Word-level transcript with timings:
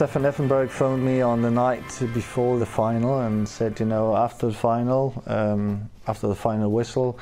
Stefan 0.00 0.22
Effenberg 0.22 0.70
phoned 0.70 1.04
me 1.04 1.20
on 1.20 1.42
the 1.42 1.50
night 1.50 1.84
before 2.14 2.58
the 2.58 2.64
final 2.64 3.20
and 3.20 3.46
said, 3.46 3.78
you 3.78 3.84
know, 3.84 4.16
after 4.16 4.46
the 4.46 4.54
final, 4.54 5.22
um, 5.26 5.90
after 6.06 6.26
the 6.26 6.34
final 6.34 6.72
whistle, 6.72 7.18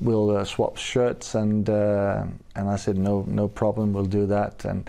we'll 0.00 0.30
uh, 0.36 0.44
swap 0.44 0.76
shirts, 0.76 1.34
and 1.34 1.68
uh, 1.68 2.22
and 2.54 2.70
I 2.70 2.76
said, 2.76 2.96
no, 2.96 3.24
no 3.26 3.48
problem, 3.48 3.92
we'll 3.92 4.04
do 4.04 4.24
that. 4.26 4.64
And 4.64 4.88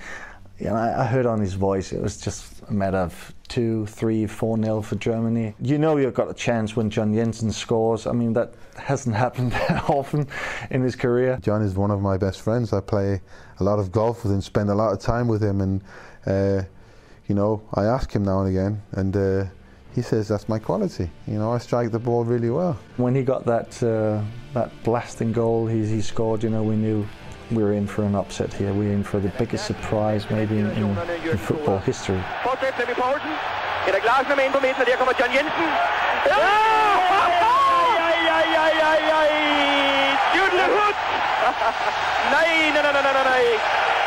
you 0.59 0.70
I, 0.70 1.02
I 1.02 1.06
heard 1.08 1.25
on 1.25 1.40
his 1.40 1.56
voice 1.56 1.92
it 1.92 2.00
was 2.00 2.22
just 2.22 2.62
a 2.70 2.72
matter 2.72 3.00
of 3.00 3.34
two, 3.47 3.88
three, 3.88 4.28
four 4.28 4.56
nil 4.56 4.84
for 4.84 4.95
Germany. 4.97 5.56
You 5.59 5.80
know, 5.80 5.97
you've 5.97 6.14
got 6.14 6.30
a 6.30 6.36
chance 6.36 6.75
when 6.75 6.92
John 6.92 7.16
Jensen 7.16 7.52
scores. 7.52 8.06
I 8.06 8.12
mean, 8.12 8.34
that 8.34 8.53
hasn't 8.78 9.16
happened 9.25 9.53
that 9.53 9.90
often 9.90 10.28
in 10.70 10.84
his 10.84 10.95
career. 10.95 11.40
John 11.42 11.64
is 11.64 11.73
one 11.73 11.90
of 11.90 12.00
my 12.00 12.16
best 12.16 12.42
friends. 12.42 12.73
I 12.73 12.80
play 12.80 13.22
a 13.59 13.64
lot 13.64 13.80
of 13.80 13.92
golf 13.92 14.23
with 14.23 14.31
him, 14.34 14.42
spend 14.42 14.70
a 14.70 14.75
lot 14.75 14.94
of 14.94 15.00
time 15.00 15.28
with 15.28 15.42
him, 15.42 15.62
and. 15.62 15.84
Uh, 16.28 16.66
you 17.28 17.36
know, 17.36 17.62
I 17.74 17.86
ask 17.86 18.12
him 18.12 18.24
now 18.24 18.40
and 18.42 18.50
again, 18.50 18.82
and 18.92 19.16
uh, 19.16 19.46
he 19.96 20.02
says 20.02 20.28
that's 20.28 20.50
my 20.50 20.60
quality. 20.60 21.10
You 21.28 21.38
know, 21.38 21.52
I 21.52 21.60
strike 21.60 21.92
the 21.92 22.00
ball 22.00 22.24
really 22.24 22.50
well. 22.50 22.78
When 22.98 23.16
he 23.16 23.24
got 23.24 23.46
that 23.46 23.82
uh, 23.84 24.22
that 24.54 24.72
blasting 24.84 25.32
goal 25.32 25.68
he, 25.68 25.86
he 25.86 26.02
scored, 26.02 26.44
you 26.44 26.50
know, 26.50 26.64
we 26.64 26.76
knew 26.76 27.06
we 27.52 27.64
were 27.64 27.74
in 27.74 27.88
for 27.88 28.04
an 28.04 28.16
upset 28.16 28.54
here. 28.54 28.74
We 28.74 28.88
were 28.88 28.94
in 28.94 29.04
for 29.04 29.20
the 29.20 29.30
biggest 29.38 29.66
surprise 29.66 30.30
maybe 30.30 30.58
in, 30.60 30.68
in, 30.72 30.98
in 31.32 31.38
football 31.38 31.80
history. 31.80 32.22
Peter 33.86 34.00
Glasner 34.00 34.36
med 34.36 34.46
ind 34.46 34.54
på 34.54 34.60
midten, 34.60 34.82
og 34.82 34.88
der 34.88 34.98
kommer 34.98 35.14
John 35.20 35.32
Jensen. 35.36 35.68
Ja! 36.26 36.74
Nej, 42.31 42.72
nej, 42.74 42.81
nej, 42.84 42.94
nej, 42.94 43.14
nej, 43.14 43.24
nej! 43.24 44.03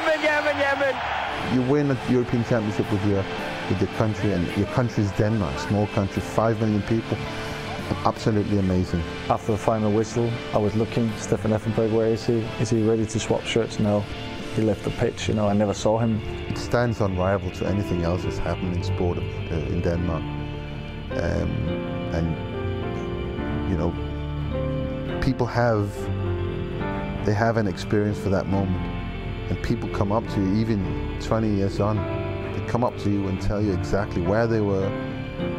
Jamen, 0.00 0.22
jamen, 0.22 0.56
jamen! 0.58 1.54
You 1.54 1.62
win 1.62 1.90
a 1.90 1.96
European 2.08 2.44
Championship 2.44 2.90
with 2.90 3.04
your 3.06 3.22
with 3.68 3.80
your 3.80 3.90
country, 3.98 4.32
and 4.32 4.46
your 4.56 4.66
country 4.68 5.04
is 5.04 5.12
Denmark, 5.12 5.58
small 5.58 5.86
country, 5.88 6.22
five 6.22 6.58
million 6.60 6.82
people. 6.82 7.18
Absolutely 8.04 8.58
amazing. 8.58 9.02
After 9.28 9.52
the 9.52 9.58
final 9.58 9.92
whistle, 9.92 10.30
I 10.54 10.58
was 10.58 10.74
looking, 10.74 11.12
Stefan 11.18 11.50
Effenberg, 11.50 11.92
where 11.92 12.06
is 12.06 12.24
he? 12.24 12.38
Is 12.60 12.70
he 12.70 12.82
ready 12.82 13.04
to 13.04 13.20
swap 13.20 13.42
shirts? 13.44 13.78
No. 13.78 14.00
He 14.56 14.62
left 14.62 14.84
the 14.84 14.90
pitch, 14.90 15.28
you 15.28 15.34
know, 15.34 15.48
I 15.48 15.52
never 15.52 15.74
saw 15.74 15.98
him. 15.98 16.20
It 16.48 16.58
stands 16.58 17.00
unrivaled 17.00 17.54
to 17.54 17.66
anything 17.66 18.04
else 18.04 18.22
that's 18.24 18.38
happened 18.38 18.74
in 18.74 18.82
sport 18.82 19.18
uh, 19.18 19.72
in 19.72 19.80
Denmark. 19.80 20.22
Um, 20.22 21.50
and, 22.16 23.70
you 23.70 23.76
know, 23.76 23.92
people 25.20 25.46
have, 25.46 25.94
they 27.26 27.34
have 27.34 27.58
an 27.58 27.68
experience 27.68 28.18
for 28.18 28.30
that 28.30 28.46
moment. 28.46 28.89
And 29.50 29.60
people 29.64 29.88
come 29.88 30.12
up 30.12 30.26
to 30.28 30.40
you, 30.40 30.54
even 30.54 31.18
20 31.20 31.48
years 31.48 31.80
on, 31.80 31.96
they 32.52 32.64
come 32.66 32.84
up 32.84 32.96
to 32.98 33.10
you 33.10 33.26
and 33.26 33.40
tell 33.42 33.60
you 33.60 33.72
exactly 33.72 34.22
where 34.22 34.46
they 34.46 34.60
were 34.60 34.86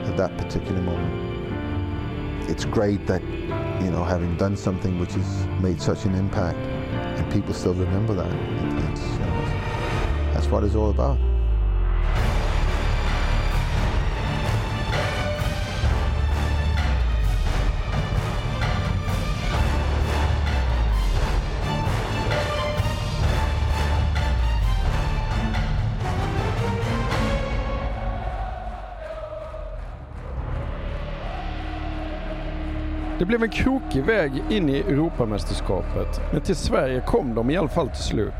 at 0.05 0.15
that 0.15 0.37
particular 0.37 0.81
moment. 0.81 2.49
It's 2.49 2.63
great 2.63 3.05
that, 3.07 3.21
you 3.21 3.91
know, 3.91 4.05
having 4.05 4.37
done 4.37 4.55
something 4.55 4.97
which 4.97 5.13
has 5.13 5.45
made 5.61 5.81
such 5.81 6.05
an 6.05 6.15
impact, 6.15 6.57
and 6.57 7.31
people 7.33 7.53
still 7.53 7.73
remember 7.73 8.13
that. 8.13 8.31
It's, 8.91 9.01
you 9.01 9.07
uh, 9.07 9.25
know, 9.25 10.33
that's 10.33 10.47
what 10.47 10.63
it's 10.63 10.75
all 10.75 10.89
about. 10.89 11.30
Det 33.21 33.25
blev 33.25 33.43
en 33.43 33.49
krokig 33.49 34.03
väg 34.03 34.43
in 34.49 34.69
i 34.69 34.77
Europamästerskapet, 34.77 36.21
men 36.33 36.41
till 36.41 36.55
Sverige 36.55 37.03
kom 37.07 37.35
de 37.35 37.49
i 37.49 37.57
alla 37.57 37.69
fall 37.69 37.87
till 37.89 38.03
slut. 38.03 38.33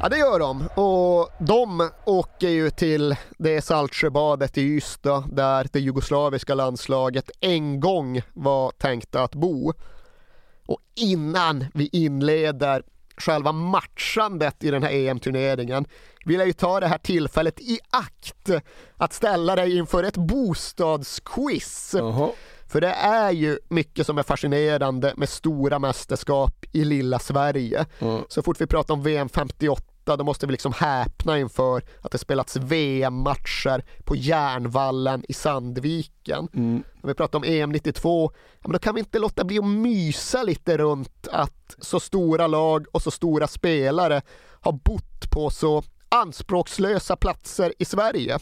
Ja 0.00 0.08
det 0.08 0.18
gör 0.18 0.38
de 0.38 0.68
och 0.74 1.46
de 1.46 1.90
åker 2.04 2.48
ju 2.48 2.70
till 2.70 3.16
det 3.38 3.62
Saltsjöbadet 3.62 4.58
i 4.58 4.62
Ystad 4.62 5.24
där 5.32 5.66
det 5.72 5.80
jugoslaviska 5.80 6.54
landslaget 6.54 7.30
en 7.40 7.80
gång 7.80 8.22
var 8.32 8.70
tänkta 8.70 9.22
att 9.22 9.34
bo. 9.34 9.72
Och 10.66 10.78
innan 10.94 11.64
vi 11.74 11.88
inleder 11.92 12.82
själva 13.16 13.52
matchandet 13.52 14.64
i 14.64 14.70
den 14.70 14.82
här 14.82 14.90
EM-turneringen 14.90 15.86
vill 16.24 16.38
jag 16.38 16.46
ju 16.46 16.52
ta 16.52 16.80
det 16.80 16.86
här 16.86 16.98
tillfället 16.98 17.60
i 17.60 17.78
akt 17.90 18.50
att 18.96 19.12
ställa 19.12 19.56
dig 19.56 19.76
inför 19.76 20.04
ett 20.04 20.16
bostadsquiz. 20.16 21.94
Jaha. 21.98 22.30
För 22.68 22.80
det 22.80 22.92
är 22.92 23.30
ju 23.30 23.58
mycket 23.68 24.06
som 24.06 24.18
är 24.18 24.22
fascinerande 24.22 25.14
med 25.16 25.28
stora 25.28 25.78
mästerskap 25.78 26.64
i 26.72 26.84
lilla 26.84 27.18
Sverige. 27.18 27.86
Mm. 27.98 28.22
Så 28.28 28.42
fort 28.42 28.60
vi 28.60 28.66
pratar 28.66 28.94
om 28.94 29.02
VM 29.02 29.28
58 29.28 30.16
då 30.16 30.24
måste 30.24 30.46
vi 30.46 30.52
liksom 30.52 30.72
häpna 30.72 31.38
inför 31.38 31.82
att 32.00 32.12
det 32.12 32.18
spelats 32.18 32.56
VM-matcher 32.56 33.84
på 34.04 34.16
Järnvallen 34.16 35.24
i 35.28 35.32
Sandviken. 35.32 36.48
Mm. 36.54 36.82
När 37.02 37.08
vi 37.08 37.14
pratar 37.14 37.38
om 37.38 37.44
EM 37.44 37.72
92, 37.72 38.30
ja, 38.34 38.60
men 38.62 38.72
då 38.72 38.78
kan 38.78 38.94
vi 38.94 39.00
inte 39.00 39.18
låta 39.18 39.44
bli 39.44 39.58
att 39.58 39.66
mysa 39.66 40.42
lite 40.42 40.76
runt 40.76 41.28
att 41.32 41.76
så 41.78 42.00
stora 42.00 42.46
lag 42.46 42.86
och 42.92 43.02
så 43.02 43.10
stora 43.10 43.46
spelare 43.46 44.22
har 44.60 44.72
bott 44.72 45.30
på 45.30 45.50
så 45.50 45.82
anspråkslösa 46.08 47.16
platser 47.16 47.72
i 47.78 47.84
Sverige. 47.84 48.38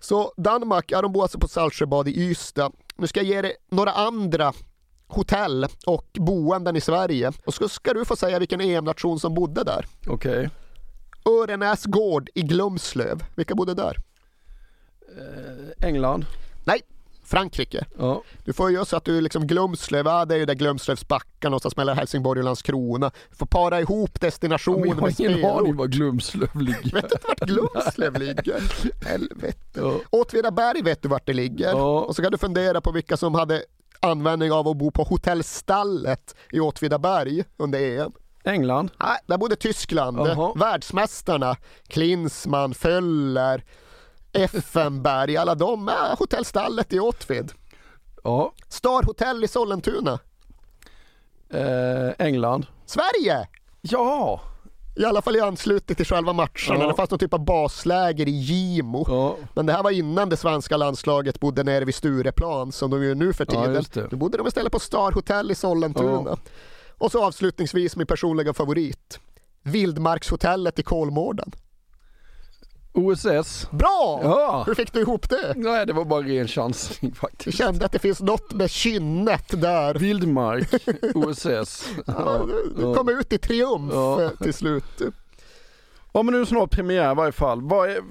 Så 0.00 0.32
Danmark, 0.36 0.84
ja, 0.88 1.02
de 1.02 1.12
bor 1.12 1.22
alltså 1.22 1.38
på 1.38 1.48
Saltsjöbad 1.48 2.08
i 2.08 2.30
Ystad. 2.30 2.72
Nu 2.98 3.06
ska 3.06 3.20
jag 3.20 3.26
ge 3.26 3.42
dig 3.42 3.56
några 3.70 3.90
andra 3.90 4.52
hotell 5.06 5.66
och 5.86 6.08
boenden 6.14 6.76
i 6.76 6.80
Sverige 6.80 7.32
och 7.46 7.54
så 7.54 7.68
ska 7.68 7.94
du 7.94 8.04
få 8.04 8.16
säga 8.16 8.38
vilken 8.38 8.60
EM-nation 8.60 9.20
som 9.20 9.34
bodde 9.34 9.64
där. 9.64 9.86
Okej. 10.06 10.50
Örenäs 11.24 11.84
gård 11.84 12.30
i 12.34 12.42
Glumslöv. 12.42 13.24
Vilka 13.36 13.54
bodde 13.54 13.74
där? 13.74 13.96
Eh, 15.18 15.88
England? 15.88 16.26
Nej, 16.64 16.80
Frankrike. 17.26 17.86
Ja. 17.98 18.22
Du 18.44 18.52
får 18.52 18.70
göra 18.70 18.84
så 18.84 18.96
att 18.96 19.04
du 19.04 19.20
liksom 19.20 19.46
Glumslöv, 19.46 20.06
ja, 20.06 20.24
det 20.24 20.34
är 20.34 20.38
ju 20.38 20.44
där 20.44 20.54
Glumslövs 20.54 21.08
backar 21.08 21.50
någonstans 21.50 21.76
mellan 21.76 21.96
Helsingborg 21.96 22.38
och 22.38 22.44
Landskrona. 22.44 23.10
Du 23.30 23.36
får 23.36 23.46
para 23.46 23.80
ihop 23.80 24.10
Ja, 24.12 24.26
destination 24.26 24.80
men 24.80 24.88
jag 24.88 24.96
har 24.96 25.20
ingen 25.20 25.44
aning 25.44 25.76
var 25.76 25.86
Glumslöv 25.86 26.60
ligger. 26.60 26.92
Vet 26.92 26.92
du 26.92 26.98
inte 26.98 27.26
vart 27.28 27.40
Glumslöv 27.40 28.18
ligger? 28.18 28.62
Helvete. 29.06 29.58
Ja. 29.72 29.94
Åtvidaberg 30.10 30.82
vet 30.82 31.02
du 31.02 31.08
vart 31.08 31.26
det 31.26 31.32
ligger. 31.32 31.68
Ja. 31.70 32.00
Och 32.00 32.16
så 32.16 32.22
kan 32.22 32.32
du 32.32 32.38
fundera 32.38 32.80
på 32.80 32.92
vilka 32.92 33.16
som 33.16 33.34
hade 33.34 33.62
användning 34.00 34.52
av 34.52 34.68
att 34.68 34.76
bo 34.76 34.90
på 34.90 35.02
hotellstallet 35.02 36.34
i 36.52 36.60
Åtvidaberg 36.60 37.44
under 37.56 37.80
EM. 37.80 38.12
England? 38.44 38.90
Nej, 39.00 39.18
där 39.26 39.38
bodde 39.38 39.56
Tyskland. 39.56 40.18
Jaha. 40.18 40.52
Världsmästarna, 40.56 41.56
Klinsmann, 41.88 42.74
Föller, 42.74 43.64
Effenberg, 44.36 45.36
alla 45.36 45.54
de 45.54 45.88
är 45.88 46.16
hotellstallet 46.18 46.92
i 46.92 47.00
Åtvid. 47.00 47.52
Ja. 48.24 48.52
Star 48.68 49.02
Hotel 49.06 49.44
i 49.44 49.48
Sollentuna. 49.48 50.18
Eh, 51.50 52.26
England? 52.26 52.66
Sverige! 52.86 53.48
Ja! 53.80 54.40
I 54.96 55.04
alla 55.04 55.22
fall 55.22 55.36
i 55.36 55.40
anslutning 55.40 55.96
till 55.96 56.06
själva 56.06 56.32
matcherna. 56.32 56.50
Ja. 56.68 56.86
Det 56.88 56.94
fanns 56.94 57.10
någon 57.10 57.18
typ 57.18 57.34
av 57.34 57.44
basläger 57.44 58.28
i 58.28 58.30
Gimo. 58.30 59.04
Ja. 59.08 59.36
Men 59.54 59.66
det 59.66 59.72
här 59.72 59.82
var 59.82 59.90
innan 59.90 60.28
det 60.28 60.36
svenska 60.36 60.76
landslaget 60.76 61.40
bodde 61.40 61.62
nere 61.62 61.84
vid 61.84 61.94
Stureplan 61.94 62.72
som 62.72 62.90
de 62.90 63.04
gör 63.04 63.14
nu 63.14 63.32
för 63.32 63.46
Ja, 63.52 63.64
tiden. 63.64 63.84
det. 63.92 64.06
Då 64.10 64.16
bodde 64.16 64.38
de 64.38 64.46
istället 64.46 64.72
på 64.72 64.78
Star 64.78 65.12
Hotel 65.12 65.50
i 65.50 65.54
Sollentuna. 65.54 66.22
Ja. 66.30 66.36
Och 66.98 67.12
så 67.12 67.24
avslutningsvis 67.24 67.96
min 67.96 68.06
personliga 68.06 68.54
favorit. 68.54 69.18
Vildmarkshotellet 69.62 70.78
i 70.78 70.82
Kolmården. 70.82 71.52
OSS? 72.96 73.68
Bra! 73.70 74.20
Ja! 74.22 74.62
Hur 74.66 74.74
fick 74.74 74.92
du 74.92 75.00
ihop 75.00 75.28
det? 75.28 75.52
Nej, 75.56 75.86
det 75.86 75.92
var 75.92 76.04
bara 76.04 76.22
ren 76.22 76.48
chansning 76.48 77.10
Jag 77.10 77.16
faktiskt. 77.16 77.58
kände 77.58 77.84
att 77.86 77.92
det 77.92 77.98
finns 77.98 78.20
något 78.20 78.52
med 78.52 78.70
kynnet 78.70 79.60
där. 79.62 79.94
Vildmark, 79.94 80.68
OSS. 81.14 81.88
Ja, 82.06 82.46
du 82.76 82.82
ja. 82.82 82.94
kom 82.94 83.08
ut 83.08 83.32
i 83.32 83.38
triumf 83.38 83.92
Ja. 83.94 84.22
eh, 84.22 84.30
till 84.42 84.54
slut. 84.54 84.84
Ja 86.12 86.22
men 86.22 86.32
nu 86.32 86.36
är 86.36 86.40
det 86.40 86.46
snart 86.46 86.70
premiär 86.70 87.12
i 87.12 87.14
varje 87.14 87.32
fall. 87.32 87.60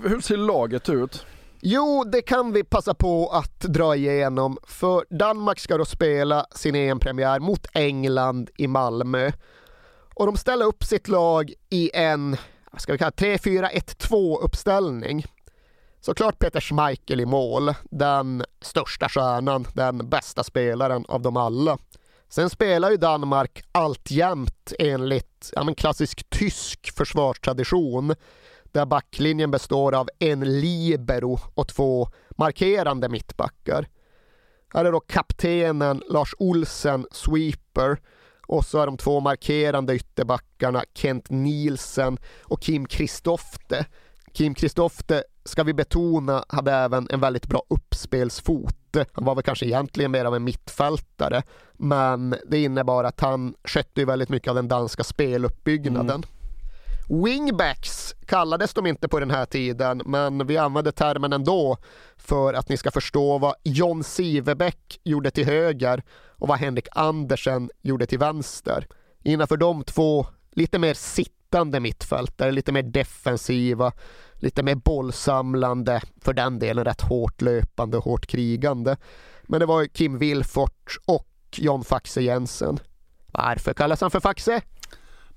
Hur 0.04 0.22
ser 0.22 0.38
laget 0.38 0.90
ut? 0.90 1.26
Jo, 1.62 2.04
det 2.04 2.22
kan 2.22 2.52
vi 2.52 2.64
passa 2.64 2.94
på 2.94 3.30
att 3.30 3.60
dra 3.60 3.96
igenom. 3.96 4.58
För 4.68 5.06
Danmark 5.10 5.60
ska 5.60 5.78
då 5.78 5.86
spela 5.86 6.46
sin 6.56 6.76
EM-premiär 6.76 7.40
mot 7.40 7.68
England 7.74 8.50
i 8.58 8.68
Malmö. 8.68 9.32
Och 10.16 10.26
de 10.26 10.38
ställer 10.38 10.66
upp 10.66 10.84
sitt 10.84 11.08
lag 11.08 11.54
i 11.70 11.92
en, 11.94 12.38
vad 12.75 12.81
ska 12.81 12.92
vi 12.92 12.98
kalla 12.98 13.12
det, 13.16 13.38
3-4-1-2 13.38 14.38
uppställning. 14.42 15.25
Såklart 16.01 16.39
Peter 16.39 16.62
Schmeichel 16.62 17.22
i 17.22 17.25
mål, 17.25 17.74
den 17.92 18.44
största 18.62 19.10
stjärnan, 19.10 19.68
den 19.74 20.10
bästa 20.10 20.44
spelaren 20.44 21.06
av 21.07 21.22
dem 21.22 21.38
alla. 21.38 21.77
Sen 22.30 22.50
spelar 22.50 22.92
ju 22.92 22.98
Danmark 22.98 23.63
alltjämt 23.72 24.74
enligt 24.80 25.51
ja, 25.56 25.63
men 25.63 25.75
klassisk 25.75 26.30
tysk 26.30 26.92
försvarstradition 26.98 28.16
där 28.63 28.86
backlinjen 28.86 29.51
består 29.51 29.95
av 29.95 30.10
en 30.19 30.60
libero 30.60 31.39
och 31.54 31.68
två 31.68 32.10
markerande 32.38 33.10
mittbackar. 33.10 33.88
Här 34.74 34.86
är 34.86 34.92
då 34.92 35.00
kaptenen 35.00 36.04
Lars 36.10 36.36
Olsen, 36.38 37.07
sweeper, 37.12 37.98
och 38.47 38.65
så 38.65 38.80
är 38.81 38.86
de 38.86 38.97
två 38.97 39.19
markerande 39.19 39.95
ytterbackarna 39.95 40.83
Kent 40.94 41.30
Nielsen 41.30 42.18
och 42.44 42.62
Kim 42.62 42.86
Kristofte. 42.86 43.86
Kim 44.33 44.53
Kristofte, 44.53 45.24
ska 45.45 45.63
vi 45.63 45.74
betona, 45.74 46.45
hade 46.50 46.71
även 46.71 47.07
en 47.09 47.19
väldigt 47.19 47.47
bra 47.47 47.63
uppspelsfot. 47.69 48.75
Han 49.13 49.25
var 49.25 49.36
väl 49.36 49.44
kanske 49.44 49.65
egentligen 49.65 50.12
mer 50.12 50.25
av 50.25 50.36
en 50.36 50.44
mittfältare, 50.44 51.44
men 51.74 52.36
det 52.47 52.63
innebar 52.63 53.03
att 53.03 53.21
han 53.21 53.56
skötte 53.63 54.01
ju 54.01 54.06
väldigt 54.06 54.30
mycket 54.30 54.50
av 54.50 54.56
den 54.56 54.68
danska 54.68 55.03
speluppbyggnaden. 55.03 56.25
Wingbacks 57.09 58.15
kallades 58.25 58.74
de 58.74 58.88
inte 58.88 59.07
på 59.07 59.19
den 59.19 59.31
här 59.31 59.45
tiden, 59.45 60.01
men 60.06 60.48
vi 60.48 60.57
använde 60.57 60.91
termen 60.91 61.33
ändå 61.33 61.77
för 62.18 62.53
att 62.53 62.69
ni 62.69 62.77
ska 62.77 62.91
förstå 62.91 63.38
vad 63.38 63.56
John 63.63 64.03
Sivebäck 64.03 65.00
gjorde 65.03 65.31
till 65.31 65.45
höger 65.45 66.03
och 66.38 66.48
vad 66.48 66.58
Henrik 66.58 66.88
Andersen 66.92 67.70
gjorde 67.82 68.06
till 68.06 68.20
vänster. 68.20 68.88
Innanför 69.24 69.58
de 69.58 69.84
två 69.84 70.26
lite 70.52 70.80
mer 70.80 70.94
sittande 70.94 71.80
mittfältare, 71.80 72.52
lite 72.52 72.72
mer 72.72 72.84
defensiva, 72.84 73.92
lite 74.36 74.64
mer 74.64 74.76
bollsamlande, 74.76 76.02
för 76.22 76.34
den 76.34 76.60
delen 76.60 76.86
rätt 76.86 77.02
hårt 77.02 77.42
löpande 77.42 77.98
och 77.98 78.04
hårt 78.04 78.26
krigande. 78.28 78.98
Men 79.44 79.60
det 79.60 79.66
var 79.66 79.86
Kim 79.86 80.18
Wilfort 80.18 80.98
och 81.06 81.28
John 81.56 81.84
Faxe 81.84 82.22
Jensen. 82.22 82.80
Varför 83.28 83.74
kallas 83.74 84.02
han 84.02 84.12
för 84.12 84.20
Faxe? 84.20 84.62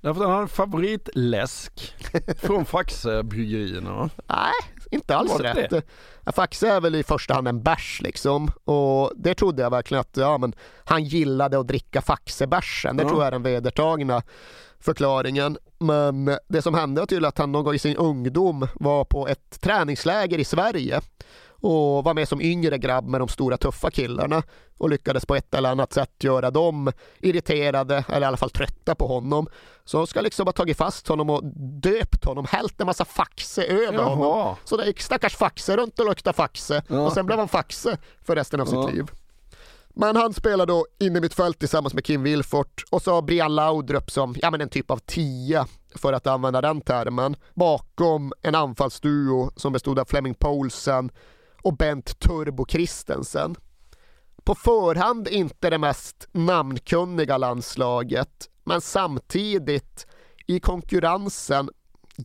Därför 0.00 0.20
att 0.20 0.26
han 0.26 0.34
har 0.34 0.42
en 0.42 0.48
favoritläsk 0.48 1.94
från 2.38 2.64
Faxe-bryggerierna. 2.64 3.92
va? 3.96 4.10
Nej, 4.26 4.52
inte 4.90 5.16
alls 5.16 5.30
Var 5.32 5.38
rätt. 5.38 5.70
det? 5.70 5.82
Ja, 6.24 6.32
Faxe 6.32 6.68
är 6.68 6.80
väl 6.80 6.94
i 6.94 7.02
första 7.02 7.34
hand 7.34 7.48
en 7.48 7.62
bärs 7.62 8.00
liksom. 8.02 8.50
Och 8.64 9.12
det 9.16 9.34
trodde 9.34 9.62
jag 9.62 9.70
verkligen 9.70 10.00
att 10.00 10.16
ja, 10.16 10.38
men 10.38 10.52
han 10.84 11.04
gillade 11.04 11.58
att 11.58 11.66
dricka 11.68 12.02
Faxebärsen. 12.02 12.96
Det 12.96 13.02
Ja. 13.02 13.08
tror 13.08 13.20
jag 13.20 13.26
är 13.26 13.30
den 13.32 13.42
vedertagna 13.42 14.22
förklaringen. 14.80 15.58
Men 15.78 16.36
det 16.48 16.62
som 16.62 16.74
hände 16.74 17.00
var 17.00 17.06
tydligen 17.06 17.28
att 17.28 17.38
han 17.38 17.52
någon 17.52 17.64
gång 17.64 17.74
i 17.74 17.78
sin 17.78 17.96
ungdom 17.96 18.66
var 18.74 19.04
på 19.04 19.28
ett 19.28 19.60
träningsläger 19.60 20.38
i 20.38 20.44
Sverige 20.44 21.00
och 21.60 22.04
var 22.04 22.14
med 22.14 22.28
som 22.28 22.40
yngre 22.40 22.78
grabb 22.78 23.08
med 23.08 23.20
de 23.20 23.28
stora 23.28 23.56
tuffa 23.56 23.90
killarna 23.90 24.42
och 24.78 24.90
lyckades 24.90 25.26
på 25.26 25.34
ett 25.36 25.54
eller 25.54 25.70
annat 25.70 25.92
sätt 25.92 26.24
göra 26.24 26.50
dem 26.50 26.92
irriterade 27.20 28.04
eller 28.08 28.20
i 28.20 28.24
alla 28.24 28.36
fall 28.36 28.50
trötta 28.50 28.94
på 28.94 29.06
honom. 29.06 29.48
Så 29.84 29.96
de 29.96 30.06
ska 30.06 30.20
liksom 30.20 30.46
ha 30.46 30.52
tagit 30.52 30.76
fast 30.76 31.08
honom 31.08 31.30
och 31.30 31.44
döpt 31.82 32.24
honom, 32.24 32.46
hällt 32.50 32.80
en 32.80 32.86
massa 32.86 33.04
faxe 33.04 33.64
över 33.64 33.98
honom. 34.02 34.20
Jaha. 34.20 34.56
Så 34.64 34.76
det 34.76 34.86
gick 34.86 35.00
stackars 35.00 35.36
Faxe 35.36 35.76
runt 35.76 35.98
och 36.00 36.06
luktade 36.06 36.36
Faxe 36.36 36.82
Ja. 36.88 37.06
och 37.06 37.12
sen 37.12 37.26
blev 37.26 37.38
han 37.38 37.48
Faxe 37.48 37.96
för 38.22 38.36
resten 38.36 38.60
av 38.60 38.68
Ja. 38.72 38.86
sitt 38.86 38.94
liv. 38.94 39.06
Men 39.94 40.16
han 40.16 40.34
spelar 40.34 40.66
då 40.66 40.86
in 40.98 41.16
i 41.16 41.20
mitt 41.20 41.34
fält 41.34 41.58
tillsammans 41.58 41.94
med 41.94 42.04
Kim 42.04 42.22
Wilfort 42.22 42.84
och 42.90 43.02
så 43.02 43.22
Brian 43.22 43.54
Laudrup 43.54 44.10
som 44.10 44.34
ja, 44.42 44.50
men 44.50 44.60
en 44.60 44.68
typ 44.68 44.90
av 44.90 44.98
tia 44.98 45.66
för 45.94 46.12
att 46.12 46.26
använda 46.26 46.60
den 46.60 46.80
termen 46.80 47.36
bakom 47.54 48.32
en 48.42 48.54
anfallsduo 48.54 49.50
som 49.56 49.72
bestod 49.72 49.98
av 49.98 50.04
Flemming 50.04 50.34
Poulsen 50.34 51.10
och 51.62 51.76
Bent 51.76 52.18
Turbo 52.18 52.66
Christensen. 52.68 53.54
På 54.44 54.54
förhand 54.54 55.28
inte 55.28 55.70
det 55.70 55.78
mest 55.78 56.28
namnkunniga 56.32 57.38
landslaget 57.38 58.48
men 58.64 58.80
samtidigt 58.80 60.06
i 60.46 60.60
konkurrensen, 60.60 61.70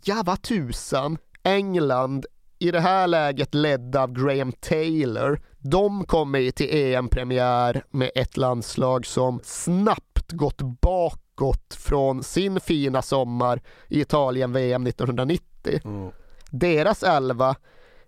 ja 0.03 0.24
vad 0.25 0.41
tusan, 0.41 1.18
England 1.44 2.25
i 2.59 2.71
det 2.71 2.80
här 2.80 3.07
läget 3.07 3.53
ledda 3.53 4.03
av 4.03 4.13
Graham 4.13 4.51
Taylor. 4.51 5.41
De 5.57 6.06
kommer 6.06 6.39
ju 6.39 6.51
till 6.51 6.69
EM-premiär 6.71 7.83
med 7.89 8.12
ett 8.15 8.38
landslag 8.38 9.06
som 9.06 9.39
snabbt 9.44 10.31
gått 10.31 10.62
bakåt 10.62 11.74
från 11.74 12.24
sin 12.24 12.59
fina 12.59 13.01
sommar 13.01 13.62
i 13.88 14.01
Italien-VM 14.01 14.88
1990. 14.88 15.79
Mm. 15.86 16.12
Deras 16.51 17.03
elva, 17.03 17.55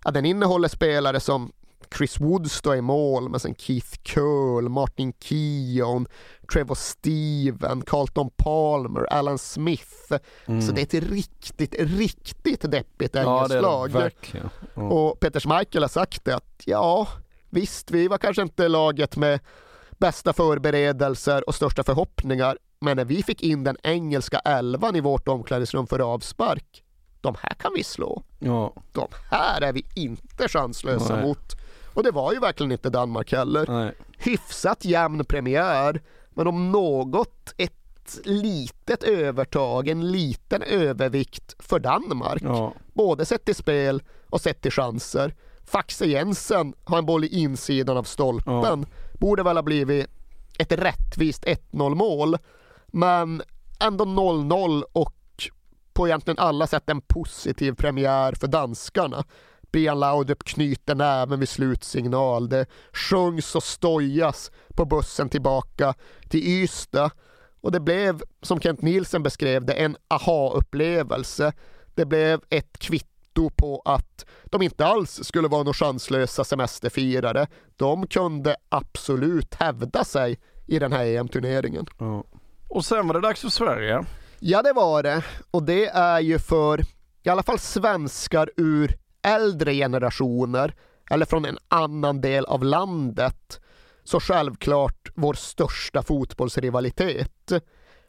ja, 0.05 0.11
den 0.11 0.25
innehåller 0.25 0.67
spelare 0.67 1.19
som 1.19 1.51
Chris 1.97 2.19
Woods 2.19 2.61
då 2.61 2.75
i 2.75 2.81
mål, 2.81 3.29
men 3.29 3.39
sen 3.39 3.55
Keith 3.55 3.97
Curl, 4.03 4.69
Martin 4.69 5.13
Keown, 5.19 6.07
Trevor 6.53 6.75
Steven, 6.75 7.81
Carlton 7.81 8.29
Palmer, 8.37 9.13
Alan 9.13 9.37
Smith. 9.37 10.07
Så 10.45 10.71
det 10.71 10.93
är 10.93 10.97
ett 10.99 11.09
riktigt, 11.11 11.75
riktigt 11.79 12.71
deppigt 12.71 13.15
Mm. 13.15 13.27
Ja 13.27 13.35
engelskt 13.37 13.61
lag. 13.61 13.91
verkligen. 13.91 14.49
Ja. 14.73 14.81
Och 14.81 15.19
Peter 15.19 15.39
Schmeichel 15.39 15.83
har 15.83 15.87
sagt 15.89 16.25
det 16.25 16.35
att 16.35 16.61
ja, 16.65 17.07
visst, 17.49 17.91
vi 17.91 18.07
var 18.07 18.17
kanske 18.17 18.41
inte 18.41 18.67
laget 18.67 19.17
med 19.17 19.39
bästa 19.97 20.33
förberedelser 20.33 21.49
och 21.49 21.55
största 21.55 21.83
förhoppningar, 21.83 22.57
men 22.79 22.97
när 22.97 23.05
vi 23.05 23.23
fick 23.23 23.43
in 23.43 23.63
den 23.63 23.77
engelska 23.83 24.39
elvan 24.39 24.95
i 24.95 25.01
vårt 25.01 25.27
omklädningsrum 25.27 25.87
för 25.87 25.99
avspark, 25.99 26.83
de 27.25 27.35
här 27.41 27.53
kan 27.53 27.71
vi 27.75 27.83
slå. 27.83 28.23
Ja. 28.39 28.73
De 28.91 29.07
här 29.29 29.61
är 29.61 29.73
vi 29.73 29.85
inte 29.95 30.47
chanslösa 30.47 31.15
Nej. 31.15 31.25
mot. 31.25 31.55
Och 31.93 32.03
det 32.03 32.11
var 32.11 32.33
ju 32.33 32.39
verkligen 32.39 32.71
inte 32.71 32.89
Danmark 32.89 33.31
heller. 33.31 33.65
Nej. 33.67 33.91
Hyfsat 34.17 34.85
jämn 34.85 35.25
premiär, 35.25 36.01
men 36.29 36.47
om 36.47 36.71
något 36.71 37.53
ett 37.57 38.19
litet 38.23 39.03
övertag, 39.03 39.87
en 39.87 40.11
liten 40.11 40.61
övervikt 40.61 41.55
för 41.59 41.79
Danmark. 41.79 42.41
Ja. 42.43 42.73
Både 42.93 43.25
sett 43.25 43.45
till 43.45 43.55
spel 43.55 44.03
och 44.29 44.41
sett 44.41 44.61
till 44.61 44.71
chanser. 44.71 45.35
Faxe 45.65 46.05
Jensen 46.05 46.73
har 46.83 46.97
en 46.97 47.05
boll 47.05 47.23
i 47.23 47.27
insidan 47.27 47.97
av 47.97 48.03
stolpen. 48.03 48.85
Borde 49.19 49.43
väl 49.43 49.57
ha 49.57 49.63
blivit 49.63 50.07
ett 50.59 50.71
rättvist 50.71 51.45
1-0 51.45 51.95
mål. 51.95 52.37
Men 52.87 53.41
ändå 53.79 54.05
0-0 54.05 54.83
och 54.93 55.13
på 55.95 56.07
egentligen 56.07 56.39
alla 56.39 56.67
sätt 56.67 56.89
en 56.89 57.01
positiv 57.01 57.71
premiär 57.71 58.33
för 58.39 58.47
danskarna. 58.47 59.23
Brian 59.71 59.99
Laudrup 59.99 60.43
knyter 60.43 60.95
näven 60.95 61.39
vid 61.39 61.49
slutsignal. 61.49 62.49
Det 62.49 62.65
sjungs 62.93 63.55
och 63.55 63.63
stojas 63.63 64.51
på 64.75 64.85
bussen 64.85 65.29
tillbaka 65.29 65.93
till 66.29 66.47
Ystad. 66.47 67.11
Och 67.61 67.71
det 67.71 67.79
blev, 67.79 68.21
som 68.41 68.59
Kent 68.59 68.81
Nielsen 68.81 69.23
beskrev 69.23 69.65
det, 69.65 69.73
en 69.73 69.97
aha-upplevelse. 70.07 71.53
Det 71.95 72.05
blev 72.05 72.41
ett 72.49 72.77
kvitto 72.77 73.49
på 73.55 73.81
att 73.85 74.25
de 74.45 74.61
inte 74.61 74.85
alls 74.85 75.19
skulle 75.23 75.47
vara 75.47 75.63
några 75.63 75.73
chanslösa 75.73 76.43
semesterfirare. 76.43 77.47
De 77.75 78.07
kunde 78.07 78.55
absolut 78.69 79.55
hävda 79.55 80.03
sig 80.03 80.39
i 80.67 80.79
den 80.79 80.93
här 80.93 81.05
EM-turneringen. 81.05 81.85
Mm. 81.99 82.23
Och 82.69 82.85
sen 82.85 83.07
var 83.07 83.13
det 83.13 83.21
dags 83.21 83.41
för 83.41 83.49
Sverige. 83.49 84.05
Ja, 84.39 84.61
det 84.61 84.73
var 84.73 85.03
det. 85.03 85.23
Och 85.51 85.63
det 85.63 85.85
är 85.85 86.19
ju 86.19 86.39
för 86.39 86.81
i 87.23 87.29
alla 87.29 87.43
fall 87.43 87.59
svenskar 87.59 88.49
ur 88.57 88.95
äldre 89.23 89.73
generationer 89.73 90.75
eller 91.09 91.25
från 91.25 91.45
en 91.45 91.57
annan 91.67 92.21
del 92.21 92.45
av 92.45 92.63
landet 92.63 93.61
så 94.03 94.19
självklart 94.19 95.09
vår 95.15 95.33
största 95.33 96.03
fotbollsrivalitet. 96.03 97.51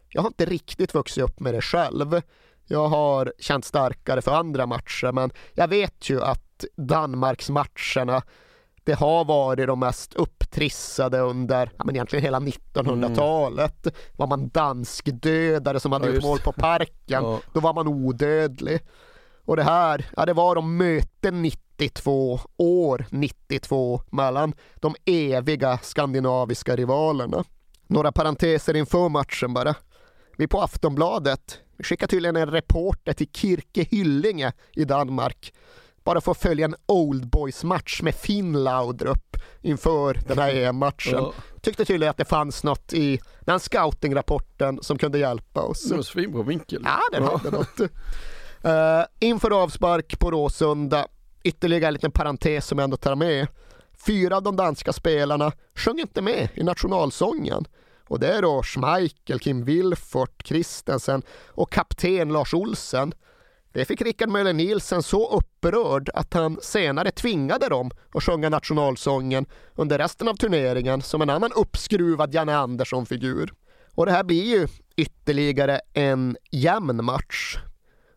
Jag 0.08 0.22
har 0.22 0.28
inte 0.28 0.44
riktigt 0.44 0.94
vuxit 0.94 1.24
upp 1.24 1.40
med 1.40 1.54
det 1.54 1.62
själv. 1.62 2.20
Jag 2.64 2.88
har 2.88 3.32
känt 3.38 3.64
starkare 3.64 4.22
för 4.22 4.32
andra 4.32 4.66
matcher 4.66 5.12
men 5.12 5.30
jag 5.54 5.68
vet 5.68 6.10
ju 6.10 6.22
att 6.22 6.64
Danmarksmatcherna 6.76 8.22
det 8.86 8.94
har 8.94 9.24
varit 9.24 9.66
de 9.66 9.80
mest 9.80 10.14
upptrissade 10.14 11.18
under 11.20 11.70
ja, 11.76 11.84
men 11.84 11.96
egentligen 11.96 12.22
hela 12.22 12.40
1900-talet. 12.40 13.86
Mm. 13.86 13.96
Var 14.16 14.26
man 14.26 14.48
danskdödare 14.48 15.80
som 15.80 15.92
hade 15.92 16.06
ja, 16.06 16.14
gjort 16.14 16.24
mål 16.24 16.38
på 16.38 16.52
parken, 16.52 17.24
ja. 17.24 17.40
då 17.52 17.60
var 17.60 17.74
man 17.74 17.88
odödlig. 17.88 18.80
Och 19.44 19.56
det 19.56 19.62
här, 19.62 20.06
ja 20.16 20.26
det 20.26 20.32
var 20.32 20.54
de 20.54 20.76
möten 20.76 21.42
92, 21.42 22.40
år 22.56 23.06
92 23.10 24.00
mellan 24.10 24.54
de 24.74 24.94
eviga 25.04 25.78
skandinaviska 25.82 26.76
rivalerna. 26.76 27.44
Några 27.86 28.12
parenteser 28.12 28.76
inför 28.76 29.08
matchen 29.08 29.54
bara. 29.54 29.74
Vi 30.36 30.48
på 30.48 30.60
Aftonbladet 30.60 31.58
skickar 31.78 32.06
tydligen 32.06 32.36
en 32.36 32.50
reporter 32.50 33.12
till 33.12 33.28
Kirke 33.32 33.82
Hyllinge 33.82 34.52
i 34.72 34.84
Danmark 34.84 35.52
bara 36.06 36.18
att 36.18 36.38
följa 36.38 36.64
en 36.64 36.74
Old 36.86 37.26
Boys 37.26 37.64
match 37.64 38.02
med 38.02 38.14
Finn 38.14 38.64
Laudrup 38.64 39.36
inför 39.62 40.20
den 40.26 40.38
här 40.38 40.54
EM-matchen. 40.54 41.12
Ja. 41.12 41.32
Tyckte 41.60 41.84
tydligen 41.84 42.10
att 42.10 42.16
det 42.16 42.24
fanns 42.24 42.64
något 42.64 42.92
i 42.92 43.20
den 43.40 43.60
scoutingrapporten 43.60 44.78
som 44.82 44.98
kunde 44.98 45.18
hjälpa 45.18 45.60
oss. 45.62 45.88
Det 45.88 45.96
var 45.96 46.02
svinbra 46.02 46.42
vinkel. 46.42 46.82
Ja, 46.84 47.00
den 47.12 47.24
ja. 47.24 47.36
hade 47.36 47.50
något. 47.56 47.80
Uh, 47.80 49.28
inför 49.28 49.62
avspark 49.62 50.18
på 50.18 50.30
Råsunda, 50.30 51.06
ytterligare 51.42 51.86
en 51.86 51.92
liten 51.92 52.10
parentes 52.10 52.66
som 52.66 52.78
jag 52.78 52.84
ändå 52.84 52.96
tar 52.96 53.14
med. 53.14 53.46
Fyra 54.06 54.36
av 54.36 54.42
de 54.42 54.56
danska 54.56 54.92
spelarna 54.92 55.52
sjöng 55.74 56.00
inte 56.00 56.22
med 56.22 56.48
i 56.54 56.62
nationalsången. 56.62 57.64
Och 58.08 58.20
det 58.20 58.28
är 58.28 58.42
då 58.42 58.62
Schmeichel, 58.62 59.38
Kim 59.38 59.64
Wilfort, 59.64 60.46
Christensen 60.46 61.22
och 61.46 61.72
kapten 61.72 62.32
Lars 62.32 62.54
Olsen. 62.54 63.12
Det 63.76 63.84
fick 63.84 64.02
Rickard 64.02 64.28
Möller 64.28 64.52
Nielsen 64.52 65.02
så 65.02 65.36
upprörd 65.36 66.10
att 66.14 66.34
han 66.34 66.58
senare 66.62 67.10
tvingade 67.10 67.68
dem 67.68 67.90
att 68.14 68.22
sjunga 68.22 68.48
nationalsången 68.48 69.46
under 69.74 69.98
resten 69.98 70.28
av 70.28 70.34
turneringen 70.34 71.02
som 71.02 71.22
en 71.22 71.30
annan 71.30 71.52
uppskruvad 71.52 72.34
Janne 72.34 72.56
Andersson-figur. 72.56 73.52
Och 73.94 74.06
det 74.06 74.12
här 74.12 74.24
blir 74.24 74.44
ju 74.44 74.68
ytterligare 74.96 75.80
en 75.92 76.36
jämn 76.50 77.04
match. 77.04 77.56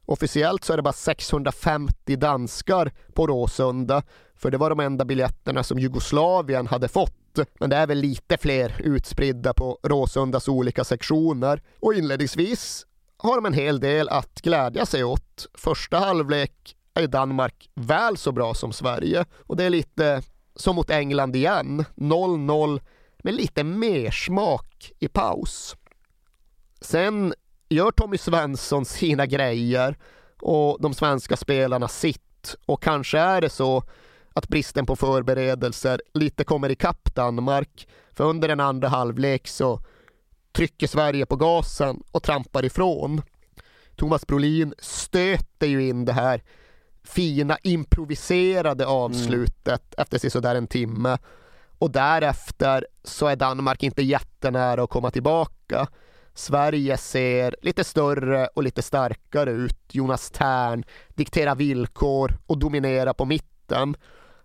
Officiellt 0.05 0.63
så 0.63 0.73
är 0.73 0.77
det 0.77 0.83
bara 0.83 0.93
650 0.93 2.15
danskar 2.15 2.91
på 3.13 3.27
Råsunda, 3.27 4.03
för 4.35 4.51
det 4.51 4.57
var 4.57 4.69
de 4.69 4.79
enda 4.79 5.05
biljetterna 5.05 5.63
som 5.63 5.79
Jugoslavien 5.79 6.67
hade 6.67 6.87
fått. 6.87 7.39
Men 7.59 7.69
det 7.69 7.75
är 7.75 7.87
väl 7.87 7.97
lite 7.97 8.37
fler 8.37 8.81
utspridda 8.83 9.53
på 9.53 9.79
Råsundas 9.83 10.47
olika 10.47 10.83
sektioner. 10.83 11.61
Och 11.79 11.93
inledningsvis 11.93 12.85
har 13.19 13.35
de 13.35 13.45
en 13.45 13.53
hel 13.53 13.79
del 13.79 14.09
att 14.09 14.41
glädja 14.41 14.85
sig 14.85 15.03
åt. 15.03 15.47
Första 15.53 15.99
halvlek 15.99 16.75
är 16.93 17.07
Danmark 17.07 17.69
väl 17.75 18.17
så 18.17 18.31
bra 18.31 18.53
som 18.53 18.73
Sverige 18.73 19.25
och 19.47 19.57
det 19.57 19.63
är 19.63 19.69
lite 19.69 20.21
som 20.55 20.75
mot 20.75 20.89
England 20.89 21.35
igen. 21.35 21.85
0-0 21.95 22.81
med 23.23 23.33
lite 23.33 23.63
mer 23.63 24.11
smak 24.11 24.91
i 24.99 25.07
paus. 25.07 25.75
Sen 26.81 27.33
gör 27.69 27.91
Tommy 27.91 28.17
Svensson 28.17 28.85
sina 28.85 29.25
grejer 29.25 29.97
och 30.41 30.77
de 30.81 30.93
svenska 30.93 31.37
spelarna 31.37 31.87
sitt 31.87 32.55
och 32.65 32.83
kanske 32.83 33.19
är 33.19 33.41
det 33.41 33.49
så 33.49 33.83
att 34.33 34.47
bristen 34.47 34.85
på 34.85 34.95
förberedelser 34.95 36.01
lite 36.13 36.43
kommer 36.43 36.69
ikapp 36.69 37.15
Danmark. 37.15 37.87
För 38.11 38.23
under 38.23 38.47
den 38.47 38.59
andra 38.59 38.87
halvlek 38.87 39.47
så 39.47 39.79
trycker 40.51 40.87
Sverige 40.87 41.25
på 41.25 41.35
gasen 41.35 42.03
och 42.11 42.23
trampar 42.23 42.65
ifrån. 42.65 43.21
Thomas 43.95 44.27
Brolin 44.27 44.73
stöter 44.79 45.67
ju 45.67 45.87
in 45.87 46.05
det 46.05 46.13
här 46.13 46.43
fina 47.03 47.57
improviserade 47.63 48.85
avslutet 48.85 49.93
mm. 49.97 50.03
efter 50.03 50.29
sådär 50.29 50.55
en 50.55 50.67
timme. 50.67 51.17
Och 51.79 51.91
därefter 51.91 52.87
så 53.03 53.27
är 53.27 53.35
Danmark 53.35 53.83
inte 53.83 54.01
jättenära 54.01 54.83
att 54.83 54.89
komma 54.89 55.11
tillbaka. 55.11 55.87
Sverige 56.33 56.97
ser 56.97 57.55
lite 57.61 57.83
större 57.83 58.47
och 58.47 58.63
lite 58.63 58.81
starkare 58.81 59.51
ut. 59.51 59.79
Jonas 59.91 60.31
Tern 60.31 60.83
dikterar 61.09 61.55
villkor 61.55 62.37
och 62.45 62.57
dominerar 62.57 63.13
på 63.13 63.25
mitten. 63.25 63.95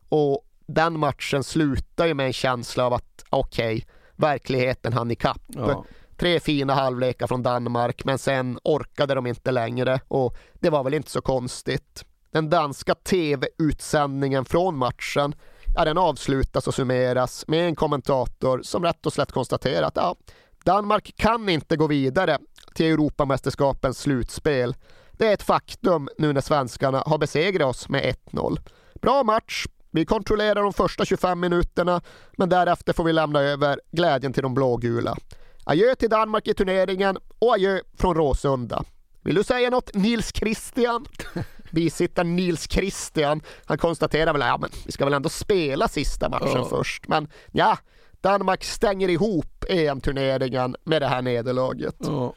Och 0.09 0.47
den 0.67 0.99
matchen 0.99 1.45
slutar 1.45 2.07
ju 2.07 2.15
med 2.15 2.27
en 2.27 2.33
känsla 2.33 2.87
av 2.87 2.93
att 2.93 3.25
okej, 3.31 3.75
okay, 3.75 3.85
verkligheten 4.17 4.93
hann 4.93 5.11
ikapp. 5.11 5.43
Ja. 5.47 5.85
Tre 6.17 6.41
fina 6.41 6.75
halvlekar 6.75 7.27
från 7.27 7.43
Danmark 7.43 8.05
men 8.05 8.19
sen 8.19 8.59
orkade 8.65 9.15
de 9.15 9.27
inte 9.27 9.51
längre 9.51 10.01
och 10.09 10.37
det 10.55 10.71
var 10.71 10.85
väl 10.85 10.95
inte 10.95 11.11
så 11.11 11.21
konstigt. 11.21 12.05
Den 12.33 12.51
danska 12.51 12.95
tv-utsändningen 12.95 14.45
från 14.45 14.77
matchen 14.77 15.35
ja, 15.75 15.85
den 15.85 15.99
avslutas 15.99 16.67
och 16.67 16.75
summeras 16.75 17.45
med 17.49 17.67
en 17.69 17.77
kommentator 17.77 18.63
som 18.63 18.85
rätt 18.85 19.07
och 19.07 19.13
slätt 19.13 19.33
konstaterar 19.33 19.87
att 19.87 19.97
ja, 19.97 20.17
Danmark 20.65 21.17
kan 21.17 21.49
inte 21.49 21.77
gå 21.77 21.87
vidare 21.87 22.39
till 22.75 22.87
Europamästerskapens 22.87 23.99
slutspel. 23.99 24.75
Det 25.13 25.27
är 25.27 25.35
ett 25.35 25.43
faktum 25.43 26.09
nu 26.19 26.33
när 26.33 26.41
svenskarna 26.41 27.03
har 27.07 27.19
besegrat 27.19 27.69
oss 27.69 27.89
med 27.89 28.15
1-0. 28.31 28.59
Bra 29.03 29.23
match, 29.23 29.67
vi 29.95 30.05
kontrollerar 30.05 30.63
de 30.63 30.73
första 30.73 31.05
25 31.05 31.41
minuterna, 31.41 32.01
men 32.37 32.49
därefter 32.49 32.93
får 32.93 33.05
vi 33.05 33.13
lämna 33.13 33.41
över 33.41 33.81
glädjen 33.93 34.33
till 34.33 34.43
de 34.43 34.55
blågula. 34.55 35.17
Adjö 35.65 35.95
till 35.95 36.11
Danmark 36.11 36.49
i 36.49 36.55
turneringen 36.55 37.19
och 37.39 37.55
adjö 37.55 37.81
från 37.99 38.15
Råsunda. 38.15 38.85
Vill 39.23 39.35
du 39.35 39.45
säga 39.45 39.71
något 39.71 39.95
Nils 39.95 40.33
Christian? 40.35 41.07
Bisittaren 41.71 42.37
Nils 42.37 42.71
Christian, 42.71 43.43
han 43.65 43.79
konstaterar 43.79 44.33
väl 44.33 44.43
att 44.43 44.49
ja, 44.49 44.69
vi 44.87 44.93
ska 44.93 45.05
väl 45.05 45.15
ändå 45.15 45.29
spela 45.29 45.89
sista 45.89 46.29
matchen 46.29 46.61
oh. 46.61 46.69
först. 46.69 47.09
Men 47.09 47.29
ja, 47.53 47.79
Danmark 48.21 48.65
stänger 48.65 49.09
ihop 49.09 49.65
EM-turneringen 49.69 50.77
med 50.85 51.03
det 51.03 51.09
här 51.09 51.23
nederlaget. 51.23 52.01
Oh. 52.01 52.33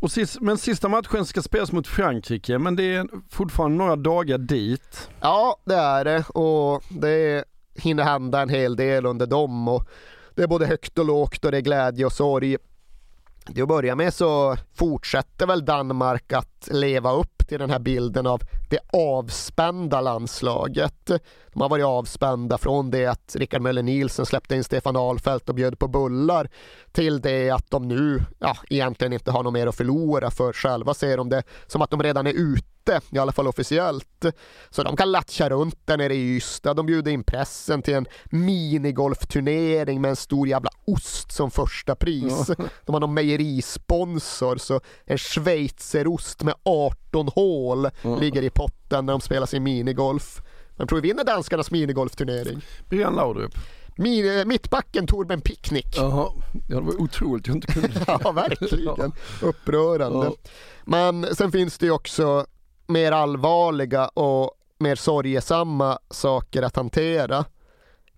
Och 0.00 0.12
sist, 0.12 0.40
men 0.40 0.58
sista 0.58 0.88
matchen 0.88 1.26
ska 1.26 1.42
spelas 1.42 1.72
mot 1.72 1.86
Frankrike, 1.86 2.58
men 2.58 2.76
det 2.76 2.94
är 2.94 3.08
fortfarande 3.30 3.76
några 3.76 3.96
dagar 3.96 4.38
dit. 4.38 5.10
Ja, 5.20 5.56
det 5.64 5.74
är 5.74 6.04
det 6.04 6.24
och 6.28 6.82
det 6.88 7.44
hinner 7.74 8.04
hända 8.04 8.40
en 8.40 8.48
hel 8.48 8.76
del 8.76 9.06
under 9.06 9.26
dem. 9.26 9.68
Och 9.68 9.88
det 10.34 10.42
är 10.42 10.46
både 10.46 10.66
högt 10.66 10.98
och 10.98 11.04
lågt 11.04 11.44
och 11.44 11.50
det 11.50 11.56
är 11.56 11.62
glädje 11.62 12.06
och 12.06 12.12
sorg. 12.12 12.56
Till 13.46 13.62
att 13.62 13.68
börja 13.68 13.96
med 13.96 14.14
så 14.14 14.56
fortsätter 14.80 15.46
väl 15.46 15.64
Danmark 15.64 16.32
att 16.32 16.68
leva 16.70 17.12
upp 17.12 17.48
till 17.48 17.58
den 17.58 17.70
här 17.70 17.78
bilden 17.78 18.26
av 18.26 18.42
det 18.70 18.78
avspända 18.92 20.00
landslaget. 20.00 21.10
De 21.52 21.62
har 21.62 21.68
varit 21.68 21.84
avspända 21.84 22.58
från 22.58 22.90
det 22.90 23.06
att 23.06 23.36
Rickard 23.38 23.62
Möller 23.62 23.82
Nielsen 23.82 24.26
släppte 24.26 24.56
in 24.56 24.64
Stefan 24.64 24.96
Ahlfeldt 24.96 25.48
och 25.48 25.54
bjöd 25.54 25.78
på 25.78 25.88
bullar 25.88 26.48
till 26.92 27.20
det 27.20 27.50
att 27.50 27.70
de 27.70 27.88
nu 27.88 28.22
ja, 28.38 28.56
egentligen 28.70 29.12
inte 29.12 29.30
har 29.30 29.42
något 29.42 29.52
mer 29.52 29.66
att 29.66 29.76
förlora 29.76 30.30
för 30.30 30.52
själva 30.52 30.94
ser 30.94 31.16
de 31.16 31.28
det 31.28 31.42
som 31.66 31.82
att 31.82 31.90
de 31.90 32.02
redan 32.02 32.26
är 32.26 32.32
ute 32.32 33.00
i 33.10 33.18
alla 33.18 33.32
fall 33.32 33.48
officiellt. 33.48 34.24
Så 34.70 34.82
de 34.82 34.96
kan 34.96 35.12
latcha 35.12 35.48
runt 35.48 35.86
där 35.86 35.96
nere 35.96 36.14
i 36.14 36.36
Ystad. 36.36 36.74
De 36.74 36.86
bjuder 36.86 37.10
in 37.10 37.24
pressen 37.24 37.82
till 37.82 37.94
en 37.94 38.06
minigolfturnering 38.24 40.00
med 40.00 40.08
en 40.08 40.16
stor 40.16 40.48
jävla 40.48 40.70
ost 40.84 41.32
som 41.32 41.50
första 41.50 41.94
pris. 41.94 42.50
De 42.86 42.92
har 42.92 43.00
någon 43.00 43.14
mejerisponsor 43.14 44.56
så 44.70 44.80
en 45.04 45.18
schweizerost 45.18 46.42
med 46.42 46.54
18 46.62 47.28
hål 47.28 47.88
ligger 48.20 48.42
i 48.42 48.50
potten 48.50 49.06
när 49.06 49.12
de 49.12 49.20
spelar 49.20 49.46
sin 49.46 49.62
minigolf. 49.62 50.42
Vem 50.76 50.86
tror 50.86 51.00
vi 51.00 51.08
vinner 51.08 51.24
danskarnas 51.24 51.70
minigolfturnering? 51.70 52.60
Brian 52.88 53.14
Laudrup. 53.14 53.54
Min, 53.96 54.48
mittbacken 54.48 55.06
Torben 55.06 55.40
Picknick. 55.40 55.96
Jaha, 55.96 56.32
ja, 56.68 56.76
det 56.76 56.82
var 56.82 57.00
otroligt 57.00 57.46
jag 57.46 57.56
inte 57.56 57.72
kunde 57.72 57.88
Ja, 58.06 58.32
verkligen. 58.32 59.12
Upprörande. 59.42 60.26
Ja. 60.26 60.34
Men 60.84 61.34
sen 61.34 61.52
finns 61.52 61.78
det 61.78 61.86
ju 61.86 61.92
också 61.92 62.46
mer 62.86 63.12
allvarliga 63.12 64.08
och 64.08 64.50
mer 64.78 64.94
sorgesamma 64.96 65.98
saker 66.10 66.62
att 66.62 66.76
hantera. 66.76 67.44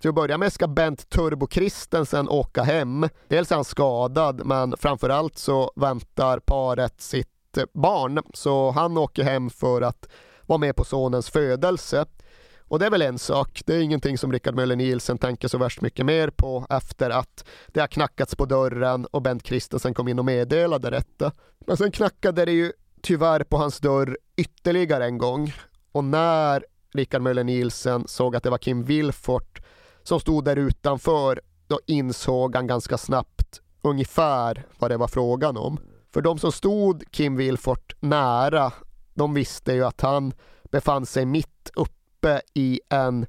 Till 0.02 0.09
att 0.09 0.14
börja 0.14 0.38
med 0.38 0.52
ska 0.52 0.68
Bent 0.68 1.09
Turbo 1.09 1.49
Christensen 1.50 2.28
åka 2.28 2.62
hem. 2.62 3.09
Dels 3.28 3.50
är 3.50 3.54
han 3.54 3.64
skadad 3.64 4.47
men 4.47 4.76
framförallt 4.76 5.38
så 5.38 5.73
väntar 5.76 6.38
paret 6.38 7.00
sitt 7.00 7.59
barn 7.73 8.23
så 8.35 8.71
han 8.71 8.99
åker 8.99 9.23
hem 9.23 9.50
för 9.50 9.82
att 9.82 10.09
vara 10.47 10.59
med 10.59 10.76
på 10.76 10.85
sonens 10.85 11.30
födelse. 11.30 12.06
Och 12.59 12.78
det 12.78 12.87
är 12.87 12.90
väl 12.90 13.02
en 13.02 13.18
sak, 13.18 13.62
det 13.66 13.75
är 13.75 13.80
ingenting 13.80 14.18
som 14.18 14.32
Rickard 14.32 14.54
Möller 14.54 14.76
Nielsen 14.76 15.18
tänker 15.18 15.49
så 15.49 15.59
värst 15.59 15.80
mycket 15.80 16.06
mer 16.06 16.30
på 16.30 16.66
efter 16.71 17.11
att 17.11 17.44
det 17.66 17.80
har 17.80 17.87
knackats 17.87 18.37
på 18.37 18.44
dörren 18.44 19.06
och 19.06 19.23
Bent 19.23 19.47
Christensen 19.47 19.94
kom 19.94 20.09
in 20.09 20.18
och 20.18 20.25
meddelade 20.25 20.90
detta. 20.90 21.32
Men 21.66 21.76
sen 21.76 21.92
knackade 21.92 22.44
det 22.44 22.52
ju 22.52 22.73
tyvärr 23.02 23.44
på 23.44 23.56
hans 23.56 23.78
dörr 23.78 24.18
ytterligare 24.37 25.04
en 25.04 25.18
gång 25.18 25.52
och 25.92 26.04
när 26.04 26.64
Rickard 26.94 27.23
Möller 27.23 27.44
Nielsen 27.44 28.09
såg 28.09 28.37
att 28.37 28.42
det 28.42 28.50
var 28.50 28.59
Kim 28.59 28.85
Wilfort 28.85 29.62
som 30.02 30.21
stod 30.21 30.44
där 30.44 30.56
utanför, 30.56 31.40
då 31.66 31.80
insåg 31.87 32.56
han 32.56 32.66
ganska 32.66 32.99
snabbt 32.99 33.61
ungefär 33.82 34.66
vad 34.78 34.90
det 34.90 34.97
var 34.97 35.09
frågan 35.09 35.56
om. 35.56 35.78
För 36.12 36.23
de 36.23 36.38
som 36.38 36.52
stod 36.52 37.04
Kim 37.11 37.37
Wilfort 37.37 37.94
nära, 38.00 38.73
de 39.14 39.35
visste 39.35 39.73
ju 39.73 39.85
att 39.85 40.00
han 40.00 40.32
befann 40.62 41.06
sig 41.06 41.26
mitt 41.26 41.71
uppe 41.75 42.40
i 42.54 42.80
en 42.88 43.26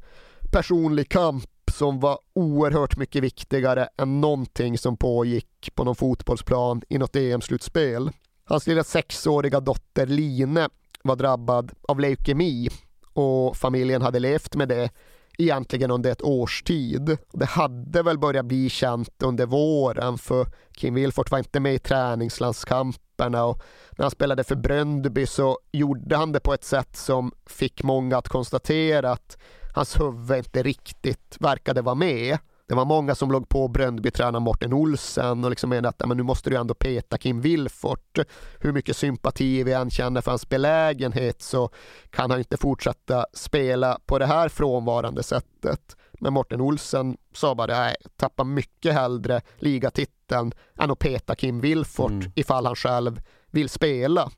personlig 0.51 1.09
kamp 1.09 1.49
som 1.73 1.99
var 1.99 2.19
oerhört 2.33 2.97
mycket 2.97 3.23
viktigare 3.23 3.87
än 3.97 4.21
någonting 4.21 4.77
som 4.77 4.97
pågick 4.97 5.75
på 5.75 5.83
någon 5.83 5.95
fotbollsplan 5.95 6.81
i 6.89 6.97
något 6.97 7.15
EM-slutspel. 7.15 8.11
Hans 8.45 8.67
lilla 8.67 8.83
sexåriga 8.83 9.59
dotter 9.59 10.05
Line 10.05 10.67
var 11.03 11.15
drabbad 11.15 11.71
av 11.87 11.99
leukemi 11.99 12.69
och 13.13 13.57
familjen 13.57 14.01
hade 14.01 14.19
levt 14.19 14.55
med 14.55 14.69
det 14.69 14.89
egentligen 15.37 15.91
under 15.91 16.11
ett 16.11 16.21
års 16.21 16.63
tid. 16.63 17.17
Det 17.31 17.45
hade 17.45 18.03
väl 18.03 18.19
börjat 18.19 18.45
bli 18.45 18.69
känt 18.69 19.23
under 19.23 19.45
våren 19.45 20.17
för 20.17 20.47
Kim 20.71 20.93
Wilfort 20.93 21.31
var 21.31 21.37
inte 21.37 21.59
med 21.59 21.73
i 21.73 21.79
träningslandskamperna 21.79 23.45
och 23.45 23.63
när 23.91 24.03
han 24.03 24.11
spelade 24.11 24.43
för 24.43 24.55
Bröndby 24.55 25.25
så 25.25 25.59
gjorde 25.71 26.15
han 26.15 26.31
det 26.31 26.39
på 26.39 26.53
ett 26.53 26.63
sätt 26.63 26.95
som 26.95 27.31
fick 27.45 27.83
många 27.83 28.17
att 28.17 28.29
konstatera 28.29 29.11
att 29.11 29.37
hans 29.75 29.99
huvud 29.99 30.37
inte 30.37 30.63
riktigt 30.63 31.37
verkade 31.39 31.81
vara 31.81 31.95
med. 31.95 32.37
Det 32.73 32.77
var 32.77 32.85
många 32.85 33.15
som 33.15 33.31
låg 33.31 33.49
på 33.49 33.67
Bröndby-tränaren 33.67 34.43
Morten 34.43 34.73
Olsen 34.73 35.43
och 35.43 35.49
liksom 35.49 35.69
menade 35.69 35.89
att 35.89 36.07
men 36.07 36.17
nu 36.17 36.23
måste 36.23 36.49
du 36.49 36.55
ändå 36.55 36.73
peta 36.73 37.17
Kim 37.17 37.41
Wilfort. 37.41 38.19
Hur 38.59 38.71
mycket 38.71 38.97
sympati 38.97 39.63
vi 39.63 39.73
än 39.73 39.89
känner 39.89 40.21
för 40.21 40.31
hans 40.31 40.49
belägenhet 40.49 41.41
så 41.41 41.69
kan 42.09 42.31
han 42.31 42.39
inte 42.39 42.57
fortsätta 42.57 43.25
spela 43.33 43.99
på 44.05 44.19
det 44.19 44.25
här 44.25 44.49
frånvarande 44.49 45.23
sättet. 45.23 45.95
Men 46.19 46.33
Morten 46.33 46.61
Olsen 46.61 47.17
sa 47.33 47.55
bara, 47.55 47.79
nej, 47.79 47.95
tappa 48.15 48.43
mycket 48.43 48.93
hellre 48.93 49.41
ligatiteln 49.57 50.51
än 50.79 50.91
att 50.91 50.99
peta 50.99 51.35
Kim 51.35 51.59
Wilfort 51.59 52.11
mm. 52.11 52.31
ifall 52.35 52.65
han 52.65 52.75
själv 52.75 53.21
vill 53.51 53.69
spela. 53.69 54.31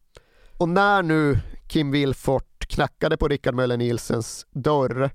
Och 0.58 0.70
när 0.70 1.04
nu 1.04 1.40
Kim 1.68 1.92
Wilfort 1.92 2.68
knackade 2.68 3.18
på 3.18 3.28
Rickard 3.28 3.56
Möller 3.56 3.78
Nielsens 3.78 4.46
dörr, 4.52 5.10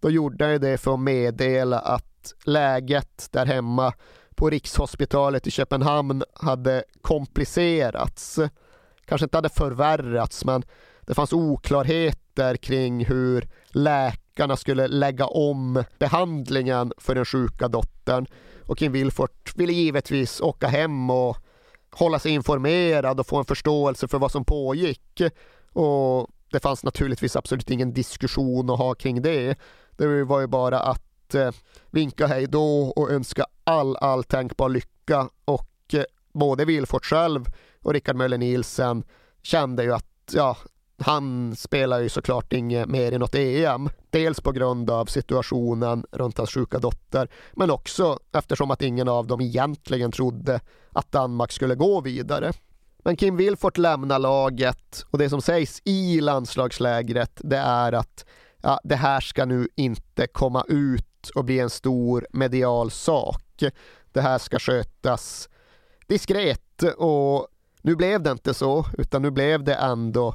då 0.00 0.10
gjorde 0.10 0.44
han 0.44 0.60
det 0.60 0.78
för 0.78 0.94
att 0.94 1.00
meddela 1.00 1.78
att 1.78 2.34
läget 2.44 3.28
där 3.30 3.46
hemma 3.46 3.92
på 4.34 4.50
Rikshospitalet 4.50 5.46
i 5.46 5.50
Köpenhamn 5.50 6.22
hade 6.34 6.84
komplicerats. 7.02 8.38
Kanske 9.04 9.24
inte 9.24 9.36
hade 9.36 9.48
förvärrats 9.48 10.44
men 10.44 10.62
det 11.00 11.14
fanns 11.14 11.32
oklarheter 11.32 12.56
kring 12.56 13.04
hur 13.04 13.48
läkarna 13.68 14.56
skulle 14.56 14.88
lägga 14.88 15.26
om 15.26 15.84
behandlingen 15.98 16.92
för 16.98 17.14
den 17.14 17.24
sjuka 17.24 17.68
dottern. 17.68 18.26
Och 18.66 18.78
Kim 18.78 18.92
Wilfort 18.92 19.56
ville 19.56 19.72
givetvis 19.72 20.40
åka 20.40 20.68
hem 20.68 21.10
och 21.10 21.36
hålla 21.90 22.18
sig 22.18 22.32
informerad 22.32 23.20
och 23.20 23.26
få 23.26 23.36
en 23.36 23.44
förståelse 23.44 24.08
för 24.08 24.18
vad 24.18 24.32
som 24.32 24.44
pågick. 24.44 25.20
Och 25.72 26.28
det 26.50 26.60
fanns 26.60 26.84
naturligtvis 26.84 27.36
absolut 27.36 27.70
ingen 27.70 27.92
diskussion 27.92 28.70
att 28.70 28.78
ha 28.78 28.94
kring 28.94 29.22
det. 29.22 29.58
Det 30.00 30.24
var 30.24 30.40
ju 30.40 30.46
bara 30.46 30.80
att 30.80 31.34
eh, 31.34 31.50
vinka 31.90 32.26
hej 32.26 32.46
då 32.46 32.92
och 32.96 33.10
önska 33.10 33.46
all, 33.64 33.96
all 33.96 34.24
tänkbar 34.24 34.68
lycka 34.68 35.28
och 35.44 35.94
eh, 35.94 36.04
både 36.32 36.64
Wilfort 36.64 37.04
själv 37.04 37.44
och 37.82 37.92
Rickard 37.92 38.16
Möller 38.16 38.38
Nielsen 38.38 39.04
kände 39.42 39.82
ju 39.82 39.92
att 39.92 40.32
ja, 40.32 40.56
han 40.98 41.56
spelar 41.56 42.00
ju 42.00 42.08
såklart 42.08 42.52
inget 42.52 42.88
mer 42.88 43.12
i 43.12 43.18
något 43.18 43.34
EM. 43.34 43.90
Dels 44.10 44.40
på 44.40 44.52
grund 44.52 44.90
av 44.90 45.06
situationen 45.06 46.04
runt 46.12 46.38
hans 46.38 46.50
sjuka 46.50 46.78
dotter, 46.78 47.28
men 47.52 47.70
också 47.70 48.18
eftersom 48.32 48.70
att 48.70 48.82
ingen 48.82 49.08
av 49.08 49.26
dem 49.26 49.40
egentligen 49.40 50.12
trodde 50.12 50.60
att 50.92 51.12
Danmark 51.12 51.52
skulle 51.52 51.74
gå 51.74 52.00
vidare. 52.00 52.52
Men 52.98 53.16
Kim 53.16 53.36
Wilfort 53.36 53.78
lämnar 53.78 54.18
laget 54.18 55.04
och 55.10 55.18
det 55.18 55.30
som 55.30 55.42
sägs 55.42 55.82
i 55.84 56.20
landslagslägret 56.20 57.32
det 57.44 57.56
är 57.56 57.92
att 57.92 58.24
ja, 58.62 58.80
det 58.84 58.96
här 58.96 59.20
ska 59.20 59.44
nu 59.44 59.68
inte 59.76 60.26
komma 60.26 60.64
ut 60.68 61.30
och 61.34 61.44
bli 61.44 61.58
en 61.58 61.70
stor 61.70 62.26
medial 62.32 62.90
sak. 62.90 63.62
Det 64.12 64.20
här 64.20 64.38
ska 64.38 64.58
skötas 64.58 65.48
diskret 66.06 66.82
och 66.96 67.46
nu 67.82 67.96
blev 67.96 68.22
det 68.22 68.30
inte 68.30 68.54
så, 68.54 68.86
utan 68.98 69.22
nu 69.22 69.30
blev 69.30 69.64
det 69.64 69.74
ändå 69.74 70.34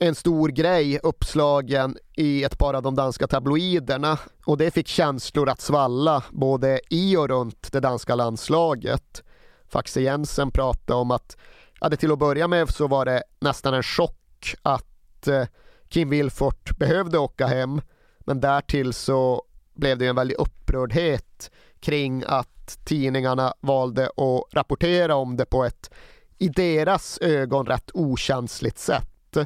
en 0.00 0.14
stor 0.14 0.48
grej 0.48 0.98
uppslagen 1.02 1.96
i 2.16 2.44
ett 2.44 2.58
par 2.58 2.74
av 2.74 2.82
de 2.82 2.94
danska 2.94 3.26
tabloiderna 3.26 4.18
och 4.44 4.58
det 4.58 4.70
fick 4.70 4.88
känslor 4.88 5.48
att 5.48 5.60
svalla 5.60 6.24
både 6.30 6.80
i 6.90 7.16
och 7.16 7.28
runt 7.28 7.72
det 7.72 7.80
danska 7.80 8.14
landslaget. 8.14 9.22
Faxe 9.68 10.00
Jensen 10.00 10.50
pratade 10.50 11.00
om 11.00 11.10
att 11.10 11.36
ja, 11.80 11.88
det 11.88 11.96
till 11.96 12.12
att 12.12 12.18
börja 12.18 12.48
med 12.48 12.70
så 12.70 12.86
var 12.86 13.04
det 13.04 13.22
nästan 13.40 13.74
en 13.74 13.82
chock 13.82 14.54
att 14.62 15.26
eh, 15.28 15.44
Kim 15.88 16.10
Wilfort 16.10 16.78
behövde 16.78 17.18
åka 17.18 17.46
hem 17.46 17.80
men 18.18 18.40
därtill 18.40 18.92
så 18.92 19.42
blev 19.74 19.98
det 19.98 20.06
en 20.06 20.16
väldig 20.16 20.34
upprördhet 20.36 21.50
kring 21.80 22.24
att 22.26 22.78
tidningarna 22.84 23.54
valde 23.60 24.06
att 24.06 24.54
rapportera 24.54 25.14
om 25.14 25.36
det 25.36 25.44
på 25.44 25.64
ett 25.64 25.90
i 26.38 26.48
deras 26.48 27.18
ögon 27.18 27.66
rätt 27.66 27.90
okänsligt 27.94 28.78
sätt. 28.78 29.36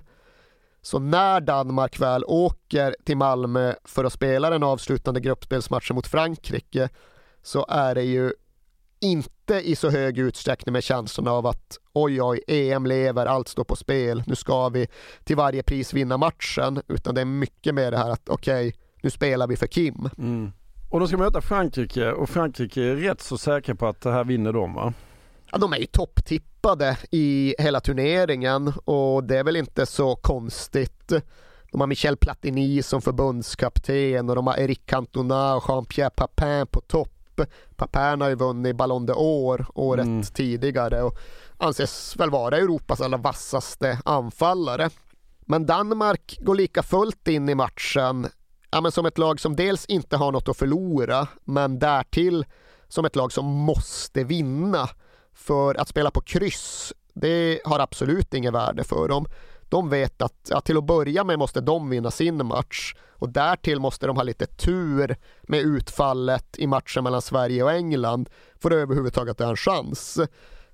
Så 0.83 0.99
när 0.99 1.41
Danmark 1.41 2.01
väl 2.01 2.25
åker 2.25 2.97
till 3.05 3.17
Malmö 3.17 3.75
för 3.85 4.05
att 4.05 4.13
spela 4.13 4.51
den 4.51 4.63
avslutande 4.63 5.21
gruppspelsmatchen 5.21 5.95
mot 5.95 6.07
Frankrike 6.07 6.89
så 7.43 7.67
är 7.69 7.95
det 7.95 8.03
ju 8.03 8.33
inte 9.01 9.61
i 9.61 9.77
så 9.77 9.91
hög 9.91 10.19
utsträckning 10.19 10.73
med 10.73 10.85
känslan 10.85 11.29
av 11.29 11.47
att 11.47 11.79
oj 11.93 12.23
oj, 12.23 12.41
EM 12.47 12.87
lever, 12.87 13.27
allt 13.27 13.49
står 13.49 13.65
på 13.65 13.77
spel, 13.77 14.23
nu 14.27 14.35
ska 14.35 14.69
vi 14.69 14.89
till 15.25 15.37
varje 15.37 15.63
pris 15.63 15.93
vinna 15.93 16.17
matchen, 16.17 16.83
utan 16.89 17.15
det 17.15 17.21
är 17.21 17.25
mycket 17.25 17.75
mer 17.75 17.91
det 17.91 17.97
här 17.97 18.11
att 18.11 18.29
okej, 18.29 18.69
okay, 18.69 18.81
nu 19.03 19.11
spelar 19.11 19.47
vi 19.47 19.57
för 19.57 19.67
Kim. 19.67 20.09
Mm. 20.19 20.53
Och 20.91 21.01
de 21.01 21.09
ska 21.09 21.17
möta 21.17 21.41
Frankrike 21.41 22.13
och 22.13 22.31
Frankrike 22.31 22.83
är 22.83 22.97
rätt 22.97 23.21
så 23.21 23.39
säkra 23.39 23.75
på 23.75 23.87
att 23.87 24.01
det 24.01 24.13
här 24.13 24.25
vinner 24.25 24.53
de 24.53 24.75
va? 24.75 24.93
Ja, 25.53 25.59
de 25.59 25.73
är 25.73 25.79
ju 25.79 25.87
topptippade 25.87 26.97
i 27.11 27.55
hela 27.59 27.81
turneringen 27.81 28.73
och 28.85 29.25
det 29.25 29.39
är 29.39 29.45
väl 29.45 29.57
inte 29.57 29.87
så 29.87 30.17
konstigt. 30.17 31.13
De 31.71 31.81
har 31.81 31.87
Michel 31.87 32.17
Platini 32.17 32.83
som 32.83 33.03
förbundskapten 33.03 34.31
och 34.31 34.37
de 34.37 34.47
har 34.47 34.57
Eric 34.57 34.87
Cantona 34.87 35.57
och 35.57 35.65
Jean-Pierre 35.69 36.11
Papin 36.11 36.67
på 36.67 36.81
topp. 36.81 37.20
Papin 37.77 38.21
har 38.21 38.29
ju 38.29 38.35
vunnit 38.35 38.77
Ballon 38.77 39.09
d'Or 39.09 39.67
året 39.75 40.07
mm. 40.07 40.23
tidigare 40.23 41.03
och 41.03 41.19
anses 41.59 42.17
väl 42.17 42.31
vara 42.31 42.57
Europas 42.57 43.01
allra 43.01 43.19
vassaste 43.19 43.99
anfallare. 44.05 44.91
Men 45.41 45.67
Danmark 45.67 46.39
går 46.41 46.55
lika 46.55 46.83
fullt 46.83 47.29
in 47.29 47.49
i 47.49 47.55
matchen 47.55 48.29
ja, 48.71 48.81
men 48.81 48.93
som 48.93 49.07
ett 49.07 49.19
lag 49.19 49.41
som 49.41 49.57
dels 49.57 49.87
inte 49.87 50.17
har 50.17 50.33
något 50.33 50.49
att 50.49 50.57
förlora, 50.57 51.29
men 51.45 51.79
därtill 51.79 52.45
som 52.89 53.05
ett 53.05 53.17
lag 53.17 53.33
som 53.33 53.45
måste 53.45 54.25
vinna. 54.25 54.89
För 55.33 55.75
att 55.75 55.89
spela 55.89 56.11
på 56.11 56.21
kryss, 56.21 56.93
det 57.15 57.61
har 57.65 57.79
absolut 57.79 58.35
inget 58.35 58.55
värde 58.55 58.85
för 58.85 59.09
dem. 59.09 59.27
De 59.71 59.89
vet 59.89 60.23
att 60.23 60.49
ja, 60.51 60.61
till 60.61 60.79
att 60.79 60.85
börja 60.85 61.25
med 61.25 61.39
måste 61.39 61.61
de 61.61 61.91
vinna 61.91 62.11
sin 62.11 62.47
match 62.47 62.95
och 63.11 63.29
därtill 63.29 63.81
måste 63.81 64.07
de 64.07 64.17
ha 64.17 64.23
lite 64.23 64.47
tur 64.47 65.17
med 65.43 65.61
utfallet 65.61 66.59
i 66.59 66.67
matchen 66.67 67.05
mellan 67.05 67.23
Sverige 67.23 67.63
och 67.63 67.73
England 67.73 68.31
för 68.63 68.71
att 68.71 68.77
överhuvudtaget 68.77 69.39
ha 69.39 69.49
en 69.49 69.57
chans. 69.57 70.19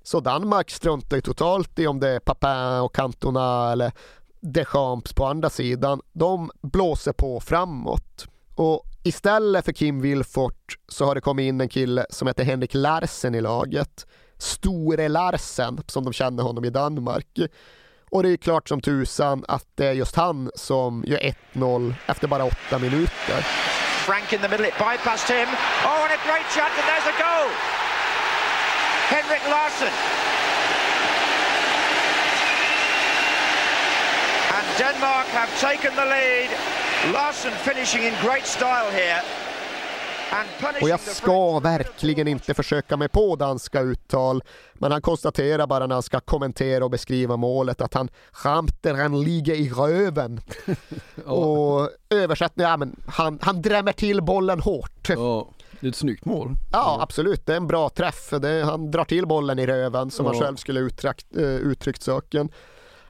Så 0.03 0.21
Danmark 0.21 0.71
struntar 0.71 1.17
ju 1.17 1.21
totalt 1.21 1.79
i 1.79 1.87
om 1.87 2.01
det 2.01 2.09
är 2.09 2.21
Papin 2.21 2.85
och 2.85 2.95
Cantona 2.95 3.73
eller 3.73 3.93
Deschamps 4.41 5.13
på 5.13 5.27
andra 5.27 5.51
sidan, 5.51 6.01
de 6.13 6.51
blåser 6.63 7.13
på 7.13 7.41
framåt. 7.41 8.27
Och 8.55 8.83
istället 9.03 9.65
för 9.65 9.73
Kim 9.73 10.01
Wilfort 10.01 10.79
så 10.89 11.05
har 11.05 11.15
det 11.15 11.21
kommit 11.21 11.45
in 11.45 11.61
en 11.61 11.69
kille 11.69 12.07
som 12.11 12.29
heter 12.29 12.45
Henrik 12.45 12.75
Larsen 12.75 13.35
i 13.35 13.41
laget. 13.41 14.07
Store 14.39 15.09
Larsen, 15.09 15.81
som 15.87 16.05
de 16.05 16.13
känner 16.13 16.43
honom 16.43 16.65
i 16.65 16.71
Danmark. 16.71 17.39
Och 18.17 18.23
det 18.23 18.33
är 18.33 18.37
klart 18.37 18.69
som 18.69 18.81
tusan 18.81 19.45
att 19.49 19.67
det 19.75 19.87
är 19.87 19.93
just 19.93 20.17
han 20.17 20.51
som 20.55 21.05
gör 21.07 21.19
1-0 21.53 21.95
efter 22.07 22.29
bara 22.29 22.45
åtta 22.45 22.79
minuter. 22.79 23.41
Frank 24.07 24.33
in 24.33 24.39
the 24.39 24.49
middle, 24.49 24.69
it 24.69 24.75
bypassed 24.79 25.37
him. 25.37 25.49
Oh, 25.85 26.03
and 26.05 26.13
a 26.13 26.21
great 26.29 26.47
shot, 26.55 26.71
and 26.79 26.87
there's 26.89 27.09
a 27.15 27.17
goal! 27.27 27.49
Henrik 29.09 29.43
Larsson 29.51 29.93
Denmark 34.79 35.27
have 35.27 35.61
taken 35.61 35.95
the 35.97 36.05
lead 36.05 36.51
Larsson 37.13 37.53
finishing 37.53 38.03
in 38.03 38.15
great 38.23 38.47
style 38.47 38.91
here. 38.91 39.23
Och 40.83 40.89
jag 40.89 41.01
ska 41.01 41.59
verkligen 41.61 42.29
inte 42.29 42.55
försöka 42.55 42.97
mig 42.97 43.09
på 43.09 43.37
danska 43.37 43.81
uttal, 43.81 44.43
men 44.75 44.93
han 44.93 45.03
konstaterar 45.03 45.67
bara 45.67 45.87
när 45.87 45.95
han 45.95 46.03
ska 46.03 46.21
kommentera 46.21 46.85
och 46.85 46.91
beskriva 46.91 47.37
målet 47.37 47.81
att 47.81 47.95
han 47.95 48.09
skämter 48.33 48.95
han 48.95 49.23
ligger 49.25 49.55
i 49.55 49.71
röven. 49.71 50.41
Och 51.25 51.91
översättning, 52.11 52.67
ja 52.67 52.77
men 52.77 52.97
han, 53.07 53.39
han 53.43 53.63
drämmer 53.63 53.93
till 53.93 54.23
bollen 54.23 54.61
hårt. 54.61 55.09
Ja, 55.09 55.49
det 55.81 55.87
är 55.87 55.91
ett 55.91 55.97
snyggt 55.97 56.25
mål. 56.25 56.51
Ja, 56.73 56.99
absolut. 57.03 57.47
Det 57.47 57.53
är 57.53 57.57
en 57.57 57.67
bra 57.67 57.89
träff. 57.89 58.31
Det, 58.31 58.65
han 58.65 58.91
drar 58.91 59.05
till 59.05 59.27
bollen 59.27 59.59
i 59.59 59.67
röven 59.67 60.11
som 60.11 60.27
han 60.27 60.35
Ja. 60.37 60.43
själv 60.45 60.57
skulle 60.57 60.81
uttryckt, 60.81 61.37
eh, 61.37 61.43
uttryckt 61.45 62.03
saken. 62.03 62.49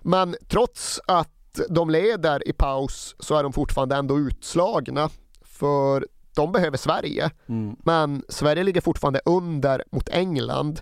Men 0.00 0.36
trots 0.48 1.00
att 1.06 1.60
de 1.68 1.90
leder 1.90 2.48
i 2.48 2.52
paus 2.52 3.16
så 3.18 3.34
är 3.36 3.42
de 3.42 3.52
fortfarande 3.52 3.96
ändå 3.96 4.18
utslagna. 4.18 5.10
För 5.44 6.06
de 6.36 6.52
behöver 6.52 6.76
Sverige. 6.76 7.30
Men 7.84 8.22
Sverige 8.28 8.64
ligger 8.64 8.80
fortfarande 8.80 9.20
under 9.24 9.84
mot 9.92 10.08
England. 10.08 10.80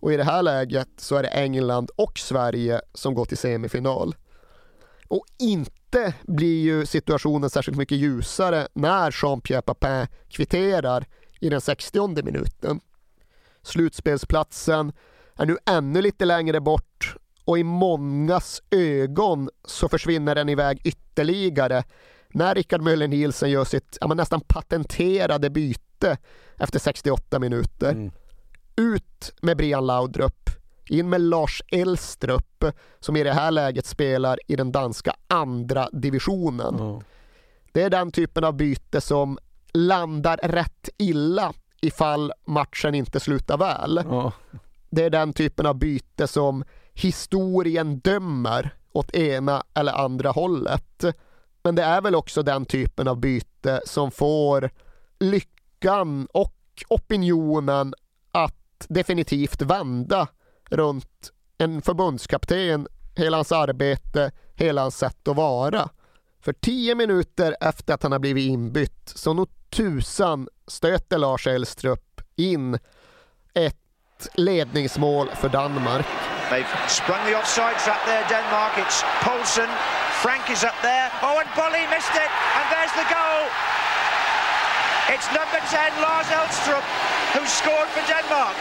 Och 0.00 0.12
i 0.12 0.16
det 0.16 0.24
här 0.24 0.42
läget 0.42 0.88
så 0.96 1.16
är 1.16 1.22
det 1.22 1.28
England 1.28 1.90
och 1.96 2.18
Sverige 2.18 2.80
som 2.94 3.14
går 3.14 3.24
till 3.24 3.38
semifinal. 3.38 4.14
Och 5.08 5.24
inte 5.38 6.14
blir 6.22 6.62
ju 6.62 6.86
situationen 6.86 7.50
särskilt 7.50 7.78
mycket 7.78 7.98
ljusare 7.98 8.68
när 8.72 9.10
Jean-Pierre 9.10 9.62
Papin 9.62 10.06
kvitterar 10.28 11.06
i 11.40 11.48
den 11.48 11.60
60 11.60 12.22
minuten. 12.22 12.80
Slutspelsplatsen 13.62 14.92
är 15.36 15.46
nu 15.46 15.56
ännu 15.66 16.02
lite 16.02 16.24
längre 16.24 16.60
bort 16.60 17.16
och 17.44 17.58
i 17.58 17.64
mångas 17.64 18.62
ögon 18.70 19.50
så 19.64 19.88
försvinner 19.88 20.34
den 20.34 20.48
iväg 20.48 20.80
ytterligare 20.84 21.84
när 22.32 22.54
Rickard 22.54 22.80
Möller 22.80 23.08
Nielsen 23.08 23.50
gör 23.50 23.64
sitt 23.64 23.98
ja, 24.00 24.06
nästan 24.06 24.40
patenterade 24.40 25.50
byte 25.50 26.16
efter 26.56 26.78
68 26.78 27.38
minuter. 27.38 28.10
Ut 28.76 29.32
med 29.42 29.56
Brian 29.56 29.86
Laudrup, 29.86 30.50
in 30.88 31.08
med 31.08 31.20
Lars 31.20 31.62
Elstrup 31.68 32.64
som 33.00 33.16
i 33.16 33.22
det 33.22 33.32
här 33.32 33.50
läget 33.50 33.86
spelar 33.86 34.38
i 34.48 34.56
den 34.56 34.72
danska 34.72 35.14
andra 35.26 35.88
divisionen. 35.92 36.74
Ja. 36.78 37.02
Det 37.72 37.82
är 37.82 37.90
den 37.90 38.12
typen 38.12 38.44
av 38.44 38.54
byte 38.54 39.00
som 39.00 39.38
landar 39.72 40.36
rätt 40.36 40.88
illa 40.98 41.52
ifall 41.80 42.32
matchen 42.46 42.94
inte 42.94 43.20
slutar 43.20 43.58
väl. 43.58 44.00
Ja. 44.10 44.32
Det 44.90 45.04
är 45.04 45.10
den 45.10 45.32
typen 45.32 45.66
av 45.66 45.74
byte 45.74 46.26
som 46.26 46.64
historien 46.92 47.98
dömer 47.98 48.74
åt 48.92 49.14
ena 49.14 49.62
eller 49.74 49.92
andra 49.92 50.30
hållet. 50.30 51.04
Men 51.64 51.74
det 51.74 51.82
är 51.82 52.00
väl 52.00 52.14
också 52.14 52.42
den 52.42 52.66
typen 52.66 53.08
av 53.08 53.16
byte 53.16 53.80
som 53.84 54.10
får 54.10 54.70
lyckan 55.20 56.28
och 56.32 56.54
opinionen 56.88 57.94
att 58.32 58.86
definitivt 58.88 59.62
vända 59.62 60.28
runt 60.70 61.32
en 61.58 61.82
förbundskapten, 61.82 62.88
hela 63.16 63.36
hans 63.36 63.52
arbete, 63.52 64.32
hela 64.54 64.80
hans 64.82 64.98
sätt 64.98 65.28
att 65.28 65.36
vara. 65.36 65.88
För 66.40 66.52
tio 66.52 66.94
minuter 66.94 67.56
efter 67.60 67.94
att 67.94 68.02
han 68.02 68.12
har 68.12 68.18
blivit 68.18 68.50
inbytt 68.50 69.12
så 69.14 69.32
nog 69.32 69.48
tusan 69.70 70.48
stöter 70.66 71.18
Lars 71.18 71.46
Elstrup 71.46 72.20
in 72.36 72.78
ett 73.54 74.28
ledningsmål 74.34 75.28
för 75.28 75.48
Danmark. 75.48 76.06
They've 76.50 76.88
sprung 76.88 77.24
the 77.26 77.34
offside 77.36 77.78
trap 77.84 78.04
there, 78.04 78.24
Denmark. 78.28 78.72
It's 78.76 79.04
Poulsen. 79.24 79.68
Frank 80.22 80.50
is 80.50 80.64
up 80.64 80.76
there. 80.82 81.10
Oh, 81.22 81.41
Bolly 81.56 81.84
missed 81.90 82.14
it. 82.14 82.30
And 82.56 82.64
there's 82.72 82.94
the 82.96 83.06
goal. 83.08 83.42
It's 85.14 85.28
number 85.34 85.60
10, 85.68 86.00
Lars 86.00 86.26
Elstrup, 86.26 86.84
who 87.34 87.44
scored 87.46 87.88
for 87.94 88.04
Denmark. 88.08 88.56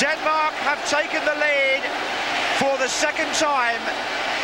Denmark 0.00 0.54
have 0.68 0.80
taken 0.90 1.20
the 1.24 1.34
lead 1.46 1.82
for 2.60 2.78
the 2.78 2.88
second 2.88 3.30
time. 3.34 3.82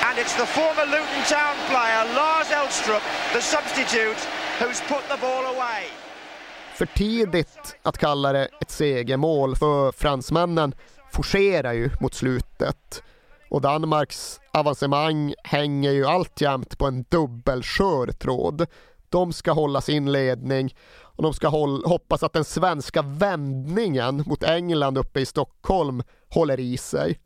And 0.07 0.19
it's 0.19 0.35
the 0.37 0.47
former 0.47 0.87
Luton 0.87 1.23
Town 1.29 1.57
player, 1.71 2.03
Lars 2.15 2.51
Elstrup, 2.51 3.03
the 3.33 3.41
substitute, 3.41 4.21
who's 4.61 4.81
put 4.89 5.03
the 5.09 5.17
ball 5.21 5.45
away. 5.55 5.85
För 6.75 6.87
tidigt 6.87 7.77
att 7.83 7.99
kalla 7.99 8.33
det 8.33 8.49
ett 8.61 8.71
segermål 8.71 9.57
för 9.57 9.93
fransmännen 9.93 10.75
forcerar 11.13 11.73
ju 11.73 11.91
mot 12.01 12.15
slutet. 12.15 13.03
Och 13.51 13.61
Danmarks 13.61 14.41
avancemang 14.53 15.35
hänger 15.45 15.91
ju 15.91 16.07
alltjämt 16.07 16.79
på 16.79 16.87
en 16.87 17.05
dubbelskör 17.09 18.07
tråd. 18.07 18.67
De 19.09 19.33
ska 19.33 19.53
hålla 19.53 19.81
sin 19.81 20.13
ledning 20.13 20.75
och 21.01 21.23
de 21.23 21.35
ska 21.35 21.49
hoppas 21.85 22.23
att 22.23 22.33
den 22.33 22.45
svenska 22.45 23.03
vändningen 23.03 24.25
mot 24.27 24.43
England 24.43 24.99
uppe 24.99 25.21
i 25.21 25.27
Stockholm 25.27 26.03
håller 26.29 26.61
i 26.61 26.77
sig. 26.77 27.21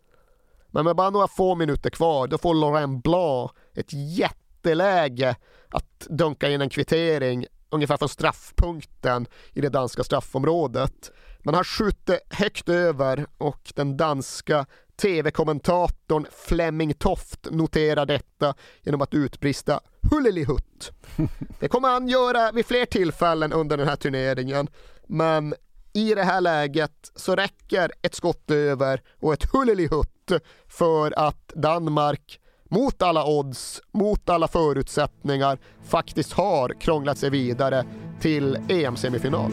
Men 0.71 0.85
med 0.85 0.97
bara 0.97 1.11
några 1.11 1.29
få 1.29 1.55
minuter 1.55 1.91
kvar, 1.91 2.27
då 2.27 2.39
får 2.39 2.55
Laurent 2.55 3.05
Blanc 3.05 3.51
ett 3.75 3.93
jätteläge 3.93 5.37
att 5.69 6.07
dunka 6.09 6.51
in 6.51 6.61
en 6.61 6.71
kvittering 6.71 7.47
ungefär 7.71 7.97
från 7.97 8.09
straffpunkten 8.09 9.27
i 9.53 9.61
det 9.61 9.69
danska 9.69 10.05
straffområdet. 10.05 11.11
Men 11.43 11.55
han 11.55 11.65
skjuter 11.65 12.19
högt 12.31 12.69
över 12.69 13.27
och 13.39 13.73
den 13.75 13.97
danska 13.97 14.67
tv-kommentatorn 15.03 16.27
Flemming 16.33 16.95
Toft 16.95 17.51
noterar 17.51 18.07
detta 18.07 18.55
genom 18.83 19.03
att 19.03 19.15
utbrista 19.15 19.81
Hullelihutt. 20.11 20.93
Det 21.61 21.69
kommer 21.69 21.89
han 21.89 22.09
göra 22.09 22.53
vid 22.53 22.67
fler 22.67 22.87
tillfällen 22.87 23.53
under 23.53 23.77
den 23.77 23.89
här 23.89 23.97
turneringen. 23.97 24.69
Men 25.07 25.55
i 25.93 26.15
det 26.15 26.23
här 26.23 26.41
läget 26.41 27.13
så 27.17 27.37
räcker 27.37 27.93
ett 28.03 28.15
skott 28.15 28.51
över 28.51 29.03
och 29.21 29.33
ett 29.33 29.45
Hullelihutt 29.53 30.33
för 30.69 31.19
att 31.19 31.49
Danmark 31.49 32.41
mot 32.71 33.03
alla 33.03 33.27
odds, 33.27 33.81
mot 33.93 34.29
alla 34.29 34.49
förutsättningar 34.49 35.59
faktiskt 35.85 36.33
har 36.33 36.81
krånglat 36.81 37.19
sig 37.19 37.31
vidare 37.31 37.85
till 38.21 38.59
EM-semifinal. 38.69 39.53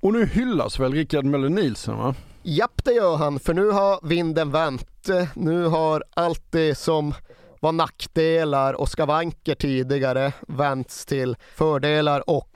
Och 0.00 0.12
nu 0.12 0.26
hyllas 0.26 0.80
väl 0.80 0.92
Rickard 0.92 1.24
Möller 1.24 1.48
Nielsen 1.48 1.96
va? 1.96 2.14
Japp, 2.42 2.84
det 2.84 2.92
gör 2.92 3.16
han, 3.16 3.40
för 3.40 3.54
nu 3.54 3.70
har 3.70 4.08
vinden 4.08 4.50
vänt. 4.50 5.08
Nu 5.34 5.66
har 5.66 6.04
allt 6.14 6.52
det 6.52 6.74
som 6.74 7.14
var 7.60 7.72
nackdelar 7.72 8.74
och 8.74 8.88
skavanker 8.88 9.54
tidigare 9.54 10.32
vänts 10.48 11.06
till 11.06 11.36
fördelar 11.54 12.30
och 12.30 12.50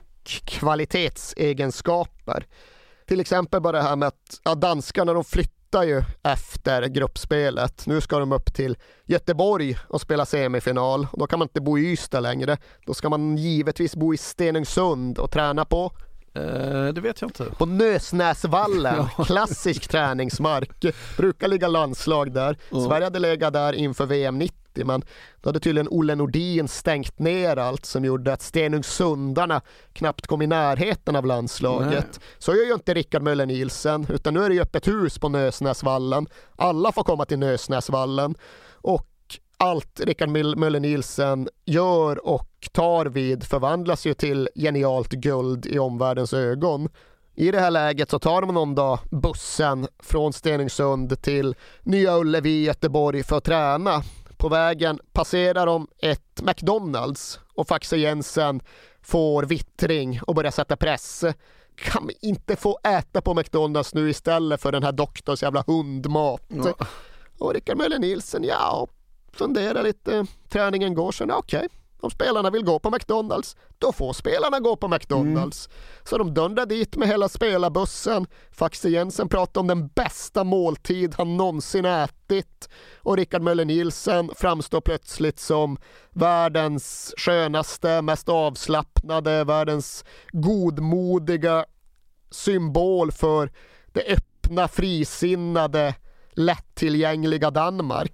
kvalitetsegenskaper. 0.45 2.45
Till 3.07 3.19
exempel 3.19 3.61
bara 3.61 3.77
det 3.77 3.83
här 3.83 3.95
med 3.95 4.07
att 4.07 4.41
ja, 4.43 4.55
danskarna 4.55 5.13
de 5.13 5.23
flyttar 5.23 5.83
ju 5.83 6.01
efter 6.23 6.87
gruppspelet. 6.87 7.87
Nu 7.87 8.01
ska 8.01 8.19
de 8.19 8.31
upp 8.31 8.53
till 8.53 8.77
Göteborg 9.05 9.77
och 9.87 10.01
spela 10.01 10.25
semifinal. 10.25 11.07
Då 11.13 11.27
kan 11.27 11.39
man 11.39 11.45
inte 11.45 11.61
bo 11.61 11.77
i 11.77 11.91
Ystad 11.91 12.19
längre. 12.19 12.57
Då 12.85 12.93
ska 12.93 13.09
man 13.09 13.37
givetvis 13.37 13.95
bo 13.95 14.13
i 14.13 14.17
Stenungsund 14.17 15.17
och 15.17 15.31
träna 15.31 15.65
på 15.65 15.91
Eh, 16.35 16.93
det 16.93 17.01
vet 17.01 17.21
jag 17.21 17.29
inte. 17.29 17.45
på 17.45 17.65
Nösnäsvallen, 17.65 19.05
klassisk 19.25 19.87
träningsmark. 19.87 20.85
Brukar 21.17 21.47
ligga 21.47 21.67
landslag 21.67 22.33
där. 22.33 22.57
Sverige 22.69 23.03
hade 23.03 23.19
legat 23.19 23.53
där 23.53 23.73
inför 23.73 24.05
VM 24.05 24.39
90 24.39 24.85
men 24.85 25.01
då 25.41 25.49
hade 25.49 25.59
tydligen 25.59 25.87
Olle 25.91 26.15
Nordin 26.15 26.67
stängt 26.67 27.19
ner 27.19 27.57
allt 27.57 27.85
som 27.85 28.05
gjorde 28.05 28.33
att 28.33 28.41
Stenungsundarna 28.41 29.61
knappt 29.93 30.27
kom 30.27 30.41
i 30.41 30.47
närheten 30.47 31.15
av 31.15 31.25
landslaget. 31.25 32.19
Så 32.37 32.55
gör 32.55 32.65
ju 32.65 32.73
inte 32.73 32.93
Rickard 32.93 33.21
Möller 33.21 33.45
Nielsen 33.45 34.05
utan 34.09 34.33
nu 34.33 34.43
är 34.43 34.49
det 34.49 34.55
ju 34.55 34.61
öppet 34.61 34.87
hus 34.87 35.19
på 35.19 35.29
Nösnäsvallen. 35.29 36.27
Alla 36.55 36.91
får 36.91 37.03
komma 37.03 37.25
till 37.25 37.39
Nösnäsvallen 37.39 38.35
och 38.71 39.07
allt 39.63 39.99
Rickard 39.99 40.29
Möller 40.29 40.79
Nielsen 40.79 41.49
gör 41.65 42.27
och 42.27 42.69
tar 42.71 43.05
vid 43.05 43.43
förvandlas 43.43 44.05
ju 44.05 44.13
till 44.13 44.49
genialt 44.55 45.11
guld 45.11 45.65
i 45.65 45.79
omvärldens 45.79 46.33
ögon. 46.33 46.89
I 47.35 47.51
det 47.51 47.59
här 47.59 47.71
läget 47.71 48.09
så 48.09 48.19
tar 48.19 48.41
de 48.41 48.53
någon 48.53 48.75
dag 48.75 48.99
bussen 49.11 49.87
från 49.99 50.33
Stenungsund 50.33 51.21
till 51.21 51.55
Nya 51.81 52.17
Ullevi 52.17 52.49
i 52.49 52.63
Göteborg 52.63 53.23
för 53.23 53.37
att 53.37 53.43
träna. 53.43 54.03
På 54.37 54.49
vägen 54.49 54.99
passerar 55.11 55.65
de 55.65 55.87
ett 55.97 56.41
McDonalds 56.41 57.39
och 57.55 57.67
Faxe 57.67 57.97
Jensen 57.97 58.61
får 59.01 59.43
vittring 59.43 60.19
och 60.27 60.35
börjar 60.35 60.51
sätta 60.51 60.75
press. 60.75 61.23
Kan 61.75 62.07
vi 62.07 62.27
inte 62.27 62.55
få 62.55 62.79
äta 62.83 63.21
på 63.21 63.33
McDonalds 63.33 63.93
nu 63.93 64.09
istället 64.09 64.61
för 64.61 64.71
den 64.71 64.83
här 64.83 64.91
doktors 64.91 65.43
jävla 65.43 65.63
hundmat? 65.67 66.41
Och 67.39 67.53
Rickard 67.53 67.77
Möller 67.77 67.99
Nielsen, 67.99 68.43
ja, 68.43 68.87
funderar 69.33 69.83
lite. 69.83 70.25
Träningen 70.49 70.93
går 70.93 71.11
sen, 71.11 71.31
okej. 71.31 71.67
Om 72.03 72.11
spelarna 72.11 72.49
vill 72.49 72.63
gå 72.63 72.79
på 72.79 72.91
McDonalds, 72.91 73.55
då 73.77 73.91
får 73.91 74.13
spelarna 74.13 74.59
gå 74.59 74.75
på 74.75 74.87
McDonalds. 74.87 75.69
Så 76.03 76.17
de 76.17 76.33
dundrar 76.33 76.65
dit 76.65 76.95
med 76.95 77.07
hela 77.07 77.29
spelarbussen. 77.29 78.27
Faxe 78.51 78.89
Jensen 78.89 79.29
pratar 79.29 79.61
om 79.61 79.67
den 79.67 79.87
bästa 79.87 80.43
måltid 80.43 81.15
han 81.17 81.37
någonsin 81.37 81.85
ätit. 81.85 82.69
Och 82.97 83.17
Rickard 83.17 83.41
Möller 83.41 83.65
Nielsen 83.65 84.29
framstår 84.35 84.81
plötsligt 84.81 85.39
som 85.39 85.77
världens 86.09 87.13
skönaste, 87.17 88.01
mest 88.01 88.29
avslappnade, 88.29 89.43
världens 89.43 90.05
godmodiga 90.31 91.65
symbol 92.31 93.11
för 93.11 93.51
det 93.91 94.03
öppna, 94.07 94.67
frisinnade, 94.67 95.95
lättillgängliga 96.31 97.51
Danmark. 97.51 98.13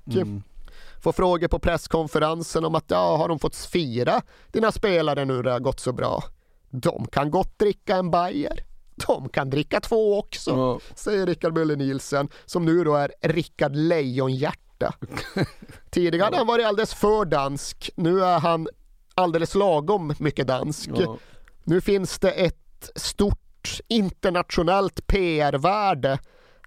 Får 1.02 1.12
frågor 1.12 1.48
på 1.48 1.60
presskonferensen 1.60 2.66
om 2.66 2.76
att 2.76 2.86
ja, 2.88 3.18
har 3.18 3.28
de 3.28 3.40
fått 3.40 3.56
fira 3.56 4.22
dina 4.52 4.72
spelare 4.72 5.26
nu 5.26 5.34
när 5.34 5.44
det 5.44 5.52
har 5.52 5.60
gått 5.60 5.80
så 5.80 5.92
bra? 5.94 6.24
De 6.70 7.06
kan 7.08 7.32
gott 7.32 7.60
dricka 7.60 7.96
en 7.96 8.12
bajer. 8.12 8.64
De 9.08 9.30
kan 9.30 9.50
dricka 9.50 9.80
två 9.82 10.20
också, 10.20 10.52
Ja. 10.52 10.80
säger 10.96 11.26
Rickard 11.26 11.54
Möller 11.54 11.76
Nielsen 11.76 12.30
som 12.46 12.66
nu 12.66 12.84
då 12.84 12.96
är 12.96 13.12
Rickard 13.22 13.76
Lejonhjärta. 13.76 14.94
Tidigare 15.90 16.24
hade 16.26 16.38
han 16.38 16.48
varit 16.48 16.66
alldeles 16.66 16.94
för 16.94 17.26
dansk. 17.26 17.90
Nu 17.96 18.24
är 18.24 18.40
han 18.40 18.68
alldeles 19.16 19.56
lagom 19.56 20.14
mycket 20.20 20.48
dansk. 20.48 20.90
Ja. 20.96 21.18
Nu 21.64 21.82
finns 21.82 22.20
det 22.20 22.32
ett 22.32 22.90
stort 22.96 23.80
internationellt 23.88 25.08
PR-värde 25.08 26.20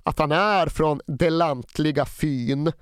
att 0.02 0.18
han 0.18 0.32
är 0.32 0.66
från 0.66 1.00
det 1.06 1.30
lantliga 1.30 2.04
Fyn. 2.04 2.72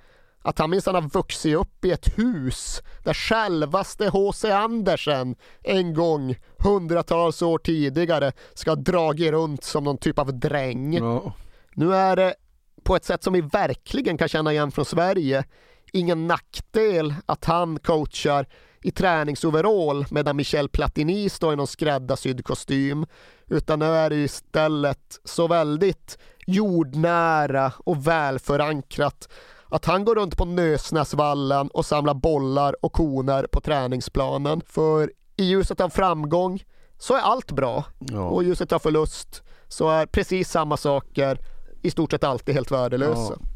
Att 0.42 0.58
han 0.58 0.70
minsann 0.70 0.94
har 0.94 1.02
vuxit 1.02 1.56
upp 1.56 1.84
i 1.84 1.90
ett 1.90 2.18
hus 2.18 2.82
där 3.04 3.14
självaste 3.14 4.08
H.C. 4.08 4.50
Andersen 4.50 5.36
en 5.62 5.94
gång 5.94 6.36
hundratals 6.58 7.42
år 7.42 7.58
tidigare 7.58 8.32
ska 8.54 8.70
ha 8.70 8.76
dragit 8.76 9.30
runt 9.30 9.64
som 9.64 9.84
någon 9.84 9.98
typ 9.98 10.18
av 10.18 10.38
dräng. 10.38 10.94
Ja. 10.94 11.32
Nu 11.74 11.94
är 11.94 12.16
det 12.16 12.34
på 12.82 12.96
ett 12.96 13.04
sätt 13.04 13.24
som 13.24 13.32
vi 13.32 13.40
verkligen 13.40 14.18
kan 14.18 14.28
känna 14.28 14.52
igen 14.52 14.70
från 14.70 14.84
Sverige 14.84 15.44
ingen 15.92 16.26
nackdel 16.26 17.14
att 17.26 17.44
han 17.44 17.78
coachar 17.78 18.46
i 18.82 18.90
träningsoverall 18.90 20.06
medan 20.10 20.36
Michel 20.36 20.68
Platini 20.68 21.28
står 21.28 21.52
i 21.52 21.56
någon 21.56 21.66
skräddarsydd 21.66 22.44
kostym. 22.44 23.06
Utan 23.46 23.78
nu 23.78 23.84
är 23.84 24.10
det 24.10 24.16
istället 24.16 25.20
så 25.24 25.48
väldigt 25.48 26.18
jordnära 26.46 27.72
och 27.78 28.06
välförankrat 28.06 29.28
att 29.70 29.84
han 29.84 30.04
går 30.04 30.14
runt 30.14 30.36
på 30.36 30.44
Nösnäsvallen 30.44 31.68
och 31.68 31.86
samlar 31.86 32.14
bollar 32.14 32.84
och 32.84 32.92
koner 32.92 33.46
på 33.52 33.60
träningsplanen. 33.60 34.62
För 34.66 35.12
i 35.36 35.44
ljuset 35.44 35.80
av 35.80 35.88
framgång 35.88 36.64
så 36.98 37.14
är 37.14 37.20
allt 37.20 37.52
bra 37.52 37.84
Ja. 37.98 38.20
och 38.20 38.42
i 38.42 38.46
ljuset 38.46 38.72
av 38.72 38.78
förlust 38.78 39.42
så 39.68 39.90
är 39.90 40.06
precis 40.06 40.50
samma 40.50 40.76
saker 40.76 41.38
i 41.82 41.90
stort 41.90 42.10
sett 42.10 42.24
alltid 42.24 42.54
helt 42.54 42.70
värdelösa. 42.70 43.36
Ja. 43.40 43.46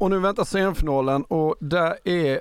Och 0.00 0.10
nu 0.10 0.18
väntar 0.18 0.44
semifinalen 0.44 1.24
och 1.24 1.54
där, 1.60 1.96
är, 2.08 2.40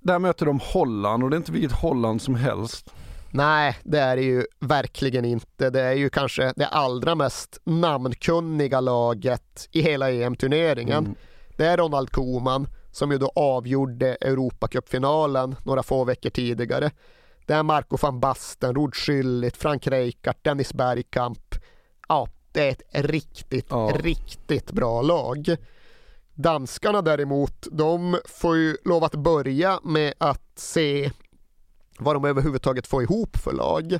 där 0.00 0.18
möter 0.18 0.46
de 0.46 0.60
Holland 0.62 1.24
och 1.24 1.30
det 1.30 1.36
är 1.36 1.38
inte 1.38 1.52
vilket 1.52 1.72
Holland 1.72 2.22
som 2.22 2.34
helst. 2.34 2.90
Nej, 3.30 3.76
det 3.82 3.98
är 4.00 4.16
det 4.16 4.22
ju 4.22 4.44
verkligen 4.60 5.24
inte. 5.24 5.70
Det 5.70 5.80
är 5.82 5.92
ju 5.92 6.08
kanske 6.10 6.52
det 6.56 6.66
allra 6.66 7.14
mest 7.14 7.60
namnkunniga 7.64 8.80
laget 8.80 9.68
i 9.72 9.82
hela 9.82 10.10
EM-turneringen. 10.10 11.14
Det 11.62 11.68
är 11.68 11.76
Ronald 11.76 12.10
Koeman 12.10 12.68
som 12.90 13.10
ju 13.12 13.18
då 13.18 13.32
avgjorde 13.34 14.14
Europacupfinalen 14.20 15.56
några 15.64 15.82
få 15.82 16.04
veckor 16.04 16.30
tidigare. 16.30 16.90
Det 17.46 17.54
är 17.54 17.62
Marco 17.62 17.96
van 17.96 18.20
Basten, 18.20 18.74
Rod 18.74 18.94
Schüllit, 18.94 19.56
Frank 19.56 19.86
Rijkaard, 19.86 20.36
Dennis 20.42 20.74
Bergkamp. 20.74 21.54
Ja, 22.08 22.28
det 22.52 22.66
är 22.68 22.70
ett 22.70 23.04
riktigt, 23.10 23.66
Ja. 23.70 23.92
riktigt 24.00 24.72
bra 24.72 25.02
lag. 25.02 25.56
Danskarna 26.34 27.02
däremot, 27.02 27.66
de 27.72 28.18
får 28.24 28.56
ju 28.56 28.76
lov 28.84 29.04
att 29.04 29.14
börja 29.14 29.80
med 29.82 30.14
att 30.18 30.52
se 30.54 31.10
vad 31.98 32.16
de 32.16 32.24
överhuvudtaget 32.24 32.86
får 32.86 33.02
ihop 33.02 33.36
för 33.36 33.52
lag. 33.52 33.98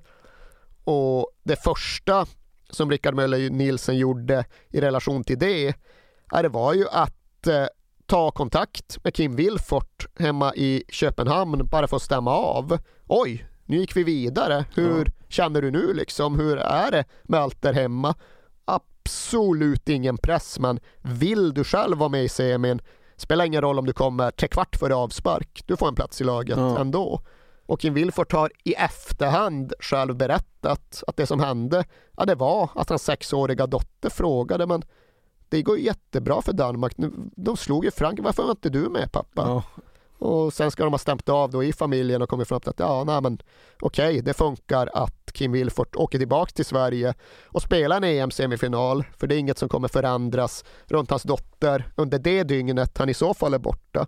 Och 0.85 1.31
det 1.43 1.57
första 1.57 2.27
som 2.71 2.91
Rickard 2.91 3.15
Möller 3.15 3.51
Nielsen 3.51 3.97
gjorde 3.97 4.45
i 4.69 4.81
relation 4.81 5.25
till 5.25 5.39
det, 5.39 5.75
det 6.43 6.49
var 6.49 6.75
ju 6.75 6.89
att 6.89 7.22
eh, 7.47 7.67
ta 8.07 8.31
kontakt 8.31 9.05
med 9.05 9.15
Kim 9.15 9.37
Wilfort 9.37 10.07
hemma 10.19 10.55
i 10.55 10.85
Köpenhamn 10.89 11.67
bara 11.67 11.89
för 11.89 11.97
att 11.97 12.03
stämma 12.03 12.31
av. 12.31 12.79
Oj, 13.07 13.47
nu 13.67 13.77
gick 13.77 13.97
vi 13.97 14.05
vidare. 14.05 14.65
Hur 14.75 15.13
känner 15.29 15.63
du 15.63 15.71
nu 15.71 15.95
liksom? 15.95 16.39
Hur 16.41 16.57
är 16.57 16.91
det 16.91 17.05
med 17.23 17.41
allt 17.41 17.63
där 17.63 17.73
hemma? 17.73 18.15
Absolut 18.65 19.89
ingen 19.89 20.19
press, 20.19 20.59
men 20.59 20.81
vill 21.03 21.55
du 21.55 21.65
själv 21.65 21.99
vara 21.99 22.09
med 22.09 22.25
i 22.25 22.29
semin 22.29 22.81
spelar 23.17 23.45
ingen 23.45 23.61
roll 23.61 23.79
om 23.79 23.87
du 23.87 23.93
kommer 23.93 24.31
trekvart 24.31 24.77
före 24.77 24.95
avspark, 24.95 25.63
du 25.67 25.77
får 25.77 25.89
en 25.89 25.95
plats 25.95 26.21
i 26.21 26.25
laget 26.25 26.59
Ja. 26.59 26.79
ändå. 26.79 27.21
Och 27.67 27.81
Kim 27.81 27.95
Wilfort 27.95 28.33
har 28.33 28.51
i 28.65 28.75
efterhand 28.75 29.73
själv 29.81 30.17
berättat 30.17 31.03
att 31.07 31.17
det 31.17 31.27
som 31.27 31.41
hände, 31.41 31.85
ja 32.17 32.25
det 32.25 32.35
var 32.35 32.71
att 32.75 32.89
hans 32.89 33.03
sexåriga 33.03 33.67
dotter 33.67 34.11
frågade 34.11 34.67
men 34.67 34.83
det 35.57 35.63
går 35.63 35.79
jättebra 35.79 36.43
för 36.43 36.53
Danmark. 36.53 36.99
Nu- 36.99 37.13
De 37.37 37.57
slog 37.57 37.85
ju 37.85 37.91
Frankrike, 37.91 38.23
varför 38.23 38.43
var 38.43 38.51
inte 38.51 38.69
du 38.69 38.89
med 38.89 39.13
pappa? 39.13 39.43
Ja. 39.47 39.63
Och 40.27 40.53
sen 40.53 40.71
ska 40.71 40.85
de 40.85 40.93
ha 40.93 40.99
stämt 40.99 41.29
av 41.29 41.51
då 41.51 41.65
i 41.65 41.73
familjen 41.73 42.23
och 42.23 42.29
kommit 42.29 42.49
fram 42.49 42.61
till 42.61 42.71
att 42.71 42.79
ja, 42.81 43.05
nej 43.05 43.21
men 43.23 43.39
okej, 43.81 44.23
det 44.23 44.35
funkar 44.35 44.91
att 44.95 45.33
Kim 45.33 45.53
Wilfort 45.53 45.97
åker 45.97 46.19
tillbaks 46.19 46.53
till 46.53 46.65
Sverige 46.65 47.15
och 47.45 47.63
spelar 47.63 47.97
en 47.97 48.05
EM-semifinal, 48.05 49.05
för 49.19 49.27
det 49.27 49.35
är 49.35 49.39
inget 49.39 49.59
som 49.59 49.69
kommer 49.69 49.89
förändras 49.89 50.65
runt 50.87 51.11
hans 51.11 51.23
dotter 51.23 51.89
under 51.97 52.19
det 52.19 52.43
dygnet 52.43 52.99
han 52.99 53.09
i 53.09 53.15
så 53.15 53.35
fall 53.35 53.55
är 53.55 53.59
borta. 53.59 54.07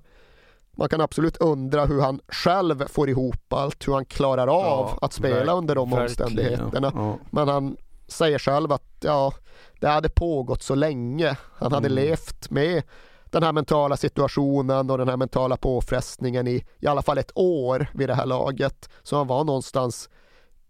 Man 0.76 0.88
kan 0.88 1.00
absolut 1.00 1.36
undra 1.36 1.84
hur 1.86 2.00
han 2.00 2.20
själv 2.28 2.86
får 2.88 3.08
ihop 3.08 3.52
allt, 3.52 3.88
hur 3.88 3.92
han 3.92 4.04
klarar 4.04 4.46
av 4.46 4.88
Ja, 4.90 4.98
att 5.00 5.12
spela 5.12 5.52
under 5.52 5.74
de 5.74 5.92
omständigheterna. 5.92 6.92
Ja. 6.94 7.18
Men 7.30 7.48
han 7.48 7.76
säger 8.08 8.38
själv 8.38 8.72
att 8.72 8.82
ja, 9.00 9.32
det 9.80 9.88
hade 9.88 10.08
pågått 10.08 10.62
så 10.62 10.74
länge. 10.74 11.36
Han 11.54 11.72
hade 11.72 11.86
Mm. 11.86 11.96
levt 12.04 12.50
med 12.50 12.82
den 13.24 13.42
här 13.42 13.52
mentala 13.52 13.96
situationen 13.96 14.90
och 14.90 14.98
den 14.98 15.08
här 15.08 15.16
mentala 15.16 15.56
påfrestningen 15.56 16.46
i 16.46 16.64
i 16.80 16.86
alla 16.86 17.02
fall 17.02 17.18
ett 17.18 17.32
år 17.34 17.90
vid 17.94 18.08
det 18.08 18.14
här 18.14 18.26
laget. 18.26 18.88
Så 19.02 19.16
han 19.16 19.26
var 19.26 19.44
någonstans 19.44 20.08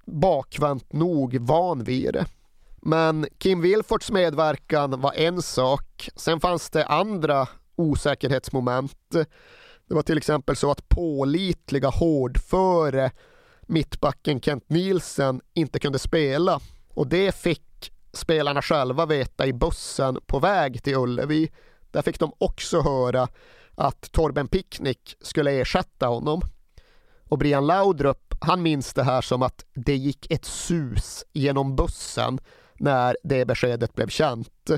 bakvänt 0.07 0.93
nog 0.93 1.39
van 1.41 1.85
vid 1.85 2.13
det. 2.13 2.27
Men 2.83 3.27
Kim 3.39 3.61
Wilforts 3.61 4.11
medverkan 4.11 5.01
var 5.01 5.13
en 5.13 5.43
sak. 5.43 6.09
Sen 6.17 6.41
fanns 6.41 6.71
det 6.71 6.87
andra 6.87 7.49
osäkerhetsmoment. 7.77 8.97
Det 9.89 9.95
var 9.95 10.03
till 10.03 10.19
exempel 10.19 10.57
så 10.57 10.71
att 10.71 10.89
pålitliga 10.89 11.89
hårdföre 11.89 13.11
mittbacken 13.63 14.41
Kent 14.41 14.65
Nielsen 14.71 15.41
inte 15.55 15.79
kunde 15.79 15.99
spela 15.99 16.61
och 16.95 17.07
det 17.07 17.35
fick 17.35 17.93
spelarna 18.13 18.63
själva 18.63 19.07
veta 19.07 19.47
i 19.47 19.53
bussen 19.53 20.19
på 20.27 20.39
väg 20.39 20.83
till 20.83 20.97
Ullevi. 20.97 21.51
Där 21.91 22.03
fick 22.03 22.19
de 22.19 22.33
också 22.39 22.81
höra 22.81 23.29
att 23.75 24.13
Torben 24.13 24.49
Picknick 24.49 25.17
skulle 25.21 25.51
ersätta 25.61 26.07
honom. 26.07 26.41
Och 27.29 27.39
Brian 27.39 27.67
Laudrup, 27.67 28.35
han 28.41 28.63
minns 28.63 28.95
det 28.95 29.03
här 29.03 29.21
som 29.21 29.43
att 29.43 29.65
det 29.75 29.97
gick 29.97 30.31
ett 30.31 30.45
sus 30.45 31.25
genom 31.33 31.77
bussen 31.77 32.39
när 32.75 33.17
det 33.23 33.45
beskedet 33.45 33.95
blev 33.95 34.09
känt. 34.09 34.71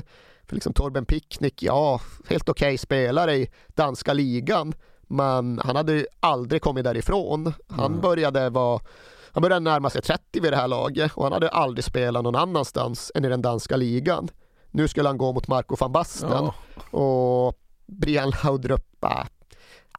För 0.47 0.55
liksom 0.55 0.73
Torben 0.73 1.05
Picknick, 1.05 1.63
ja, 1.63 2.01
helt 2.29 2.49
okej 2.49 2.77
spelare 2.77 3.35
i 3.35 3.49
danska 3.67 4.13
ligan, 4.13 4.73
men 5.01 5.59
han 5.63 5.75
hade 5.75 5.93
ju 5.93 6.05
aldrig 6.19 6.61
kommit 6.61 6.83
därifrån. 6.83 7.53
Han 7.67 7.85
Mm. 7.91 8.01
började 8.01 8.49
vara 8.49 8.79
han 9.37 9.41
började 9.41 9.59
närma 9.63 9.89
sig 9.89 10.01
30 10.01 10.39
vid 10.39 10.53
det 10.53 10.57
här 10.57 10.67
laget 10.67 11.11
och 11.13 11.23
han 11.23 11.31
hade 11.33 11.49
aldrig 11.49 11.83
spelat 11.85 12.23
någon 12.23 12.35
annanstans 12.35 13.11
än 13.15 13.25
i 13.25 13.29
den 13.29 13.41
danska 13.41 13.75
ligan. 13.77 14.29
Nu 14.71 14.87
skulle 14.87 15.09
han 15.09 15.17
gå 15.17 15.33
mot 15.33 15.47
Marco 15.47 15.75
van 15.79 15.91
Basten 15.91 16.29
Ja. 16.31 16.53
och 16.99 17.59
Brian 17.85 18.31
Laudrup, 18.43 19.03
äh, 19.03 19.23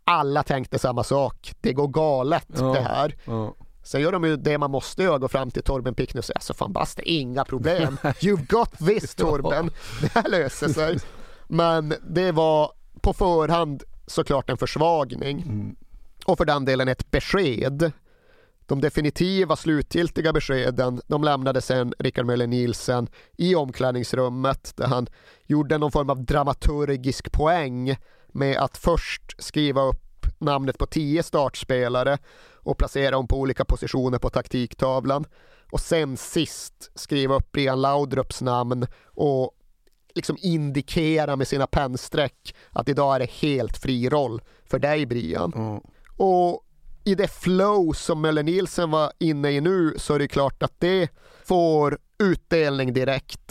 alla 0.05 0.43
tänkte 0.43 0.79
samma 0.79 1.05
sak. 1.05 1.55
Det 1.61 1.73
går 1.73 1.89
galet 1.89 2.47
Ja. 2.59 2.65
det 2.65 2.81
här. 2.81 3.15
Ja. 3.25 3.55
Sen 3.83 4.01
gör 4.01 4.13
de 4.13 4.25
ju 4.25 4.37
det 4.37 4.59
man 4.59 4.71
måste 4.71 5.03
göra, 5.03 5.19
gå 5.19 5.29
fram 5.29 5.51
till 5.51 5.63
Torben 5.63 5.95
Pickney 5.95 6.19
och 6.19 6.25
säga 6.25 6.35
alltså 6.37 6.55
fan 6.55 6.73
Basten, 6.73 7.05
inga 7.07 7.45
problem. 7.45 7.97
You've 8.03 8.47
got 8.47 8.79
this 8.79 9.15
Torben. 9.15 9.71
Det 10.01 10.11
här 10.15 10.29
löser 10.29 10.69
sig. 10.69 10.99
Men 11.49 11.95
det 12.09 12.33
var 12.33 12.73
på 13.01 13.13
förhand 13.13 13.83
såklart 14.07 14.51
en 14.51 14.57
försvagning. 14.57 15.43
Mm. 15.43 15.77
Och 16.27 16.39
för 16.39 16.45
den 16.45 16.65
delen 16.65 16.89
ett 16.89 17.11
besked. 17.11 17.93
De 18.69 18.81
definitiva 18.81 19.57
slutgiltiga 19.57 20.33
beskeden 20.33 21.01
de 21.07 21.25
lämnade 21.25 21.61
sen 21.61 21.95
Rickard 21.99 22.27
Möller 22.27 22.47
Nielsen 22.47 23.09
i 23.37 23.55
omklädningsrummet 23.55 24.73
där 24.77 24.87
han 24.87 25.07
gjorde 25.47 25.79
någon 25.79 25.93
form 25.93 26.11
av 26.11 26.25
dramaturgisk 26.25 27.33
poäng 27.33 27.97
med 28.29 28.57
att 28.57 28.77
först 28.77 29.43
skriva 29.43 29.83
upp 29.83 30.27
namnet 30.39 30.79
på 30.79 30.87
tio 30.87 31.23
startspelare 31.23 32.19
och 32.55 32.79
placera 32.79 33.11
dem 33.11 33.29
på 33.29 33.39
olika 33.39 33.65
positioner 33.65 34.19
på 34.19 34.31
taktiktavlan 34.31 35.25
och 35.73 35.81
sen 35.81 36.17
sist 36.17 36.91
skriva 36.95 37.35
upp 37.35 37.53
Brian 37.53 37.81
Laudrups 37.81 38.43
namn 38.43 38.87
och 39.05 39.53
liksom 40.15 40.37
indikera 40.41 41.37
med 41.37 41.49
sina 41.49 41.67
pennstreck 41.67 42.55
att 42.71 42.89
idag 42.89 43.15
är 43.15 43.19
det 43.19 43.31
helt 43.31 43.77
fri 43.77 44.09
roll 44.09 44.43
för 44.65 44.79
dig 44.79 45.07
Brian. 45.07 45.53
Ja. 45.55 45.83
Och 46.25 46.65
i 47.09 47.15
det 47.15 47.29
flow 47.29 47.93
som 47.93 48.21
Möller 48.21 48.43
Nielsen 48.43 48.91
var 48.91 49.13
inne 49.19 49.51
i 49.51 49.61
nu 49.61 49.95
så 49.97 50.15
är 50.15 50.19
det 50.19 50.29
klart 50.29 50.63
att 50.63 50.75
det 50.79 51.09
får 51.45 51.99
utdelning 52.19 52.93
direkt. 52.93 53.49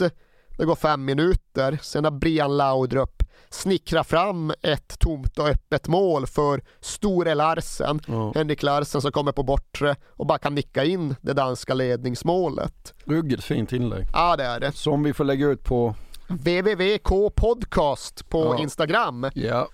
Det 0.58 0.66
går 0.66 0.76
fem 0.76 1.06
minuter, 1.06 1.80
sen 1.82 2.04
har 2.04 2.12
Brian 2.12 2.58
Laudrup 2.58 3.24
snickrat 3.50 4.08
fram 4.08 4.54
ett 4.62 5.00
tomt 5.00 5.40
och 5.40 5.48
öppet 5.48 5.88
mål 5.88 6.28
för 6.28 6.62
Store 6.82 7.36
Larsen. 7.36 8.00
Ja. 8.08 8.32
Henrik 8.36 8.64
Larsen 8.64 9.02
som 9.02 9.12
kommer 9.12 9.32
på 9.32 9.44
bortre 9.44 9.96
och 10.08 10.26
bara 10.28 10.38
kan 10.38 10.56
nicka 10.56 10.84
in 10.84 11.16
det 11.22 11.34
danska 11.34 11.74
ledningsmålet. 11.74 12.94
Ruggigt 13.06 13.44
fint 13.44 13.74
inlägg. 13.74 14.08
Ja, 14.14 14.36
det 14.36 14.44
är 14.44 14.60
det. 14.60 14.72
Som 14.72 15.04
vi 15.04 15.14
får 15.14 15.24
lägga 15.24 15.48
ut 15.48 15.64
på, 15.64 15.96
www.k 16.28 17.30
podcast 17.30 18.30
på 18.30 18.44
Ja. 18.58 18.60
Instagram. 18.64 19.30
ja, 19.34 19.68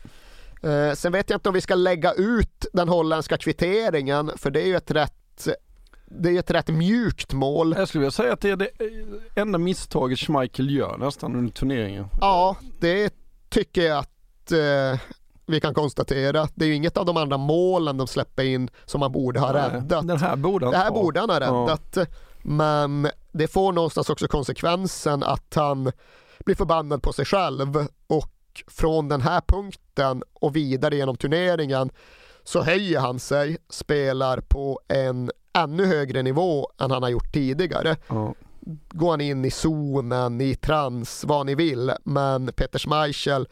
Eh, 0.63 0.93
sen 0.95 1.11
vet 1.11 1.29
jag 1.29 1.37
inte 1.37 1.49
om 1.49 1.55
vi 1.55 1.61
ska 1.61 1.75
lägga 1.75 2.13
ut 2.13 2.65
den 2.73 2.89
holländska 2.89 3.37
kvitteringen 3.37 4.31
för 4.37 4.51
det 4.51 4.61
är 4.61 4.65
ju 4.67 4.75
ett 4.75 4.91
rätt 4.91 5.47
det 6.05 6.29
är 6.29 6.39
ett 6.39 6.51
rätt 6.51 6.67
mjukt 6.67 7.33
mål. 7.33 7.75
jag 7.77 7.87
skulle 7.87 7.99
vilja 7.99 8.11
säga 8.11 8.33
att 8.33 8.41
det 8.41 8.49
är 8.49 8.55
det 8.55 8.69
enda 9.35 9.57
misstaget 9.57 10.19
Schmeichel 10.19 10.69
gör 10.75 10.97
nästan 10.97 11.35
under 11.35 11.51
turneringen. 11.53 12.05
Ja, 12.21 12.55
det 12.79 13.13
tycker 13.49 13.81
jag 13.81 13.97
att 13.97 14.51
eh, 14.51 14.99
vi 15.45 15.59
kan 15.61 15.73
konstatera. 15.73 16.47
Det 16.55 16.65
är 16.65 16.69
ju 16.69 16.75
inget 16.75 16.97
av 16.97 17.05
de 17.05 17.17
andra 17.17 17.37
målen 17.37 17.97
de 17.97 18.07
släpper 18.07 18.43
in 18.43 18.69
som 18.85 18.99
man 18.99 19.11
borde 19.11 19.39
ha 19.39 19.51
Nej, 19.53 19.61
räddat. 19.69 20.07
Den 20.07 20.17
här 20.17 20.35
borde 20.35 20.65
han 20.65 20.71
Det 20.71 20.77
här 20.77 20.87
ta. 20.89 20.93
borde 20.93 21.19
han 21.19 21.29
ha 21.29 21.41
Ja. 21.41 21.45
räddat. 21.67 22.09
Men 22.43 23.07
det 23.31 23.47
får 23.47 23.71
någonstans 23.73 24.09
också 24.09 24.27
konsekvensen 24.27 25.23
att 25.23 25.53
han 25.55 25.91
blir 26.45 26.55
förbannad 26.55 27.03
på 27.03 27.13
sig 27.13 27.25
själv 27.25 27.87
och 28.07 28.29
från 28.67 29.09
den 29.09 29.21
här 29.21 29.41
punkten 29.47 30.23
och 30.33 30.55
vidare 30.55 30.95
genom 30.95 31.17
turneringen 31.17 31.89
så 32.43 32.61
höjer 32.61 32.99
han 32.99 33.19
sig, 33.19 33.57
spelar 33.69 34.41
på 34.41 34.79
en 34.87 35.31
ännu 35.53 35.85
högre 35.85 36.21
nivå 36.21 36.69
än 36.79 36.91
han 36.91 37.03
har 37.03 37.09
gjort 37.09 37.33
tidigare. 37.33 37.95
Ja. 38.07 38.35
Går 38.89 39.11
han 39.11 39.21
in 39.21 39.45
i 39.45 39.51
zonen, 39.51 40.41
i 40.41 40.55
trans, 40.55 41.23
vad 41.27 41.45
ni 41.45 41.55
vill, 41.55 41.91
men 42.03 42.53
Peter 42.53 42.79
Schmeichel 42.79 43.47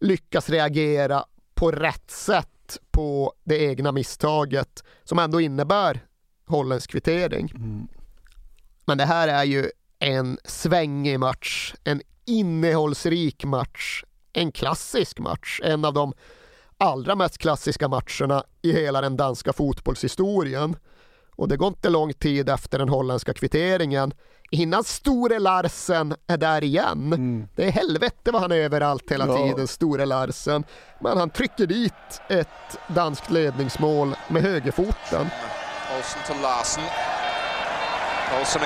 lyckas 0.00 0.50
reagera 0.50 1.24
på 1.54 1.70
rätt 1.70 2.10
sätt 2.10 2.78
på 2.90 3.32
det 3.44 3.58
egna 3.58 3.92
misstaget 3.92 4.84
som 5.04 5.18
ändå 5.18 5.40
innebär 5.40 6.04
holländsk 6.46 6.90
kvittering. 6.90 7.52
Mm. 7.54 7.88
Men 8.84 8.98
det 8.98 9.04
här 9.04 9.28
är 9.28 9.44
ju 9.44 9.70
en 9.98 10.38
svängig 10.44 11.20
match, 11.20 11.74
en 11.84 12.02
innehållsrik 12.24 13.44
match, 13.44 14.04
en 14.32 14.52
klassisk 14.52 15.18
match, 15.18 15.60
en 15.64 15.84
av 15.84 15.94
de 15.94 16.12
allra 16.78 17.14
mest 17.14 17.38
klassiska 17.38 17.88
matcherna 17.88 18.44
i 18.62 18.72
hela 18.72 19.00
den 19.00 19.16
danska 19.16 19.52
fotbollshistorien. 19.52 20.76
Och 21.36 21.48
det 21.48 21.56
går 21.56 21.68
inte 21.68 21.88
lång 21.88 22.12
tid 22.12 22.48
efter 22.48 22.78
den 22.78 22.88
holländska 22.88 23.34
kvitteringen 23.34 24.12
innan 24.50 24.84
Store 24.84 25.38
Larsen 25.38 26.14
är 26.26 26.36
där 26.36 26.64
igen. 26.64 27.12
Mm. 27.12 27.48
Det 27.56 27.64
är 27.64 27.70
helvete 27.70 28.30
vad 28.32 28.42
han 28.42 28.52
är 28.52 28.56
överallt 28.56 29.10
hela 29.10 29.26
Ja. 29.26 29.36
tiden, 29.36 29.68
Store 29.68 30.06
Larsen. 30.06 30.64
Men 31.00 31.18
han 31.18 31.30
trycker 31.30 31.66
dit 31.66 32.20
ett 32.28 32.78
danskt 32.88 33.30
ledningsmål 33.30 34.14
med 34.28 34.42
högerfoten. 34.42 35.26
Olsen 35.96 36.20
to 36.26 36.42
Larsen. 36.42 36.84
Olsen 38.40 38.60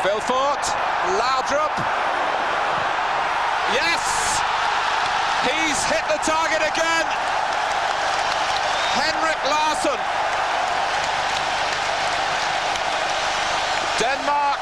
again. 0.00 0.14
Vilfort. 0.14 0.64
Laudrup. 1.18 1.74
Yes! 3.74 4.40
He's 5.44 5.84
hit 5.84 6.04
the 6.08 6.18
target 6.30 6.62
again. 6.72 7.06
Henrik 8.94 9.40
Larsson. 9.50 9.98
Denmark 14.00 14.60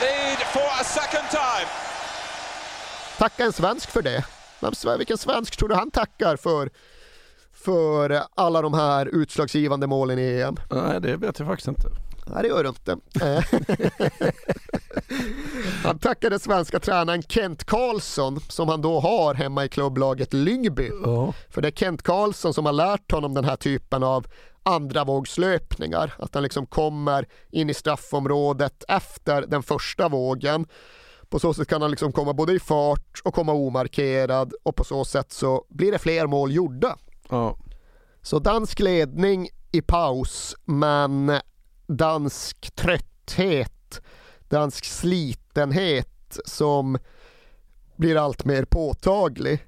lead 0.00 0.38
for 0.38 0.68
a 0.80 0.84
second 0.84 1.30
time. 1.30 1.68
Tacka 3.18 3.44
en 3.44 3.52
svensk 3.52 3.90
för 3.90 4.02
det. 4.02 4.24
Vem, 4.60 4.98
vilken 4.98 5.18
svensk 5.18 5.56
tror 5.56 5.68
du 5.68 5.74
han 5.74 5.90
tackar 5.90 6.36
för, 6.36 6.70
för 7.52 8.22
alla 8.34 8.62
de 8.62 8.74
här 8.74 9.06
utslagsgivande 9.06 9.86
målen 9.86 10.18
i 10.18 10.40
EM? 10.40 10.56
Nej, 10.70 11.00
det 11.00 11.16
vet 11.16 11.38
jag 11.38 11.48
faktiskt 11.48 11.68
inte. 11.68 11.88
Nej, 12.26 12.42
det 12.42 12.48
gör 12.48 12.62
du 12.62 12.68
inte. 12.68 12.96
Eh. 13.20 13.44
han 15.84 15.98
tackade 15.98 16.38
svenska 16.38 16.80
tränaren 16.80 17.22
Kent 17.22 17.64
Karlsson 17.64 18.40
som 18.48 18.68
han 18.68 18.82
då 18.82 19.00
har 19.00 19.34
hemma 19.34 19.64
i 19.64 19.68
klubblaget 19.68 20.32
Lyngby. 20.32 20.90
Ja. 21.04 21.34
För 21.50 21.62
det 21.62 21.68
är 21.68 21.72
Kent 21.72 22.02
Karlsson 22.02 22.54
som 22.54 22.66
har 22.66 22.72
lärt 22.72 23.12
honom 23.12 23.34
den 23.34 23.44
här 23.44 23.56
typen 23.56 24.02
av 24.02 24.26
andra 24.62 25.04
vågslöpningar. 25.04 26.14
Att 26.18 26.34
han 26.34 26.42
liksom 26.42 26.66
kommer 26.66 27.28
in 27.50 27.70
i 27.70 27.74
straffområdet 27.74 28.84
efter 28.88 29.46
den 29.46 29.62
första 29.62 30.08
vågen. 30.08 30.66
På 31.28 31.38
så 31.38 31.54
sätt 31.54 31.68
kan 31.68 31.82
han 31.82 31.90
liksom 31.90 32.12
komma 32.12 32.32
både 32.32 32.52
i 32.52 32.60
fart 32.60 33.20
och 33.24 33.34
komma 33.34 33.52
omarkerad 33.52 34.52
och 34.62 34.76
på 34.76 34.84
så 34.84 35.04
sätt 35.04 35.32
så 35.32 35.64
blir 35.68 35.92
det 35.92 35.98
fler 35.98 36.26
mål 36.26 36.52
gjorda. 36.52 36.96
Ja. 37.28 37.56
Så 38.22 38.38
dansk 38.38 38.80
ledning 38.80 39.48
i 39.72 39.82
paus, 39.82 40.56
men 40.64 41.32
dansk 41.86 42.74
trötthet, 42.74 44.00
dansk 44.48 44.84
slitenhet 44.84 46.38
som 46.44 46.98
blir 47.96 48.16
allt 48.16 48.44
mer 48.44 48.64
påtaglig. 48.64 49.66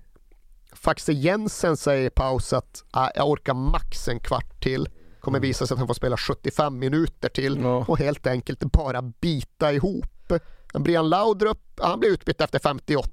Faxe 0.73 1.13
Jensen 1.13 1.77
säger 1.77 2.07
i 2.07 2.11
paus 2.11 2.53
att 2.53 2.85
ah, 2.91 3.11
jag 3.15 3.29
orkar 3.29 3.55
max 3.55 4.09
en 4.09 4.21
kvart 4.21 4.63
till. 4.63 4.89
Kommer 5.21 5.41
visa 5.41 5.67
sig 5.67 5.75
att 5.75 5.79
han 5.79 5.87
får 5.87 5.95
spela 5.95 6.17
75 6.17 6.79
minuter 6.79 7.29
till 7.29 7.59
Ja. 7.63 7.85
och 7.89 7.99
helt 7.99 8.27
enkelt 8.27 8.61
bara 8.61 9.03
bita 9.03 9.73
ihop. 9.73 10.33
Brian 10.75 11.09
Laudrup, 11.09 11.59
han 11.83 12.01
blev 12.01 12.13
utbytt 12.13 12.41
efter 12.41 12.59
58. 12.59 13.09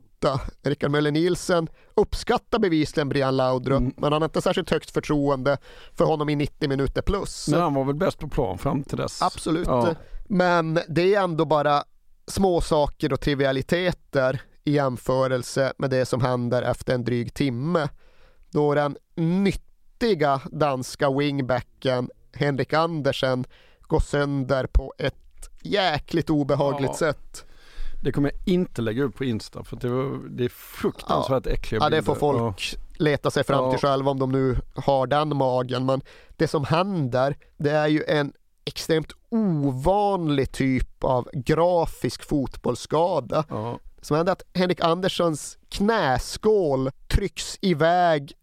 Rickard 0.63 0.91
Möller 0.91 1.11
Nielsen 1.11 1.67
uppskattar 1.95 2.59
bevisligen 2.59 3.09
Brian 3.09 3.37
Laudrup, 3.37 3.79
Mm. 3.79 3.93
men 3.97 4.13
han 4.13 4.21
har 4.21 4.27
inte 4.29 4.41
särskilt 4.41 4.69
högt 4.69 4.91
förtroende 4.91 5.57
för 5.93 6.05
honom 6.05 6.29
i 6.29 6.35
90 6.35 6.69
minuter 6.69 7.01
plus. 7.01 7.47
Men 7.47 7.61
han 7.61 7.73
var 7.73 7.83
väl 7.83 7.95
bäst 7.95 8.19
på 8.19 8.27
plan 8.27 8.57
fram 8.57 8.83
till 8.83 8.97
dess. 8.97 9.21
Absolut. 9.21 9.67
Ja. 9.67 9.95
Men 10.25 10.79
det 10.89 11.15
är 11.15 11.21
ändå 11.23 11.45
bara 11.45 11.83
små 12.27 12.61
saker 12.61 13.13
och 13.13 13.21
trivialiteter 13.21 14.41
i 14.63 14.71
jämförelse 14.71 15.73
med 15.77 15.89
det 15.89 16.05
som 16.05 16.21
händer 16.21 16.61
efter 16.61 16.93
en 16.95 17.03
dryg 17.03 17.33
timme. 17.33 17.89
Då 18.49 18.73
den 18.75 18.97
nyttiga 19.15 20.41
danska 20.51 21.11
wingbacken 21.11 22.09
Henrik 22.33 22.73
Andersen 22.73 23.45
går 23.81 23.99
sönder 23.99 24.65
på 24.67 24.93
ett 24.97 25.49
jäkligt 25.63 26.29
obehagligt 26.29 26.89
Ja. 26.91 26.97
sätt. 26.97 27.45
Det 28.03 28.11
kommer 28.11 28.31
jag 28.31 28.53
inte 28.53 28.81
lägga 28.81 29.03
upp 29.03 29.15
på 29.15 29.25
Insta 29.25 29.63
för 29.63 29.75
det, 29.77 29.89
var, 29.89 30.29
det 30.29 30.45
är 30.45 30.49
fruktansvärt 30.49 31.47
äckliga 31.47 31.81
Ja, 31.81 31.85
det 31.89 31.95
bilder. 31.95 32.05
får 32.05 32.15
folk 32.15 32.75
leta 32.93 33.31
sig 33.31 33.43
fram 33.43 33.63
Ja. 33.65 33.71
till 33.71 33.79
själva 33.79 34.11
om 34.11 34.19
de 34.19 34.31
nu 34.31 34.57
har 34.75 35.07
den 35.07 35.37
magen. 35.37 35.85
Men 35.85 36.01
det 36.29 36.47
som 36.47 36.65
händer, 36.65 37.37
det 37.57 37.71
är 37.71 37.87
ju 37.87 38.03
en 38.07 38.33
extremt 38.65 39.11
ovanlig 39.29 40.51
typ 40.51 41.03
av 41.03 41.29
grafisk 41.33 42.23
fotbollsskada. 42.23 43.43
Ja. 43.49 43.79
Som 44.01 44.17
händer 44.17 44.31
är 44.31 44.35
att 44.35 44.43
Henrik 44.57 44.81
Anderssons 44.81 45.57
knäskål 45.69 46.89
trycks 47.07 47.57
iväg 47.61 48.33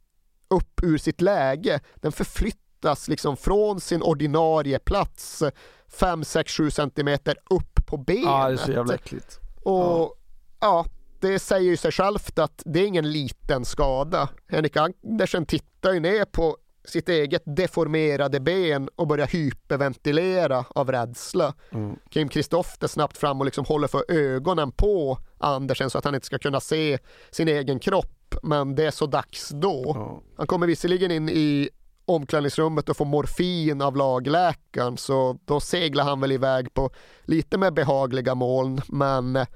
upp 0.48 0.82
ur 0.82 0.98
sitt 0.98 1.20
läge. 1.20 1.80
Den 1.94 2.12
förflyttas 2.12 3.08
liksom 3.08 3.36
från 3.36 3.80
sin 3.80 4.02
ordinarie 4.02 4.78
plats 4.78 5.42
5, 5.88 6.24
6, 6.24 6.52
7 6.52 6.70
centimeter 6.70 7.36
upp 7.50 7.86
på 7.86 7.96
benet. 7.96 8.22
ja, 8.24 8.48
det 8.48 8.52
är 8.54 8.56
så 8.56 8.72
jävla 8.72 8.94
äckligt. 8.94 9.40
Och 9.68 10.14
ja. 10.60 10.84
det 11.20 11.38
säger 11.38 11.70
ju 11.70 11.76
sig 11.76 11.92
självt 11.92 12.38
att 12.38 12.62
det 12.64 12.80
är 12.80 12.86
ingen 12.86 13.12
liten 13.12 13.64
skada. 13.64 14.28
Henrik 14.48 14.76
Andersen 14.76 15.46
tittar 15.46 15.92
ju 15.92 16.00
ner 16.00 16.24
på 16.24 16.56
sitt 16.84 17.08
eget 17.08 17.42
deformerade 17.46 18.40
ben 18.40 18.88
och 18.96 19.06
börjar 19.06 19.26
hyperventilera 19.26 20.64
av 20.68 20.92
rädsla. 20.92 21.54
Mm. 21.70 21.96
Kim 22.10 22.28
Kristoff 22.28 22.76
är 22.82 22.86
snabbt 22.86 23.18
fram 23.18 23.40
och 23.40 23.44
liksom 23.44 23.64
håller 23.64 23.88
för 23.88 24.04
ögonen 24.08 24.72
på 24.72 25.18
Andersen 25.38 25.90
så 25.90 25.98
att 25.98 26.04
han 26.04 26.14
inte 26.14 26.26
ska 26.26 26.38
kunna 26.38 26.60
se 26.60 26.98
sin 27.30 27.48
egen 27.48 27.78
kropp. 27.78 28.34
Men 28.42 28.74
det 28.74 28.86
är 28.86 28.90
så 28.90 29.06
dags 29.06 29.48
då. 29.48 29.82
Ja. 29.86 30.22
Han 30.36 30.46
kommer 30.46 30.66
visserligen 30.66 31.10
in 31.10 31.28
i 31.28 31.68
omklädningsrummet 32.08 32.88
och 32.88 32.96
får 32.96 33.04
morfin 33.04 33.82
av 33.82 33.96
lagläkaren 33.96 34.96
så 34.96 35.38
då 35.44 35.60
seglar 35.60 36.04
han 36.04 36.20
väl 36.20 36.32
iväg 36.32 36.74
på 36.74 36.90
lite 37.22 37.58
mer 37.58 37.70
behagliga 37.70 38.34
moln 38.34 38.80
men 38.88 39.46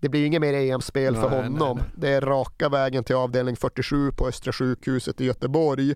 det 0.00 0.08
blir 0.08 0.26
inget 0.26 0.40
mer 0.40 0.54
EM-spel 0.54 1.14
för 1.14 1.28
honom. 1.28 1.54
nej, 1.58 1.74
nej. 1.74 1.84
Det 1.96 2.08
är 2.08 2.20
raka 2.20 2.68
vägen 2.68 3.04
till 3.04 3.16
avdelning 3.16 3.56
47 3.56 4.12
på 4.12 4.28
Östra 4.28 4.52
sjukhuset 4.52 5.20
i 5.20 5.24
Göteborg. 5.24 5.94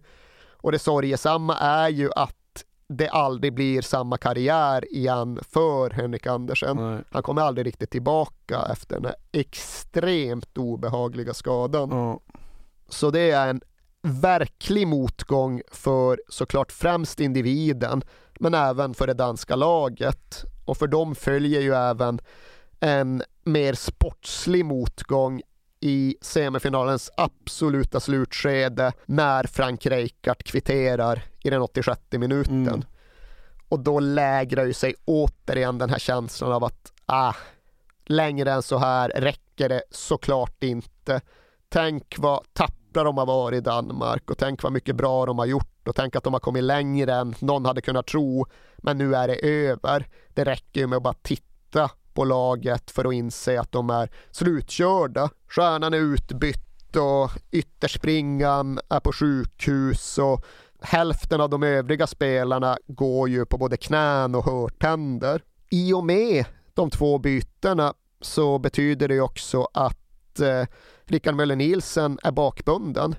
Och 0.50 0.72
det 0.72 0.78
sorgesamma 0.78 1.56
är 1.58 1.88
ju 1.88 2.10
att 2.16 2.64
det 2.88 3.08
aldrig 3.08 3.54
blir 3.54 3.82
samma 3.82 4.16
karriär 4.16 4.94
igen 4.94 5.40
för 5.48 5.90
Henrik 5.90 6.26
Andersen. 6.26 6.76
Nej. 6.76 7.04
Han 7.10 7.22
kommer 7.22 7.42
aldrig 7.42 7.66
riktigt 7.66 7.90
tillbaka 7.90 8.66
efter 8.72 8.96
den 8.96 9.04
här 9.04 9.14
extremt 9.32 10.58
obehagliga 10.58 11.34
skadan. 11.34 11.90
Ja. 11.90 12.20
Så 12.88 13.10
det 13.10 13.30
är 13.30 13.48
en 13.48 13.60
verklig 14.02 14.86
motgång 14.86 15.62
för 15.70 16.20
såklart 16.28 16.72
främst 16.72 17.20
individen 17.20 18.02
men 18.40 18.54
även 18.54 18.94
för 18.94 19.06
det 19.06 19.14
danska 19.14 19.56
laget. 19.56 20.44
Och 20.64 20.76
för 20.76 20.86
dem 20.86 21.14
följer 21.14 21.60
ju 21.60 21.74
även 21.74 22.20
en 22.80 23.22
mer 23.44 23.74
sportslig 23.74 24.64
motgång 24.64 25.42
i 25.80 26.16
semifinalens 26.20 27.10
absoluta 27.16 28.00
slutskede 28.00 28.92
när 29.06 29.44
Frank 29.44 29.86
Rijkaard 29.86 30.44
kvitterar 30.44 31.22
i 31.44 31.50
den 31.50 31.62
86 31.62 32.00
minuten. 32.10 32.68
Mm. 32.68 32.82
Och 33.68 33.80
då 33.80 34.00
lägrar 34.00 34.64
ju 34.64 34.72
sig 34.72 34.94
återigen 35.04 35.78
den 35.78 35.90
här 35.90 35.98
känslan 35.98 36.52
av 36.52 36.64
att 36.64 36.92
ah, 37.06 37.34
längre 38.04 38.52
än 38.52 38.62
så 38.62 38.78
här 38.78 39.08
räcker 39.08 39.68
det 39.68 39.82
såklart 39.90 40.62
inte. 40.62 41.20
Tänk 41.68 42.14
vad 42.18 42.40
tappra 42.92 43.04
de 43.04 43.18
har 43.18 43.26
varit 43.26 43.58
i 43.58 43.60
Danmark 43.60 44.30
och 44.30 44.38
tänk 44.38 44.62
vad 44.62 44.72
mycket 44.72 44.96
bra 44.96 45.26
de 45.26 45.38
har 45.38 45.46
gjort 45.46 45.88
och 45.88 45.96
tänk 45.96 46.16
att 46.16 46.24
de 46.24 46.32
har 46.32 46.40
kommit 46.40 46.64
längre 46.64 47.14
än 47.14 47.34
någon 47.38 47.64
hade 47.64 47.80
kunnat 47.80 48.06
tro. 48.06 48.46
Men 48.78 48.98
nu 48.98 49.14
är 49.14 49.28
det 49.28 49.46
över. 49.46 50.08
Det 50.34 50.44
räcker 50.44 50.80
ju 50.80 50.86
med 50.86 50.96
att 50.96 51.02
bara 51.02 51.14
titta 51.22 51.90
på 52.14 52.24
laget 52.24 52.90
för 52.90 53.04
att 53.04 53.14
inse 53.14 53.60
att 53.60 53.72
de 53.72 53.90
är 53.90 54.10
slutkörda. 54.30 55.30
Stjärnan 55.48 55.94
är 55.94 55.98
utbytt 55.98 56.96
och 56.96 57.30
ytterspringan 57.50 58.78
är 58.88 59.00
på 59.00 59.12
sjukhus 59.12 60.18
och 60.18 60.44
hälften 60.80 61.40
av 61.40 61.50
de 61.50 61.62
övriga 61.62 62.06
spelarna 62.06 62.78
går 62.86 63.28
ju 63.28 63.44
på 63.44 63.58
både 63.58 63.76
knän 63.76 64.34
och 64.34 64.44
hörtänder. 64.44 65.42
I 65.70 65.92
och 65.92 66.04
med 66.04 66.44
de 66.74 66.90
två 66.90 67.18
bytena 67.18 67.94
så 68.20 68.58
betyder 68.58 69.08
det 69.08 69.14
ju 69.14 69.20
också 69.20 69.68
att 69.74 70.01
eh, 70.40 70.66
Rickard 71.04 71.34
Möller 71.34 71.56
Nielsen 71.56 72.18
är 72.22 72.30
bakbunden. 72.30 73.14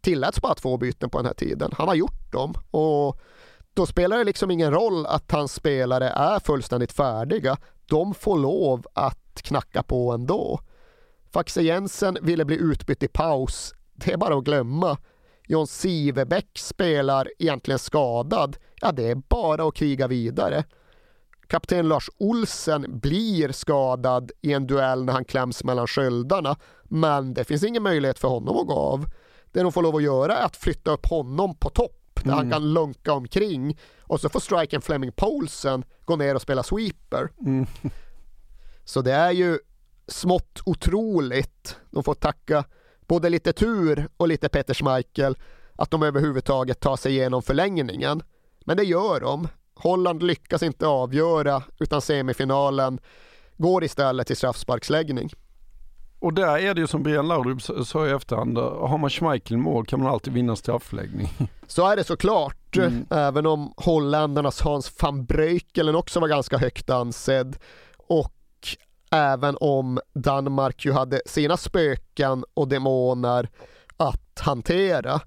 Tilläts 0.00 0.40
bara 0.40 0.54
två 0.54 0.76
byten 0.76 1.10
på 1.10 1.18
den 1.18 1.26
här 1.26 1.34
tiden. 1.34 1.72
Han 1.78 1.88
har 1.88 1.94
gjort 1.94 2.32
dem 2.32 2.54
och 2.70 3.20
då 3.74 3.86
spelar 3.86 4.18
det 4.18 4.24
liksom 4.24 4.50
ingen 4.50 4.70
roll 4.70 5.06
att 5.06 5.32
hans 5.32 5.52
spelare 5.52 6.08
är 6.08 6.38
fullständigt 6.38 6.92
färdiga. 6.92 7.56
De 7.86 8.14
får 8.14 8.38
lov 8.38 8.86
att 8.94 9.42
knacka 9.42 9.82
på 9.82 10.12
ändå. 10.12 10.60
Faxe 11.32 11.62
Jensen 11.62 12.18
ville 12.22 12.44
bli 12.44 12.56
utbytt 12.56 13.02
i 13.02 13.08
paus. 13.08 13.74
Det 13.94 14.12
är 14.12 14.16
bara 14.16 14.36
att 14.36 14.44
glömma. 14.44 14.98
John 15.46 15.66
Sivebäck 15.66 16.58
spelar 16.58 17.28
egentligen 17.38 17.78
skadad. 17.78 18.56
Ja, 18.80 18.92
det 18.92 19.10
är 19.10 19.14
bara 19.14 19.68
att 19.68 19.74
kriga 19.74 20.08
vidare. 20.08 20.64
Kapten 21.52 21.88
Lars 21.88 22.10
Olsen 22.18 23.00
blir 23.00 23.52
skadad 23.52 24.32
i 24.40 24.52
en 24.52 24.66
duell 24.66 25.04
när 25.04 25.12
han 25.12 25.24
kläms 25.24 25.64
mellan 25.64 25.86
sköldarna, 25.86 26.56
men 26.82 27.34
det 27.34 27.44
finns 27.44 27.64
ingen 27.64 27.82
möjlighet 27.82 28.18
för 28.18 28.28
honom 28.28 28.56
att 28.56 28.66
gå 28.66 28.74
av. 28.74 29.06
Det 29.50 29.62
de 29.62 29.72
får 29.72 29.82
lov 29.82 29.96
att 29.96 30.02
göra 30.02 30.36
är 30.36 30.44
att 30.44 30.56
flytta 30.56 30.90
upp 30.90 31.06
honom 31.06 31.54
på 31.54 31.70
topp 31.70 32.20
där 32.24 32.32
han 32.32 32.50
kan 32.50 32.72
lunka 32.72 33.12
omkring 33.12 33.78
och 34.00 34.20
så 34.20 34.28
får 34.28 34.40
striken 34.40 34.80
Fleming 34.80 35.12
Poulsen 35.12 35.84
gå 36.04 36.16
ner 36.16 36.34
och 36.34 36.42
spela 36.42 36.62
sweeper. 36.62 37.28
Mm. 37.40 37.66
Så 38.84 39.02
det 39.02 39.12
är 39.12 39.30
ju 39.30 39.58
smått 40.06 40.60
otroligt. 40.64 41.76
De 41.90 42.04
får 42.04 42.14
tacka 42.14 42.64
både 43.06 43.28
lite 43.28 43.52
tur 43.52 44.08
och 44.16 44.28
lite 44.28 44.48
Peter 44.48 44.74
Schmeichel 44.74 45.36
att 45.76 45.90
de 45.90 46.02
överhuvudtaget 46.02 46.80
tar 46.80 46.96
sig 46.96 47.12
igenom 47.12 47.42
förlängningen. 47.42 48.22
Men 48.64 48.76
det 48.76 48.84
gör 48.84 49.20
de. 49.20 49.48
Holland 49.74 50.22
lyckas 50.22 50.62
inte 50.62 50.86
avgöra 50.86 51.62
utan 51.80 52.00
semifinalen 52.00 52.98
går 53.56 53.84
istället 53.84 54.26
till 54.26 54.36
straffsparksläggning. 54.36 55.30
Och 56.18 56.32
där 56.34 56.58
är 56.58 56.74
det 56.74 56.80
ju 56.80 56.86
som 56.86 57.02
Brian 57.02 57.28
Laudrup 57.28 57.62
sa 57.86 58.06
i 58.06 58.10
efterhand, 58.10 58.58
har 58.58 58.98
man 58.98 59.10
Schmeichel 59.10 59.56
mål 59.56 59.86
kan 59.86 60.02
man 60.02 60.12
alltid 60.12 60.32
vinna 60.32 60.56
straffläggning. 60.56 61.28
Så 61.66 61.88
är 61.88 61.96
det 61.96 62.04
såklart, 62.04 62.56
Mm. 62.76 63.06
även 63.10 63.46
om 63.46 63.72
holländarnas 63.76 64.60
Hans 64.60 65.02
van 65.02 65.24
Breukelen 65.24 65.94
också 65.94 66.20
var 66.20 66.28
ganska 66.28 66.58
högt 66.58 66.90
ansedd. 66.90 67.56
Och 67.96 68.32
även 69.10 69.56
om 69.60 70.00
Danmark 70.14 70.84
ju 70.84 70.92
hade 70.92 71.20
sina 71.26 71.56
spöken 71.56 72.44
och 72.54 72.68
demoner 72.68 73.48
att 73.96 74.38
hantera. 74.40 75.20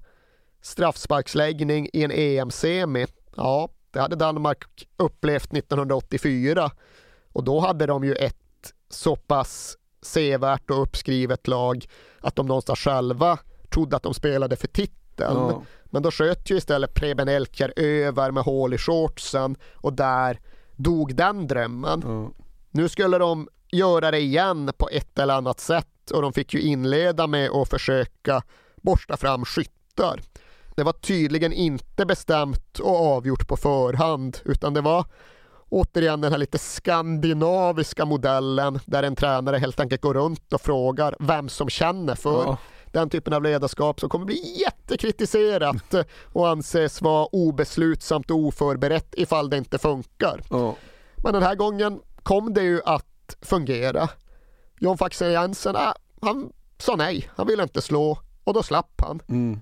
Straffsparksläggning 0.62 1.88
i 1.92 2.02
en 2.04 2.10
EM-semi, 2.10 3.06
ja, 3.36 3.68
Det 3.96 4.02
hade 4.02 4.16
Danmark 4.16 4.64
upplevt 4.96 5.52
1984 5.52 6.70
och 7.32 7.44
då 7.44 7.60
hade 7.60 7.86
de 7.86 8.04
ju 8.04 8.14
ett 8.14 8.72
så 8.90 9.16
pass 9.16 9.76
sevärt 10.02 10.70
och 10.70 10.82
uppskrivet 10.82 11.48
lag 11.48 11.86
att 12.20 12.36
de 12.36 12.46
någonstans 12.46 12.78
själva 12.78 13.38
trodde 13.70 13.96
att 13.96 14.02
de 14.02 14.14
spelade 14.14 14.56
för 14.56 14.66
titeln. 14.66 15.36
Ja. 15.36 15.62
Men 15.84 16.02
då 16.02 16.10
sköt 16.10 16.50
ju 16.50 16.56
istället 16.56 16.94
Preben 16.94 17.28
Elkjær 17.28 17.72
över 17.76 18.30
med 18.30 18.42
hål 18.42 18.74
i 18.74 18.78
shortsen 18.78 19.56
och 19.74 19.92
där 19.92 20.40
dog 20.72 21.14
den 21.14 21.46
drömmen. 21.46 22.02
Ja. 22.04 22.30
Nu 22.70 22.88
skulle 22.88 23.18
de 23.18 23.48
göra 23.72 24.10
det 24.10 24.20
igen 24.20 24.70
på 24.76 24.88
ett 24.88 25.18
eller 25.18 25.34
annat 25.34 25.60
sätt 25.60 26.10
och 26.10 26.22
de 26.22 26.32
fick 26.32 26.54
ju 26.54 26.60
inleda 26.60 27.26
med 27.26 27.50
att 27.50 27.70
försöka 27.70 28.42
borsta 28.76 29.16
fram 29.16 29.44
skyttar. 29.44 30.20
Det 30.76 30.82
var 30.82 30.92
tydligen 30.92 31.52
inte 31.52 32.06
bestämt 32.06 32.78
och 32.78 32.96
avgjort 33.16 33.48
på 33.48 33.56
förhand 33.56 34.38
utan 34.44 34.74
det 34.74 34.80
var 34.80 35.04
återigen 35.68 36.20
den 36.20 36.32
här 36.32 36.38
lite 36.38 36.58
skandinaviska 36.58 38.04
modellen 38.04 38.78
där 38.86 39.02
en 39.02 39.16
tränare 39.16 39.56
helt 39.58 39.80
enkelt 39.80 40.02
går 40.02 40.14
runt 40.14 40.52
och 40.52 40.60
frågar 40.60 41.16
vem 41.18 41.48
som 41.48 41.68
känner 41.68 42.14
för 42.14 42.44
Ja. 42.44 42.56
den 42.92 43.10
typen 43.10 43.32
av 43.32 43.42
ledarskap 43.42 44.00
som 44.00 44.08
kommer 44.08 44.26
bli 44.26 44.60
jättekritiserat 44.60 45.94
och 46.24 46.48
anses 46.48 47.02
vara 47.02 47.26
obeslutsamt 47.26 48.30
och 48.30 48.36
oförberett 48.38 49.14
ifall 49.16 49.50
det 49.50 49.56
inte 49.58 49.78
funkar. 49.78 50.42
Ja. 50.50 50.74
Men 51.16 51.32
den 51.32 51.42
här 51.42 51.54
gången 51.54 52.00
kom 52.22 52.54
det 52.54 52.62
ju 52.62 52.80
att 52.84 53.36
fungera. 53.42 54.08
John 54.80 54.98
Faxe 54.98 55.30
Jensen, 55.30 55.76
äh, 55.76 55.92
han 56.22 56.52
sa 56.78 56.96
nej. 56.96 57.30
Han 57.36 57.46
ville 57.46 57.62
inte 57.62 57.82
slå 57.82 58.18
och 58.44 58.54
då 58.54 58.62
slapp 58.62 59.00
han. 59.00 59.20
Mm. 59.28 59.60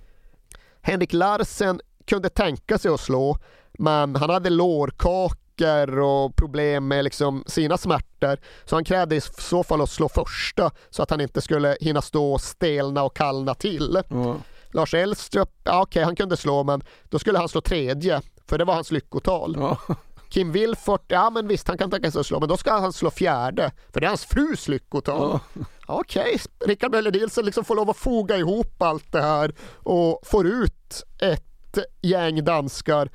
Henrik 0.87 1.13
Larsen 1.13 1.81
kunde 2.07 2.29
tänka 2.29 2.79
sig 2.79 2.91
att 2.91 3.01
slå, 3.01 3.39
men 3.79 4.17
han 4.17 4.31
hade 4.31 4.51
lårkakor 4.51 5.99
och 5.99 6.37
problem 6.37 6.89
med 6.89 7.05
liksom 7.05 7.45
sina 7.47 7.79
smärtor. 7.79 8.39
Så 8.65 8.77
han 8.77 8.85
krävde 8.85 9.17
i 9.17 9.21
så 9.21 9.63
fall 9.63 9.81
att 9.81 9.91
slå 9.91 10.09
första 10.09 10.71
så 10.91 11.03
att 11.03 11.11
han 11.11 11.21
inte 11.21 11.41
skulle 11.41 11.77
hinna 11.81 12.03
stå 12.03 12.33
och 12.33 12.41
stelna 12.41 13.03
och 13.03 13.17
kallna 13.17 13.55
till. 13.55 14.03
Ja. 14.09 14.37
Lars 14.73 14.95
Elstrup, 14.95 15.51
ja, 15.65 15.83
okej 15.83 16.05
han 16.05 16.17
kunde 16.17 16.37
slå 16.37 16.65
men 16.65 16.83
då 17.05 17.19
skulle 17.19 17.39
han 17.39 17.49
slå 17.49 17.61
tredje, 17.61 18.21
för 18.47 18.59
det 18.59 18.65
var 18.65 18.75
hans 18.75 18.91
lyckotal. 18.91 19.57
Ja. 19.59 19.97
Kim 20.35 20.53
Wilfort, 20.53 21.05
ja 21.09 21.31
men 21.31 21.49
visst 21.49 21.69
han 21.69 21.79
kan 21.79 21.91
tänka 21.91 22.11
sig 22.11 22.21
att 22.21 22.27
slå, 22.27 22.41
men 22.41 22.49
då 22.49 22.57
ska 22.57 22.73
han 22.73 22.93
slå 22.93 23.11
fjärde, 23.11 23.73
för 23.93 24.01
det 24.01 24.07
är 24.07 24.09
hans 24.09 24.25
frus 24.25 24.69
lyckotal. 24.69 25.39
Okej, 25.87 26.41
Rickard 26.67 26.91
Möller 26.91 27.13
Nilsson 27.13 27.45
liksom 27.45 27.65
får 27.65 27.75
lov 27.75 27.91
att 27.91 27.97
foga 27.97 28.37
ihop 28.37 28.83
allt 28.83 29.13
det 29.13 29.23
här 29.23 29.55
och 29.73 30.21
får 30.25 30.47
ut 30.47 31.05
ett 31.21 31.79
gäng 32.03 32.45
danskar 32.45 33.11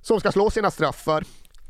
som 0.00 0.20
ska 0.20 0.32
slå 0.32 0.50
sina 0.50 0.70
straffar. 0.70 1.24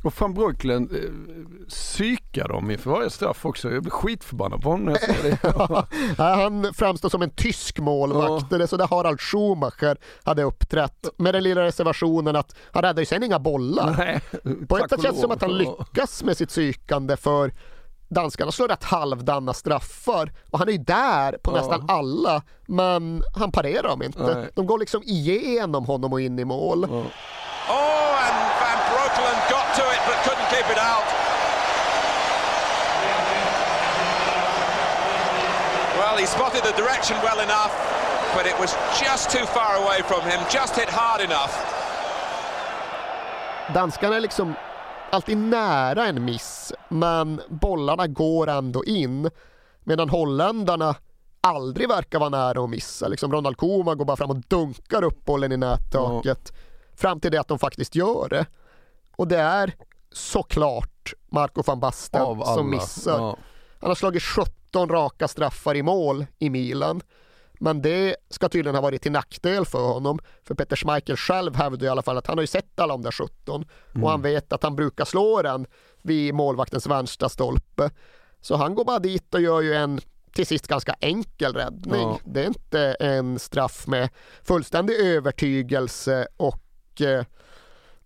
Och 0.08 0.20
van 0.20 0.34
Breukelen 0.34 0.90
eh, 0.94 1.68
psykar 1.68 2.48
dem 2.48 2.70
inför 2.70 2.90
varje 2.90 3.10
straff 3.10 3.46
också. 3.46 3.70
Jag 3.70 3.82
blir 3.82 3.90
skitförbannad 3.90 4.62
på 4.62 4.70
honom 4.70 4.86
när 4.86 4.92
jag 4.92 5.00
ser 5.00 5.22
det. 5.22 5.38
Ja, 6.18 6.34
han 6.34 6.74
framstår 6.74 7.08
som 7.08 7.22
en 7.22 7.30
tysk 7.30 7.78
målvakt. 7.78 8.50
Det 8.50 8.62
är 8.62 8.66
så 8.66 8.76
där 8.76 8.86
Harald 8.88 9.20
Schumacher 9.20 9.96
hade 10.22 10.42
uppträtt. 10.42 11.08
Med 11.16 11.34
den 11.34 11.42
lilla 11.42 11.60
reservationen 11.62 12.36
att 12.36 12.54
han 12.72 12.82
räddade 12.82 13.00
ju 13.02 13.06
sen 13.06 13.22
inga 13.22 13.38
bollar. 13.38 13.94
Nej, 13.98 14.20
På 14.68 14.78
ett 14.78 14.90
sätt 14.90 15.02
känns 15.02 15.16
det 15.16 15.20
som 15.22 15.30
att 15.30 15.42
han 15.42 15.58
lyckas 15.58 16.24
med 16.24 16.36
sitt 16.36 16.48
psykande 16.48 17.16
för 17.16 17.52
danskarna 18.08 18.52
slår 18.52 18.68
rätt 18.68 18.84
halvdana 18.84 19.54
straffar 19.54 20.32
och 20.50 20.58
han 20.58 20.68
är 20.68 20.72
ju 20.72 20.78
där 20.78 21.32
på 21.42 21.50
Ja. 21.50 21.56
nästan 21.56 21.84
alla 21.88 22.42
men 22.66 23.22
han 23.36 23.52
parerar 23.52 23.88
dem 23.88 24.02
inte. 24.02 24.34
Nej. 24.34 24.50
De 24.54 24.66
går 24.66 24.78
liksom 24.78 25.02
igenom 25.02 25.84
honom 25.84 26.12
och 26.12 26.20
in 26.20 26.38
i 26.38 26.44
mål. 26.44 26.84
Oh, 26.84 26.88
Breukelen 26.90 28.07
got 29.68 29.76
to 29.76 29.90
it 29.90 30.00
but 30.06 30.16
couldn't 30.24 30.48
keep 30.50 30.70
it 30.70 30.78
out. 30.78 31.04
Well, 35.98 36.16
he 36.18 36.26
spotted 36.26 36.62
the 36.62 36.72
direction 36.82 37.16
well 37.22 37.40
enough, 37.40 37.72
but 38.36 38.46
it 38.46 38.58
was 38.60 38.76
just 39.00 39.30
too 39.30 39.46
far 39.46 39.76
away 39.76 40.02
from 40.02 40.22
him, 40.30 40.40
just 40.50 40.76
hit 40.76 40.88
hard 40.90 41.20
enough. 41.20 41.54
Danskarna 43.74 44.16
är 44.16 44.20
liksom 44.20 44.54
alltid 45.10 45.38
nära 45.38 46.06
en 46.06 46.24
miss 46.24 46.72
men 46.88 47.40
bollarna 47.48 48.06
går 48.06 48.48
ändå 48.48 48.84
in 48.84 49.30
medan 49.84 50.08
holländarna 50.08 50.94
aldrig 51.40 51.88
verkar 51.88 52.18
vara 52.18 52.28
nära 52.28 52.64
att 52.64 52.70
missa. 52.70 53.08
Liksom 53.08 53.32
Ronald 53.32 53.56
Koeman 53.56 53.98
går 53.98 54.04
bara 54.04 54.16
fram 54.16 54.30
och 54.30 54.36
dunkar 54.48 55.04
upp 55.04 55.24
bollen 55.24 55.52
i 55.52 55.56
nättaket 55.56 56.52
fram 56.96 57.20
till 57.20 57.30
det 57.30 57.38
att 57.38 57.48
de 57.48 57.58
faktiskt 57.58 57.94
gör 57.94 58.28
det. 58.28 58.46
Och 59.18 59.28
det 59.28 59.38
är 59.38 59.74
såklart 60.12 61.14
Marco 61.30 61.62
van 61.66 61.80
Basten 61.80 62.44
som 62.44 62.70
missar. 62.70 63.18
Ja. 63.18 63.38
Han 63.80 63.90
har 63.90 63.94
slagit 63.94 64.22
17 64.22 64.88
raka 64.88 65.28
straffar 65.28 65.74
i 65.74 65.82
mål 65.82 66.26
i 66.38 66.50
Milan. 66.50 67.00
Men 67.60 67.82
det 67.82 68.16
ska 68.30 68.48
tydligen 68.48 68.74
ha 68.74 68.82
varit 68.82 69.02
till 69.02 69.12
nackdel 69.12 69.66
för 69.66 69.86
honom. 69.86 70.18
För 70.44 70.54
Peter 70.54 70.76
Schmeichel 70.76 71.16
själv 71.16 71.56
hävdar 71.56 71.86
i 71.86 71.88
alla 71.88 72.02
fall 72.02 72.18
att 72.18 72.26
han 72.26 72.38
har 72.38 72.42
ju 72.42 72.46
sett 72.46 72.80
alla 72.80 72.94
de 72.94 73.02
där 73.02 73.10
17 73.10 73.64
och 74.02 74.10
han 74.10 74.22
vet 74.22 74.52
att 74.52 74.62
han 74.62 74.76
brukar 74.76 75.04
slå 75.04 75.42
den 75.42 75.66
vid 76.02 76.34
målvaktens 76.34 76.86
vänstra 76.86 77.28
stolpe. 77.28 77.90
Så 78.40 78.56
han 78.56 78.74
går 78.74 78.84
bara 78.84 78.98
dit 78.98 79.34
och 79.34 79.40
gör 79.40 79.60
ju 79.60 79.74
en 79.74 80.00
till 80.32 80.46
sist 80.46 80.66
ganska 80.66 80.94
enkel 81.00 81.54
räddning. 81.54 82.00
Ja. 82.00 82.18
Det 82.24 82.42
är 82.42 82.46
inte 82.46 82.96
en 83.00 83.38
straff 83.38 83.86
med 83.86 84.08
fullständig 84.42 84.94
övertygelse 84.94 86.26
och 86.36 87.00
eh, 87.00 87.24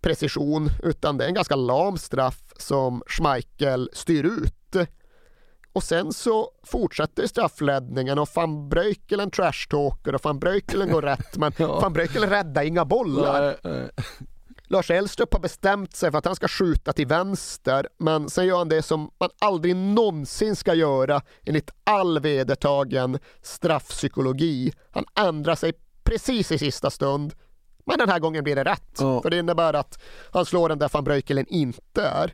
precision 0.03 0.69
utan 0.83 1.17
det 1.17 1.23
är 1.23 1.27
en 1.27 1.33
ganska 1.33 1.55
lam 1.55 1.97
straff 1.97 2.43
som 2.57 3.03
Schmeichel 3.07 3.89
styr 3.93 4.23
ut. 4.25 4.89
Och 5.73 5.83
sen 5.83 6.13
så 6.13 6.51
fortsätter 6.63 7.27
straffräddningen 7.27 8.19
och 8.19 8.29
van 8.35 8.69
Breukelen 8.69 9.31
trashtalker 9.31 10.15
och 10.15 10.23
van 10.23 10.39
Breukelen 10.39 10.91
går 10.91 11.01
rätt 11.01 11.37
men 11.37 11.51
Ja. 11.57 11.79
van 11.79 11.93
Breukelen 11.93 12.29
räddar 12.29 12.63
inga 12.63 12.85
bollar. 12.85 13.41
Nej, 13.41 13.55
nej. 13.63 13.89
Lars 14.67 14.91
Elstrup 14.91 15.33
har 15.33 15.39
bestämt 15.39 15.95
sig 15.95 16.11
för 16.11 16.17
att 16.17 16.25
han 16.25 16.35
ska 16.35 16.47
skjuta 16.47 16.93
till 16.93 17.07
vänster 17.07 17.87
men 17.97 18.29
sen 18.29 18.45
gör 18.45 18.57
han 18.57 18.69
det 18.69 18.81
som 18.81 19.11
man 19.19 19.29
aldrig 19.39 19.75
någonsin 19.75 20.55
ska 20.55 20.73
göra 20.73 21.21
enligt 21.45 21.71
all 21.83 22.19
vedertagen 22.19 23.19
straffpsykologi. 23.41 24.73
Han 24.91 25.05
ändrar 25.15 25.55
sig 25.55 25.73
precis 26.03 26.51
i 26.51 26.57
sista 26.57 26.89
stund 26.89 27.33
men 27.85 27.97
den 27.97 28.09
här 28.09 28.19
gången 28.19 28.43
blir 28.43 28.55
det 28.55 28.63
rätt. 28.63 28.97
Ja. 28.99 29.21
För 29.21 29.29
det 29.29 29.39
innebär 29.39 29.73
att 29.73 29.99
han 30.31 30.45
slår 30.45 30.69
den 30.69 30.79
där 30.79 30.89
van 30.93 31.03
Breukelen 31.03 31.45
inte 31.49 32.03
är. 32.03 32.33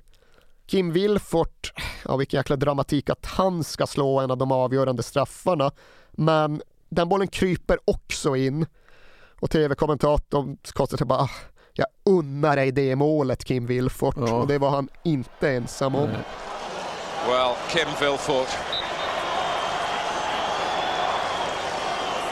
Kim 0.67 0.91
Wilfort, 0.91 1.73
ja 2.05 2.17
vilken 2.17 2.37
jäkla 2.37 2.55
dramatik 2.55 3.09
att 3.09 3.25
han 3.25 3.63
ska 3.63 3.87
slå 3.87 4.19
en 4.19 4.31
av 4.31 4.37
de 4.37 4.51
avgörande 4.51 5.03
straffarna. 5.03 5.71
Men 6.11 6.61
den 6.89 7.09
bollen 7.09 7.27
kryper 7.27 7.77
också 7.85 8.35
in. 8.35 8.65
Och 9.39 9.49
tv-kommentatorn 9.49 10.57
konstaterar 10.73 11.07
bara 11.07 11.19
ah, 11.19 11.29
jag 11.73 11.87
unnar 12.05 12.55
dig 12.55 12.71
det 12.71 12.95
målet 12.95 13.45
Kim 13.45 13.65
Wilfort. 13.65 14.15
Ja. 14.17 14.33
Och 14.33 14.47
det 14.47 14.57
var 14.57 14.69
han 14.69 14.89
inte 15.03 15.49
ensam 15.49 15.95
om. 15.95 16.09
Well, 17.27 17.55
Kim 17.69 17.87
Vilfort. 17.99 18.47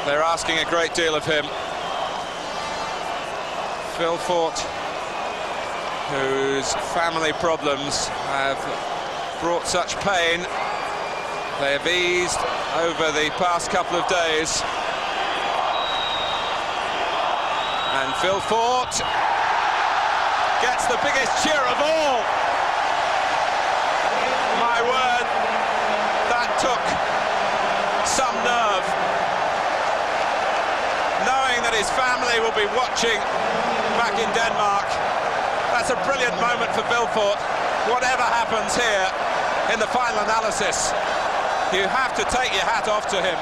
They're 0.06 0.34
asking 0.34 0.56
a 0.56 0.70
great 0.72 0.96
deal 0.96 1.16
of 1.16 1.28
him. 1.28 1.46
Vilfort, 3.98 4.60
whose 6.14 6.72
family 6.94 7.34
problems 7.42 8.08
have 8.30 8.62
brought 9.42 9.66
such 9.66 9.98
pain, 10.06 10.46
they 11.58 11.74
have 11.74 11.88
eased 11.88 12.38
over 12.78 13.10
the 13.18 13.34
past 13.42 13.72
couple 13.72 13.98
of 13.98 14.06
days. 14.06 14.62
And 17.98 18.14
Phil 18.22 18.38
Fort 18.46 18.94
gets 20.62 20.86
the 20.86 21.02
biggest 21.02 21.34
cheer 21.42 21.58
of 21.58 21.78
all. 21.82 22.22
My 24.62 24.78
word, 24.86 25.26
that 26.30 26.54
took 26.62 26.86
some 28.06 28.38
nerve. 28.46 28.86
Knowing 31.26 31.66
that 31.66 31.74
his 31.74 31.90
family 31.98 32.38
will 32.46 32.54
be 32.54 32.70
watching 32.78 33.18
back 34.08 34.20
in 34.26 34.32
Denmark. 34.42 34.90
That's 35.74 35.92
a 35.98 36.00
brilliant 36.08 36.38
moment 36.48 36.72
for 36.76 36.84
Vilfort. 36.94 37.40
Whatever 37.94 38.26
happens 38.40 38.72
here 38.84 39.08
in 39.74 39.80
the 39.84 39.90
final 39.98 40.20
analysis, 40.28 40.78
you 41.74 41.84
have 42.00 42.12
to 42.20 42.24
take 42.38 42.52
your 42.58 42.68
hat 42.74 42.88
off 42.88 43.06
to 43.14 43.18
him. 43.28 43.38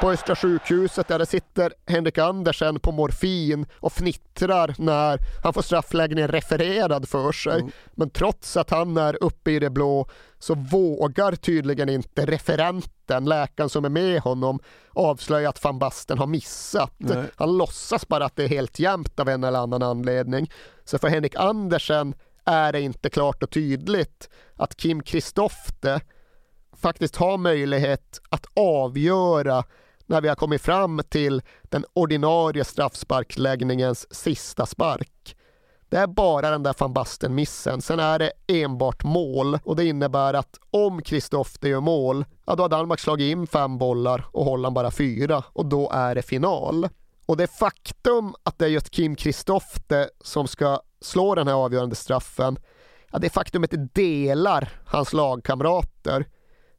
På 0.00 0.10
Östra 0.10 0.36
sjukhuset 0.36 1.08
där 1.08 1.18
det 1.18 1.26
sitter 1.26 1.72
Henrik 1.86 2.18
Andersen 2.18 2.80
på 2.80 2.92
morfin 2.92 3.66
och 3.80 3.92
fnittrar 3.92 4.74
när 4.78 5.18
han 5.42 5.52
får 5.52 5.62
straffläggningen 5.62 6.28
refererad 6.28 7.08
för 7.08 7.32
sig. 7.32 7.60
Mm. 7.60 7.72
Men 7.94 8.10
trots 8.10 8.56
att 8.56 8.70
han 8.70 8.96
är 8.96 9.22
uppe 9.22 9.50
i 9.50 9.58
det 9.58 9.70
blå 9.70 10.06
så 10.42 10.54
vågar 10.54 11.32
tydligen 11.36 11.88
inte 11.88 12.26
referenten, 12.26 13.24
läkaren 13.24 13.70
som 13.70 13.84
är 13.84 13.88
med 13.88 14.20
honom, 14.20 14.60
avslöja 14.90 15.48
att 15.48 15.64
van 15.64 15.78
Basten 15.78 16.18
har 16.18 16.26
missat. 16.26 16.94
Nej. 16.98 17.24
Han 17.36 17.56
låtsas 17.56 18.08
bara 18.08 18.24
att 18.24 18.36
det 18.36 18.44
är 18.44 18.48
helt 18.48 18.78
jämnt 18.78 19.20
av 19.20 19.28
en 19.28 19.44
eller 19.44 19.58
annan 19.58 19.82
anledning. 19.82 20.50
Så 20.84 20.98
för 20.98 21.08
Henrik 21.08 21.34
Andersen 21.34 22.14
är 22.44 22.72
det 22.72 22.80
inte 22.80 23.10
klart 23.10 23.42
och 23.42 23.50
tydligt 23.50 24.28
att 24.56 24.76
Kim 24.76 25.02
Kristofte 25.02 26.00
faktiskt 26.76 27.16
har 27.16 27.38
möjlighet 27.38 28.20
att 28.28 28.46
avgöra 28.54 29.64
när 30.06 30.20
vi 30.20 30.28
har 30.28 30.36
kommit 30.36 30.62
fram 30.62 31.00
till 31.08 31.42
den 31.62 31.84
ordinarie 31.92 32.64
straffsparksläggningens 32.64 34.14
sista 34.14 34.66
spark. 34.66 35.36
Det 35.92 35.98
är 35.98 36.06
bara 36.06 36.50
den 36.50 36.62
där 36.62 36.74
van 36.78 36.92
Basten-missen. 36.92 37.82
Sen 37.82 38.00
är 38.00 38.18
det 38.18 38.32
enbart 38.46 39.04
mål 39.04 39.58
och 39.64 39.76
det 39.76 39.84
innebär 39.84 40.34
att 40.34 40.58
om 40.70 41.02
Kristoffer 41.02 41.68
gör 41.68 41.80
mål, 41.80 42.24
ja 42.46 42.54
då 42.54 42.62
har 42.62 42.68
Danmark 42.68 43.00
slagit 43.00 43.32
in 43.32 43.46
fem 43.46 43.78
bollar 43.78 44.26
och 44.32 44.44
Holland 44.44 44.74
bara 44.74 44.90
fyra 44.90 45.44
och 45.52 45.66
då 45.66 45.90
är 45.90 46.14
det 46.14 46.22
final. 46.22 46.88
Och 47.26 47.36
det 47.36 47.46
faktum 47.46 48.34
att 48.42 48.58
det 48.58 48.64
är 48.64 48.68
just 48.68 48.90
Kim 48.90 49.16
Kristoffer 49.16 50.10
som 50.20 50.48
ska 50.48 50.80
slå 51.00 51.34
den 51.34 51.48
här 51.48 51.54
avgörande 51.54 51.94
straffen, 51.94 52.58
ja 53.10 53.18
det 53.18 53.30
faktumet 53.30 53.94
delar 53.94 54.68
hans 54.86 55.12
lagkamrater. 55.12 56.26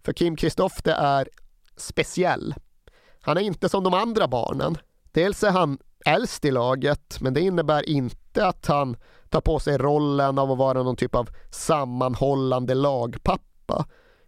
För 0.05 0.13
Kim 0.13 0.35
Kristoffer 0.35 0.91
är 0.91 1.29
speciell. 1.77 2.55
Han 3.21 3.37
är 3.37 3.41
inte 3.41 3.69
som 3.69 3.83
de 3.83 3.93
andra 3.93 4.27
barnen. 4.27 4.77
Dels 5.11 5.43
är 5.43 5.51
han 5.51 5.77
äldst 6.05 6.45
i 6.45 6.51
laget, 6.51 7.17
men 7.21 7.33
det 7.33 7.41
innebär 7.41 7.89
inte 7.89 8.22
att 8.37 8.65
han 8.65 8.97
tar 9.29 9.41
på 9.41 9.59
sig 9.59 9.77
rollen 9.77 10.39
av 10.39 10.51
att 10.51 10.57
vara 10.57 10.83
någon 10.83 10.95
typ 10.95 11.15
av 11.15 11.29
sammanhållande 11.51 12.73
lagpappa. 12.73 13.85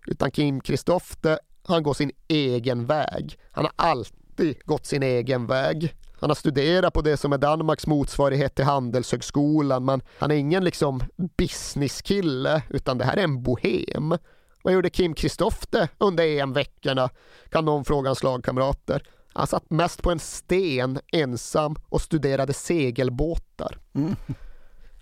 Utan 0.08 0.32
Kim 0.32 0.62
Kristofte, 0.62 1.40
han 1.64 1.84
går 1.84 1.94
sin 1.94 2.12
egen 2.28 2.86
väg. 2.86 3.40
Han 3.52 3.66
har 3.66 3.74
alltid 3.76 4.56
gått 4.66 4.86
sin 4.86 5.04
egen 5.04 5.48
väg. 5.48 5.96
Han 6.20 6.30
har 6.30 6.36
studerat 6.36 6.94
på 6.94 7.02
det 7.02 7.18
som 7.18 7.34
är 7.34 7.38
Danmarks 7.38 7.88
motsvarighet 7.88 8.56
till 8.56 8.66
Handelshögskolan, 8.66 9.86
men 9.86 10.02
han 10.20 10.32
är 10.32 10.36
ingen 10.36 10.64
liksom 10.64 11.02
businesskille, 11.38 12.64
utan 12.70 12.98
det 12.98 13.06
här 13.06 13.18
är 13.18 13.24
en 13.24 13.44
bohem. 13.44 14.18
Vad 14.64 14.74
gjorde 14.74 14.90
Kim 14.90 15.14
Kristofte 15.14 15.90
under 15.98 16.24
EM-veckorna? 16.24 17.10
Kan 17.50 17.66
någon 17.66 17.86
fråga 17.86 18.10
hans 18.10 18.24
lagkamrater. 18.24 19.04
Han 19.38 19.48
satt 19.48 19.70
mest 19.70 20.02
på 20.02 20.12
en 20.12 20.20
sten 20.20 21.00
ensam 21.12 21.76
och 21.90 22.02
studerade 22.02 22.54
segelbåtar. 22.54 23.78
Mm. 23.94 24.16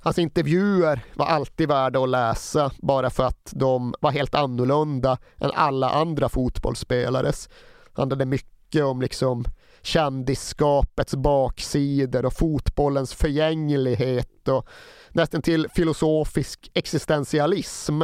Hans 0.02 0.20
intervjuer 0.20 1.06
var 1.14 1.26
alltid 1.26 1.68
värda 1.68 2.00
att 2.00 2.10
läsa 2.10 2.72
bara 2.78 3.10
för 3.10 3.24
att 3.24 3.50
de 3.52 3.96
var 4.00 4.12
helt 4.12 4.36
annorlunda 4.36 5.18
än 5.38 5.52
alla 5.54 5.90
andra 5.90 6.30
fotbollsspelares. 6.30 7.50
Han 7.84 8.02
handlade 8.02 8.26
mycket 8.26 8.84
om 8.84 9.02
liksom 9.02 9.46
kändisskapets 9.82 11.16
baksidor 11.16 12.26
och 12.26 12.34
fotbollens 12.34 13.14
förgänglighet 13.14 14.48
och 14.48 14.68
nästan 15.10 15.42
till 15.42 15.68
filosofisk 15.70 16.72
existentialism. 16.74 18.02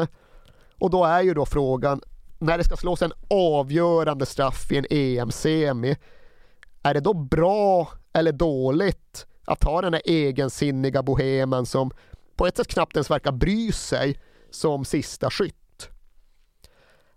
Och 0.80 0.90
då 0.90 1.06
är 1.06 1.22
ju 1.22 1.34
då 1.34 1.46
frågan, 1.46 2.02
när 2.40 2.58
det 2.58 2.64
ska 2.64 2.76
slås 2.76 3.02
en 3.02 3.14
avgörande 3.30 4.26
straff 4.26 4.72
i 4.72 4.78
en 4.78 4.86
EM-semi, 4.90 5.98
är 6.90 6.94
det 6.94 7.00
då 7.00 7.14
bra 7.14 7.88
eller 8.14 8.32
dåligt 8.32 9.26
att 9.46 9.64
ha 9.64 9.82
den 9.82 9.94
här 9.94 10.02
egensinniga 10.06 11.04
bohemen 11.04 11.66
som 11.66 11.92
på 12.36 12.48
ett 12.48 12.58
sätt 12.58 12.68
knappt 12.68 12.96
ens 12.96 13.12
verkar 13.12 13.32
bry 13.32 13.72
sig 13.72 14.20
som 14.52 14.86
sista 14.86 15.30
skytt? 15.30 15.90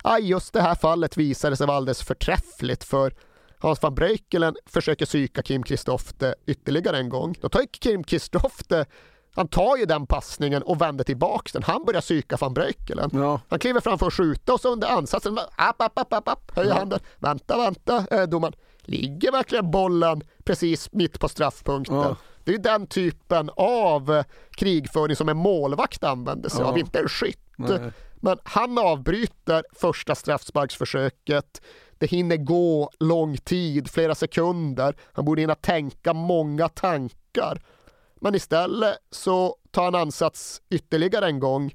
Ja, 0.04 0.18
just 0.18 0.52
det 0.52 0.60
här 0.60 0.74
fallet 0.74 1.16
visade 1.16 1.56
sig 1.56 1.66
vara 1.66 1.76
alldeles 1.76 2.02
förträffligt 2.02 2.84
för 2.84 3.14
Hans 3.58 3.82
van 3.82 3.94
Breukelen 3.94 4.56
försöker 4.66 5.06
psyka 5.06 5.42
Kim 5.42 5.62
Kristofte 5.62 6.34
ytterligare 6.46 6.98
en 6.98 7.08
gång. 7.08 7.34
Då 7.40 7.48
tar 7.48 7.64
Kim 7.80 8.04
Kristofte 8.04 8.86
han 9.34 9.48
tar 9.48 9.76
ju 9.76 9.84
den 9.84 10.06
passningen 10.06 10.62
och 10.62 10.80
vänder 10.80 11.04
tillbaks 11.04 11.52
den. 11.52 11.62
Han 11.62 11.84
börjar 11.84 12.00
psyka 12.00 12.36
van 12.36 12.54
Breukelen. 12.54 13.10
Ja. 13.12 13.40
Han 13.48 13.58
kliver 13.58 13.80
fram 13.80 13.98
för 13.98 14.06
att 14.06 14.14
skjuta 14.14 14.52
och 14.52 14.60
så 14.60 14.72
under 14.72 14.88
ansatsen, 14.88 15.38
app, 15.56 15.82
app, 15.82 15.98
app, 15.98 16.12
app, 16.12 16.28
app 16.28 16.56
höjer 16.56 16.70
ja. 16.70 16.78
handen. 16.78 17.00
Vänta, 17.18 17.56
vänta, 17.56 18.06
äh, 18.10 18.22
domaren. 18.22 18.54
Ligger 18.82 19.32
verkligen 19.32 19.70
bollen 19.70 20.22
precis 20.44 20.92
mitt 20.92 21.20
på 21.20 21.28
straffpunkten? 21.28 21.96
Ja. 21.96 22.16
Det 22.44 22.54
är 22.54 22.58
den 22.58 22.86
typen 22.86 23.50
av 23.56 24.12
eh, 24.12 24.24
krigföring 24.50 25.16
som 25.16 25.28
en 25.28 25.36
målvakt 25.36 26.04
använder 26.04 26.48
sig 26.50 26.60
ja. 26.60 26.66
av, 26.66 26.78
inte 26.78 26.98
en 26.98 27.08
skytt. 27.08 27.38
Nej. 27.56 27.92
Men 28.14 28.38
han 28.44 28.78
avbryter 28.78 29.64
första 29.72 30.14
straffsparksförsöket. 30.14 31.62
Det 31.98 32.06
hinner 32.06 32.36
gå 32.36 32.90
lång 33.00 33.36
tid, 33.36 33.90
flera 33.90 34.14
sekunder. 34.14 34.96
Han 35.12 35.24
borde 35.24 35.40
hinna 35.40 35.54
tänka 35.54 36.12
många 36.12 36.68
tankar. 36.68 37.62
Men 38.20 38.34
istället 38.34 38.98
så 39.10 39.56
tar 39.70 39.84
han 39.84 39.94
ansats 39.94 40.62
ytterligare 40.70 41.26
en 41.26 41.40
gång 41.40 41.74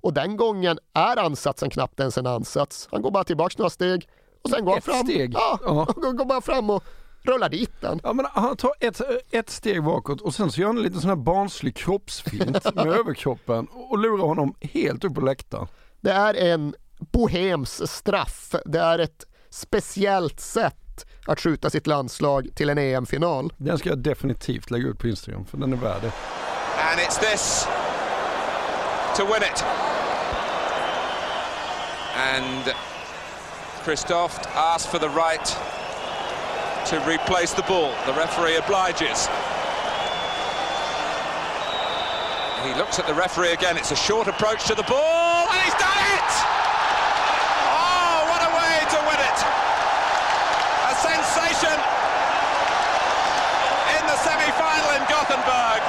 och 0.00 0.14
den 0.14 0.36
gången 0.36 0.78
är 0.94 1.16
ansatsen 1.16 1.70
knappt 1.70 2.00
ens 2.00 2.18
en 2.18 2.26
ansats. 2.26 2.88
Han 2.90 3.02
går 3.02 3.10
bara 3.10 3.24
tillbaks 3.24 3.58
några 3.58 3.70
steg 3.70 4.08
och 4.42 4.50
sen 4.50 4.64
går 4.64 4.72
han 4.72 4.82
fram. 4.82 5.06
Steg. 5.06 5.34
Ja, 5.34 5.58
ja. 5.64 5.86
Han 6.02 6.16
går 6.16 6.24
bara 6.24 6.40
fram 6.40 6.70
och 6.70 6.84
rullar 7.22 7.48
dit 7.48 7.80
den. 7.80 8.00
Ja, 8.02 8.12
men 8.12 8.26
han 8.32 8.56
tar 8.56 8.72
ett, 8.80 9.00
ett 9.30 9.50
steg 9.50 9.84
bakåt 9.84 10.20
och 10.20 10.34
sen 10.34 10.52
så 10.52 10.60
gör 10.60 10.66
han 10.66 10.76
en 10.76 10.82
liten 10.82 11.00
sån 11.00 11.08
här 11.08 11.16
barnslig 11.16 11.76
kroppsfint 11.76 12.64
med 12.74 12.86
överkroppen 12.86 13.66
och 13.66 13.98
lurar 13.98 14.24
honom 14.24 14.54
helt 14.60 15.04
upp 15.04 15.14
på 15.14 15.20
läktaren. 15.20 15.66
Det 16.00 16.10
är 16.10 16.34
en 16.34 16.74
bohems 16.98 17.90
straff. 17.90 18.54
Det 18.64 18.80
är 18.80 18.98
ett 18.98 19.24
speciellt 19.50 20.40
sätt 20.40 21.06
att 21.26 21.40
skjuta 21.40 21.70
sitt 21.70 21.86
landslag 21.86 22.48
till 22.54 22.70
en 22.70 22.78
EM-final. 22.78 23.52
Den 23.56 23.78
ska 23.78 23.88
jag 23.88 23.98
definitivt 23.98 24.70
lägga 24.70 24.88
ut 24.88 24.98
på 24.98 25.08
Instagram 25.08 25.44
för 25.44 25.58
den 25.58 25.72
är 25.72 25.76
värd 25.76 26.02
det. 26.02 26.12
And 26.90 27.00
it's 27.00 27.20
this 27.20 27.66
to 29.16 29.24
win 29.24 29.42
it. 29.42 29.64
And 32.16 32.74
Christophe 33.88 34.36
asks 34.52 34.84
for 34.84 34.98
the 35.00 35.08
right 35.08 35.48
to 36.92 37.00
replace 37.08 37.56
the 37.56 37.64
ball. 37.64 37.88
The 38.04 38.12
referee 38.12 38.60
obliges. 38.60 39.32
He 42.68 42.76
looks 42.76 43.00
at 43.00 43.08
the 43.08 43.16
referee 43.16 43.56
again. 43.56 43.80
It's 43.80 43.88
a 43.88 43.96
short 43.96 44.28
approach 44.28 44.68
to 44.68 44.76
the 44.76 44.84
ball, 44.84 45.48
and 45.48 45.60
he's 45.64 45.72
done 45.80 46.00
it! 46.20 46.30
Oh, 47.64 48.28
what 48.28 48.44
a 48.44 48.52
way 48.52 48.76
to 48.92 48.98
win 49.08 49.20
it! 49.24 49.38
A 50.84 50.94
sensation 51.00 51.76
in 53.96 54.04
the 54.04 54.18
semi-final 54.20 55.00
in 55.00 55.04
Gothenburg. 55.08 55.80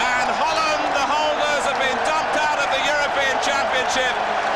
And 0.00 0.32
Holland, 0.32 0.84
the 0.96 1.06
holders, 1.12 1.68
have 1.68 1.76
been 1.76 1.98
dumped 2.08 2.40
out 2.40 2.56
of 2.56 2.72
the 2.72 2.82
European 2.88 3.36
Championship. 3.44 4.53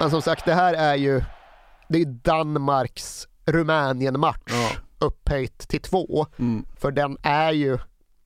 Men 0.00 0.10
som 0.10 0.22
sagt, 0.22 0.44
det 0.44 0.54
här 0.54 0.74
är 0.74 0.94
ju 0.94 1.22
det 1.88 1.98
är 1.98 2.04
Danmarks 2.04 3.28
Rumänien-match 3.46 4.42
ja. 4.46 4.70
upphöjt 4.98 5.58
till 5.58 5.80
två. 5.80 6.26
Mm. 6.38 6.66
För 6.76 6.90
den 6.90 7.18
är 7.22 7.52
ju, 7.52 7.78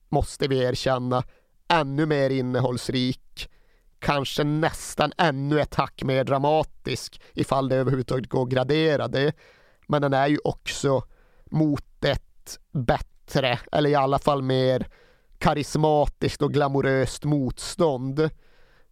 måste 0.09 0.49
vi 0.49 0.59
erkänna, 0.59 1.23
ännu 1.69 2.07
mer 2.07 2.31
innehållsrik. 2.31 3.49
Kanske 3.99 4.45
nästan 4.45 5.13
ännu 5.19 5.61
ett 5.61 5.75
hack 5.75 6.03
mer 6.03 6.25
dramatisk 6.25 7.21
ifall 7.35 7.69
det 7.69 7.77
överhuvudtaget 7.77 8.29
går 8.29 8.43
att 8.43 8.49
gradera 8.49 9.09
det. 9.09 9.33
Men 9.87 10.03
den 10.03 10.13
är 10.13 10.27
ju 10.27 10.39
också 10.45 11.03
mot 11.51 12.05
ett 12.05 12.59
bättre, 12.73 13.59
eller 13.73 13.91
i 13.91 13.95
alla 13.95 14.19
fall 14.19 14.43
mer 14.43 14.89
karismatiskt 15.39 16.43
och 16.43 16.53
glamoröst 16.53 17.25
motstånd. 17.25 18.31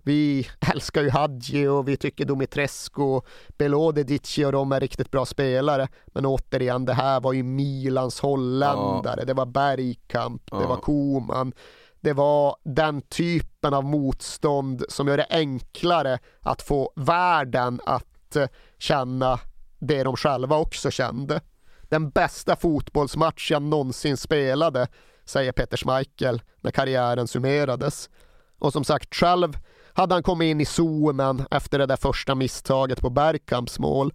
Vi 0.03 0.48
älskar 0.72 1.03
ju 1.03 1.11
Hadji 1.11 1.66
och 1.66 1.88
vi 1.88 1.96
tycker 1.96 2.24
Dumitrescu, 2.24 3.20
Belodedici 3.48 4.44
och 4.44 4.53
de 4.53 4.72
är 4.72 4.80
riktigt 4.80 5.11
bra 5.11 5.26
spelare. 5.26 5.88
Men 6.07 6.26
återigen, 6.26 6.84
det 6.84 6.94
här 6.94 7.20
var 7.20 7.32
ju 7.32 7.42
Milans 7.42 8.20
holländare. 8.20 9.20
Ja. 9.20 9.24
Det 9.24 9.34
var 9.34 9.46
Bergkamp, 9.46 10.42
ja. 10.51 10.59
det 10.59 10.66
var 10.66 10.76
Koman. 10.76 11.53
Det 12.01 12.12
var 12.12 12.57
den 12.64 13.03
typen 13.03 13.74
av 13.74 13.84
motstånd 13.84 14.84
som 14.88 15.09
gör 15.09 15.16
det 15.16 15.26
enklare 15.30 16.18
att 16.40 16.62
få 16.62 16.92
världen 16.96 17.80
att 17.86 18.36
eh, 18.36 18.46
känna 18.78 19.40
det 19.78 20.03
de 20.03 20.16
själva 20.16 20.57
också 20.57 20.90
kände. 20.90 21.40
Den 21.82 22.11
bästa 22.11 22.57
fotbollsmatch 22.57 23.51
jag 23.51 23.62
någonsin 23.62 24.16
spelade, 24.16 24.88
säger 25.24 25.53
Peter 25.53 25.76
Schmeichel 25.76 26.42
när 26.61 26.70
karriären 26.70 27.28
summerades. 27.28 28.11
Och 28.59 28.72
som 28.72 28.84
sagt, 28.84 29.14
själv 29.14 29.59
hade 30.01 30.14
han 30.14 30.22
kommit 30.22 30.46
in 30.46 30.61
i 30.61 30.64
zonen 30.64 31.46
efter 31.51 31.78
det 31.78 31.86
där 31.86 31.96
första 31.96 32.34
misstaget 32.34 33.01
på 33.01 33.11
Bergkamps 33.11 33.78
mål. 33.78 34.12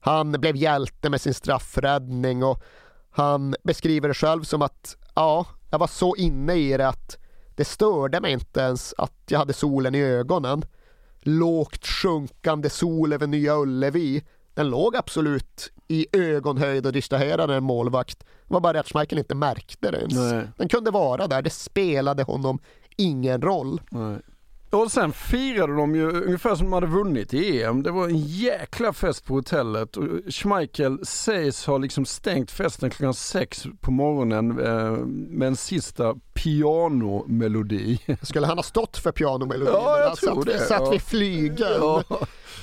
Han 0.00 0.32
blev 0.32 0.56
hjälte 0.56 1.10
med 1.10 1.20
sin 1.20 1.34
straffräddning 1.34 2.44
och 2.44 2.62
han 3.10 3.54
beskriver 3.62 4.08
det 4.08 4.14
själv 4.14 4.42
som 4.42 4.62
att 4.62 4.96
ja, 5.14 5.46
jag 5.70 5.78
var 5.78 5.86
så 5.86 6.16
inne 6.16 6.54
i 6.54 6.76
det 6.76 6.88
att 6.88 7.18
det 7.56 7.64
störde 7.64 8.20
mig 8.20 8.32
inte 8.32 8.60
ens 8.60 8.94
att 8.98 9.22
jag 9.28 9.38
hade 9.38 9.52
solen 9.52 9.94
i 9.94 10.02
ögonen. 10.02 10.64
Lågt 11.20 11.86
sjunkande 11.86 12.70
sol 12.70 13.12
över 13.12 13.26
Nya 13.26 13.56
Ullevi. 13.56 14.24
Den 14.54 14.70
låg 14.70 14.96
absolut 14.96 15.72
i 15.88 16.06
ögonhöjd 16.12 16.86
och 16.86 16.92
distraherade 16.92 17.54
en 17.54 17.64
målvakt. 17.64 18.18
Det 18.20 18.54
var 18.54 18.60
bara 18.60 18.80
att 18.80 18.88
Schmeichel 18.88 19.18
inte 19.18 19.34
märkte 19.34 19.90
det 19.90 19.98
ens. 19.98 20.14
Nej. 20.14 20.48
Den 20.56 20.68
kunde 20.68 20.90
vara 20.90 21.26
där, 21.26 21.42
det 21.42 21.50
spelade 21.50 22.22
honom 22.22 22.58
ingen 22.96 23.42
roll. 23.42 23.80
Nej. 23.90 24.18
Och 24.74 24.92
sen 24.92 25.12
firade 25.12 25.76
de 25.76 25.94
ju 25.94 26.10
ungefär 26.10 26.54
som 26.54 26.66
de 26.66 26.72
hade 26.72 26.86
vunnit 26.86 27.34
i 27.34 27.62
EM. 27.62 27.82
Det 27.82 27.90
var 27.90 28.08
en 28.08 28.18
jäkla 28.18 28.92
fest 28.92 29.24
på 29.24 29.34
hotellet 29.34 29.96
och 29.96 30.04
Schmeichel 30.28 31.06
sägs 31.06 31.66
ha 31.66 31.78
liksom 31.78 32.04
stängt 32.04 32.50
festen 32.50 32.90
klockan 32.90 33.14
sex 33.14 33.66
på 33.80 33.90
morgonen 33.90 34.60
eh, 34.66 34.90
med 35.06 35.48
en 35.48 35.56
sista 35.56 36.14
pianomelodi. 36.34 37.98
Skulle 38.22 38.46
han 38.46 38.58
ha 38.58 38.62
stått 38.62 38.96
för 38.96 39.12
pianomelodin? 39.12 39.74
Ja, 39.74 39.98
jag 39.98 40.16
tror 40.16 40.34
satt, 40.34 40.46
det, 40.46 40.58
satt 40.58 40.80
ja. 40.80 40.90
vid 40.90 41.02
flygeln. 41.02 41.78
Ja. 41.80 42.02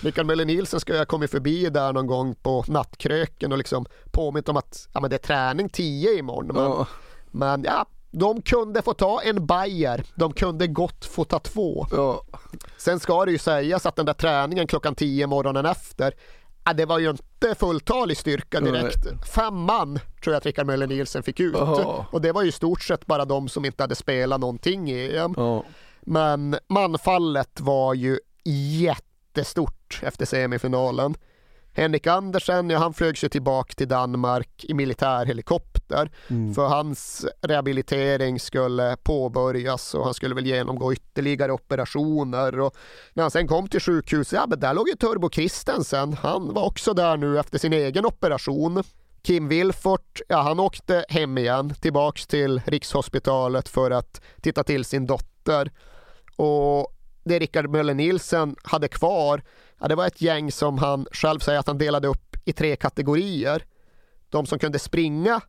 Mikael 0.03 0.27
Möller 0.27 0.45
Nielsen 0.45 0.79
ska 0.79 0.97
ha 0.97 1.05
kommit 1.05 1.31
förbi 1.31 1.69
där 1.69 1.93
någon 1.93 2.07
gång 2.07 2.35
på 2.35 2.65
nattkröken 2.67 3.51
och 3.51 3.57
liksom 3.57 3.85
påmint 4.11 4.49
om 4.49 4.57
att 4.57 4.89
ja, 4.93 4.99
men 5.01 5.09
det 5.09 5.15
är 5.15 5.17
träning 5.17 5.69
10 5.69 6.19
imorgon. 6.19 6.55
Men, 6.55 6.63
Ja. 6.63 6.87
men 7.31 7.63
ja, 7.63 7.85
de 8.11 8.41
kunde 8.41 8.81
få 8.81 8.93
ta 8.93 9.21
en 9.21 9.45
bajer. 9.45 10.03
De 10.15 10.33
kunde 10.33 10.67
gott 10.67 11.05
få 11.05 11.23
ta 11.23 11.39
två. 11.39 11.87
Ja. 11.91 12.23
Sen 12.77 12.99
ska 12.99 13.25
det 13.25 13.31
ju 13.31 13.37
sägas 13.37 13.85
att 13.85 13.95
den 13.95 14.05
där 14.05 14.13
träningen 14.13 14.67
klockan 14.67 14.95
10 14.95 15.27
morgonen 15.27 15.65
efter 15.65 16.13
Ja, 16.63 16.73
det 16.73 16.85
var 16.85 16.99
ju 16.99 17.09
inte 17.09 17.55
fulltalig 17.55 18.17
styrka 18.17 18.59
direkt. 18.59 19.29
Fem 19.35 19.55
man 19.55 19.99
tror 20.23 20.33
jag 20.33 20.37
att 20.37 20.45
Rickard 20.45 20.65
Möller 20.65 20.87
Nielsen 20.87 21.23
fick 21.23 21.39
ut. 21.39 21.55
Jaha. 21.57 22.05
Och 22.11 22.21
det 22.21 22.31
var 22.31 22.41
ju 22.41 22.49
i 22.49 22.51
stort 22.51 22.81
sett 22.81 23.05
bara 23.05 23.25
de 23.25 23.49
som 23.49 23.65
inte 23.65 23.83
hade 23.83 23.95
spelat 23.95 24.39
någonting 24.39 24.91
i 24.91 25.17
EM. 25.17 25.33
Ja. 25.37 25.63
Men 26.01 26.57
manfallet 26.67 27.59
var 27.59 27.93
ju 27.93 28.19
jättestort 28.79 29.99
efter 30.03 30.25
semifinalen. 30.25 31.15
Henrik 31.73 32.07
Andersen, 32.07 32.69
ja, 32.69 32.79
han 32.79 32.93
flögs 32.93 33.23
ju 33.23 33.29
tillbaka 33.29 33.73
till 33.73 33.87
Danmark 33.87 34.65
i 34.67 34.73
militärhelikopter 34.73 36.11
Mm. 36.27 36.53
för 36.53 36.67
hans 36.67 37.25
rehabilitering 37.41 38.39
skulle 38.39 38.97
påbörjas 39.03 39.93
och 39.93 40.03
han 40.05 40.13
skulle 40.13 40.35
väl 40.35 40.45
genomgå 40.45 40.93
ytterligare 40.93 41.51
operationer 41.51 42.59
och 42.59 42.75
när 43.13 43.23
han 43.23 43.31
sen 43.31 43.47
kom 43.47 43.67
till 43.67 43.79
sjukhuset, 43.79 44.33
ja 44.33 44.45
men 44.47 44.59
där 44.59 44.73
låg 44.73 44.89
ju 44.89 44.95
Turbo 44.95 45.29
Kristensen. 45.29 46.13
Han 46.13 46.53
var 46.53 46.65
också 46.65 46.93
där 46.93 47.17
nu 47.17 47.39
efter 47.39 47.57
sin 47.59 47.73
egen 47.73 48.05
operation. 48.05 48.83
Kim 49.21 49.47
Wilfort, 49.47 50.21
ja 50.27 50.41
han 50.41 50.59
åkte 50.59 51.05
hem 51.09 51.37
igen 51.37 51.73
tillbaks 51.81 52.27
till 52.27 52.61
Rikshospitalet 52.65 53.69
för 53.69 53.91
att 53.91 54.21
titta 54.41 54.63
till 54.63 54.85
sin 54.85 55.05
dotter. 55.05 55.71
Och 56.35 56.93
det 57.23 57.39
Rickard 57.39 57.69
Möller 57.69 57.93
Nielsen 57.93 58.55
hade 58.63 58.87
kvar, 58.87 59.43
ja, 59.79 59.87
det 59.87 59.95
var 59.95 60.07
ett 60.07 60.21
gäng 60.21 60.51
som 60.51 60.77
han 60.77 61.05
själv 61.11 61.39
säger 61.39 61.59
att 61.59 61.67
han 61.67 61.77
delade 61.77 62.07
upp 62.07 62.35
i 62.45 62.53
tre 62.53 62.75
kategorier. 62.75 63.65
De 64.29 64.45
som 64.45 64.59
kunde 64.59 64.79
springa, 64.79 65.41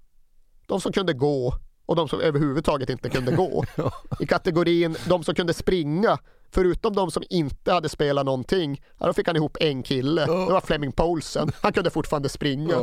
de 0.67 0.81
som 0.81 0.93
kunde 0.93 1.13
gå 1.13 1.55
och 1.87 1.97
de 1.97 2.09
som 2.09 2.21
överhuvudtaget 2.21 2.91
inte 2.91 3.09
kunde 3.09 3.33
gå. 3.33 3.65
I 4.21 4.27
kategorin 4.27 4.97
de 5.09 5.25
som 5.25 5.35
kunde 5.35 5.55
springa, 5.55 6.19
förutom 6.51 6.95
de 6.95 7.11
som 7.11 7.23
inte 7.31 7.73
hade 7.73 7.89
spelat 7.89 8.27
någonting, 8.27 8.83
ja, 8.99 9.07
då 9.07 9.13
fick 9.13 9.27
han 9.27 9.37
ihop 9.37 9.57
en 9.61 9.83
kille. 9.83 10.27
Det 10.27 10.53
var 10.53 10.61
Fleming 10.61 10.93
Poulsen. 10.93 11.53
Han 11.61 11.73
kunde 11.73 11.91
fortfarande 11.91 12.29
springa. 12.29 12.75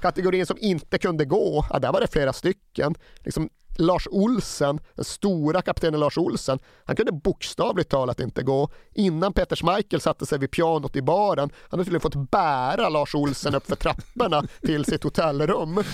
Kategorin 0.00 0.46
som 0.46 0.56
inte 0.60 0.98
kunde 0.98 1.24
gå, 1.24 1.64
ja, 1.70 1.78
där 1.78 1.92
var 1.92 2.00
det 2.00 2.12
flera 2.12 2.32
stycken. 2.32 2.94
Liksom 3.18 3.50
Lars 3.78 4.08
Olsen, 4.10 4.80
den 4.94 5.04
stora 5.04 5.62
kaptenen 5.62 6.00
Lars 6.00 6.18
Olsen, 6.18 6.58
han 6.84 6.96
kunde 6.96 7.12
bokstavligt 7.12 7.90
talat 7.90 8.20
inte 8.20 8.42
gå. 8.42 8.68
Innan 8.94 9.32
Peter 9.32 9.56
Schmeichel 9.56 10.00
satte 10.00 10.26
sig 10.26 10.38
vid 10.38 10.50
pianot 10.50 10.96
i 10.96 11.02
baren, 11.02 11.50
han 11.52 11.78
hade 11.78 11.84
tydligen 11.84 12.00
fått 12.00 12.30
bära 12.30 12.88
Lars 12.88 13.14
Olsen 13.14 13.54
upp 13.54 13.66
för 13.66 13.76
trapporna 13.76 14.42
till 14.60 14.84
sitt 14.84 15.04
hotellrum. 15.04 15.84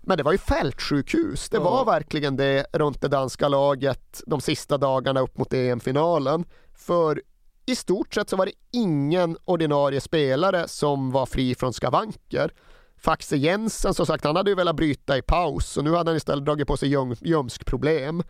Men 0.00 0.16
det 0.16 0.22
var 0.22 0.32
ju 0.32 0.38
fältsjukhus. 0.38 1.48
Det 1.48 1.58
var 1.58 1.84
verkligen 1.84 2.36
det 2.36 2.66
runt 2.72 3.00
det 3.00 3.08
danska 3.08 3.48
laget 3.48 4.22
de 4.26 4.40
sista 4.40 4.78
dagarna 4.78 5.20
upp 5.20 5.38
mot 5.38 5.52
EM-finalen. 5.52 6.44
För 6.74 7.22
i 7.66 7.76
stort 7.76 8.14
sett 8.14 8.30
så 8.30 8.36
var 8.36 8.46
det 8.46 8.52
ingen 8.72 9.36
ordinarie 9.44 10.00
spelare 10.00 10.68
som 10.68 11.10
var 11.10 11.26
fri 11.26 11.54
från 11.54 11.72
skavanker. 11.72 12.52
Faxe 13.00 13.36
Jensen 13.36 13.94
som 13.94 14.06
sagt, 14.06 14.24
han 14.24 14.36
hade 14.36 14.50
ju 14.50 14.54
velat 14.54 14.76
bryta 14.76 15.18
i 15.18 15.22
paus 15.22 15.76
och 15.76 15.84
nu 15.84 15.94
hade 15.94 16.10
han 16.10 16.16
istället 16.16 16.44
dragit 16.44 16.66
på 16.66 16.76
sig 16.76 16.96
ljumskproblem. 17.20 18.22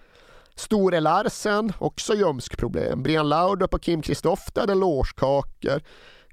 Store 0.54 1.00
Larsen, 1.00 1.72
också 1.78 2.14
ljumskproblem. 2.14 3.02
Brian 3.02 3.28
Laudrup 3.28 3.74
och 3.74 3.82
Kim 3.82 4.02
Kristoffer 4.02 4.60
hade 4.60 4.74
lårskakor. 4.74 5.82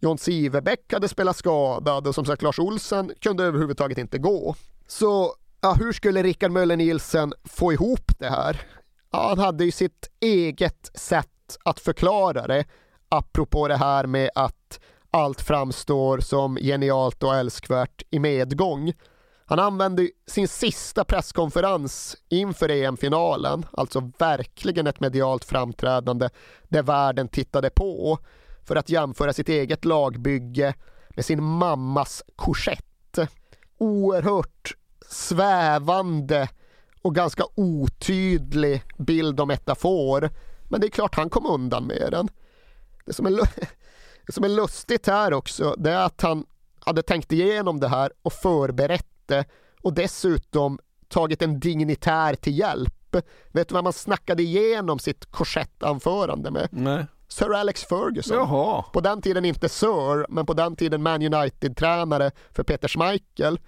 John 0.01 0.17
Siverbäck 0.17 0.93
hade 0.93 1.07
spelat 1.07 1.37
skadad 1.37 2.07
och 2.07 2.15
som 2.15 2.25
sagt 2.25 2.41
Lars 2.41 2.59
Olsen 2.59 3.11
kunde 3.19 3.43
överhuvudtaget 3.43 3.97
inte 3.97 4.17
gå. 4.17 4.55
Så 4.87 5.33
ja, 5.61 5.75
hur 5.79 5.93
skulle 5.93 6.23
Rickard 6.23 6.51
Möller 6.51 6.77
Nielsen 6.77 7.33
få 7.43 7.73
ihop 7.73 8.11
det 8.19 8.29
här? 8.29 8.61
Ja, 9.11 9.27
han 9.29 9.39
hade 9.39 9.65
ju 9.65 9.71
sitt 9.71 10.09
eget 10.19 10.91
sätt 10.93 11.57
att 11.65 11.79
förklara 11.79 12.47
det 12.47 12.65
apropå 13.09 13.67
det 13.67 13.77
här 13.77 14.05
med 14.05 14.29
att 14.35 14.79
allt 15.11 15.41
framstår 15.41 16.19
som 16.19 16.55
genialt 16.55 17.23
och 17.23 17.35
älskvärt 17.35 18.03
i 18.09 18.19
medgång. 18.19 18.93
Han 19.45 19.59
använde 19.59 20.09
sin 20.27 20.47
sista 20.47 21.03
presskonferens 21.03 22.15
inför 22.29 22.69
EM-finalen, 22.69 23.65
alltså 23.71 24.11
verkligen 24.17 24.87
ett 24.87 24.99
medialt 24.99 25.45
framträdande 25.45 26.29
där 26.63 26.83
världen 26.83 27.27
tittade 27.27 27.69
på 27.69 28.19
för 28.63 28.75
att 28.75 28.89
jämföra 28.89 29.33
sitt 29.33 29.49
eget 29.49 29.85
lagbygge 29.85 30.73
med 31.09 31.25
sin 31.25 31.43
mammas 31.43 32.23
korsett. 32.35 32.83
Oerhört 33.77 34.75
svävande 35.09 36.49
och 37.01 37.15
ganska 37.15 37.43
otydlig 37.55 38.83
bild 38.97 39.39
och 39.39 39.47
metafor. 39.47 40.29
Men 40.69 40.81
det 40.81 40.87
är 40.87 40.91
klart 40.91 41.15
han 41.15 41.29
kom 41.29 41.45
undan 41.45 41.83
med 41.83 42.07
den. 42.11 42.27
Det 43.05 43.13
som 43.13 43.25
är, 43.25 43.31
det 44.27 44.33
som 44.33 44.43
är 44.43 44.49
lustigt 44.49 45.07
här 45.07 45.33
också, 45.33 45.75
det 45.77 45.91
är 45.91 46.05
att 46.05 46.21
han 46.21 46.45
hade 46.79 47.03
tänkt 47.03 47.31
igenom 47.31 47.79
det 47.79 47.87
här 47.87 48.11
och 48.21 48.33
förberett 48.33 49.07
det 49.25 49.45
och 49.81 49.93
dessutom 49.93 50.79
tagit 51.07 51.41
en 51.41 51.59
dignitär 51.59 52.35
till 52.35 52.59
hjälp. 52.59 53.15
Vet 53.51 53.67
du 53.69 53.73
vad 53.73 53.83
man 53.83 53.93
snackade 53.93 54.43
igenom 54.43 54.99
sitt 54.99 55.25
korsettanförande 55.25 56.51
med? 56.51 56.67
Nej. 56.71 57.05
Sir 57.29 57.53
Alex 57.53 57.83
Ferguson. 57.83 58.37
Jaha. 58.37 58.83
På 58.93 59.01
den 59.01 59.21
tiden 59.21 59.45
inte 59.45 59.69
Sir, 59.69 60.25
men 60.29 60.45
på 60.45 60.53
den 60.53 60.75
tiden 60.75 61.03
Man 61.03 61.33
United-tränare 61.33 62.31
för 62.51 62.63
Peter 62.63 62.87
Schmeichel. 62.87 63.59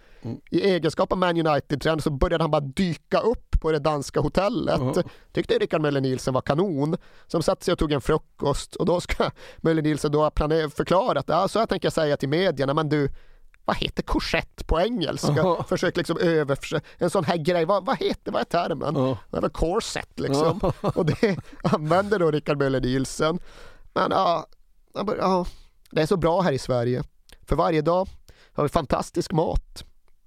I 0.52 0.62
egenskap 0.62 1.12
av 1.12 1.18
Man 1.18 1.48
United-tränare 1.48 2.02
så 2.02 2.10
började 2.10 2.44
han 2.44 2.52
bara 2.52 2.62
dyka 2.62 3.20
upp 3.20 3.62
på 3.62 3.72
det 3.72 3.80
danska 3.80 4.20
hotellet. 4.20 4.82
Ja. 4.96 5.04
Tyckte 5.34 5.58
Rickard 5.58 5.82
Möller 5.82 6.02
Nielsen 6.02 6.34
var 6.34 6.42
kanon. 6.42 6.98
Som 7.28 7.44
satte 7.44 7.66
sig 7.66 7.72
och 7.72 7.80
tog 7.80 7.92
en 7.92 8.02
frukost 8.02 8.76
och 8.76 8.86
då 8.86 9.02
ska 9.02 9.32
Möller 9.58 9.82
Nielsen 9.82 10.12
då 10.12 10.32
förklarat, 10.76 11.26
ja, 11.28 11.48
så 11.48 11.60
jag 11.60 11.70
tänker 11.70 11.90
säga 11.90 12.18
till 12.18 12.30
medierna, 12.30 12.74
men 12.74 12.90
du, 12.90 13.10
vad 13.70 13.78
heter 13.78 14.04
korsett 14.04 14.68
på 14.68 14.80
engelska? 14.80 15.34
Ja. 15.36 15.64
Försök 15.64 15.98
liksom 15.98 16.18
över, 16.18 16.60
en 16.98 17.10
sån 17.10 17.24
här 17.24 17.38
grej, 17.38 17.66
vad, 17.66 17.86
vad 17.86 17.98
heter, 17.98 18.32
vad 18.32 18.42
är 18.42 18.46
termen? 18.46 18.96
Ja. 18.96 19.18
Det 19.32 19.40
väl 19.40 19.50
corset 19.50 20.20
liksom. 20.20 20.60
Och 20.82 21.06
det 21.06 21.38
använder 21.64 22.20
då 22.20 22.32
Rickard 22.32 22.58
Möller 22.58 22.82
Nielsen. 22.82 23.40
Men 23.94 24.12
ja, 24.12 24.46
ja, 24.94 25.46
det 25.92 26.02
är 26.02 26.06
så 26.06 26.18
bra 26.18 26.42
här 26.42 26.52
i 26.52 26.58
Sverige. 26.60 27.04
För 27.42 27.56
varje 27.56 27.82
dag 27.82 28.08
har 28.54 28.64
vi 28.64 28.70
fantastisk 28.70 29.32
mat. 29.32 29.84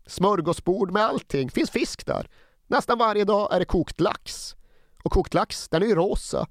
Smörgåsbord 0.06 0.90
med 0.90 1.04
allting, 1.04 1.50
finns 1.50 1.70
fisk 1.70 2.06
där. 2.06 2.28
Nästan 2.66 2.98
varje 2.98 3.24
dag 3.24 3.54
är 3.54 3.58
det 3.58 3.64
kokt 3.64 4.00
lax. 4.00 4.56
Och 5.04 5.12
kokt 5.12 5.34
lax, 5.34 5.68
den 5.68 5.82
är 5.82 5.86
ju 5.86 5.94
rosa. 5.94 6.46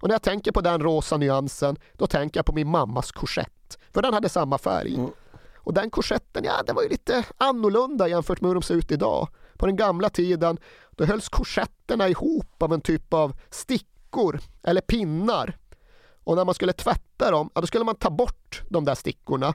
Och 0.00 0.08
när 0.08 0.14
jag 0.14 0.22
tänker 0.22 0.52
på 0.52 0.60
den 0.60 0.80
rosa 0.80 1.16
nyansen, 1.16 1.76
då 1.92 2.06
tänker 2.06 2.38
jag 2.38 2.46
på 2.46 2.52
min 2.52 2.68
mammas 2.68 3.12
korsett. 3.12 3.78
För 3.94 4.02
den 4.02 4.14
hade 4.14 4.28
samma 4.28 4.58
färg. 4.58 4.98
Och 5.64 5.74
den 5.74 5.90
korsetten, 5.90 6.44
ja 6.44 6.62
den 6.66 6.74
var 6.74 6.82
ju 6.82 6.88
lite 6.88 7.24
annorlunda 7.38 8.08
jämfört 8.08 8.40
med 8.40 8.48
hur 8.48 8.54
de 8.54 8.62
ser 8.62 8.74
ut 8.74 8.90
idag. 8.92 9.28
På 9.58 9.66
den 9.66 9.76
gamla 9.76 10.08
tiden, 10.08 10.58
då 10.90 11.04
hölls 11.04 11.28
korsetterna 11.28 12.08
ihop 12.08 12.62
av 12.62 12.72
en 12.72 12.80
typ 12.80 13.14
av 13.14 13.32
stickor 13.50 14.40
eller 14.62 14.80
pinnar. 14.80 15.56
Och 16.24 16.36
när 16.36 16.44
man 16.44 16.54
skulle 16.54 16.72
tvätta 16.72 17.30
dem, 17.30 17.50
ja, 17.54 17.60
då 17.60 17.66
skulle 17.66 17.84
man 17.84 17.96
ta 17.96 18.10
bort 18.10 18.62
de 18.68 18.84
där 18.84 18.94
stickorna. 18.94 19.54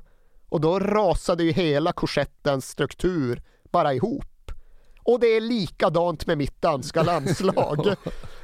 Och 0.49 0.62
då 0.62 0.80
rasade 0.80 1.43
ju 1.43 1.51
hela 1.51 1.91
korsettens 1.91 2.70
struktur 2.70 3.41
bara 3.72 3.93
ihop. 3.93 4.51
Och 5.03 5.20
det 5.20 5.28
är 5.28 5.41
likadant 5.41 6.28
med 6.28 6.38
mitt 6.38 6.62
danska 6.62 7.03
landslag. 7.03 7.95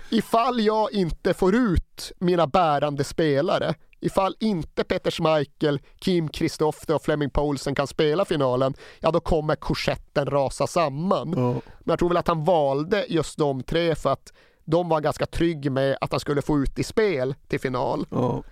Ifall 0.10 0.60
jag 0.60 0.92
inte 0.92 1.34
får 1.34 1.56
ut 1.56 2.12
mina 2.20 2.48
bärande 2.48 3.04
spelare, 3.04 3.76
ifall 4.04 4.36
inte 4.40 4.84
Peter 4.84 5.12
Schmeichel, 5.12 5.80
Kim 6.00 6.30
Kristoffer 6.30 6.96
och 6.96 7.02
Flemming 7.02 7.30
Poulsen 7.30 7.76
kan 7.76 7.88
spela 7.88 8.26
finalen, 8.26 8.74
ja 9.00 9.12
då 9.12 9.20
kommer 9.20 9.56
korsetten 9.56 10.26
rasa 10.26 10.68
samman. 10.68 11.30
Men 11.30 11.62
jag 11.86 12.00
tror 12.00 12.10
väl 12.10 12.18
att 12.18 12.28
han 12.28 12.44
valde 12.44 13.06
just 13.10 13.38
de 13.38 13.64
tre 13.64 13.96
för 13.96 14.10
att 14.10 14.34
de 14.66 14.90
var 14.90 15.02
ganska 15.02 15.26
trygg 15.26 15.72
med 15.72 15.98
att 16.02 16.12
han 16.12 16.20
skulle 16.20 16.42
få 16.42 16.60
ut 16.60 16.80
i 16.80 16.84
spel 16.84 17.36
till 17.48 17.60
final. 17.60 18.06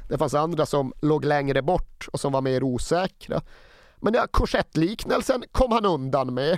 Det 0.10 0.18
fanns 0.18 0.34
andra 0.34 0.66
som 0.66 0.94
låg 1.02 1.26
längre 1.26 1.62
bort 1.62 2.08
och 2.14 2.20
som 2.20 2.32
var 2.32 2.42
mer 2.42 2.64
osäkra. 2.64 3.42
Men 4.04 4.14
ja, 4.14 4.28
korsettliknelsen 4.32 5.44
kom 5.52 5.72
han 5.72 5.86
undan 5.86 6.34
med. 6.34 6.58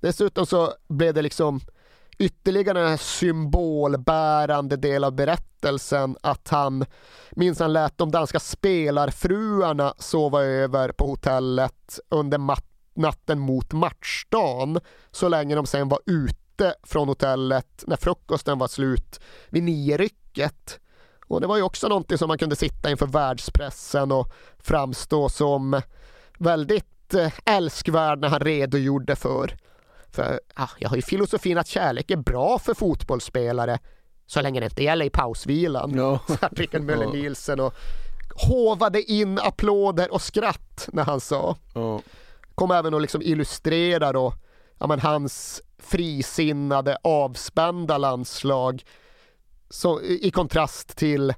Dessutom 0.00 0.46
så 0.46 0.72
blev 0.88 1.14
det 1.14 1.22
liksom 1.22 1.60
ytterligare 2.22 2.88
en 2.88 2.98
symbolbärande 2.98 4.76
del 4.76 5.04
av 5.04 5.12
berättelsen 5.12 6.16
att 6.20 6.48
han 6.48 6.84
minns 7.30 7.60
lät 7.60 7.98
de 7.98 8.10
danska 8.10 8.40
spelarfruarna 8.40 9.94
sova 9.98 10.42
över 10.42 10.92
på 10.92 11.06
hotellet 11.06 12.00
under 12.08 12.40
natten 12.94 13.38
mot 13.38 13.72
matchdagen 13.72 14.80
så 15.10 15.28
länge 15.28 15.54
de 15.54 15.66
sen 15.66 15.88
var 15.88 16.00
ute 16.06 16.74
från 16.82 17.08
hotellet 17.08 17.84
när 17.86 17.96
frukosten 17.96 18.58
var 18.58 18.68
slut 18.68 19.20
vid 19.48 19.62
nio-rycket. 19.62 20.80
Och 21.26 21.40
det 21.40 21.46
var 21.46 21.56
ju 21.56 21.62
också 21.62 21.88
någonting 21.88 22.18
som 22.18 22.28
man 22.28 22.38
kunde 22.38 22.56
sitta 22.56 22.90
inför 22.90 23.06
världspressen 23.06 24.12
och 24.12 24.32
framstå 24.58 25.28
som 25.28 25.80
väldigt 26.38 27.14
eh, 27.14 27.32
älskvärd 27.44 28.18
när 28.18 28.28
han 28.28 28.40
redogjorde 28.40 29.16
för. 29.16 29.56
För 30.12 30.40
ja, 30.56 30.68
jag 30.78 30.88
har 30.88 30.96
ju 30.96 31.02
filosofin 31.02 31.58
att 31.58 31.66
kärlek 31.66 32.10
är 32.10 32.16
bra 32.16 32.58
för 32.58 32.74
fotbollsspelare 32.74 33.78
så 34.26 34.42
länge 34.42 34.60
det 34.60 34.66
inte 34.66 34.82
gäller 34.82 35.04
i 35.06 35.10
pausvilan. 35.10 35.94
Ja. 35.94 36.20
Rickard 36.50 36.82
Möller 36.82 37.06
Nielsen 37.06 37.60
och 37.60 37.74
hovade 38.48 39.02
in 39.02 39.38
applåder 39.38 40.12
och 40.12 40.22
skratt 40.22 40.88
när 40.92 41.04
han 41.04 41.20
sa. 41.20 41.56
Ja. 41.74 42.00
Kom 42.54 42.70
även 42.70 42.94
att 42.94 43.02
liksom 43.02 43.22
illustrera 43.22 44.12
då, 44.12 44.34
ja, 44.78 44.86
men 44.86 45.00
hans 45.00 45.62
frisinnade 45.78 46.96
avspända 47.02 47.98
landslag 47.98 48.82
så, 49.70 50.00
i 50.02 50.30
kontrast 50.30 50.96
till 50.96 51.34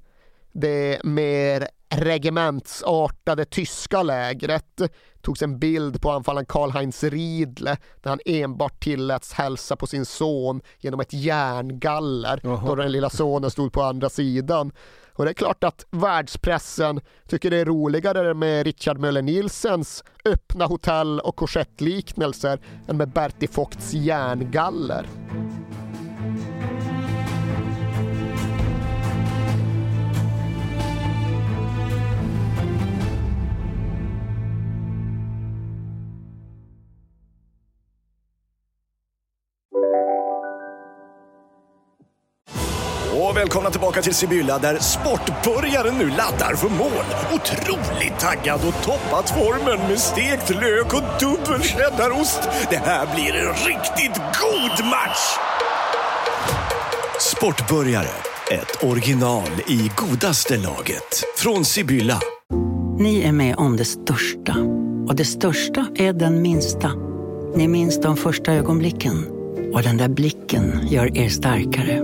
det 0.52 1.04
mer 1.04 1.68
regementsartade 1.88 3.44
tyska 3.44 4.02
lägret 4.02 4.80
togs 5.24 5.42
en 5.42 5.58
bild 5.58 6.00
på 6.00 6.10
anfallaren 6.10 6.46
Karl-Heinz 6.46 7.04
Riedle 7.04 7.76
där 8.02 8.10
han 8.10 8.20
enbart 8.24 8.82
tilläts 8.82 9.32
hälsa 9.32 9.76
på 9.76 9.86
sin 9.86 10.04
son 10.04 10.60
genom 10.80 11.00
ett 11.00 11.12
järngaller 11.12 12.40
Jaha. 12.42 12.66
då 12.66 12.74
den 12.74 12.92
lilla 12.92 13.10
sonen 13.10 13.50
stod 13.50 13.72
på 13.72 13.82
andra 13.82 14.08
sidan. 14.08 14.72
Och 15.12 15.24
det 15.24 15.30
är 15.30 15.34
klart 15.34 15.64
att 15.64 15.86
världspressen 15.90 17.00
tycker 17.28 17.50
det 17.50 17.56
är 17.56 17.64
roligare 17.64 18.34
med 18.34 18.66
Richard 18.66 18.98
Möller 18.98 19.22
Nielsens 19.22 20.04
öppna 20.24 20.66
hotell 20.66 21.20
och 21.20 21.36
korsettliknelser 21.36 22.60
än 22.88 22.96
med 22.96 23.08
Bertie 23.08 23.48
Vogts 23.54 23.92
järngaller. 23.94 25.06
Välkomna 43.44 43.70
tillbaka 43.70 44.02
till 44.02 44.14
Sibylla 44.14 44.58
där 44.58 44.78
sportbörjaren 44.78 45.94
nu 45.98 46.08
laddar 46.08 46.54
för 46.54 46.68
mål. 46.68 47.04
Otroligt 47.32 48.18
taggad 48.18 48.60
och 48.68 48.84
toppat 48.84 49.30
formen 49.30 49.88
med 49.88 49.98
stekt 49.98 50.50
lök 50.50 50.94
och 50.94 51.02
dubbel 51.20 51.62
cheddarost. 51.62 52.40
Det 52.70 52.76
här 52.76 53.14
blir 53.14 53.34
en 53.34 53.54
riktigt 53.54 54.22
god 54.40 54.86
match! 54.86 55.38
Sportbörjare, 57.20 58.14
ett 58.50 58.84
original 58.84 59.50
i 59.68 59.90
godaste 59.96 60.56
laget. 60.56 61.24
Från 61.36 61.64
Sibylla. 61.64 62.20
Ni 62.98 63.22
är 63.22 63.32
med 63.32 63.56
om 63.56 63.76
det 63.76 63.84
största. 63.84 64.56
Och 65.08 65.16
det 65.16 65.24
största 65.24 65.86
är 65.94 66.12
den 66.12 66.42
minsta. 66.42 66.92
Ni 67.56 67.68
minns 67.68 68.00
de 68.00 68.16
första 68.16 68.52
ögonblicken. 68.52 69.26
Och 69.74 69.82
den 69.82 69.96
där 69.96 70.08
blicken 70.08 70.88
gör 70.88 71.18
er 71.18 71.28
starkare. 71.28 72.03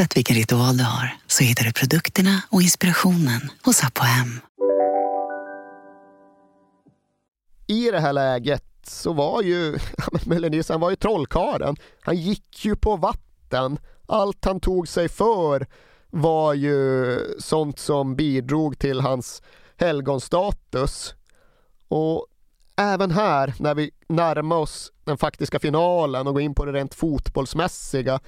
Oavsett 0.00 0.16
vilken 0.16 0.36
ritual 0.36 0.76
du 0.76 0.84
har 0.84 1.16
så 1.26 1.44
hittar 1.44 1.64
du 1.64 1.72
produkterna 1.72 2.42
och 2.50 2.62
inspirationen 2.62 3.40
hos 3.64 3.84
Apohem. 3.84 4.40
I 7.66 7.90
det 7.90 8.00
här 8.00 8.12
läget 8.12 8.64
så 8.82 9.12
var 9.12 9.42
ju 9.42 9.78
Möller 10.26 10.72
han 10.72 10.80
var 10.80 10.90
ju 10.90 10.96
trollkaren. 10.96 11.76
Han 12.00 12.16
gick 12.16 12.64
ju 12.64 12.76
på 12.76 12.96
vatten. 12.96 13.78
Allt 14.06 14.44
han 14.44 14.60
tog 14.60 14.88
sig 14.88 15.08
för 15.08 15.66
var 16.10 16.54
ju 16.54 17.18
sånt 17.38 17.78
som 17.78 18.16
bidrog 18.16 18.78
till 18.78 19.00
hans 19.00 19.42
helgonstatus. 19.76 21.14
Och 21.88 22.26
även 22.76 23.10
här, 23.10 23.54
när 23.58 23.74
vi 23.74 23.90
närmar 24.08 24.56
oss 24.56 24.92
den 25.04 25.18
faktiska 25.18 25.58
finalen 25.58 26.26
och 26.26 26.32
går 26.34 26.42
in 26.42 26.54
på 26.54 26.64
det 26.64 26.72
rent 26.72 26.94
fotbollsmässiga, 26.94 28.20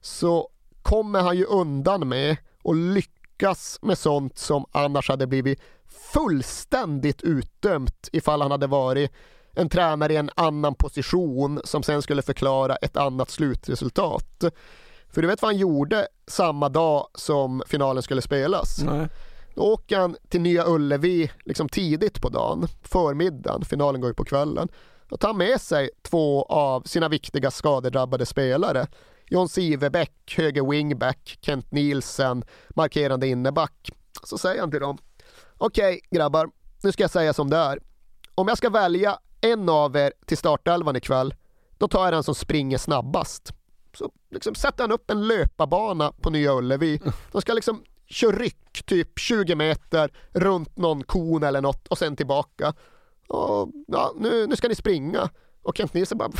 så 0.00 0.48
kommer 0.82 1.20
han 1.20 1.36
ju 1.36 1.44
undan 1.44 2.08
med 2.08 2.36
och 2.62 2.74
lyckas 2.74 3.78
med 3.82 3.98
sånt 3.98 4.38
som 4.38 4.64
annars 4.72 5.08
hade 5.08 5.26
blivit 5.26 5.60
fullständigt 6.12 7.22
utdömt 7.22 8.08
ifall 8.12 8.42
han 8.42 8.50
hade 8.50 8.66
varit 8.66 9.10
en 9.54 9.68
tränare 9.68 10.12
i 10.12 10.16
en 10.16 10.30
annan 10.34 10.74
position 10.74 11.60
som 11.64 11.82
sen 11.82 12.02
skulle 12.02 12.22
förklara 12.22 12.76
ett 12.76 12.96
annat 12.96 13.30
slutresultat. 13.30 14.44
För 15.08 15.22
du 15.22 15.28
vet 15.28 15.42
vad 15.42 15.48
han 15.48 15.58
gjorde 15.58 16.08
samma 16.26 16.68
dag 16.68 17.08
som 17.14 17.62
finalen 17.66 18.02
skulle 18.02 18.22
spelas? 18.22 18.82
Nej. 18.82 19.08
Då 19.54 19.62
åker 19.62 19.98
han 19.98 20.16
till 20.28 20.40
Nya 20.40 20.64
Ullevi 20.66 21.30
liksom 21.44 21.68
tidigt 21.68 22.22
på 22.22 22.28
dagen, 22.28 22.66
förmiddagen, 22.82 23.64
finalen 23.64 24.00
går 24.00 24.10
ju 24.10 24.14
på 24.14 24.24
kvällen. 24.24 24.68
Då 25.08 25.16
tar 25.16 25.28
han 25.28 25.38
med 25.38 25.60
sig 25.60 25.90
två 26.02 26.42
av 26.42 26.82
sina 26.82 27.08
viktiga 27.08 27.50
skadedrabbade 27.50 28.26
spelare 28.26 28.86
John 29.30 29.48
Sivebäck, 29.48 30.34
höger 30.36 30.70
wingback, 30.70 31.38
Kent 31.40 31.72
Nielsen, 31.72 32.44
markerande 32.70 33.28
inneback. 33.28 33.90
Så 34.24 34.38
säger 34.38 34.60
han 34.60 34.70
till 34.70 34.80
dem, 34.80 34.98
okej 35.58 35.96
okay, 35.96 36.00
grabbar, 36.18 36.50
nu 36.82 36.92
ska 36.92 37.02
jag 37.02 37.10
säga 37.10 37.32
som 37.32 37.50
det 37.50 37.56
är. 37.56 37.78
Om 38.34 38.48
jag 38.48 38.58
ska 38.58 38.70
välja 38.70 39.18
en 39.40 39.68
av 39.68 39.96
er 39.96 40.12
till 40.26 40.38
startelvan 40.38 40.96
ikväll, 40.96 41.34
då 41.78 41.88
tar 41.88 42.04
jag 42.04 42.12
den 42.12 42.22
som 42.22 42.34
springer 42.34 42.78
snabbast. 42.78 43.52
Så 43.94 44.12
liksom 44.30 44.54
sätter 44.54 44.84
han 44.84 44.92
upp 44.92 45.10
en 45.10 45.26
löparbana 45.26 46.12
på 46.12 46.30
Nya 46.30 46.52
Ullevi. 46.52 47.00
De 47.32 47.40
ska 47.40 47.52
liksom 47.52 47.84
köra 48.06 48.36
ryck, 48.36 48.82
typ 48.86 49.18
20 49.18 49.54
meter 49.54 50.12
runt 50.30 50.76
någon 50.76 51.04
kon 51.04 51.42
eller 51.42 51.60
något 51.60 51.88
och 51.88 51.98
sen 51.98 52.16
tillbaka. 52.16 52.74
Och, 53.28 53.68
ja, 53.86 54.12
nu, 54.16 54.46
nu 54.46 54.56
ska 54.56 54.68
ni 54.68 54.74
springa. 54.74 55.30
Och 55.62 55.76
Kent 55.76 55.94
Nielsen 55.94 56.18
bara, 56.18 56.30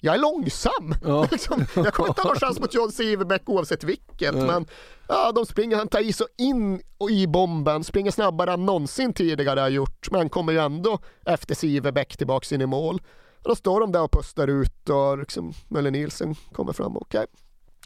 jag 0.00 0.14
är 0.14 0.18
långsam. 0.18 0.94
Ja. 1.04 1.28
Liksom, 1.30 1.66
jag 1.76 1.94
kommer 1.94 2.08
inte 2.08 2.22
ha 2.22 2.28
någon 2.28 2.38
chans 2.38 2.60
mot 2.60 2.74
John 2.74 2.92
Siverbeck 2.92 3.48
oavsett 3.48 3.84
vilket. 3.84 4.34
Ja. 4.34 4.46
Men 4.46 4.66
ja, 5.08 5.32
de 5.32 5.46
springer, 5.46 5.76
han 5.76 5.88
tar 5.88 6.00
i 6.00 6.12
så 6.12 6.26
in 6.38 6.82
och 6.98 7.10
i 7.10 7.26
bomben, 7.26 7.84
springer 7.84 8.10
snabbare 8.10 8.52
än 8.52 8.66
någonsin 8.66 9.12
tidigare 9.12 9.60
har 9.60 9.68
gjort. 9.68 10.10
Men 10.10 10.28
kommer 10.28 10.52
ju 10.52 10.58
ändå 10.58 10.98
efter 11.24 11.54
Siverbeck 11.54 12.16
tillbaks 12.16 12.52
in 12.52 12.60
i 12.60 12.66
mål. 12.66 13.02
Och 13.42 13.48
då 13.48 13.54
står 13.54 13.80
de 13.80 13.92
där 13.92 14.02
och 14.02 14.12
pustar 14.12 14.48
ut 14.48 14.88
och 14.88 15.18
liksom, 15.18 15.52
Möller 15.68 15.90
Nielsen 15.90 16.34
kommer 16.52 16.72
fram. 16.72 16.96
Okej, 16.96 17.18
okay. 17.18 17.26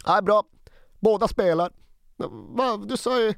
ja, 0.06 0.22
bra. 0.22 0.44
Båda 1.00 1.28
spelar. 1.28 1.72
Va, 2.56 2.76
du 2.76 2.96
sa 2.96 3.20
ju 3.20 3.34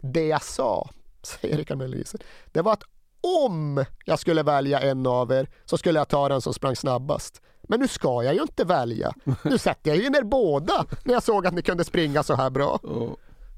det 0.00 0.26
jag 0.26 0.42
sa, 0.42 0.90
säger 1.22 1.56
Rickard 1.56 1.78
Möller 1.78 1.96
Nielsen. 1.96 2.20
Det 2.52 2.62
var 2.62 2.72
att 2.72 2.82
om 3.20 3.84
jag 4.04 4.18
skulle 4.18 4.42
välja 4.42 4.80
en 4.80 5.06
av 5.06 5.32
er 5.32 5.48
så 5.64 5.78
skulle 5.78 5.98
jag 5.98 6.08
ta 6.08 6.28
den 6.28 6.40
som 6.40 6.54
sprang 6.54 6.76
snabbast. 6.76 7.42
Men 7.68 7.80
nu 7.80 7.88
ska 7.88 8.22
jag 8.22 8.34
ju 8.34 8.42
inte 8.42 8.64
välja. 8.64 9.12
Nu 9.42 9.58
sätter 9.58 9.90
jag 9.90 9.98
ju 9.98 10.10
ner 10.10 10.22
båda 10.22 10.84
när 11.04 11.14
jag 11.14 11.22
såg 11.22 11.46
att 11.46 11.54
ni 11.54 11.62
kunde 11.62 11.84
springa 11.84 12.22
så 12.22 12.34
här 12.34 12.50
bra. 12.50 12.80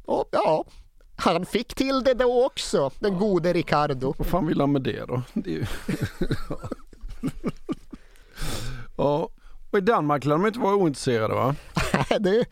Och 0.04 0.28
ja, 0.30 0.64
han 1.16 1.46
fick 1.46 1.74
till 1.74 2.04
det 2.04 2.14
då 2.14 2.46
också, 2.46 2.90
den 2.98 3.18
gode 3.18 3.52
Ricardo. 3.52 4.14
Vad 4.18 4.26
fan 4.26 4.46
vill 4.46 4.60
han 4.60 4.72
med 4.72 4.82
det 4.82 5.04
då? 5.04 5.22
Det 5.32 5.50
ju... 5.50 5.66
ja, 8.96 9.28
och 9.70 9.78
i 9.78 9.80
Danmark 9.80 10.24
lär 10.24 10.34
de 10.34 10.46
inte 10.46 10.58
vara 10.58 10.74
ointresserade 10.74 11.34
va? 11.34 11.54
det 12.20 12.44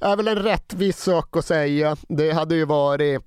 är 0.00 0.16
väl 0.16 0.28
en 0.28 0.38
rättvis 0.38 1.02
sak 1.02 1.36
att 1.36 1.44
säga. 1.44 1.96
Det 2.08 2.32
hade 2.32 2.54
ju 2.54 2.64
varit 2.64 3.22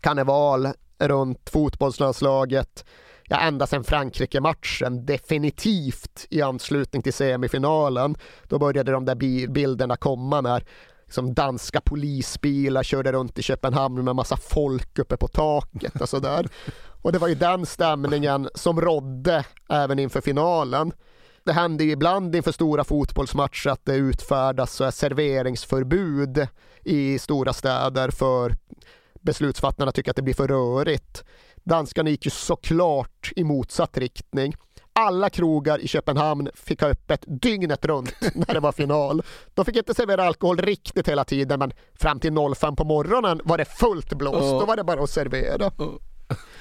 karneval 0.00 0.68
runt 0.98 1.50
fotbollslandslaget 1.50 2.84
ja, 3.28 3.40
ända 3.40 3.66
sedan 3.66 3.84
Frankrike-matchen, 3.84 5.06
definitivt 5.06 6.26
i 6.30 6.42
anslutning 6.42 7.02
till 7.02 7.12
semifinalen. 7.12 8.16
Då 8.48 8.58
började 8.58 8.92
de 8.92 9.04
där 9.04 9.46
bilderna 9.48 9.96
komma 9.96 10.40
när 10.40 10.64
liksom 11.04 11.34
danska 11.34 11.80
polisbilar 11.80 12.82
körde 12.82 13.12
runt 13.12 13.38
i 13.38 13.42
Köpenhamn 13.42 14.04
med 14.04 14.16
massa 14.16 14.36
folk 14.36 14.98
uppe 14.98 15.16
på 15.16 15.28
taket 15.28 16.00
och 16.00 16.08
sådär. 16.08 16.48
Och 17.02 17.12
det 17.12 17.18
var 17.18 17.28
ju 17.28 17.34
den 17.34 17.66
stämningen 17.66 18.48
som 18.54 18.80
rådde 18.80 19.44
även 19.68 19.98
inför 19.98 20.20
finalen. 20.20 20.92
Det 21.44 21.52
händer 21.52 21.84
ju 21.84 21.90
ibland 21.90 22.36
inför 22.36 22.52
stora 22.52 22.84
fotbollsmatcher 22.84 23.70
att 23.70 23.84
det 23.84 23.94
utfärdas 23.94 24.72
så 24.72 24.92
serveringsförbud 24.92 26.46
i 26.84 27.18
stora 27.18 27.52
städer 27.52 28.10
för 28.10 28.56
beslutsfattarna 29.20 29.92
tycker 29.92 30.10
att 30.10 30.16
det 30.16 30.22
blir 30.22 30.34
för 30.34 30.48
rörigt. 30.48 31.24
Danskarna 31.64 32.10
gick 32.10 32.24
ju 32.24 32.30
såklart 32.30 33.32
i 33.36 33.44
motsatt 33.44 33.98
riktning. 33.98 34.54
Alla 34.92 35.30
krogar 35.30 35.78
i 35.78 35.88
Köpenhamn 35.88 36.48
fick 36.54 36.80
ha 36.80 36.88
öppet 36.88 37.24
dygnet 37.26 37.84
runt 37.84 38.14
när 38.34 38.54
det 38.54 38.60
var 38.60 38.72
final. 38.72 39.22
De 39.54 39.64
fick 39.64 39.76
inte 39.76 39.94
servera 39.94 40.24
alkohol 40.24 40.58
riktigt 40.58 41.08
hela 41.08 41.24
tiden 41.24 41.58
men 41.58 41.72
fram 41.94 42.20
till 42.20 42.32
05 42.56 42.76
på 42.76 42.84
morgonen 42.84 43.40
var 43.44 43.58
det 43.58 43.64
fullt 43.64 44.14
blåst. 44.14 44.40
Då 44.40 44.66
var 44.66 44.76
det 44.76 44.84
bara 44.84 45.02
att 45.02 45.10
servera. 45.10 45.70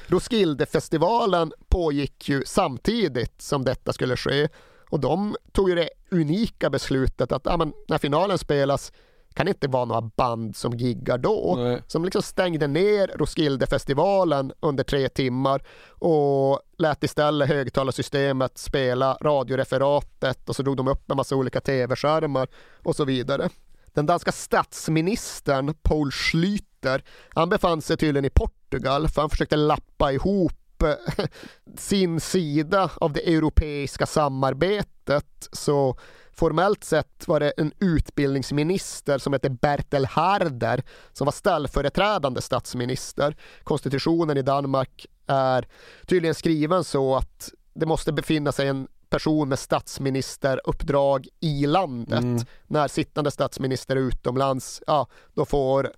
Roskildefestivalen 0.07 1.53
pågick 1.69 2.29
ju 2.29 2.43
samtidigt 2.45 3.41
som 3.41 3.63
detta 3.63 3.93
skulle 3.93 4.17
ske 4.17 4.47
och 4.89 4.99
de 4.99 5.35
tog 5.51 5.69
ju 5.69 5.75
det 5.75 5.89
unika 6.11 6.69
beslutet 6.69 7.31
att 7.31 7.41
ja, 7.45 7.57
men, 7.57 7.73
när 7.87 7.97
finalen 7.97 8.37
spelas 8.37 8.91
kan 9.33 9.47
inte 9.47 9.67
vara 9.67 9.85
några 9.85 10.01
band 10.01 10.55
som 10.55 10.73
giggar 10.73 11.17
då. 11.17 11.55
Nej. 11.57 11.81
Som 11.87 12.05
liksom 12.05 12.21
stängde 12.21 12.67
ner 12.67 13.11
Roskildefestivalen 13.15 14.53
under 14.59 14.83
tre 14.83 15.09
timmar 15.09 15.63
och 15.89 16.61
lät 16.77 17.03
istället 17.03 17.49
högtalarsystemet 17.49 18.57
spela 18.57 19.17
radioreferatet 19.21 20.49
och 20.49 20.55
så 20.55 20.63
drog 20.63 20.77
de 20.77 20.87
upp 20.87 21.11
en 21.11 21.17
massa 21.17 21.35
olika 21.35 21.61
tv-skärmar 21.61 22.47
och 22.83 22.95
så 22.95 23.05
vidare. 23.05 23.49
Den 23.93 24.05
danska 24.05 24.31
statsministern 24.31 25.73
Paul 25.81 26.09
Schlüter, 26.09 27.03
han 27.29 27.49
befann 27.49 27.81
sig 27.81 27.97
tydligen 27.97 28.25
i 28.25 28.29
Portugal 28.29 29.07
för 29.09 29.21
han 29.21 29.29
försökte 29.29 29.55
lappa 29.55 30.11
ihop 30.11 30.53
sin 31.77 32.19
sida 32.19 32.89
av 32.95 33.13
det 33.13 33.33
europeiska 33.33 34.05
samarbetet 34.05 35.49
så 35.51 35.97
Formellt 36.35 36.83
sett 36.83 37.27
var 37.27 37.39
det 37.39 37.53
en 37.57 37.71
utbildningsminister 37.79 39.17
som 39.17 39.33
hette 39.33 39.49
Bertel 39.49 40.05
Harder 40.05 40.83
som 41.13 41.25
var 41.25 41.31
ställföreträdande 41.31 42.41
statsminister. 42.41 43.35
Konstitutionen 43.63 44.37
i 44.37 44.41
Danmark 44.41 45.05
är 45.27 45.67
tydligen 46.05 46.35
skriven 46.35 46.83
så 46.83 47.15
att 47.15 47.49
det 47.73 47.85
måste 47.85 48.13
befinna 48.13 48.51
sig 48.51 48.67
en 48.67 48.87
person 49.09 49.49
med 49.49 49.59
statsministeruppdrag 49.59 51.27
i 51.39 51.65
landet. 51.65 52.19
Mm. 52.23 52.45
När 52.67 52.87
sittande 52.87 53.31
statsminister 53.31 53.95
är 53.95 53.99
utomlands, 53.99 54.83
ja, 54.87 55.07
då 55.33 55.45
får 55.45 55.91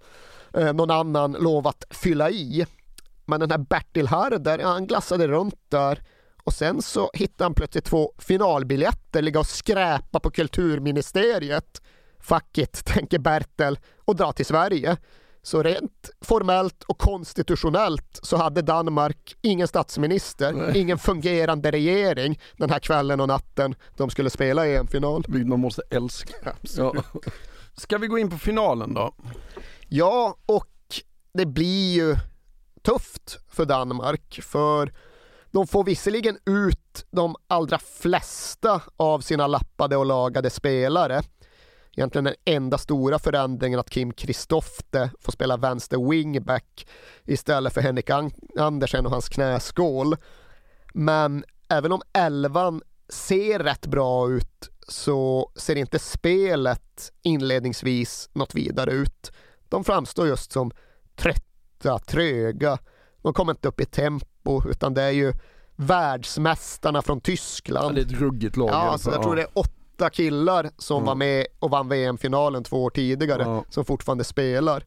eh, 0.54 0.74
någon 0.74 0.92
annan 0.92 1.32
lov 1.32 1.68
att 1.68 1.84
fylla 1.90 2.30
i. 2.30 2.66
Men 3.26 3.40
den 3.40 3.52
här 3.52 3.58
Bertil 3.58 4.08
Harder, 4.08 4.60
ja, 4.60 4.68
han 4.68 4.88
glassade 4.88 5.28
runt 5.28 5.60
där 5.70 6.00
och 6.46 6.54
sen 6.54 6.82
så 6.82 7.10
hittade 7.14 7.46
han 7.46 7.54
plötsligt 7.54 7.86
två 7.86 8.14
finalbiljetter 8.18 9.22
ligga 9.22 9.40
och 9.40 9.48
skräpa 9.48 10.20
på 10.20 10.32
kulturministeriet. 10.32 11.82
Fuck 12.20 12.58
it, 12.58 12.86
tänker 12.86 13.20
Bertel 13.20 13.80
och 14.06 14.16
dra 14.16 14.32
till 14.32 14.46
Sverige. 14.46 14.98
Så 15.42 15.64
rent 15.64 16.10
formellt 16.22 16.84
och 16.84 16.98
konstitutionellt 16.98 18.20
så 18.24 18.38
hade 18.38 18.62
Danmark 18.62 19.36
ingen 19.42 19.68
statsminister, 19.68 20.52
Nej. 20.52 20.78
ingen 20.78 20.98
fungerande 20.98 21.72
regering 21.72 22.40
den 22.58 22.70
här 22.70 22.80
kvällen 22.80 23.22
och 23.22 23.28
natten 23.28 23.76
de 23.98 24.10
skulle 24.10 24.30
spela 24.30 24.68
EM-final. 24.68 25.26
Man 25.28 25.60
måste 25.60 25.82
älska. 25.90 26.34
Ja. 26.78 26.94
Ska 27.78 27.98
vi 27.98 28.08
gå 28.08 28.18
in 28.18 28.30
på 28.30 28.38
finalen 28.38 28.94
då? 28.94 29.16
Ja, 29.88 30.38
och 30.46 31.02
det 31.34 31.46
blir 31.46 31.94
ju 31.94 32.16
tufft 32.82 33.40
för 33.48 33.66
Danmark 33.66 34.40
för 34.44 34.94
de 35.56 35.68
får 35.68 35.84
visserligen 35.84 36.38
ut 36.46 37.06
de 37.12 37.36
allra 37.48 37.80
flesta 37.80 38.82
av 38.98 39.20
sina 39.20 39.48
lappade 39.48 39.98
och 39.98 40.06
lagade 40.06 40.50
spelare. 40.50 41.22
Egentligen 41.98 42.26
den 42.26 42.36
enda 42.46 42.78
stora 42.78 43.20
förändringen 43.20 43.80
att 43.80 43.90
Kim 43.90 44.14
Kristofte 44.14 45.12
får 45.20 45.32
spela 45.32 45.58
vänster 45.58 46.10
wingback 46.10 46.88
istället 47.26 47.74
för 47.74 47.82
Henrik 47.82 48.10
Andersen 48.60 49.06
och 49.06 49.12
hans 49.12 49.30
knäskål. 49.30 50.16
Men 50.94 51.44
även 51.70 51.92
om 51.92 52.02
elvan 52.14 52.82
ser 53.10 53.60
rätt 53.60 53.86
bra 53.86 54.30
ut 54.30 54.70
så 54.88 55.52
ser 55.56 55.76
inte 55.76 56.00
spelet 56.00 57.12
inledningsvis 57.22 58.30
något 58.34 58.56
vidare 58.56 58.92
ut. 58.92 59.32
De 59.70 59.84
framstår 59.84 60.28
just 60.28 60.52
som 60.52 60.72
trötta, 61.16 62.00
tröga. 62.00 62.78
De 63.22 63.34
kommer 63.34 63.52
inte 63.52 63.68
upp 63.68 63.82
i 63.82 63.86
tempo 63.86 64.35
tempo 64.46 64.70
utan 64.70 64.94
det 64.94 65.02
är 65.02 65.12
ju 65.12 65.34
världsmästarna 65.76 67.02
från 67.02 67.22
Tyskland. 67.22 67.98
Ja, 67.98 68.04
det 68.04 68.12
är 68.12 68.16
ett 68.16 68.22
ruggigt 68.22 68.58
lag. 68.58 68.70
Ja, 68.70 68.74
alltså, 68.74 69.12
jag 69.12 69.22
tror 69.24 69.36
det 69.36 69.42
är 69.42 69.50
åtta 69.54 70.10
killar 70.10 70.70
som 70.78 70.98
mm. 70.98 71.06
var 71.06 71.16
med 71.16 71.48
och 71.60 71.70
vann 71.70 71.90
VM-finalen 71.90 72.64
två 72.64 72.84
år 72.84 72.90
tidigare 72.90 73.44
ja. 73.44 73.64
som 73.70 73.86
fortfarande 73.86 74.24
spelar. 74.24 74.84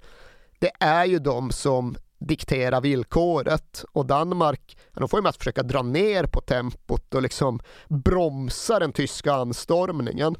Det 0.58 0.70
är 0.80 1.04
ju 1.04 1.18
de 1.18 1.50
som 1.50 1.96
dikterar 2.18 2.80
villkoret 2.80 3.84
och 3.92 4.06
Danmark, 4.06 4.78
de 4.92 5.08
får 5.08 5.18
ju 5.18 5.22
mest 5.22 5.38
försöka 5.38 5.62
dra 5.62 5.82
ner 5.82 6.24
på 6.24 6.40
tempot 6.40 7.14
och 7.14 7.22
liksom 7.22 7.60
bromsa 7.88 8.78
den 8.78 8.92
tyska 8.92 9.32
anstormningen. 9.32 10.36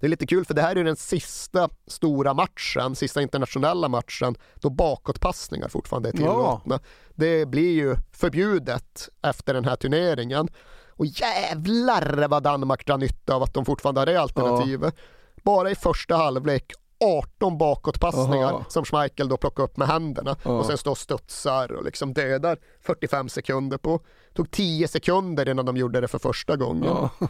Det 0.00 0.06
är 0.06 0.10
lite 0.10 0.26
kul 0.26 0.44
för 0.44 0.54
det 0.54 0.62
här 0.62 0.76
är 0.76 0.84
den 0.84 0.96
sista 0.96 1.68
stora 1.86 2.34
matchen, 2.34 2.94
sista 2.94 3.22
internationella 3.22 3.88
matchen 3.88 4.34
då 4.54 4.70
bakåtpassningar 4.70 5.68
fortfarande 5.68 6.08
är 6.08 6.12
tillåtna. 6.12 6.74
Ja. 6.74 6.88
Det 7.14 7.46
blir 7.46 7.72
ju 7.72 7.96
förbjudet 8.12 9.08
efter 9.22 9.54
den 9.54 9.64
här 9.64 9.76
turneringen. 9.76 10.48
Och 10.96 11.06
jävlar 11.06 12.28
vad 12.28 12.42
Danmark 12.42 12.86
drar 12.86 12.98
nytta 12.98 13.34
av 13.34 13.42
att 13.42 13.54
de 13.54 13.64
fortfarande 13.64 14.00
har 14.00 14.06
det 14.06 14.20
alternativet. 14.20 14.94
Ja. 14.96 15.02
Bara 15.42 15.70
i 15.70 15.74
första 15.74 16.16
halvlek 16.16 16.72
18 17.04 17.58
bakåtpassningar 17.58 18.52
Aha. 18.52 18.64
som 18.68 18.84
Schmeichel 18.84 19.28
då 19.28 19.36
plockar 19.36 19.62
upp 19.62 19.76
med 19.76 19.88
händerna 19.88 20.36
Aha. 20.44 20.58
och 20.58 20.66
sen 20.66 20.78
står 20.78 20.90
och 20.90 20.98
studsar 20.98 21.72
och 21.72 21.84
liksom 21.84 22.12
dödar 22.12 22.58
45 22.80 23.28
sekunder 23.28 23.78
på. 23.78 24.00
Det 24.28 24.34
tog 24.34 24.50
10 24.50 24.88
sekunder 24.88 25.48
innan 25.48 25.66
de 25.66 25.76
gjorde 25.76 26.00
det 26.00 26.08
för 26.08 26.18
första 26.18 26.56
gången. 26.56 26.84
Ja. 26.84 27.28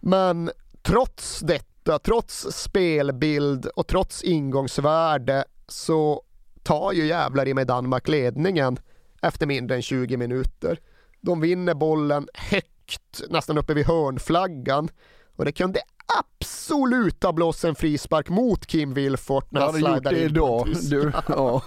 Men 0.00 0.50
trots 0.82 1.40
detta 1.40 1.98
trots 1.98 2.46
spelbild 2.50 3.66
och 3.66 3.86
trots 3.86 4.22
ingångsvärde 4.22 5.44
så 5.68 6.22
tar 6.62 6.92
ju 6.92 7.06
jävlar 7.06 7.48
i 7.48 7.54
mig 7.54 7.64
Danmark 7.64 8.08
ledningen 8.08 8.78
efter 9.22 9.46
mindre 9.46 9.76
än 9.76 9.82
20 9.82 10.16
minuter. 10.16 10.78
De 11.20 11.40
vinner 11.40 11.74
bollen 11.74 12.28
högt, 12.34 13.22
nästan 13.28 13.58
uppe 13.58 13.74
vid 13.74 13.86
hörnflaggan 13.86 14.88
och 15.36 15.44
det 15.44 15.52
kunde 15.52 15.80
absolut 16.18 17.22
ha 17.22 17.32
blåst 17.32 17.64
en 17.64 17.74
frispark 17.74 18.28
mot 18.28 18.66
Kim 18.66 18.94
Wilfort 18.94 19.50
när 19.50 19.60
han 19.60 19.72
slidar 19.72 20.12
in 20.12 20.18
idag. 20.18 20.68
Du, 20.90 21.12
ja. 21.28 21.62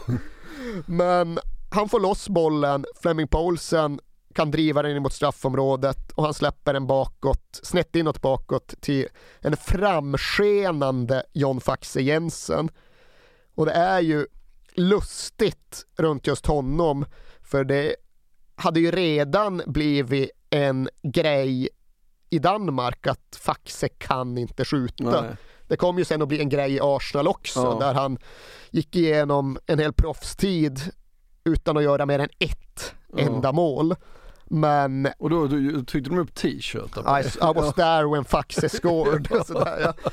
Men 0.86 1.39
han 1.72 1.89
får 1.89 1.99
loss 1.99 2.30
bollen, 2.30 2.86
Fleming 3.01 3.28
Poulsen 3.28 3.99
kan 4.36 4.52
driva 4.52 4.82
den 4.82 4.96
in 4.96 5.04
mot 5.04 5.14
straffområdet 5.14 6.12
och 6.12 6.24
han 6.24 6.34
släpper 6.34 6.74
den 6.74 6.88
bakåt, 6.88 7.60
snett 7.64 7.96
inåt 7.96 8.22
bakåt 8.22 8.82
till 8.82 9.08
en 9.40 9.58
framskenande 9.58 11.24
John 11.34 11.62
Faxe 11.62 12.02
Jensen. 12.02 12.70
Och 13.56 13.66
det 13.66 13.72
är 13.72 14.00
ju 14.00 14.28
lustigt 14.74 15.86
runt 15.98 16.28
just 16.28 16.46
honom 16.46 17.06
för 17.42 17.64
det 17.64 17.96
hade 18.56 18.80
ju 18.80 18.92
redan 18.92 19.62
blivit 19.66 20.30
en 20.50 20.90
grej 21.04 21.70
i 22.30 22.40
Danmark 22.40 23.08
att 23.08 23.40
Faxe 23.42 23.90
kan 23.90 24.38
inte 24.38 24.66
skjuta. 24.66 25.22
Nej. 25.22 25.36
Det 25.68 25.78
kom 25.78 25.98
ju 25.98 26.06
sen 26.06 26.22
att 26.22 26.28
bli 26.28 26.40
en 26.40 26.50
grej 26.50 26.74
i 26.74 26.80
Arsenal 26.82 27.28
också 27.28 27.60
ja. 27.60 27.78
där 27.80 27.94
han 27.94 28.18
gick 28.70 28.96
igenom 28.96 29.58
en 29.66 29.80
hel 29.80 29.94
proffstid 29.94 30.80
utan 31.44 31.78
att 31.78 31.84
göra 31.84 32.06
mer 32.06 32.20
än 32.20 32.30
ett 32.40 32.94
ja. 33.08 33.20
enda 33.20 33.52
mål. 33.52 33.96
Men... 34.46 35.08
Och 35.18 35.30
då, 35.30 35.48
då 35.48 35.84
tryckte 35.84 36.10
de 36.10 36.20
upp 36.20 36.36
t-shirtar 36.36 37.20
I, 37.20 37.26
I 37.26 37.54
was 37.56 37.74
there 37.74 38.08
when 38.08 38.26
Faxe 38.26 38.70
scored. 38.70 39.28
sådär, 39.46 39.80
ja. 39.82 40.12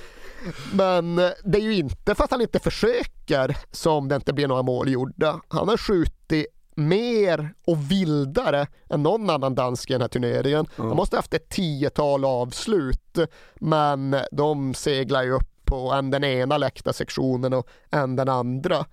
Men 0.72 1.16
det 1.44 1.58
är 1.58 1.62
ju 1.62 1.74
inte 1.74 2.14
för 2.14 2.24
att 2.24 2.30
han 2.30 2.40
inte 2.40 2.58
försöker 2.58 3.56
som 3.70 4.08
det 4.08 4.16
inte 4.16 4.32
blir 4.32 4.48
några 4.48 4.62
mål 4.62 4.88
gjorda. 4.88 5.40
Han 5.48 5.68
har 5.68 5.76
skjutit 5.76 6.46
mer 6.74 7.54
och 7.66 7.90
vildare 7.90 8.66
än 8.90 9.02
någon 9.02 9.30
annan 9.30 9.54
dansk 9.54 9.90
i 9.90 9.92
den 9.92 10.00
här 10.00 10.08
turneringen. 10.08 10.66
Mm. 10.76 10.88
Han 10.88 10.96
måste 10.96 11.16
ha 11.16 11.18
haft 11.18 11.34
ett 11.34 11.48
tiotal 11.48 12.24
avslut, 12.24 13.18
men 13.54 14.16
de 14.32 14.74
seglar 14.74 15.22
ju 15.22 15.30
upp 15.32 15.64
på 15.64 15.92
en 15.92 16.10
den 16.10 16.24
ena 16.24 16.58
läktarsektionen 16.58 17.52
och 17.52 17.68
en 17.90 18.16
den 18.16 18.28
andra. 18.28 18.86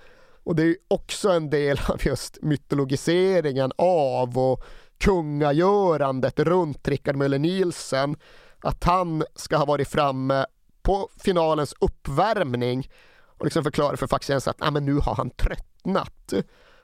Och 0.44 0.56
det 0.56 0.64
är 0.64 0.76
också 0.88 1.30
en 1.30 1.50
del 1.50 1.80
av 1.88 1.98
just 2.06 2.38
mytologiseringen 2.42 3.72
av 3.78 4.38
och 4.38 4.64
kungagörandet 5.00 6.40
runt 6.40 6.88
Rickard 6.88 7.16
Möller 7.16 7.40
Nielsen. 7.40 8.16
Att 8.60 8.84
han 8.84 9.24
ska 9.36 9.58
ha 9.58 9.66
varit 9.66 9.88
framme 9.88 10.46
på 10.82 11.10
finalens 11.18 11.74
uppvärmning 11.80 12.90
och 13.38 13.46
liksom 13.46 13.64
förklara 13.64 13.98
för 13.98 14.08
Faxiense 14.08 14.50
att 14.50 14.58
ah, 14.60 14.72
men 14.72 14.86
nu 14.86 14.94
har 14.96 15.16
han 15.16 15.30
tröttnat. 15.30 16.34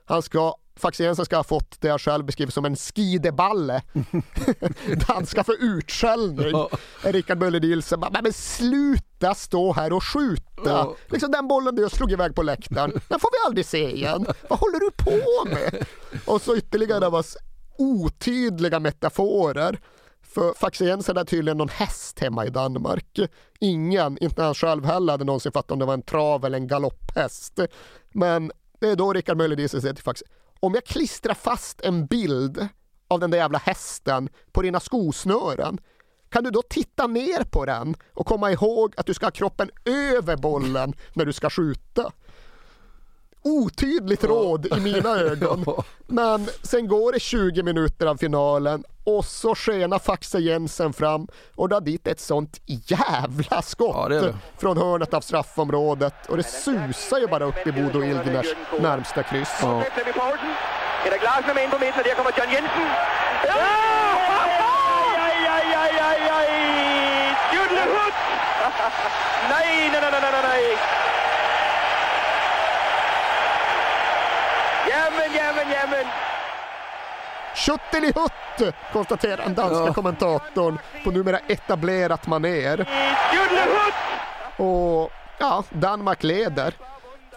Han 0.06 0.22
ska 0.22 0.56
Faxiense 0.78 1.26
ska 1.26 1.36
ha 1.36 1.44
fått 1.44 1.82
det 1.82 1.88
jag 1.88 2.02
själv 2.02 2.26
beskriver 2.26 2.52
som 2.52 2.66
en 2.66 2.76
skideballe. 2.76 3.82
han 5.08 5.26
ska 5.26 5.44
få 5.44 5.54
utskällning. 5.54 6.52
Ja. 6.52 6.70
Rickard 7.02 7.38
Möller 7.38 7.60
Nielsen 7.60 8.00
bara, 8.00 8.22
men 8.22 8.34
sluta 8.34 9.36
stå 9.36 9.74
här 9.74 9.94
och 9.94 10.04
skjuta. 10.04 10.70
Ja. 10.70 10.96
Liksom 11.08 11.32
den 11.32 11.48
bollen 11.48 11.76
du 11.76 11.90
slog 11.90 12.12
iväg 12.12 12.36
på 12.36 12.44
läktaren, 12.44 12.92
den 12.92 13.20
får 13.20 13.30
vi 13.32 13.48
aldrig 13.48 13.66
se 13.66 13.92
igen. 13.92 14.26
Vad 14.50 14.60
håller 14.60 14.80
du 14.80 14.92
på 14.92 15.50
med? 15.50 15.86
Och 16.26 16.42
så 16.42 16.56
ytterligare 16.56 17.10
var 17.10 17.26
otydliga 17.78 18.80
metaforer. 18.80 19.80
För 20.22 20.54
Faxiensen 20.54 21.18
är 21.18 21.24
tydligen 21.24 21.58
någon 21.58 21.70
häst 21.70 22.20
hemma 22.20 22.46
i 22.46 22.50
Danmark. 22.50 23.20
Ingen, 23.60 24.18
inte 24.24 24.44
han 24.44 24.54
själv 24.54 24.86
heller, 24.86 25.14
hade 25.14 25.26
någonsin 25.26 25.52
fattat 25.52 25.72
om 25.72 25.80
det 25.80 25.86
var 25.86 25.94
en 25.94 26.02
trav 26.02 26.46
eller 26.46 26.58
en 26.58 26.68
galopphäst. 26.68 27.60
Men 28.12 28.52
det 28.80 28.90
är 28.90 28.96
då 28.96 29.14
Rickard 29.14 29.38
Möller-Diesel 29.38 29.82
säger 29.82 29.94
till 29.94 30.04
Faxe, 30.04 30.26
om 30.60 30.74
jag 30.74 30.86
klistrar 30.86 31.34
fast 31.34 31.82
en 31.82 32.06
bild 32.06 32.68
av 33.08 33.20
den 33.20 33.32
där 33.32 33.38
jävla 33.38 33.58
hästen 33.58 34.30
på 34.52 34.62
dina 34.62 34.80
skosnören, 34.80 35.78
kan 36.30 36.44
du 36.44 36.52
då 36.52 36.62
titta 36.62 37.08
ner 37.08 37.44
på 37.44 37.66
den 37.66 37.96
och 38.14 38.26
komma 38.26 38.52
ihåg 38.52 38.94
att 38.98 39.06
du 39.06 39.14
ska 39.14 39.26
ha 39.26 39.32
kroppen 39.32 39.70
över 39.86 40.38
bollen 40.38 40.94
när 41.14 41.26
du 41.26 41.34
ska 41.34 41.50
skjuta? 41.50 42.12
Otydligt 43.46 44.24
råd 44.24 44.66
i 44.78 44.80
mina 44.80 45.10
ögon. 45.20 45.66
Men 46.08 46.48
sen 46.62 46.88
går 46.88 47.12
det 47.12 47.20
20 47.20 47.64
minuter 47.64 48.06
av 48.06 48.18
finalen 48.18 48.84
och 49.04 49.26
så 49.26 49.56
skenar 49.56 50.00
Faxe 50.00 50.40
Jensen 50.40 50.94
fram 50.94 51.28
och 51.56 51.70
drar 51.70 51.82
dit 51.82 52.08
ett 52.08 52.20
sånt 52.20 52.62
jävla 52.66 53.62
skott 53.62 53.96
ja, 53.96 54.10
det 54.10 54.20
det. 54.20 54.36
från 54.58 54.78
hörnet 54.78 55.14
av 55.14 55.22
straffområdet 55.22 56.28
och 56.30 56.38
det 56.38 56.44
susar 56.44 57.20
ju 57.20 57.28
bara 57.28 57.46
upp 57.46 57.68
i 57.68 57.72
Bodo 57.72 58.04
Ilgners 58.04 58.48
närmsta 58.80 59.24
kryss. 59.24 59.60
Ja. 59.62 59.84
Peter 61.04 61.20
Glasner 61.20 61.54
med 61.54 61.64
in 61.64 61.70
på 61.70 61.80
mitten 61.80 62.00
och 62.00 62.06
där 62.06 62.16
kommer 62.16 62.32
John 62.38 62.52
Jensen. 62.54 62.82
Ja! 63.46 63.54
Aj, 65.26 65.48
aj, 65.48 65.76
aj, 65.76 66.00
aj, 66.00 66.30
aj! 66.30 66.50
nej, 69.50 69.90
nej, 69.92 70.02
nej, 70.02 70.22
nej, 70.22 70.42
nej! 70.44 70.95
Schuttelihutt, 77.56 78.76
konstaterar 78.94 79.38
den 79.38 79.56
danska 79.56 79.86
ja. 79.86 79.94
kommentatorn 79.94 80.80
på 81.04 81.12
numera 81.12 81.38
etablerat 81.38 82.28
maner. 82.28 82.90
Och 84.58 85.12
ja, 85.40 85.64
Danmark 85.70 86.24
leder. 86.24 86.74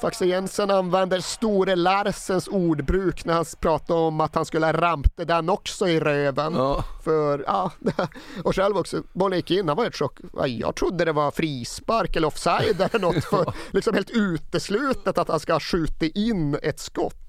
Faxe 0.01 0.27
Jensen 0.27 0.71
använder 0.71 1.21
Store 1.21 1.77
Larsens 1.77 2.49
ordbruk 2.49 3.25
när 3.25 3.35
han 3.35 3.45
pratar 3.61 3.95
om 3.95 4.21
att 4.21 4.35
han 4.35 4.45
skulle 4.45 4.67
ha 4.67 4.73
ramte 4.73 5.25
den 5.25 5.49
också 5.49 5.89
i 5.89 6.01
röven. 6.01 6.55
Ja. 6.55 6.85
För, 7.05 7.45
ja, 7.47 7.71
och 8.45 8.55
själv 8.55 8.77
också, 8.77 9.03
bollen 9.13 9.39
gick 9.39 9.51
in, 9.51 9.69
han 9.69 9.77
var 9.77 9.85
helt 9.85 9.97
chock. 9.97 10.19
Jag 10.47 10.75
trodde 10.75 11.05
det 11.05 11.13
var 11.13 11.31
frispark 11.31 12.17
eller 12.17 12.29
offside 12.29 12.81
eller 12.81 12.99
något. 12.99 13.25
För 13.31 13.53
liksom 13.71 13.95
helt 13.95 14.11
uteslutet 14.11 15.19
att 15.19 15.29
han 15.29 15.41
ska 15.41 15.53
ha 15.53 15.61
skjutit 15.61 16.17
in 16.17 16.59
ett 16.63 16.81
skott. 16.81 17.28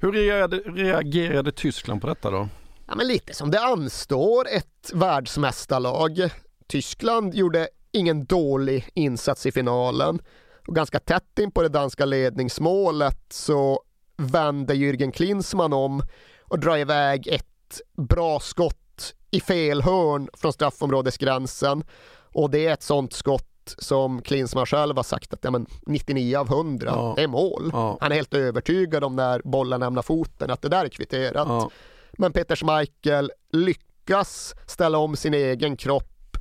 Hur 0.00 0.12
reagerade, 0.12 0.56
reagerade 0.56 1.52
Tyskland 1.52 2.00
på 2.00 2.06
detta 2.06 2.30
då? 2.30 2.48
Ja, 2.86 2.94
men 2.94 3.06
lite 3.06 3.34
som 3.34 3.50
det 3.50 3.60
anstår 3.60 4.48
ett 4.48 4.90
världsmästarlag. 4.92 6.30
Tyskland 6.66 7.34
gjorde 7.34 7.68
ingen 7.92 8.24
dålig 8.24 8.88
insats 8.94 9.46
i 9.46 9.52
finalen. 9.52 10.20
Och 10.68 10.74
ganska 10.74 10.98
tätt 10.98 11.38
in 11.38 11.50
på 11.50 11.62
det 11.62 11.68
danska 11.68 12.04
ledningsmålet 12.04 13.18
så 13.30 13.82
vänder 14.16 14.74
Jürgen 14.74 15.12
Klinsmann 15.12 15.72
om 15.72 16.02
och 16.42 16.58
drar 16.58 16.76
iväg 16.76 17.28
ett 17.28 17.80
bra 17.96 18.40
skott 18.40 19.14
i 19.30 19.40
fel 19.40 19.82
hörn 19.82 20.28
från 20.34 20.52
straffområdesgränsen. 20.52 21.84
Och 22.32 22.50
det 22.50 22.66
är 22.66 22.72
ett 22.72 22.82
sånt 22.82 23.12
skott 23.12 23.55
som 23.78 24.22
Klinsmann 24.22 24.66
själv 24.66 24.96
har 24.96 25.02
sagt 25.02 25.32
att 25.32 25.44
ja, 25.44 25.50
men 25.50 25.66
99 25.86 26.36
av 26.36 26.46
100, 26.46 26.92
ja. 26.94 27.14
är 27.18 27.26
mål. 27.26 27.70
Ja. 27.72 27.98
Han 28.00 28.12
är 28.12 28.16
helt 28.16 28.34
övertygad 28.34 29.04
om 29.04 29.16
när 29.16 29.40
bollen 29.44 29.80
lämnar 29.80 30.02
foten 30.02 30.50
att 30.50 30.62
det 30.62 30.68
där 30.68 30.84
är 30.84 30.88
kvitterat. 30.88 31.48
Ja. 31.48 31.70
Men 32.12 32.32
Peter 32.32 32.56
Schmeichel 32.56 33.32
lyckas 33.52 34.54
ställa 34.66 34.98
om 34.98 35.16
sin 35.16 35.34
egen 35.34 35.76
kropp, 35.76 36.36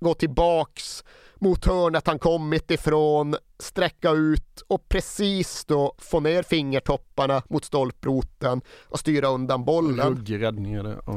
gå 0.00 0.14
tillbaks 0.14 1.04
mot 1.34 1.66
hörnet 1.66 2.06
han 2.06 2.18
kommit 2.18 2.70
ifrån, 2.70 3.36
sträcka 3.58 4.10
ut 4.10 4.62
och 4.68 4.88
precis 4.88 5.64
då 5.64 5.94
få 5.98 6.20
ner 6.20 6.42
fingertopparna 6.42 7.42
mot 7.48 7.64
stolproten 7.64 8.60
och 8.82 8.98
styra 8.98 9.28
undan 9.28 9.64
bollen. 9.64 10.08
Ruggig 10.08 10.42
räddning 10.42 10.74
är 10.74 10.82
det. 10.82 10.98
Ja. 11.06 11.16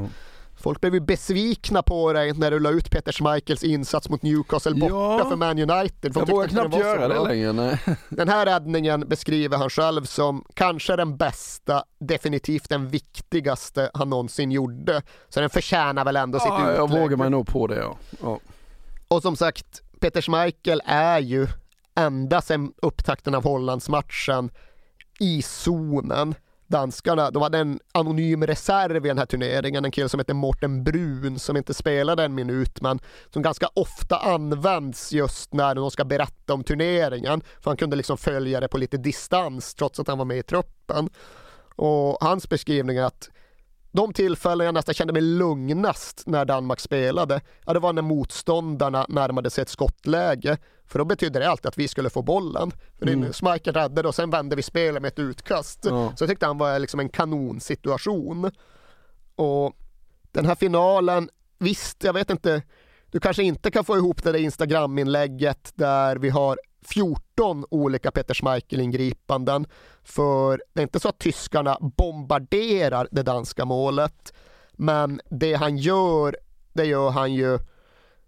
Folk 0.60 0.82
blev 0.82 0.93
ju 0.93 0.99
besvikna 0.99 1.84
på 1.84 2.14
dig 2.14 2.34
när 2.34 2.51
du 2.51 2.60
la 2.60 2.70
ut 2.70 2.91
Peter 2.91 3.12
Schmeichels 3.12 3.64
insats 3.64 4.10
mot 4.10 4.22
Newcastle 4.22 4.74
borta 4.74 4.95
ja, 4.95 5.30
för 5.30 5.36
Man 5.36 5.60
United. 5.60 6.14
Folk 6.14 6.30
jag 6.30 6.36
vågar 6.36 6.47
knappt 6.47 6.76
göra 6.76 7.08
det 7.08 7.24
längre. 7.24 7.53
Nej. 7.53 7.80
Den 8.10 8.30
här 8.30 8.45
räddningen 8.45 9.08
beskriver 9.08 9.58
han 9.58 9.70
själv 9.70 10.03
som 10.03 10.45
kanske 10.53 10.95
den 10.95 11.18
bästa, 11.18 11.84
definitivt 11.99 12.70
den 12.70 12.88
viktigaste 12.88 13.91
han 13.93 14.10
någonsin 14.10 14.51
gjorde. 14.51 15.01
Så 15.30 15.39
den 15.39 15.49
förtjänar 15.49 16.05
väl 16.05 16.16
ändå 16.16 16.38
ja, 16.38 16.41
sitt 16.41 16.53
utlägg. 16.53 16.78
Jag 16.78 17.01
vågar 17.01 17.18
mig 17.18 17.30
nog 17.30 17.47
på 17.47 17.68
det 17.68 17.76
ja. 17.76 17.97
ja. 18.22 18.39
Och 19.08 19.22
som 19.22 19.36
sagt, 19.36 19.82
Peter 19.99 20.22
Schmeichel 20.22 20.82
är 20.86 21.20
ju 21.20 21.47
ända 21.95 22.41
sedan 22.41 22.74
upptakten 22.82 23.36
av 23.36 23.43
Hollandsmatchen 23.43 24.51
i 25.20 25.41
zonen. 25.41 26.36
Danskarna, 26.68 27.32
de 27.32 27.41
hade 27.41 27.57
en 27.57 27.80
anonym 27.91 28.47
reserv 28.47 29.05
i 29.05 29.07
den 29.07 29.18
här 29.18 29.26
turneringen, 29.26 29.86
en 29.86 29.91
kille 29.91 30.09
som 30.09 30.20
heter 30.20 30.34
Morten 30.34 30.84
Brun 30.84 31.39
som 31.39 31.57
inte 31.57 31.74
spelade 31.74 32.24
en 32.24 32.36
minut 32.36 32.82
men 32.82 32.99
som 33.34 33.41
ganska 33.41 33.68
ofta 33.74 34.18
används 34.18 35.11
just 35.11 35.53
när 35.53 35.76
de 35.76 35.91
ska 35.91 36.05
berätta 36.05 36.53
om 36.53 36.63
turneringen. 36.63 37.41
För 37.59 37.72
han 37.72 37.78
kunde 37.78 37.95
liksom 37.95 38.18
följa 38.18 38.59
det 38.59 38.68
på 38.68 38.78
lite 38.78 38.97
distans 38.97 39.76
trots 39.76 39.99
att 39.99 40.07
han 40.07 40.18
var 40.18 40.26
med 40.26 40.38
i 40.38 40.43
truppen. 40.43 41.09
Och 41.76 42.18
hans 42.22 42.49
beskrivning 42.49 42.97
är 42.97 43.03
att 43.03 43.30
de 43.91 44.13
tillfällen 44.13 44.65
jag 44.65 44.73
nästan 44.73 44.95
kände 44.95 45.13
mig 45.13 45.21
lugnast 45.21 46.23
när 46.25 46.45
Danmark 46.45 46.79
spelade, 46.79 47.41
ja, 47.65 47.73
det 47.73 47.79
var 47.79 47.93
när 47.93 48.01
motståndarna 48.01 49.05
närmade 49.09 49.49
sig 49.49 49.61
ett 49.61 49.69
skottläge. 49.69 50.57
För 50.85 50.99
då 50.99 51.05
betydde 51.05 51.39
det 51.39 51.49
alltid 51.49 51.65
att 51.65 51.77
vi 51.77 51.88
skulle 51.88 52.09
få 52.09 52.21
bollen. 52.21 52.71
För 52.99 53.07
mm. 53.07 53.33
Schmeichel 53.33 53.73
räddade 53.73 54.07
och 54.07 54.15
sen 54.15 54.29
vände 54.29 54.55
vi 54.55 54.61
spelet 54.61 55.01
med 55.01 55.09
ett 55.09 55.19
utkast. 55.19 55.79
Ja. 55.85 56.13
Så 56.15 56.23
jag 56.23 56.29
tyckte 56.29 56.45
han 56.45 56.57
var 56.57 56.79
liksom 56.79 56.99
en 56.99 57.09
kanonsituation. 57.09 58.51
Och 59.35 59.73
den 60.31 60.45
här 60.45 60.55
finalen, 60.55 61.29
visst, 61.59 62.03
jag 62.03 62.13
vet 62.13 62.29
inte, 62.29 62.61
du 63.11 63.19
kanske 63.19 63.43
inte 63.43 63.71
kan 63.71 63.85
få 63.85 63.97
ihop 63.97 64.23
det 64.23 64.31
där 64.31 64.39
Instagram-inlägget 64.39 65.71
där 65.75 66.16
vi 66.16 66.29
har 66.29 66.59
14 66.88 67.66
olika 67.70 68.12
Peter 68.12 68.34
Schmeichel-ingripanden. 68.34 69.66
För 70.04 70.62
det 70.74 70.82
är 70.82 70.84
inte 70.84 71.00
så 71.00 71.09
att 71.09 71.20
tyskarna 71.20 71.78
bombarderar 71.82 73.08
det 73.12 73.24
danska 73.24 73.66
målet. 73.66 74.34
Men 74.74 75.22
det 75.30 75.54
han 75.54 75.78
gör, 75.78 76.38
det 76.74 76.86
gör 76.86 77.09
han 77.09 77.34
ju 77.34 77.59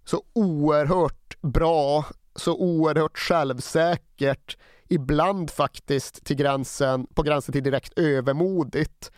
så 0.05 0.23
oerhört 0.33 1.41
bra, 1.41 2.05
så 2.35 2.57
oerhört 2.57 3.17
självsäkert. 3.17 4.57
Ibland 4.87 5.51
faktiskt 5.51 6.25
till 6.25 6.35
gränsen, 6.35 7.07
på 7.13 7.23
gränsen 7.23 7.53
till 7.53 7.63
direkt 7.63 7.99
övermodigt. 7.99 9.11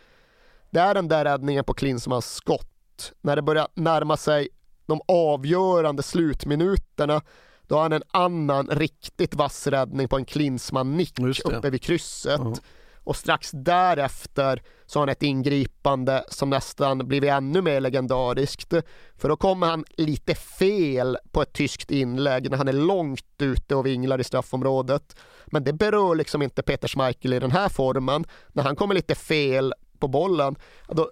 Det 0.70 0.80
är 0.80 0.94
den 0.94 1.08
där 1.08 1.24
räddningen 1.24 1.64
på 1.64 1.74
Klinsmans 1.74 2.34
skott. 2.34 3.12
När 3.20 3.36
det 3.36 3.42
börjar 3.42 3.68
närma 3.74 4.16
sig 4.16 4.48
de 4.86 5.00
avgörande 5.08 6.02
slutminuterna 6.02 7.22
då 7.66 7.74
har 7.74 7.82
han 7.82 7.92
en 7.92 8.02
annan 8.10 8.66
riktigt 8.66 9.34
vass 9.34 9.66
räddning 9.66 10.08
på 10.08 10.16
en 10.16 10.24
Klinsmann-nick 10.24 11.18
uppe 11.44 11.70
vid 11.70 11.82
krysset. 11.82 12.40
Uh 12.40 12.46
-huh. 12.46 12.60
och 13.04 13.16
strax 13.16 13.50
därefter 13.50 14.62
så 14.86 14.98
har 14.98 15.06
han 15.06 15.12
ett 15.12 15.22
ingripande 15.22 16.24
som 16.28 16.50
nästan 16.50 17.08
blivit 17.08 17.30
ännu 17.30 17.62
mer 17.62 17.80
legendariskt. 17.80 18.74
För 19.16 19.28
då 19.28 19.36
kommer 19.36 19.66
han 19.66 19.84
lite 19.96 20.34
fel 20.34 21.18
på 21.30 21.42
ett 21.42 21.52
tyskt 21.52 21.90
inlägg 21.90 22.50
när 22.50 22.56
han 22.56 22.68
är 22.68 22.72
långt 22.72 23.24
ute 23.38 23.74
och 23.74 23.86
vinglar 23.86 24.20
i 24.20 24.24
straffområdet. 24.24 25.16
Men 25.46 25.64
det 25.64 25.72
berör 25.72 26.14
liksom 26.14 26.42
inte 26.42 26.62
Peter 26.62 26.88
Schmeichel 26.88 27.32
i 27.32 27.38
den 27.38 27.50
här 27.50 27.68
formen. 27.68 28.24
När 28.48 28.62
han 28.62 28.76
kommer 28.76 28.94
lite 28.94 29.14
fel 29.14 29.74
på 29.98 30.08
bollen, 30.08 30.56
då 30.88 31.10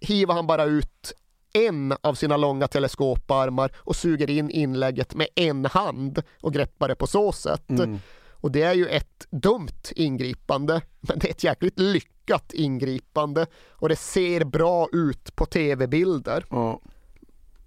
hivar 0.00 0.34
han 0.34 0.46
bara 0.46 0.64
ut 0.64 1.12
en 1.54 1.94
av 2.00 2.14
sina 2.14 2.36
långa 2.36 2.68
teleskoparmar 2.68 3.72
och 3.76 3.96
suger 3.96 4.30
in 4.30 4.50
inlägget 4.50 5.14
med 5.14 5.28
en 5.34 5.64
hand 5.64 6.22
och 6.40 6.52
greppar 6.52 6.88
det 6.88 6.94
på 6.94 7.06
så 7.06 7.32
sätt. 7.32 7.70
Mm. 7.70 7.98
Och 8.30 8.52
det 8.52 8.62
är 8.62 8.74
ju 8.74 8.86
ett 8.86 9.26
dumt 9.30 9.82
ingripande, 9.96 10.80
men 11.00 11.18
det 11.18 11.28
är 11.28 11.30
ett 11.30 11.44
jäkligt 11.44 11.78
lyckat 11.78 12.52
ingripande 12.52 13.46
och 13.70 13.88
det 13.88 13.96
ser 13.96 14.44
bra 14.44 14.88
ut 14.92 15.36
på 15.36 15.46
tv-bilder. 15.46 16.44
Ja. 16.50 16.80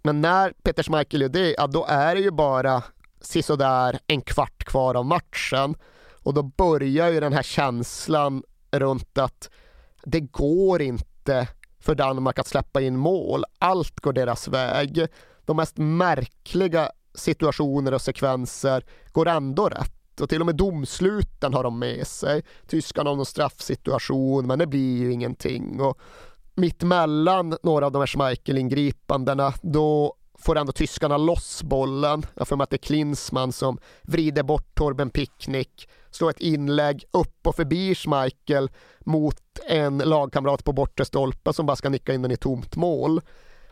Men 0.01 0.22
när 0.22 0.53
Peter 0.64 0.84
Schmeichel 0.84 1.22
gör 1.22 1.30
det, 1.30 1.55
ja, 1.57 1.68
då 1.68 1.85
är 1.89 2.15
det 2.15 2.22
ju 2.22 2.31
bara 2.31 2.84
sisådär 3.22 3.99
en 4.07 4.22
kvart 4.22 4.64
kvar 4.64 4.95
av 4.95 5.05
matchen 5.05 5.76
och 6.23 6.34
då 6.34 6.43
börjar 6.43 7.09
ju 7.09 7.19
den 7.19 7.34
här 7.34 7.43
känslan 7.43 8.43
runt 8.72 9.18
att 9.18 9.49
det 10.03 10.19
går 10.19 10.81
inte 10.81 11.47
för 11.88 11.95
Danmark 11.95 12.39
att 12.39 12.47
släppa 12.47 12.81
in 12.81 12.97
mål. 12.97 13.43
Allt 13.59 13.99
går 13.99 14.14
deras 14.14 14.47
väg. 14.47 15.07
De 15.45 15.57
mest 15.57 15.77
märkliga 15.77 16.91
situationer 17.14 17.93
och 17.93 18.01
sekvenser 18.01 18.85
går 19.11 19.27
ändå 19.27 19.69
rätt 19.69 20.22
och 20.22 20.30
till 20.30 20.39
och 20.39 20.45
med 20.45 20.55
domsluten 20.55 21.53
har 21.53 21.64
de 21.64 21.80
med 21.80 22.07
sig. 22.07 22.43
Tyskarna 22.68 23.09
har 23.09 23.15
någon 23.15 23.26
straffsituation 23.26 24.47
men 24.47 24.59
det 24.59 24.68
blir 24.68 24.97
ju 24.97 25.11
ingenting. 25.11 25.81
Och 25.81 25.99
mitt 26.55 26.84
mellan 26.84 27.57
några 27.64 27.85
av 27.85 27.91
de 27.91 27.99
här 27.99 28.07
Schmeichel-ingripandena 28.07 29.53
då 29.61 30.15
får 30.39 30.57
ändå 30.57 30.72
tyskarna 30.72 31.18
loss 31.18 31.64
bollen. 31.64 32.26
Jag 32.35 32.47
får 32.47 32.55
med 32.55 32.64
att 32.64 32.69
det 32.69 32.76
är 32.76 32.77
Klinsmann 32.77 33.51
som 33.51 33.80
vrider 34.01 34.43
bort 34.43 34.76
Torben 34.76 35.09
Picknick, 35.09 35.89
slår 36.11 36.30
ett 36.30 36.39
inlägg 36.39 37.03
upp 37.11 37.47
och 37.47 37.55
förbi 37.55 37.95
Schmeichel 37.95 38.69
mot 38.99 39.59
en 39.68 39.97
lagkamrat 39.97 40.64
på 40.64 40.73
bortre 40.73 41.05
stolpen 41.05 41.53
som 41.53 41.65
bara 41.65 41.76
ska 41.76 41.89
nicka 41.89 42.14
in 42.14 42.22
den 42.22 42.31
i 42.31 42.38
tomt 42.38 42.76
mål. 42.76 43.22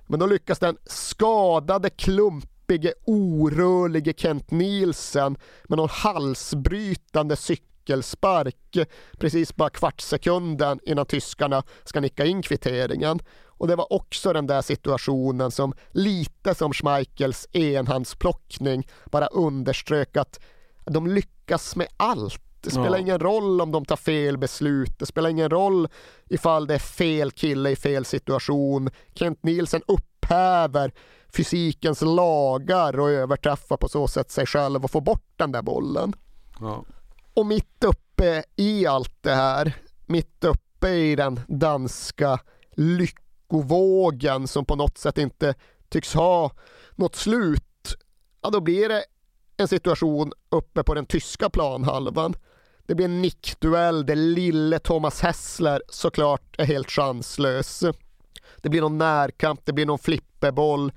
Men 0.07 0.19
då 0.19 0.25
lyckas 0.25 0.59
den 0.59 0.77
skadade 0.85 1.89
klumpige, 1.89 2.93
orörlige 3.05 4.13
Kent 4.17 4.51
Nielsen 4.51 5.37
med 5.63 5.77
någon 5.77 5.89
halsbrytande 5.89 7.35
cykel 7.35 7.74
cykelspark 7.85 8.77
precis 9.19 9.55
bara 9.55 9.69
kvartssekunden 9.69 10.79
innan 10.83 11.05
tyskarna 11.05 11.63
ska 11.83 11.99
nicka 11.99 12.25
in 12.25 12.41
kvitteringen. 12.41 13.19
Och 13.47 13.67
det 13.67 13.75
var 13.75 13.93
också 13.93 14.33
den 14.33 14.47
där 14.47 14.61
situationen 14.61 15.51
som 15.51 15.73
lite 15.91 16.55
som 16.55 16.73
Schmeichels 16.73 17.47
enhandsplockning 17.53 18.87
bara 19.11 19.27
underströk 19.27 20.17
att 20.17 20.39
de 20.85 21.07
lyckas 21.07 21.75
med 21.75 21.87
allt. 21.97 22.41
Det 22.61 22.71
spelar 22.71 22.97
ja. 22.97 22.97
ingen 22.97 23.19
roll 23.19 23.61
om 23.61 23.71
de 23.71 23.85
tar 23.85 23.95
fel 23.95 24.37
beslut. 24.37 24.99
Det 24.99 25.05
spelar 25.05 25.29
ingen 25.29 25.49
roll 25.49 25.87
ifall 26.29 26.67
det 26.67 26.73
är 26.73 26.79
fel 26.79 27.31
kille 27.31 27.69
i 27.69 27.75
fel 27.75 28.05
situation. 28.05 28.89
Kent 29.13 29.43
Nielsen 29.43 29.81
upphäver 29.87 30.91
fysikens 31.35 32.01
lagar 32.01 32.99
och 32.99 33.09
överträffa 33.09 33.77
på 33.77 33.87
så 33.87 34.07
sätt 34.07 34.31
sig 34.31 34.45
själv 34.45 34.83
och 34.83 34.91
få 34.91 35.01
bort 35.01 35.33
den 35.37 35.51
där 35.51 35.61
bollen. 35.61 36.13
Ja. 36.59 36.83
Och 37.35 37.45
mitt 37.45 37.83
uppe 37.83 38.43
i 38.55 38.85
allt 38.85 39.23
det 39.23 39.35
här, 39.35 39.73
mitt 40.05 40.43
uppe 40.43 40.89
i 40.89 41.15
den 41.15 41.39
danska 41.47 42.39
lyckovågen 42.71 44.47
som 44.47 44.65
på 44.65 44.75
något 44.75 44.97
sätt 44.97 45.17
inte 45.17 45.53
tycks 45.89 46.13
ha 46.13 46.51
något 46.95 47.15
slut, 47.15 47.95
ja 48.41 48.49
då 48.49 48.61
blir 48.61 48.89
det 48.89 49.03
en 49.57 49.67
situation 49.67 50.31
uppe 50.49 50.83
på 50.83 50.93
den 50.93 51.05
tyska 51.05 51.49
planhalvan. 51.49 52.35
Det 52.85 52.95
blir 52.95 53.05
en 53.05 53.21
nickduell 53.21 54.05
där 54.05 54.15
lille 54.15 54.79
Thomas 54.79 55.21
Hessler 55.21 55.81
såklart 55.89 56.59
är 56.59 56.65
helt 56.65 56.91
chanslös. 56.91 57.83
Det 58.57 58.69
blir 58.69 58.81
någon 58.81 58.97
närkamp, 58.97 59.61
det 59.63 59.73
blir 59.73 59.85
någon 59.85 59.99
flipperboll, 59.99 60.91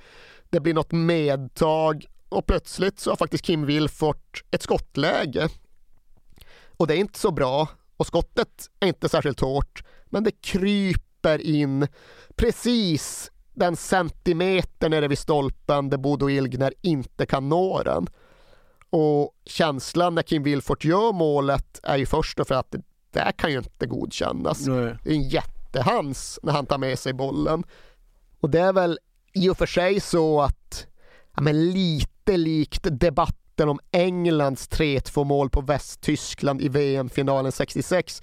det 0.50 0.60
blir 0.60 0.74
något 0.74 0.92
medtag 0.92 2.06
och 2.28 2.46
plötsligt 2.46 3.00
så 3.00 3.10
har 3.10 3.16
faktiskt 3.16 3.44
Kim 3.44 3.66
Wilfort 3.66 4.44
ett 4.50 4.62
skottläge. 4.62 5.48
Och 6.78 6.86
det 6.86 6.94
är 6.94 6.98
inte 6.98 7.18
så 7.18 7.30
bra 7.30 7.68
och 7.96 8.06
skottet 8.06 8.70
är 8.80 8.86
inte 8.86 9.08
särskilt 9.08 9.40
hårt 9.40 9.82
men 10.04 10.24
det 10.24 10.42
kryper 10.42 11.40
in 11.40 11.86
precis 12.36 13.30
den 13.54 13.76
centimeter 13.76 14.88
nere 14.88 15.08
vid 15.08 15.18
stolpen 15.18 15.90
där 15.90 15.98
Bodo 15.98 16.30
Ilgner 16.30 16.74
inte 16.82 17.26
kan 17.26 17.48
nå 17.48 17.82
den. 17.82 18.06
Och 18.90 19.34
känslan 19.44 20.14
när 20.14 20.22
Kim 20.22 20.42
Wilfort 20.42 20.84
gör 20.84 21.12
målet 21.12 21.80
är 21.82 21.96
ju 21.96 22.06
först 22.06 22.40
och 22.40 22.48
för 22.48 22.54
att 22.54 22.70
det 22.70 22.82
där 23.10 23.32
kan 23.32 23.50
ju 23.52 23.58
inte 23.58 23.86
godkännas. 23.86 24.66
Nej. 24.66 24.96
Det 25.04 25.10
är 25.10 25.14
en 25.14 25.28
jättehans 25.28 26.38
när 26.42 26.52
han 26.52 26.66
tar 26.66 26.78
med 26.78 26.98
sig 26.98 27.12
bollen. 27.12 27.64
Och 28.40 28.50
det 28.50 28.60
är 28.60 28.72
väl 28.72 28.98
i 29.32 29.48
och 29.48 29.58
för 29.58 29.66
sig 29.66 30.00
så 30.00 30.40
att 30.40 30.86
ja, 31.34 31.42
men 31.42 31.70
lite 31.70 32.36
likt 32.36 32.86
debatten 33.58 33.68
om 33.68 33.80
Englands 33.92 34.68
3-2 34.68 35.24
mål 35.24 35.50
på 35.50 35.60
Västtyskland 35.60 36.62
i 36.62 36.68
VM-finalen 36.68 37.52
66 37.52 38.22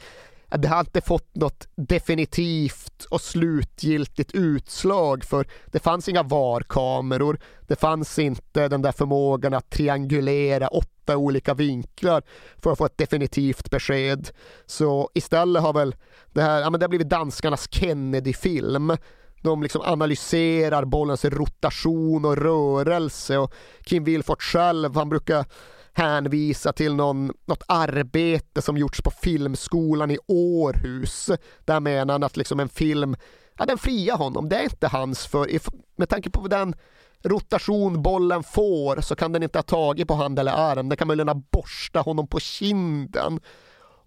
det 0.57 0.68
har 0.68 0.80
inte 0.80 1.02
fått 1.02 1.36
något 1.36 1.68
definitivt 1.76 3.06
och 3.10 3.22
slutgiltigt 3.22 4.32
utslag 4.32 5.24
för 5.24 5.48
det 5.72 5.80
fanns 5.80 6.10
inga 6.10 6.24
VAR-kameror. 6.24 7.40
Det 7.68 7.76
fanns 7.80 8.20
inte 8.20 8.68
den 8.68 8.82
där 8.82 8.91
förmågan 8.91 9.53
att 9.53 9.70
triangulera 9.70 10.68
åtta 10.68 11.18
olika 11.18 11.53
vinklar 11.53 12.24
för 12.57 12.72
att 12.72 12.78
få 12.78 12.86
ett 12.86 12.98
definitivt 12.98 13.70
besked. 13.70 14.30
Så 14.66 15.10
istället 15.14 15.64
har 15.64 15.74
väl 15.74 15.95
det 16.34 16.41
här, 16.41 16.62
ja 16.62 16.70
men 16.70 16.80
det 16.80 16.84
har 16.84 16.90
blivit 16.90 17.10
danskarnas 17.10 17.68
Kennedy-film 17.72 18.98
de 19.45 19.63
liksom 19.63 19.81
analyserar 19.81 20.85
bollens 20.85 21.26
rotation 21.26 22.26
och 22.26 22.38
rörelse 22.38 23.38
och 23.38 23.53
Kim 23.84 24.03
Wilfort 24.03 24.43
själv, 24.43 24.95
han 24.95 25.09
brukar 25.09 25.45
hänvisa 25.93 26.73
till 26.73 26.95
någon, 26.95 27.31
något 27.45 27.63
arbete 27.67 28.61
som 28.61 28.77
gjorts 28.77 29.01
på 29.01 29.11
filmskolan 29.11 30.11
i 30.11 30.17
Århus. 30.27 31.30
Där 31.65 31.80
menar 31.80 32.13
han 32.13 32.23
att 32.23 32.38
liksom 32.38 32.59
en 32.59 32.69
film, 32.69 33.15
ja 33.57 33.65
den 33.65 33.77
friar 33.77 34.17
honom, 34.17 34.49
det 34.49 34.55
är 34.55 34.63
inte 34.63 34.88
hans 34.88 35.26
för, 35.26 35.49
med 35.95 36.09
tanke 36.09 36.30
på 36.30 36.47
den 36.47 36.76
rotation 37.23 38.01
bollen 38.01 38.43
får 38.43 39.01
så 39.01 39.15
kan 39.15 39.31
den 39.31 39.43
inte 39.43 39.57
ha 39.57 39.63
tagit 39.63 40.07
på 40.07 40.13
hand 40.13 40.39
eller 40.39 40.51
arm, 40.51 40.89
den 40.89 40.97
kan 40.97 41.07
möjligen 41.07 41.27
ha 41.27 41.41
borstat 41.51 42.05
honom 42.05 42.27
på 42.27 42.39
kinden. 42.39 43.39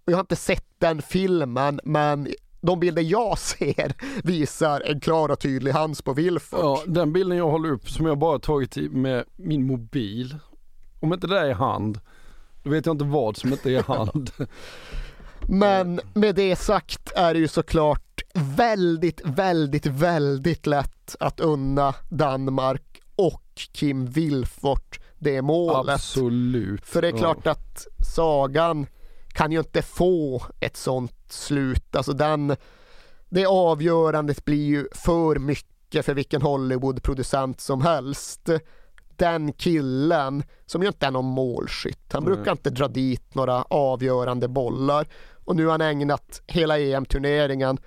Och 0.05 0.11
jag 0.11 0.17
har 0.17 0.21
inte 0.21 0.35
sett 0.35 0.65
den 0.77 1.01
filmen 1.01 1.79
men 1.83 2.27
de 2.61 2.79
bilder 2.79 3.01
jag 3.01 3.37
ser 3.39 3.93
visar 4.23 4.81
en 4.81 4.99
klar 4.99 5.29
och 5.29 5.39
tydlig 5.39 5.71
hands 5.71 6.01
på 6.01 6.13
Wilfort. 6.13 6.59
Ja, 6.59 6.83
den 6.87 7.13
bilden 7.13 7.37
jag 7.37 7.49
håller 7.49 7.71
upp 7.71 7.89
som 7.89 8.05
jag 8.05 8.17
bara 8.17 8.39
tagit 8.39 8.75
med 8.91 9.23
min 9.35 9.67
mobil. 9.67 10.37
Om 10.99 11.13
inte 11.13 11.27
det 11.27 11.39
är 11.39 11.53
hand, 11.53 11.99
då 12.63 12.69
vet 12.69 12.85
jag 12.85 12.93
inte 12.93 13.05
vad 13.05 13.37
som 13.37 13.51
inte 13.51 13.71
är 13.71 13.83
hand. 13.87 14.31
Men 15.47 16.01
med 16.13 16.35
det 16.35 16.55
sagt 16.55 17.11
är 17.15 17.33
det 17.33 17.39
ju 17.39 17.47
såklart 17.47 18.21
väldigt, 18.33 19.21
väldigt, 19.23 19.85
väldigt 19.85 20.67
lätt 20.67 21.15
att 21.19 21.39
unna 21.39 21.93
Danmark 22.09 23.01
och 23.15 23.43
Kim 23.71 24.05
Wilfort 24.05 24.99
det 25.19 25.41
målet. 25.41 25.95
Absolut. 25.95 26.85
För 26.85 27.01
det 27.01 27.07
är 27.07 27.17
klart 27.17 27.37
ja. 27.43 27.51
att 27.51 27.87
sagan 28.15 28.87
kan 29.39 29.51
ju 29.51 29.59
inte 29.59 29.81
få 29.81 30.41
ett 30.59 30.77
sånt 30.77 31.15
slut. 31.29 31.95
Alltså 31.95 32.13
den, 32.13 32.55
det 33.29 33.45
avgörandet 33.45 34.45
blir 34.45 34.65
ju 34.65 34.87
för 34.91 35.35
mycket 35.35 36.05
för 36.05 36.13
vilken 36.13 36.41
Hollywoodproducent 36.41 37.61
som 37.61 37.81
helst. 37.81 38.49
Den 39.15 39.53
killen, 39.53 40.43
som 40.65 40.81
ju 40.81 40.87
inte 40.87 41.05
är 41.05 41.11
någon 41.11 41.25
målskytt, 41.25 42.13
han 42.13 42.23
mm. 42.23 42.35
brukar 42.35 42.51
inte 42.51 42.69
dra 42.69 42.87
dit 42.87 43.35
några 43.35 43.63
avgörande 43.63 44.47
bollar. 44.47 45.07
Och 45.45 45.55
nu 45.55 45.65
har 45.65 45.71
han 45.71 45.81
ägnat 45.81 46.41
hela 46.47 46.79
EM-turneringen 46.79 47.77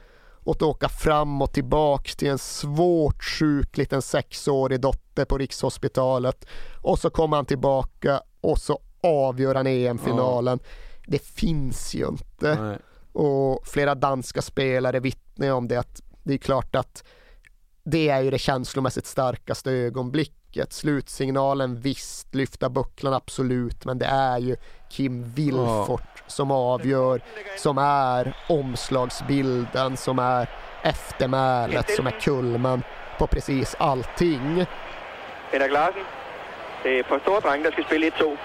åt 0.45 0.57
att 0.57 0.63
åka 0.63 0.89
fram 0.89 1.43
och 1.43 1.53
tillbaks 1.53 2.17
till 2.17 2.29
en 2.29 2.39
svårt 2.39 3.25
sjuk 3.25 3.77
liten 3.77 4.03
sexårig 4.03 4.81
dotter 4.81 5.25
på 5.25 5.39
Rikshospitalet. 5.39 6.47
Och 6.83 6.99
så 6.99 7.11
kommer 7.11 7.37
han 7.37 7.47
tillbaka 7.47 8.21
och 8.41 8.59
så 8.59 8.79
avgör 9.03 9.55
han 9.55 9.67
EM-finalen. 9.67 10.59
Ja. 10.63 10.69
Det 11.07 11.25
finns 11.25 11.95
ju 11.95 12.09
inte. 12.09 12.55
Nej. 12.63 12.79
Och 13.13 13.67
flera 13.67 13.95
danska 13.95 14.43
spelare 14.43 15.01
vittnar 15.01 15.53
om 15.53 15.69
det 15.69 15.77
att 15.77 16.03
det 16.23 16.35
är 16.35 16.39
klart 16.39 16.77
att 16.77 17.05
det 17.85 18.09
är 18.09 18.21
ju 18.21 18.31
det 18.31 18.39
känslomässigt 18.39 19.07
starkaste 19.07 19.71
ögonblicket. 19.71 20.73
Slutsignalen 20.73 21.81
visst, 21.81 22.35
lyfta 22.35 22.69
bucklan 22.69 23.15
absolut, 23.15 23.85
men 23.85 23.99
det 23.99 24.07
är 24.07 24.39
ju 24.39 24.57
Kim 24.91 25.33
Wilfort 25.33 26.23
som 26.27 26.51
avgör, 26.51 27.23
som 27.59 27.79
är 27.79 28.37
omslagsbilden, 28.49 29.97
som 29.97 30.19
är 30.19 30.49
eftermälet, 30.83 31.91
som 31.91 32.07
är 32.07 32.21
kulmen 32.21 32.83
på 33.19 33.27
precis 33.27 33.77
allting. 33.79 34.67
Peter 35.51 35.69
Larsen, 35.71 36.05
det 36.83 36.99
är 36.99 37.03
på 37.03 37.19
stora 37.19 37.41
dreng, 37.41 37.63
der 37.63 37.71
skal 37.71 37.85
spille 37.85 38.11
1-2. 38.11 38.37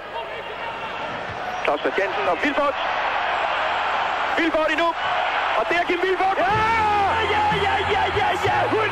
Claus 1.68 1.81
Christiansen 1.81 2.27
og 2.31 2.38
Vilfort. 2.44 2.76
Vilfort 4.38 4.69
endnu, 4.72 4.89
Og 5.57 5.64
der 5.69 5.76
er 5.81 5.85
Kim 5.89 5.99
Vilfort. 6.06 6.38
Ja, 6.38 6.53
ja, 7.35 7.45
ja, 7.65 7.76
ja, 7.94 8.03
ja, 8.19 8.30
ja, 8.48 8.57
hund, 8.73 8.91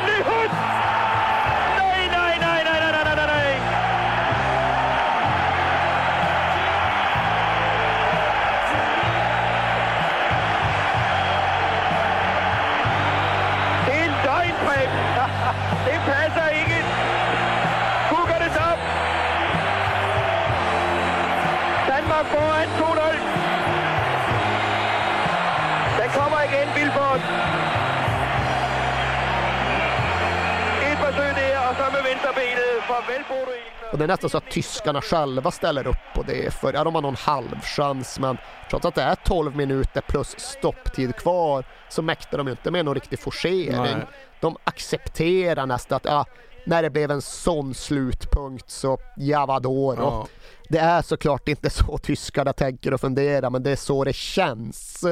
Och 33.92 33.98
det 33.98 34.04
är 34.04 34.08
nästan 34.08 34.30
så 34.30 34.38
att 34.38 34.50
tyskarna 34.50 35.02
själva 35.02 35.50
ställer 35.50 35.86
upp 35.86 36.14
på 36.14 36.22
det 36.22 36.54
för 36.54 36.72
ja, 36.72 36.84
de 36.84 36.94
har 36.94 37.02
någon 37.02 37.16
halvchans 37.16 38.18
men 38.18 38.38
trots 38.70 38.86
att 38.86 38.94
det 38.94 39.02
är 39.02 39.14
12 39.14 39.56
minuter 39.56 40.00
plus 40.00 40.34
stopptid 40.38 41.16
kvar 41.16 41.64
så 41.88 42.02
mäktar 42.02 42.38
de 42.38 42.48
inte 42.48 42.70
med 42.70 42.84
någon 42.84 42.94
riktig 42.94 43.18
forcering. 43.18 43.82
Nej. 43.82 44.06
De 44.40 44.56
accepterar 44.64 45.66
nästan 45.66 45.96
att 45.96 46.04
ja, 46.04 46.24
när 46.66 46.82
det 46.82 46.90
blev 46.90 47.10
en 47.10 47.22
sån 47.22 47.74
slutpunkt 47.74 48.70
så 48.70 48.98
ja 49.16 49.46
vadå 49.46 49.94
då? 49.94 50.02
Ja. 50.02 50.26
Det 50.68 50.78
är 50.78 51.02
såklart 51.02 51.48
inte 51.48 51.70
så 51.70 51.98
tyskarna 51.98 52.52
tänker 52.52 52.94
och 52.94 53.00
funderar 53.00 53.50
men 53.50 53.62
det 53.62 53.70
är 53.70 53.76
så 53.76 54.04
det 54.04 54.14
känns. 54.16 55.04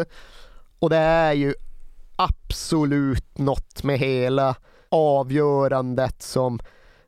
Och 0.79 0.91
det 0.91 0.97
är 0.97 1.33
ju 1.33 1.55
absolut 2.17 3.39
något 3.39 3.83
med 3.83 3.99
hela 3.99 4.55
avgörandet 4.89 6.23
som 6.23 6.61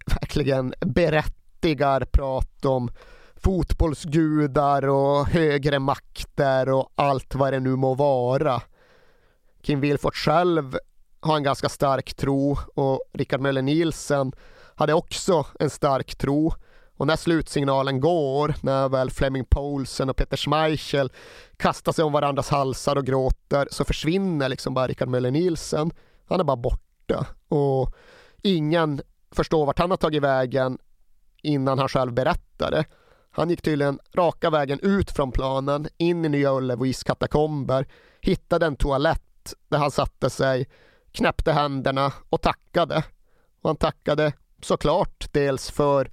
verkligen 0.06 0.74
berättigar 0.80 2.04
prat 2.04 2.64
om 2.64 2.90
fotbollsgudar 3.36 4.88
och 4.88 5.26
högre 5.26 5.78
makter 5.78 6.68
och 6.68 6.92
allt 6.94 7.34
vad 7.34 7.52
det 7.52 7.60
nu 7.60 7.76
må 7.76 7.94
vara. 7.94 8.62
Kim 9.62 9.80
Wilfort 9.80 10.14
själv 10.14 10.78
har 11.20 11.36
en 11.36 11.42
ganska 11.42 11.68
stark 11.68 12.14
tro 12.14 12.58
och 12.74 13.00
Rickard 13.12 13.40
Möller 13.40 13.62
Nielsen 13.62 14.32
hade 14.74 14.94
också 14.94 15.46
en 15.60 15.70
stark 15.70 16.16
tro. 16.16 16.52
Och 16.96 17.06
när 17.06 17.16
slutsignalen 17.16 18.00
går, 18.00 18.54
när 18.62 18.88
väl 18.88 19.10
Fleming 19.10 19.44
Poulsen 19.44 20.10
och 20.10 20.16
Peter 20.16 20.36
Schmeichel 20.36 21.12
kastar 21.56 21.92
sig 21.92 22.04
om 22.04 22.12
varandras 22.12 22.48
halsar 22.48 22.96
och 22.96 23.06
gråter 23.06 23.68
så 23.70 23.84
försvinner 23.84 24.48
liksom 24.48 24.74
bara 24.74 24.86
Rickard 24.86 25.08
Möller 25.08 25.30
Nielsen. 25.30 25.90
Han 26.28 26.40
är 26.40 26.44
bara 26.44 26.56
borta 26.56 27.26
och 27.48 27.94
ingen 28.42 29.02
förstå 29.30 29.64
vart 29.64 29.78
han 29.78 29.90
har 29.90 29.96
tagit 29.96 30.22
vägen 30.22 30.78
innan 31.42 31.78
han 31.78 31.88
själv 31.88 32.12
berättade. 32.12 32.84
Han 33.30 33.50
gick 33.50 33.62
tydligen 33.62 33.98
raka 34.14 34.50
vägen 34.50 34.80
ut 34.82 35.10
från 35.10 35.32
planen, 35.32 35.88
in 35.96 36.24
i 36.24 36.28
Nya 36.28 36.52
Ullevis 36.52 37.02
katakomber, 37.04 37.86
hittade 38.20 38.66
en 38.66 38.76
toalett 38.76 39.54
där 39.68 39.78
han 39.78 39.90
satte 39.90 40.30
sig, 40.30 40.68
knäppte 41.12 41.52
händerna 41.52 42.12
och 42.30 42.42
tackade. 42.42 43.04
Och 43.60 43.68
han 43.68 43.76
tackade 43.76 44.32
såklart 44.62 45.28
dels 45.32 45.70
för 45.70 46.10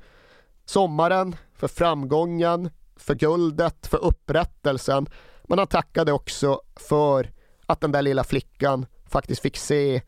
sommaren, 0.66 1.36
för 1.54 1.68
framgången, 1.68 2.70
för 2.96 3.16
guldet, 3.16 3.88
för 3.88 3.98
upprättelsen. 3.98 5.08
Men 5.44 5.58
han 5.58 5.68
tackade 5.68 6.12
också 6.12 6.62
för 6.76 7.32
att 7.66 7.82
den 7.82 7.92
där 7.92 8.02
lilla 8.02 8.24
flickan 8.24 8.86
faktiskt 9.06 9.42
fick 9.42 9.58
se 9.58 10.02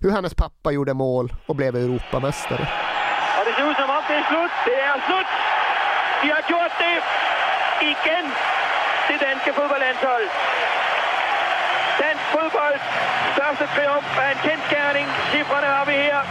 hur 0.00 0.10
hennes 0.10 0.34
pappa 0.34 0.72
gjorde 0.72 0.94
mål 0.94 1.32
och 1.46 1.56
blev 1.56 1.76
Europamästare. 1.76 2.68
Ja, 3.36 3.44
det 3.44 3.52
ser 3.52 3.70
ut 3.70 3.76
som 3.76 3.90
att 3.90 4.08
det 4.08 4.14
är 4.14 4.24
slut. 4.30 4.50
Det 4.66 4.80
är 4.80 5.00
slut! 5.06 5.26
De 6.22 6.28
har 6.30 6.44
gjort 6.50 6.72
det 6.78 6.96
igen, 7.86 8.26
det 9.08 9.16
danska 9.26 9.52
fotbollslandslaget. 9.52 10.32
Dansk 12.00 12.24
fotboll, 12.34 12.76
största 13.32 13.66
triumf 13.74 14.18
är 14.18 14.30
en 14.30 14.38
kendsgerning. 14.44 15.06
Siffrorna 15.32 15.68
har 15.78 15.86
vi 15.86 15.92
här. 15.92 16.24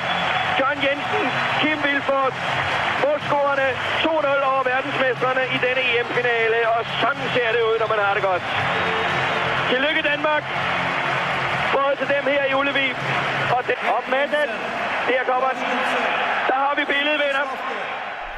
John 0.59 0.77
Jensen, 0.85 1.27
Kim 1.61 1.81
Wilford, 1.85 2.33
målscorerne 3.03 3.69
2-0 4.03 4.25
över 4.25 4.63
världsmästarna 4.63 5.43
i 5.43 5.57
denna 5.65 5.81
EM-finale, 5.81 6.59
Och 6.73 6.85
så 7.01 7.09
ser 7.33 7.53
det 7.53 7.59
ut 7.59 7.79
när 7.79 7.87
man 7.87 7.99
har 8.05 8.15
det 8.15 8.21
gott. 8.21 8.47
Till 9.69 9.81
lycka 9.81 10.01
Danmark! 10.09 10.43
Både 11.95 12.07
till 12.07 12.15
dem 12.15 12.33
her 12.33 12.51
i 12.51 12.53
Ullevi 12.53 12.93
Og, 13.57 13.65
till, 13.65 13.75
och 13.97 14.09
med 14.11 14.29
den, 14.29 14.49
där 15.07 15.25
kommer 15.25 15.53
den. 15.53 15.77
Der 16.47 16.55
har 16.55 16.75
vi 16.75 16.85
billedet, 16.85 17.19
venner. 17.19 17.47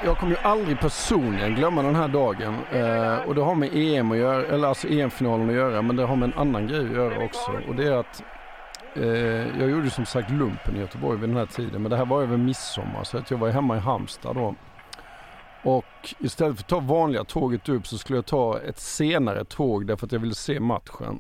Jag 0.06 0.18
kommer 0.18 0.32
ju 0.32 0.42
aldrig 0.42 0.80
personligen 0.80 1.56
glömma 1.56 1.82
den 1.82 1.96
här 1.96 2.08
dagen. 2.08 2.56
Eh, 2.72 3.28
och 3.28 3.36
det 3.36 3.42
har 3.42 3.56
med 3.56 3.70
EM 3.74 4.12
att 4.12 4.18
göra, 4.18 4.46
eller 4.46 4.68
alltså 4.68 4.88
EM-finalen 4.88 5.50
att 5.50 5.56
göra, 5.56 5.82
men 5.82 5.96
det 5.96 6.04
har 6.04 6.16
med 6.16 6.34
en 6.34 6.40
annan 6.40 6.68
grej 6.68 6.86
att 6.86 6.92
göra 6.92 7.26
också. 7.26 7.52
Och 7.68 7.76
det 7.76 7.88
är 7.88 7.92
att 7.92 8.24
eh, 8.96 9.60
jag 9.60 9.70
gjorde 9.70 9.90
som 9.90 10.06
sagt 10.06 10.32
lumpen 10.32 10.76
i 10.76 10.80
Göteborg 10.80 11.20
vid 11.20 11.30
den 11.30 11.38
här 11.38 11.46
tiden, 11.46 11.82
men 11.82 11.92
det 11.92 11.98
här 11.98 12.06
var 12.06 12.22
över 12.22 12.38
midsommar 12.38 13.04
så 13.04 13.18
att 13.18 13.32
jag 13.32 13.38
var 13.38 13.50
hemma 13.50 13.78
i 13.78 13.80
Halmstad 13.80 14.36
då. 14.36 14.56
Och 15.64 16.16
istället 16.20 16.58
för 16.58 16.64
att 16.64 16.70
ta 16.70 16.80
vanliga 16.80 17.24
tåget 17.24 17.70
upp 17.70 17.88
så 17.88 17.98
skulle 17.98 18.18
jag 18.18 18.26
ta 18.26 18.60
ett 18.60 18.80
senare 18.80 19.46
tåg 19.46 19.88
därför 19.88 20.06
att 20.06 20.12
jag 20.12 20.20
ville 20.20 20.36
se 20.36 20.60
matchen 20.60 21.20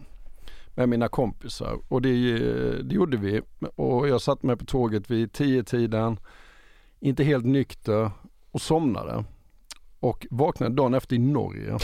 med 0.77 0.89
mina 0.89 1.07
kompisar. 1.07 1.79
Och 1.87 2.01
det, 2.01 2.39
det 2.83 2.95
gjorde 2.95 3.17
vi. 3.17 3.41
Och 3.75 4.07
jag 4.07 4.21
satte 4.21 4.45
mig 4.45 4.57
på 4.57 4.65
tåget 4.65 5.11
vid 5.11 5.33
tio 5.33 5.63
tiden 5.63 6.19
inte 6.99 7.23
helt 7.23 7.45
nykter 7.45 8.11
och 8.51 8.61
somnade. 8.61 9.23
Och 9.99 10.27
vaknade 10.31 10.75
dagen 10.75 10.93
efter 10.93 11.15
i 11.15 11.19
Norge. 11.19 11.77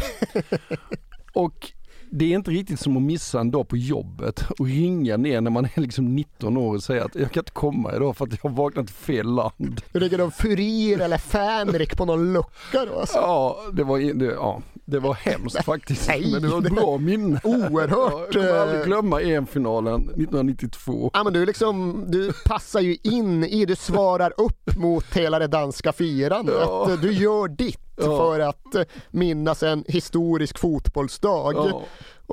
och 1.34 1.72
det 2.12 2.26
är 2.26 2.36
inte 2.36 2.52
riktigt 2.52 2.80
som 2.80 2.98
att 2.98 3.04
missa 3.04 3.40
en 3.40 3.52
dag 3.52 3.68
på 3.68 3.78
jobbet 3.78 4.50
och 4.60 4.66
ringa 4.66 5.18
ner 5.18 5.42
när 5.42 5.52
man 5.52 5.66
är 5.66 5.82
liksom 5.82 6.16
19 6.16 6.58
år 6.58 6.76
och 6.76 6.84
säga 6.84 7.06
att 7.06 7.16
jag 7.16 7.32
kan 7.32 7.42
inte 7.42 7.52
komma 7.52 7.96
idag 7.96 8.18
för 8.18 8.26
att 8.26 8.32
jag 8.32 8.50
har 8.50 8.58
vaknat 8.58 8.90
i 8.90 8.94
fel 8.94 9.26
land. 9.26 9.82
Ligger 9.92 10.18
någon 10.18 10.32
Furir 10.32 11.02
eller 11.02 11.18
Fänrik 11.18 11.98
på 11.98 12.06
någon 12.06 12.34
lucka 12.34 12.86
då 12.86 13.00
alltså? 13.00 13.18
Ja, 13.18 13.58
det 13.74 13.84
var, 13.84 14.14
det, 14.14 14.26
ja, 14.26 14.62
det 14.94 15.00
var 15.00 15.14
hemskt 15.14 15.66
faktiskt. 15.66 16.08
Nej, 16.08 16.32
men 16.32 16.42
det 16.42 16.48
var 16.48 16.58
ett 16.58 16.76
bra 16.76 16.98
minne. 16.98 17.42
Oerhört. 17.44 18.36
Jag 18.36 18.44
kommer 18.44 18.60
aldrig 18.60 18.80
eh, 18.80 18.86
glömma 18.86 19.22
EM-finalen 19.22 20.02
1992. 20.02 21.12
Ja 21.14 21.24
men 21.24 21.34
du 21.34 21.46
liksom, 21.46 22.04
du 22.08 22.34
passar 22.46 22.80
ju 22.80 22.98
in 23.04 23.44
i, 23.44 23.66
du 23.66 23.76
svarar 23.76 24.34
upp 24.38 24.78
mot 24.78 25.06
hela 25.18 25.40
det 25.40 25.48
danska 25.48 25.94
firandet. 25.94 26.56
Ja. 26.60 26.98
Du 27.02 27.14
gör 27.14 27.48
ditt 27.48 27.94
ja. 27.98 28.04
för 28.04 28.40
att 28.40 28.88
minnas 29.12 29.64
en 29.64 29.84
historisk 29.88 30.60
fotbollsdag. 30.60 31.54
Ja. 31.56 31.82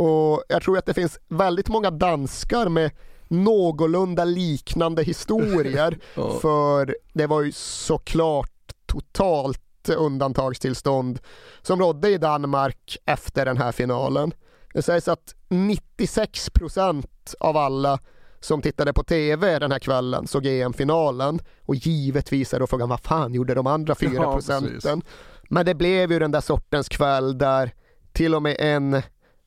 Och 0.02 0.44
jag 0.48 0.62
tror 0.62 0.78
att 0.78 0.86
det 0.86 0.94
finns 0.94 1.18
väldigt 1.28 1.68
många 1.68 1.90
danskar 1.90 2.68
med 2.68 2.90
någorlunda 3.28 4.24
liknande 4.24 5.02
historier. 5.02 5.98
För 6.40 6.96
det 7.12 7.26
var 7.26 7.42
ju 7.42 7.52
såklart 7.52 8.50
totalt 8.86 9.62
undantagstillstånd 9.94 11.20
som 11.62 11.80
rådde 11.80 12.10
i 12.10 12.18
Danmark 12.18 12.96
efter 13.04 13.44
den 13.44 13.56
här 13.56 13.72
finalen. 13.72 14.32
Det 14.74 14.82
sägs 14.82 15.08
att 15.08 15.34
96 15.48 16.50
procent 16.50 17.34
av 17.40 17.56
alla 17.56 17.98
som 18.40 18.62
tittade 18.62 18.92
på 18.92 19.04
TV 19.04 19.58
den 19.58 19.72
här 19.72 19.78
kvällen 19.78 20.26
såg 20.26 20.46
EM-finalen 20.46 21.40
och 21.66 21.74
givetvis 21.74 22.54
är 22.54 22.60
då 22.60 22.66
frågan 22.66 22.88
vad 22.88 23.00
fan 23.00 23.34
gjorde 23.34 23.54
de 23.54 23.66
andra 23.66 23.94
4 23.94 24.32
procenten? 24.32 25.02
Ja, 25.04 25.12
Men 25.50 25.66
det 25.66 25.74
blev 25.74 26.12
ju 26.12 26.18
den 26.18 26.30
där 26.30 26.40
sortens 26.40 26.88
kväll 26.88 27.38
där 27.38 27.74
till 28.12 28.34
och 28.34 28.42
med 28.42 28.56
en 28.58 29.02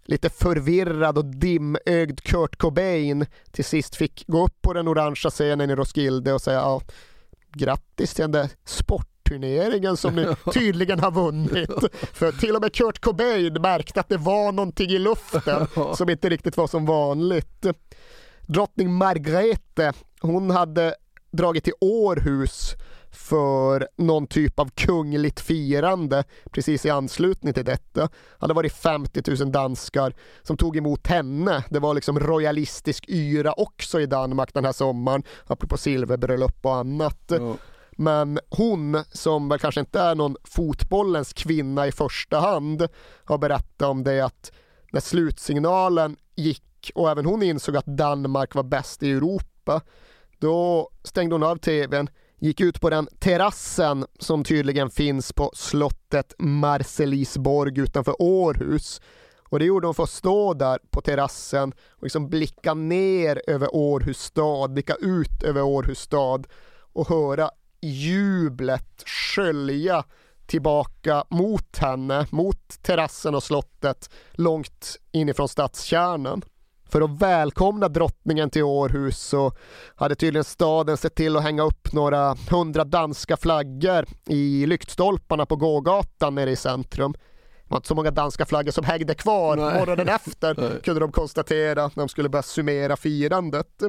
lite 0.06 0.30
förvirrad 0.30 1.18
och 1.18 1.26
dimögd 1.26 2.22
Kurt 2.24 2.56
Cobain 2.56 3.26
till 3.52 3.66
sist 3.66 3.96
fick 3.96 4.28
gå 4.28 4.46
upp 4.46 4.62
på 4.62 4.74
den 4.74 4.88
orangea 4.88 5.30
scenen 5.30 5.70
i 5.70 5.76
Roskilde 5.76 6.34
och 6.34 6.42
säga 6.42 6.60
ja, 6.60 6.82
grattis 7.54 8.14
till 8.14 8.22
den 8.22 8.32
där 8.32 8.50
sport 8.66 9.13
turneringen 9.30 9.98
som 9.98 10.16
ni 10.16 10.36
tydligen 10.54 11.00
har 11.00 11.12
vunnit. 11.12 11.72
För 12.14 12.32
till 12.32 12.56
och 12.56 12.62
med 12.62 12.74
Kurt 12.74 13.00
Cobain 13.00 13.54
märkte 13.54 14.00
att 14.00 14.10
det 14.10 14.18
var 14.18 14.52
någonting 14.52 14.90
i 14.90 15.00
luften 15.00 15.68
som 15.96 16.10
inte 16.10 16.30
riktigt 16.30 16.58
var 16.58 16.68
som 16.68 16.86
vanligt. 16.86 17.66
Drottning 18.42 18.94
Margrethe, 18.94 19.94
hon 20.22 20.52
hade 20.52 20.96
dragit 21.32 21.64
till 21.64 21.74
Århus 21.82 22.76
för 23.14 23.88
någon 23.98 24.28
typ 24.28 24.60
av 24.60 24.70
kungligt 24.70 25.40
firande 25.40 26.24
precis 26.52 26.86
i 26.86 26.90
anslutning 26.90 27.54
till 27.54 27.66
detta. 27.66 28.02
Det 28.02 28.10
hade 28.40 28.54
varit 28.54 28.74
50 28.74 29.22
000 29.40 29.52
danskar 29.52 30.14
som 30.44 30.58
tog 30.58 30.78
emot 30.78 31.08
henne. 31.08 31.64
Det 31.70 31.80
var 31.80 31.94
liksom 31.94 32.20
royalistisk 32.20 33.06
yra 33.08 33.54
också 33.54 34.02
i 34.02 34.06
Danmark 34.06 34.54
den 34.54 34.66
här 34.66 34.72
sommaren, 34.72 35.24
apropå 35.48 35.78
silverbröllop 35.78 36.66
och 36.66 36.76
annat. 36.76 37.24
Ja. 37.28 37.58
Men 37.98 38.40
hon, 38.50 39.04
som 39.12 39.50
väl 39.50 39.60
kanske 39.60 39.80
inte 39.80 40.00
är 40.00 40.16
någon 40.16 40.36
fotbollens 40.44 41.34
kvinna 41.34 41.88
i 41.88 41.92
första 41.92 42.40
hand, 42.40 42.88
har 43.26 43.38
berättat 43.38 43.90
om 43.90 44.04
det 44.04 44.26
att 44.26 44.52
när 44.92 45.02
slutsignalen 45.02 46.18
gick 46.36 46.92
och 46.96 47.10
även 47.10 47.26
hon 47.26 47.44
insåg 47.44 47.78
att 47.78 47.86
Danmark 47.86 48.56
var 48.56 48.64
bäst 48.64 49.04
i 49.04 49.12
Europa, 49.12 49.82
då 50.40 50.90
stängde 51.04 51.36
hon 51.36 51.44
av 51.44 51.58
tvn, 51.58 52.10
gick 52.40 52.62
ut 52.62 52.82
på 52.82 52.90
den 52.90 53.08
terrassen 53.20 54.06
som 54.20 54.44
tydligen 54.44 54.90
finns 54.90 55.34
på 55.34 55.52
slottet 55.54 56.34
Marcelisborg 56.38 57.80
utanför 57.80 58.16
Århus. 58.20 59.02
Och 59.50 59.60
det 59.60 59.66
gjorde 59.66 59.88
hon 59.88 59.96
för 59.96 60.04
att 60.04 60.10
stå 60.10 60.54
där 60.54 60.80
på 60.92 61.02
terrassen 61.02 61.74
och 61.90 62.04
liksom 62.04 62.30
blicka 62.30 62.74
ner 62.74 63.42
över 63.48 63.76
Århus 63.76 64.20
stad, 64.20 64.74
blicka 64.74 64.96
ut 64.96 65.44
över 65.44 65.62
Århus 65.62 66.00
stad 66.00 66.48
och 66.94 67.10
höra 67.10 67.50
jublet 67.84 69.04
skölja 69.06 70.04
tillbaka 70.46 71.24
mot 71.30 71.78
henne, 71.78 72.28
mot 72.30 72.84
terrassen 72.84 73.36
och 73.36 73.44
slottet 73.44 74.10
långt 74.32 74.98
inifrån 75.12 75.50
stadskärnan. 75.50 76.42
För 76.90 77.02
att 77.02 77.22
välkomna 77.22 77.88
drottningen 77.88 78.50
till 78.50 78.64
Århus 78.64 79.20
så 79.20 79.52
hade 79.96 80.16
tydligen 80.16 80.44
staden 80.44 80.98
sett 80.98 81.16
till 81.16 81.38
att 81.38 81.44
hänga 81.44 81.64
upp 81.64 81.94
några 81.94 82.38
hundra 82.50 82.84
danska 82.84 83.38
flaggor 83.38 84.06
i 84.28 84.66
lyktstolparna 84.66 85.46
på 85.46 85.56
gågatan 85.56 86.36
nere 86.36 86.52
i 86.52 86.56
centrum. 86.56 87.12
Det 87.14 87.70
var 87.70 87.78
inte 87.78 87.88
så 87.88 87.96
många 87.96 88.12
danska 88.12 88.46
flaggor 88.46 88.72
som 88.72 88.84
hängde 88.84 89.16
kvar 89.16 89.56
Nej. 89.56 89.80
morgonen 89.80 90.10
efter 90.16 90.80
kunde 90.82 91.00
de 91.00 91.12
konstatera 91.12 91.82
när 91.82 92.04
de 92.04 92.10
skulle 92.10 92.30
börja 92.30 92.44
summera 92.44 92.96
firandet. 92.96 93.82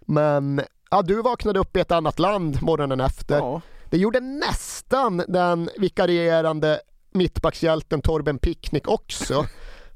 Men 0.00 0.60
ja, 0.90 1.02
du 1.02 1.22
vaknade 1.22 1.58
upp 1.58 1.76
i 1.76 1.80
ett 1.80 1.92
annat 1.92 2.18
land 2.18 2.62
morgonen 2.62 3.00
efter. 3.00 3.36
Ja. 3.36 3.60
Det 3.90 3.98
gjorde 3.98 4.20
nästan 4.20 5.22
den 5.28 5.70
vikarierande 5.76 6.80
mittbackshjälten 7.12 8.02
Torben 8.02 8.38
Picknick 8.38 8.88
också. 8.88 9.46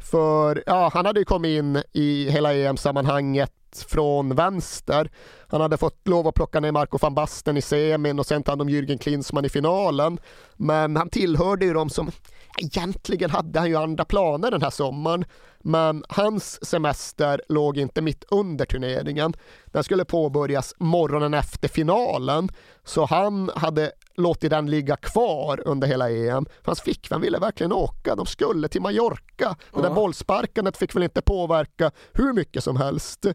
För 0.04 0.62
ja, 0.66 0.90
han 0.94 1.06
hade 1.06 1.20
ju 1.20 1.24
kommit 1.24 1.58
in 1.58 1.82
i 1.92 2.30
hela 2.30 2.54
EM-sammanhanget 2.54 3.52
från 3.88 4.34
vänster. 4.34 5.10
Han 5.48 5.60
hade 5.60 5.76
fått 5.76 6.08
lov 6.08 6.28
att 6.28 6.34
plocka 6.34 6.60
ner 6.60 6.72
Marco 6.72 6.98
van 6.98 7.14
Basten 7.14 7.56
i 7.56 7.62
semin 7.62 8.18
och 8.18 8.26
sen 8.26 8.42
ta 8.42 8.52
hand 8.52 8.62
om 8.62 8.68
Jürgen 8.68 8.98
Klinsmann 8.98 9.44
i 9.44 9.48
finalen. 9.48 10.18
Men 10.56 10.96
han 10.96 11.10
tillhörde 11.10 11.66
ju 11.66 11.74
de 11.74 11.90
som 11.90 12.10
Egentligen 12.58 13.30
hade 13.30 13.58
han 13.58 13.68
ju 13.68 13.76
andra 13.76 14.04
planer 14.04 14.50
den 14.50 14.62
här 14.62 14.70
sommaren, 14.70 15.24
men 15.60 16.04
hans 16.08 16.66
semester 16.66 17.40
låg 17.48 17.78
inte 17.78 18.02
mitt 18.02 18.24
under 18.30 18.64
turneringen. 18.64 19.34
Den 19.66 19.84
skulle 19.84 20.04
påbörjas 20.04 20.74
morgonen 20.78 21.34
efter 21.34 21.68
finalen, 21.68 22.48
så 22.84 23.04
han 23.04 23.50
hade 23.56 23.92
låtit 24.16 24.50
den 24.50 24.70
ligga 24.70 24.96
kvar 24.96 25.62
under 25.64 25.88
hela 25.88 26.10
EM. 26.10 26.44
För 26.44 26.66
hans 26.66 26.80
flickvän 26.80 27.20
ville 27.20 27.38
verkligen 27.38 27.72
åka, 27.72 28.14
de 28.14 28.26
skulle 28.26 28.68
till 28.68 28.82
Mallorca. 28.82 29.56
Det 29.74 29.80
där 29.82 29.88
Ja. 29.88 29.94
bollsparkandet 29.94 30.76
fick 30.76 30.94
väl 30.96 31.02
inte 31.02 31.22
påverka 31.22 31.90
hur 32.12 32.32
mycket 32.32 32.64
som 32.64 32.76
helst. 32.76 33.26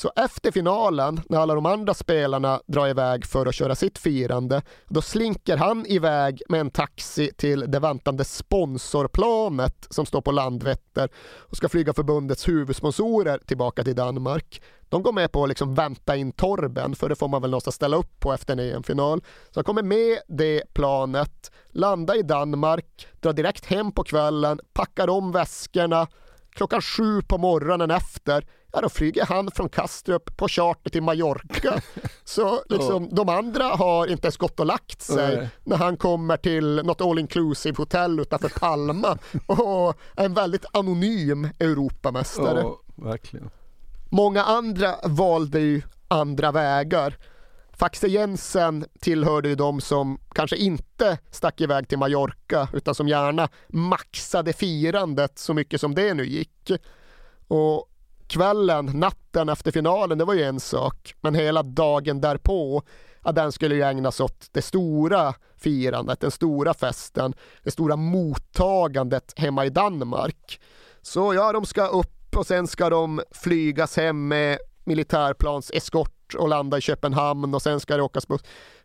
Så 0.00 0.12
efter 0.16 0.50
finalen, 0.50 1.20
när 1.28 1.38
alla 1.38 1.54
de 1.54 1.66
andra 1.66 1.94
spelarna 1.94 2.60
drar 2.66 2.88
iväg 2.88 3.26
för 3.26 3.46
att 3.46 3.54
köra 3.54 3.74
sitt 3.74 3.98
firande, 3.98 4.62
då 4.88 5.02
slinker 5.02 5.56
han 5.56 5.86
iväg 5.86 6.42
med 6.48 6.60
en 6.60 6.70
taxi 6.70 7.32
till 7.36 7.64
det 7.68 7.78
väntande 7.78 8.24
sponsorplanet 8.24 9.86
som 9.90 10.06
står 10.06 10.20
på 10.20 10.30
Landvetter 10.30 11.08
och 11.38 11.56
ska 11.56 11.68
flyga 11.68 11.92
förbundets 11.92 12.48
huvudsponsorer 12.48 13.38
tillbaka 13.38 13.84
till 13.84 13.94
Danmark. 13.94 14.62
De 14.88 15.02
går 15.02 15.12
med 15.12 15.32
på 15.32 15.42
att 15.42 15.48
liksom 15.48 15.74
vänta 15.74 16.16
in 16.16 16.32
Torben, 16.32 16.94
för 16.94 17.08
det 17.08 17.16
får 17.16 17.28
man 17.28 17.42
väl 17.42 17.50
någonstans 17.50 17.76
ställa 17.76 17.96
upp 17.96 18.20
på 18.20 18.32
efter 18.32 18.52
en 18.52 18.58
EM-final. 18.58 19.20
Så 19.50 19.52
han 19.54 19.64
kommer 19.64 19.82
med 19.82 20.18
det 20.28 20.62
planet, 20.74 21.52
landar 21.68 22.18
i 22.18 22.22
Danmark, 22.22 23.06
drar 23.20 23.32
direkt 23.32 23.66
hem 23.66 23.92
på 23.92 24.04
kvällen, 24.04 24.60
packar 24.72 25.08
om 25.08 25.32
väskorna, 25.32 26.06
klockan 26.50 26.82
sju 26.82 27.22
på 27.22 27.38
morgonen 27.38 27.90
efter, 27.90 28.44
ja 28.72 28.80
då 28.80 28.88
flyger 28.88 29.24
han 29.24 29.50
från 29.50 29.68
Kastrup 29.68 30.36
på 30.36 30.48
charter 30.48 30.90
till 30.90 31.02
Mallorca. 31.02 31.80
Så 32.24 32.62
liksom, 32.68 33.08
de 33.14 33.28
andra 33.28 33.64
har 33.64 34.06
inte 34.06 34.26
ens 34.26 34.36
gått 34.36 34.60
och 34.60 34.66
lagt 34.66 35.02
sig 35.02 35.36
Nej. 35.36 35.48
när 35.64 35.76
han 35.76 35.96
kommer 35.96 36.36
till 36.36 36.82
något 36.84 37.00
all 37.00 37.18
inclusive 37.18 37.76
hotell 37.76 38.20
utanför 38.20 38.48
Palma 38.48 39.18
och 39.46 39.94
är 40.16 40.24
en 40.24 40.34
väldigt 40.34 40.64
anonym 40.72 41.48
Europamästare. 41.58 42.60
Ja, 42.60 42.80
verkligen. 42.96 43.50
Många 44.10 44.44
andra 44.44 44.94
valde 45.04 45.60
ju 45.60 45.82
andra 46.08 46.52
vägar. 46.52 47.16
Faxe 47.72 48.08
Jensen 48.08 48.84
tillhörde 49.00 49.48
ju 49.48 49.54
de 49.54 49.80
som 49.80 50.20
kanske 50.34 50.56
inte 50.56 51.18
stack 51.30 51.60
iväg 51.60 51.88
till 51.88 51.98
Mallorca 51.98 52.68
utan 52.72 52.94
som 52.94 53.08
gärna 53.08 53.48
maxade 53.68 54.52
firandet 54.52 55.38
så 55.38 55.54
mycket 55.54 55.80
som 55.80 55.94
det 55.94 56.14
nu 56.14 56.26
gick. 56.26 56.70
Och 57.48 57.88
kvällen, 58.28 58.86
natten 58.86 59.48
efter 59.48 59.70
finalen, 59.70 60.18
det 60.18 60.24
var 60.24 60.34
ju 60.34 60.42
en 60.42 60.60
sak. 60.60 61.14
Men 61.20 61.34
hela 61.34 61.62
dagen 61.62 62.20
därpå, 62.20 62.82
ja, 63.24 63.32
den 63.32 63.52
skulle 63.52 63.74
ju 63.74 63.82
ägnas 63.82 64.20
åt 64.20 64.48
det 64.52 64.62
stora 64.62 65.34
firandet, 65.56 66.20
den 66.20 66.30
stora 66.30 66.74
festen, 66.74 67.34
det 67.62 67.70
stora 67.70 67.96
mottagandet 67.96 69.34
hemma 69.36 69.66
i 69.66 69.70
Danmark. 69.70 70.60
Så 71.02 71.34
ja, 71.34 71.52
de 71.52 71.66
ska 71.66 71.86
upp 71.86 72.36
och 72.36 72.46
sen 72.46 72.66
ska 72.66 72.90
de 72.90 73.20
flygas 73.30 73.96
hem 73.96 74.28
med 74.28 74.58
militärplans 74.84 75.70
eskort 75.70 76.34
och 76.38 76.48
landa 76.48 76.78
i 76.78 76.80
Köpenhamn 76.80 77.54
och 77.54 77.62
sen 77.62 77.80
ska 77.80 77.96
det 77.96 78.02
åkas 78.02 78.28
buss. 78.28 78.42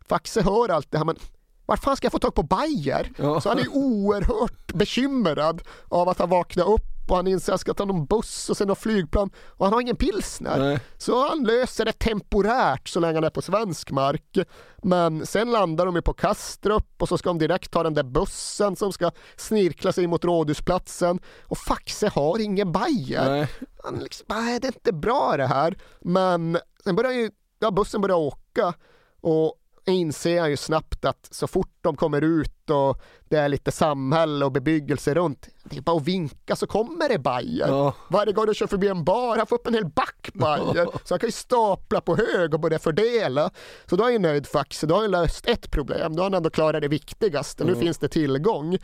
Faxe 0.07 0.41
hör 0.41 0.69
allt 0.69 0.91
det 0.91 0.97
här 0.97 1.05
men 1.05 1.17
var 1.65 1.77
fan 1.77 1.97
ska 1.97 2.05
jag 2.05 2.11
få 2.11 2.19
tag 2.19 2.35
på 2.35 2.43
Bayer? 2.43 3.11
Ja. 3.17 3.41
Så 3.41 3.49
han 3.49 3.59
är 3.59 3.67
oerhört 3.69 4.73
bekymrad 4.73 5.61
av 5.89 6.09
att 6.09 6.19
han 6.19 6.29
vaknar 6.29 6.71
upp 6.73 6.92
och 7.09 7.15
han 7.15 7.27
inser 7.27 7.51
att 7.51 7.53
han 7.53 7.59
ska 7.59 7.73
ta 7.73 7.85
någon 7.85 8.05
buss 8.05 8.49
och 8.49 8.57
sen 8.57 8.67
någon 8.67 8.75
flygplan 8.75 9.31
och 9.37 9.65
han 9.65 9.73
har 9.73 9.81
ingen 9.81 9.95
pilsner. 9.95 10.59
Nej. 10.59 10.79
Så 10.97 11.29
han 11.29 11.43
löser 11.43 11.85
det 11.85 11.91
temporärt 11.91 12.87
så 12.87 12.99
länge 12.99 13.13
han 13.13 13.23
är 13.23 13.29
på 13.29 13.41
svensk 13.41 13.91
mark. 13.91 14.37
Men 14.83 15.25
sen 15.25 15.51
landar 15.51 15.85
de 15.85 15.95
ju 15.95 16.01
på 16.01 16.13
Kastrup 16.13 17.01
och 17.01 17.09
så 17.09 17.17
ska 17.17 17.29
de 17.29 17.37
direkt 17.37 17.71
ta 17.71 17.83
den 17.83 17.93
där 17.93 18.03
bussen 18.03 18.75
som 18.75 18.93
ska 18.93 19.11
snirkla 19.35 19.91
sig 19.91 20.07
mot 20.07 20.25
Rådhusplatsen. 20.25 21.19
Och 21.41 21.57
Faxe 21.57 22.07
har 22.07 22.39
ingen 22.39 22.71
Bayer. 22.71 23.29
Nej. 23.29 23.47
Han 23.83 23.99
liksom, 23.99 24.25
nej 24.29 24.59
det 24.59 24.67
är 24.67 24.75
inte 24.75 24.93
bra 24.93 25.37
det 25.37 25.47
här. 25.47 25.77
Men 26.01 26.57
sen 26.83 26.95
börjar 26.95 27.11
ju, 27.11 27.29
ja, 27.59 27.71
bussen 27.71 28.01
börjar 28.01 28.17
åka 28.17 28.73
och 29.21 29.59
inser 29.85 30.41
han 30.41 30.49
ju 30.49 30.57
snabbt 30.57 31.05
att 31.05 31.27
så 31.31 31.47
fort 31.47 31.69
de 31.81 31.95
kommer 31.95 32.21
ut 32.21 32.69
och 32.69 33.01
det 33.29 33.37
är 33.37 33.49
lite 33.49 33.71
samhälle 33.71 34.45
och 34.45 34.51
bebyggelse 34.51 35.13
runt, 35.13 35.49
det 35.63 35.77
är 35.77 35.81
bara 35.81 35.97
att 35.97 36.03
vinka 36.07 36.55
så 36.55 36.67
kommer 36.67 37.09
det 37.09 37.19
Bayer. 37.19 37.67
Ja. 37.67 37.93
Varje 38.09 38.33
gång 38.33 38.45
du 38.45 38.53
kör 38.53 38.67
förbi 38.67 38.87
en 38.87 39.03
bar, 39.03 39.37
han 39.37 39.47
får 39.47 39.55
upp 39.55 39.67
en 39.67 39.73
hel 39.73 39.85
back 39.85 40.29
Bayer. 40.33 40.85
Så 41.03 41.13
han 41.13 41.19
kan 41.19 41.27
ju 41.27 41.31
stapla 41.31 42.01
på 42.01 42.15
hög 42.15 42.53
och 42.53 42.59
börja 42.59 42.79
fördela. 42.79 43.49
Så 43.89 43.95
då 43.95 44.03
är 44.05 44.09
jag 44.11 44.21
nöjd 44.21 44.47
Faxe, 44.47 44.87
då 44.87 44.95
har 44.95 45.01
han 45.01 45.11
löst 45.11 45.47
ett 45.47 45.71
problem. 45.71 46.15
Då 46.15 46.21
har 46.21 46.25
han 46.25 46.33
ändå 46.33 46.49
klarat 46.49 46.81
det 46.81 46.87
viktigaste, 46.87 47.63
nu 47.63 47.71
Mm. 47.71 47.81
finns 47.81 47.97
det 47.97 48.07
tillgång. 48.07 48.77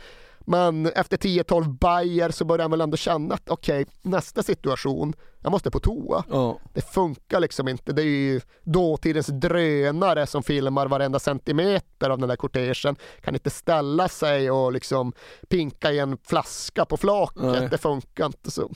Men 0.46 0.86
efter 0.86 1.16
10-12 1.16 1.78
Bayer 1.78 2.30
så 2.30 2.44
börjar 2.44 2.64
han 2.64 2.70
väl 2.70 2.80
ändå 2.80 2.96
känna 2.96 3.34
att 3.34 3.50
okej, 3.50 3.86
nästa 4.02 4.42
situation, 4.42 5.14
jag 5.40 5.52
måste 5.52 5.70
på 5.70 5.80
toa. 5.80 6.24
Ja. 6.30 6.58
Det 6.74 6.80
funkar 6.80 7.40
liksom 7.40 7.68
inte. 7.68 7.92
Det 7.92 8.02
är 8.02 8.06
ju 8.06 8.40
dåtidens 8.62 9.26
drönare 9.26 10.26
som 10.26 10.42
filmar 10.42 10.86
varenda 10.86 11.18
centimeter 11.18 12.10
av 12.10 12.18
den 12.18 12.28
där 12.28 12.36
kortegen. 12.36 12.96
Kan 13.20 13.34
inte 13.34 13.50
ställa 13.50 14.08
sig 14.08 14.50
och 14.50 14.72
liksom 14.72 15.12
pinka 15.48 15.92
i 15.92 15.98
en 15.98 16.18
flaska 16.24 16.84
på 16.84 16.96
flaket. 16.96 17.42
Nej. 17.42 17.68
Det 17.70 17.78
funkar 17.78 18.26
inte 18.26 18.50
så. 18.50 18.70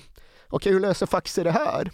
Okej, 0.48 0.72
hur 0.72 0.80
löser 0.80 1.06
Faxe 1.06 1.42
det 1.42 1.50
här? 1.50 1.90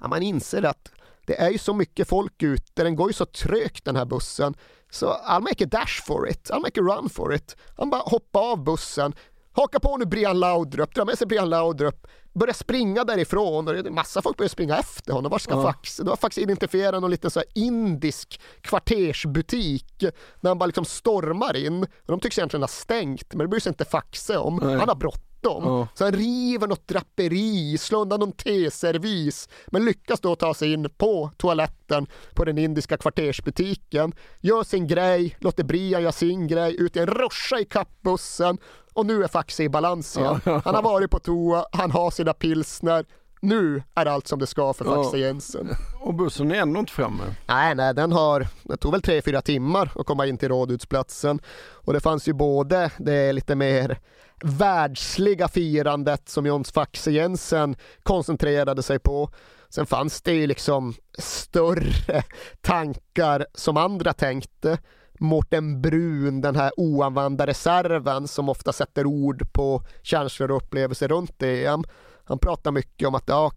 Ja, 0.00 0.08
man 0.08 0.22
inser 0.22 0.62
att 0.62 0.92
det 1.26 1.40
är 1.40 1.50
ju 1.50 1.58
så 1.58 1.74
mycket 1.74 2.08
folk 2.08 2.42
ute, 2.42 2.84
den 2.84 2.96
går 2.96 3.08
ju 3.08 3.12
så 3.12 3.24
trögt 3.24 3.84
den 3.84 3.96
här 3.96 4.04
bussen. 4.04 4.54
Så 4.90 5.06
I'll 5.06 5.40
make 5.40 5.64
a 5.64 5.68
dash 5.70 6.04
for 6.06 6.28
it, 6.30 6.50
I'll 6.50 6.60
make 6.60 6.80
a 6.80 6.82
run 6.82 7.08
for 7.08 7.34
it. 7.34 7.56
Han 7.76 7.90
bara 7.90 8.02
hoppar 8.02 8.40
av 8.40 8.64
bussen, 8.64 9.14
hakar 9.52 9.78
på 9.78 9.96
nu 9.96 10.04
Brian 10.04 10.40
Laudrup, 10.40 10.94
drar 10.94 11.04
med 11.04 11.18
sig 11.18 11.26
Brian 11.26 11.50
Laudrup, 11.50 12.06
börjar 12.34 12.54
springa 12.54 13.04
därifrån 13.04 13.68
och 13.68 13.74
det 13.74 13.80
är 13.80 13.90
massa 13.90 14.22
folk 14.22 14.36
börjar 14.36 14.48
springa 14.48 14.78
efter 14.78 15.12
honom. 15.12 15.30
Var 15.30 15.38
ska 15.38 15.54
Ja. 15.54 15.62
Faxe? 15.62 16.02
Då 16.02 16.12
har 16.12 16.16
Faxe 16.16 16.40
identifierat 16.40 17.00
någon 17.00 17.10
liten 17.10 17.30
så 17.30 17.42
indisk 17.54 18.40
kvartersbutik 18.60 20.04
när 20.40 20.50
han 20.50 20.58
bara 20.58 20.66
liksom 20.66 20.84
stormar 20.84 21.56
in. 21.56 21.82
Och 21.82 21.88
de 22.06 22.20
tycks 22.20 22.38
egentligen 22.38 22.62
ha 22.62 22.68
stängt, 22.68 23.34
men 23.34 23.38
det 23.38 23.48
bryr 23.48 23.60
sig 23.60 23.70
inte 23.70 23.84
Faxe 23.84 24.36
om. 24.36 24.56
Nej. 24.62 24.76
Han 24.76 24.88
har 24.88 24.96
bråttom. 24.96 25.22
Bråttom. 25.44 25.64
Ja. 25.64 25.88
Så 25.94 26.04
han 26.04 26.12
river 26.12 26.66
något 26.66 26.88
draperi, 26.88 27.78
slår 27.78 28.00
undan 28.00 28.20
någon 28.20 28.32
teservis, 28.32 29.48
men 29.66 29.84
lyckas 29.84 30.20
då 30.20 30.36
ta 30.36 30.54
sig 30.54 30.72
in 30.72 30.90
på 30.90 31.30
toaletten 31.36 32.06
på 32.34 32.44
den 32.44 32.58
indiska 32.58 32.96
kvartersbutiken, 32.96 34.12
gör 34.40 34.64
sin 34.64 34.86
grej, 34.86 35.36
låter 35.40 35.64
Brian 35.64 36.02
göra 36.02 36.12
sin 36.12 36.48
grej, 36.48 36.76
ut 36.78 36.96
i 36.96 36.98
en 36.98 37.06
ruscha 37.06 37.58
i 37.60 37.64
kappbussen 37.64 38.58
och 38.92 39.06
nu 39.06 39.24
är 39.24 39.28
Faxe 39.28 39.62
i 39.62 39.68
balans 39.68 40.16
igen. 40.16 40.40
Han 40.44 40.74
har 40.74 40.82
varit 40.82 41.10
på 41.10 41.18
toa, 41.18 41.66
han 41.72 41.90
har 41.90 42.10
sina 42.10 42.32
pilsner, 42.32 43.04
nu 43.44 43.82
är 43.94 44.06
allt 44.06 44.28
som 44.28 44.38
det 44.38 44.46
ska 44.46 44.72
för 44.72 44.84
Faxe. 44.84 45.18
Jensen. 45.18 45.68
Och 46.00 46.14
bussen 46.14 46.50
är 46.50 46.54
ändå 46.54 46.80
inte 46.80 46.92
framme. 46.92 47.22
Nej, 47.46 47.74
nej, 47.74 47.94
den 47.94 48.12
har, 48.12 48.46
det 48.62 48.76
tog 48.76 48.92
väl 48.92 49.02
tre, 49.02 49.22
fyra 49.22 49.42
timmar 49.42 49.92
att 49.94 50.06
komma 50.06 50.26
in 50.26 50.38
till 50.38 50.48
Rådhusplatsen. 50.48 51.40
Och 51.72 51.92
det 51.92 52.00
fanns 52.00 52.28
ju 52.28 52.32
både 52.32 52.90
det 52.98 53.32
lite 53.32 53.54
mer 53.54 53.98
världsliga 54.44 55.48
firandet 55.48 56.28
som 56.28 56.46
Jons 56.46 56.72
Faxe 56.72 57.10
Jensen 57.10 57.76
koncentrerade 58.02 58.82
sig 58.82 58.98
på. 58.98 59.30
Sen 59.68 59.86
fanns 59.86 60.22
det 60.22 60.32
ju 60.32 60.46
liksom 60.46 60.94
större 61.18 62.22
tankar 62.60 63.46
som 63.54 63.76
andra 63.76 64.12
tänkte. 64.12 64.78
Mårten 65.18 65.82
Brun, 65.82 66.40
den 66.40 66.56
här 66.56 66.72
oanvända 66.76 67.46
reserven 67.46 68.28
som 68.28 68.48
ofta 68.48 68.72
sätter 68.72 69.06
ord 69.06 69.52
på 69.52 69.82
känslor 70.02 70.50
och 70.50 70.56
upplevelser 70.56 71.08
runt 71.08 71.42
EM. 71.42 71.84
Han 72.24 72.38
pratar 72.38 72.70
mycket 72.72 73.08
om 73.08 73.14
att 73.14 73.24
ja, 73.26 73.52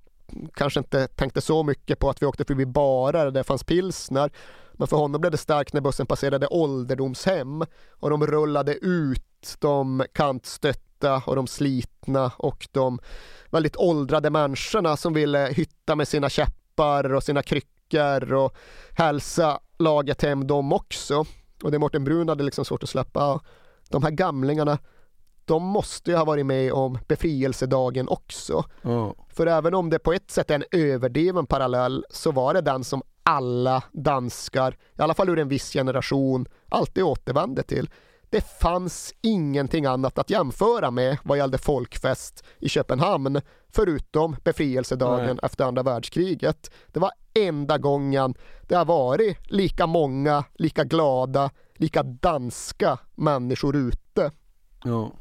kanske 0.53 0.79
inte 0.79 1.07
tänkte 1.07 1.41
så 1.41 1.63
mycket 1.63 1.99
på 1.99 2.09
att 2.09 2.21
vi 2.21 2.25
åkte 2.25 2.45
förbi 2.45 2.65
barer 2.65 3.25
där 3.25 3.31
det 3.31 3.43
fanns 3.43 3.63
pilsner. 3.63 4.31
Men 4.73 4.87
för 4.87 4.97
honom 4.97 5.21
blev 5.21 5.31
det 5.31 5.37
starkt 5.37 5.73
när 5.73 5.81
bussen 5.81 6.05
passerade 6.05 6.47
ålderdomshem 6.47 7.65
och 7.91 8.09
de 8.09 8.27
rullade 8.27 8.73
ut 8.73 9.57
de 9.59 10.03
kantstötta 10.13 11.21
och 11.25 11.35
de 11.35 11.47
slitna 11.47 12.31
och 12.37 12.67
de 12.71 12.99
väldigt 13.49 13.75
åldrade 13.75 14.29
människorna 14.29 14.97
som 14.97 15.13
ville 15.13 15.39
hytta 15.39 15.95
med 15.95 16.07
sina 16.07 16.29
käppar 16.29 17.13
och 17.13 17.23
sina 17.23 17.43
kryckor 17.43 18.33
och 18.33 18.55
hälsa 18.91 19.59
laget 19.77 20.21
hem 20.21 20.47
dem 20.47 20.73
också. 20.73 21.25
Och 21.63 21.71
det 21.71 21.79
Mårten 21.79 22.03
Brun 22.03 22.29
hade 22.29 22.43
liksom 22.43 22.65
svårt 22.65 22.83
att 22.83 22.89
släppa, 22.89 23.39
de 23.89 24.03
här 24.03 24.11
gamlingarna, 24.11 24.77
de 25.47 25.63
måste 25.63 26.11
ju 26.11 26.17
ha 26.17 26.25
varit 26.25 26.45
med 26.45 26.73
om 26.73 26.99
befrielsedagen 27.07 28.07
också. 28.07 28.63
Ja. 28.81 29.15
För 29.29 29.47
även 29.47 29.73
om 29.73 29.89
det 29.89 29.99
på 29.99 30.13
ett 30.13 30.31
sätt 30.31 30.51
är 30.51 30.55
en 30.55 30.63
överdriven 30.71 31.45
parallell 31.45 32.05
så 32.09 32.31
var 32.31 32.53
det 32.53 32.61
den 32.61 32.83
som 32.83 33.01
alla 33.23 33.83
danskar, 33.91 34.77
i 34.97 35.01
alla 35.01 35.13
fall 35.13 35.29
ur 35.29 35.39
en 35.39 35.47
viss 35.47 35.73
generation, 35.73 36.45
alltid 36.69 37.03
återvände 37.03 37.63
till. 37.63 37.89
Det 38.29 38.41
fanns 38.41 39.13
ingenting 39.21 39.85
annat 39.85 40.17
att 40.17 40.29
jämföra 40.29 40.91
med 40.91 41.17
vad 41.23 41.37
gällde 41.37 41.57
folkfest 41.57 42.43
i 42.59 42.69
Köpenhamn 42.69 43.41
förutom 43.69 44.35
befrielsedagen 44.43 45.25
Nej. 45.25 45.39
efter 45.43 45.65
andra 45.65 45.83
världskriget. 45.83 46.71
Det 46.87 46.99
var 46.99 47.11
enda 47.33 47.77
gången 47.77 48.35
det 48.67 48.75
har 48.75 48.85
varit 48.85 49.51
lika 49.51 49.87
många, 49.87 50.43
lika 50.53 50.83
glada, 50.83 51.49
lika 51.75 52.03
danska 52.03 52.97
människor 53.15 53.75
ute. 53.75 54.31
Ja. 54.83 55.11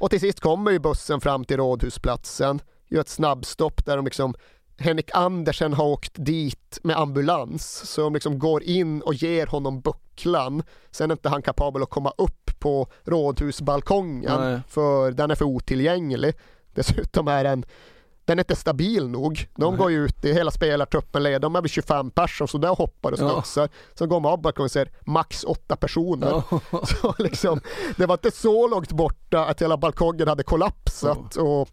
Och 0.00 0.10
till 0.10 0.20
sist 0.20 0.40
kommer 0.40 0.70
ju 0.70 0.78
bussen 0.78 1.20
fram 1.20 1.44
till 1.44 1.56
Rådhusplatsen, 1.56 2.60
gör 2.88 3.00
ett 3.00 3.08
snabbstopp 3.08 3.84
där 3.84 3.96
de 3.96 4.04
liksom 4.04 4.34
Henrik 4.78 5.10
Andersen 5.14 5.72
har 5.72 5.84
åkt 5.84 6.12
dit 6.14 6.78
med 6.82 6.96
ambulans, 6.96 7.90
så 7.90 8.00
de 8.00 8.14
liksom 8.14 8.38
går 8.38 8.62
in 8.62 9.02
och 9.02 9.14
ger 9.14 9.46
honom 9.46 9.80
bucklan. 9.80 10.62
Sen 10.90 11.10
är 11.10 11.14
inte 11.14 11.28
han 11.28 11.42
kapabel 11.42 11.82
att 11.82 11.90
komma 11.90 12.12
upp 12.18 12.50
på 12.58 12.88
rådhusbalkongen, 13.04 14.40
Nej. 14.40 14.60
för 14.68 15.12
den 15.12 15.30
är 15.30 15.34
för 15.34 15.44
otillgänglig. 15.44 16.34
Dessutom 16.74 17.28
är 17.28 17.44
den 17.44 17.64
den 18.24 18.38
är 18.38 18.42
inte 18.42 18.56
stabil 18.56 19.08
nog. 19.08 19.48
De 19.56 19.76
går 19.76 19.90
ju 19.90 20.04
ut 20.04 20.24
i 20.24 20.32
hela 20.32 20.50
spelartruppen, 20.50 21.22
de 21.40 21.56
är 21.56 21.60
väl 21.60 21.68
25 21.70 22.10
personer 22.10 22.46
så 22.48 22.58
där 22.58 22.68
hoppar 22.74 23.12
och 23.12 23.18
Ja. 23.20 23.30
studsar. 23.30 23.68
Sen 23.94 24.08
går 24.08 24.20
man 24.20 24.42
balkongen 24.42 24.64
och 24.64 24.70
ser 24.70 24.90
max 25.06 25.44
åtta 25.44 25.76
personer. 25.76 26.42
Ja. 26.50 26.60
Så 26.86 27.14
liksom, 27.18 27.60
det 27.96 28.06
var 28.06 28.14
inte 28.14 28.30
så 28.30 28.68
långt 28.68 28.92
borta 28.92 29.44
att 29.46 29.62
hela 29.62 29.76
balkongen 29.76 30.28
hade 30.28 30.42
kollapsat 30.42 31.36
och 31.36 31.68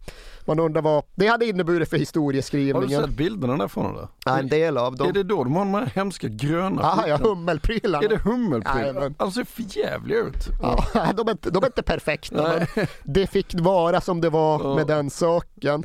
man 0.46 0.58
undrar 0.60 0.82
vad 0.82 1.04
det 1.14 1.26
hade 1.26 1.46
inneburit 1.46 1.88
för 1.88 1.96
Har 1.96 1.98
du 1.98 2.02
historieskrivningen. 2.02 3.00
sett 3.02 3.10
bilderna 3.10 3.56
därifrån 3.56 3.92
eller? 3.94 4.08
Ja, 4.24 4.38
en 4.38 4.48
del 4.48 4.78
av 4.78 4.96
dem. 4.96 5.08
Är 5.08 5.12
det 5.12 5.22
då 5.22 5.44
de 5.44 5.52
har 5.56 5.64
de 5.64 5.74
här 5.74 5.86
hemska 5.94 6.28
gröna 6.28 6.82
Ja, 6.82 7.08
ja, 7.08 7.16
hummelprylarna. 7.16 8.04
Är 8.04 8.08
det 8.08 8.16
hummelprylar? 8.16 8.80
Jajamän. 8.80 9.14
Alltså 9.18 9.44
för 9.44 9.64
jävliga 9.78 10.18
ut. 10.18 10.46
Ja, 10.62 10.84
de, 11.16 11.28
är 11.28 11.32
inte, 11.32 11.50
de 11.50 11.62
är 11.62 11.66
inte 11.66 11.82
perfekta, 11.82 12.66
det 13.04 13.26
fick 13.26 13.60
vara 13.60 14.00
som 14.00 14.20
det 14.20 14.30
var 14.30 14.60
Ja. 14.64 14.74
med 14.74 14.86
den 14.86 15.10
saken. 15.10 15.84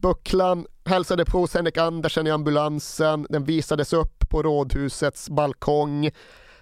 Bucklan 0.00 0.66
hälsade 0.84 1.24
på 1.24 1.38
hos 1.38 1.54
Henrik 1.54 1.78
Andersen 1.78 2.26
i 2.26 2.30
ambulansen, 2.30 3.26
den 3.30 3.44
visades 3.44 3.92
upp 3.92 4.30
på 4.30 4.42
Rådhusets 4.42 5.30
balkong. 5.30 6.10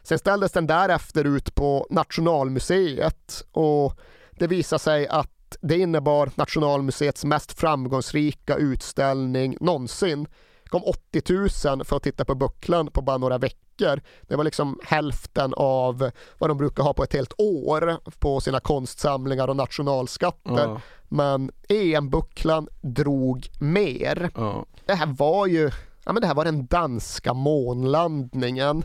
Sen 0.02 0.19
ställdes 0.19 0.52
den 0.52 0.66
därefter 0.66 1.24
ut 1.24 1.55
på 1.55 1.86
Nationalmuseet 1.90 3.44
och 3.52 3.94
det 4.39 4.47
visade 4.47 4.81
sig 4.81 5.09
att 5.09 5.56
det 5.60 5.78
innebar 5.78 6.31
Nationalmuseets 6.35 7.24
mest 7.24 7.60
framgångsrika 7.60 8.56
utställning 8.56 9.56
någonsin. 9.60 10.27
Det 10.69 10.70
kom 10.70 10.85
80 10.85 11.69
000 11.74 11.85
för 11.85 11.97
att 11.97 12.03
titta 12.03 12.24
på 12.24 12.35
bucklan 12.35 12.86
på 12.86 13.03
bara 13.03 13.19
några 13.19 13.39
veckor. 13.39 14.01
Det 14.23 14.36
var 14.36 14.45
liksom 14.45 14.81
hälften 14.85 15.55
av 15.57 16.11
vad 16.39 16.51
de 16.51 16.59
brukar 16.59 16.82
ha 16.82 16.93
på 16.93 17.03
ett 17.03 17.12
helt 17.12 17.32
år 17.39 17.99
på 18.19 18.40
sina 18.40 18.61
konstsamlingar 18.61 19.49
och 19.49 19.57
nationalskatter. 19.57 20.69
Ja. 20.69 20.81
Men 21.09 21.51
EM-bucklan 21.69 22.69
drog 22.81 23.49
mer. 23.61 24.31
Ja. 24.35 24.65
Det 24.86 24.95
här 24.95 25.07
var 25.07 25.47
ju, 25.47 25.70
ja 26.05 26.12
men 26.12 26.20
det 26.20 26.27
här 26.27 26.35
var 26.35 26.45
den 26.45 26.66
danska 26.66 27.35
månlandningen. 27.35 28.82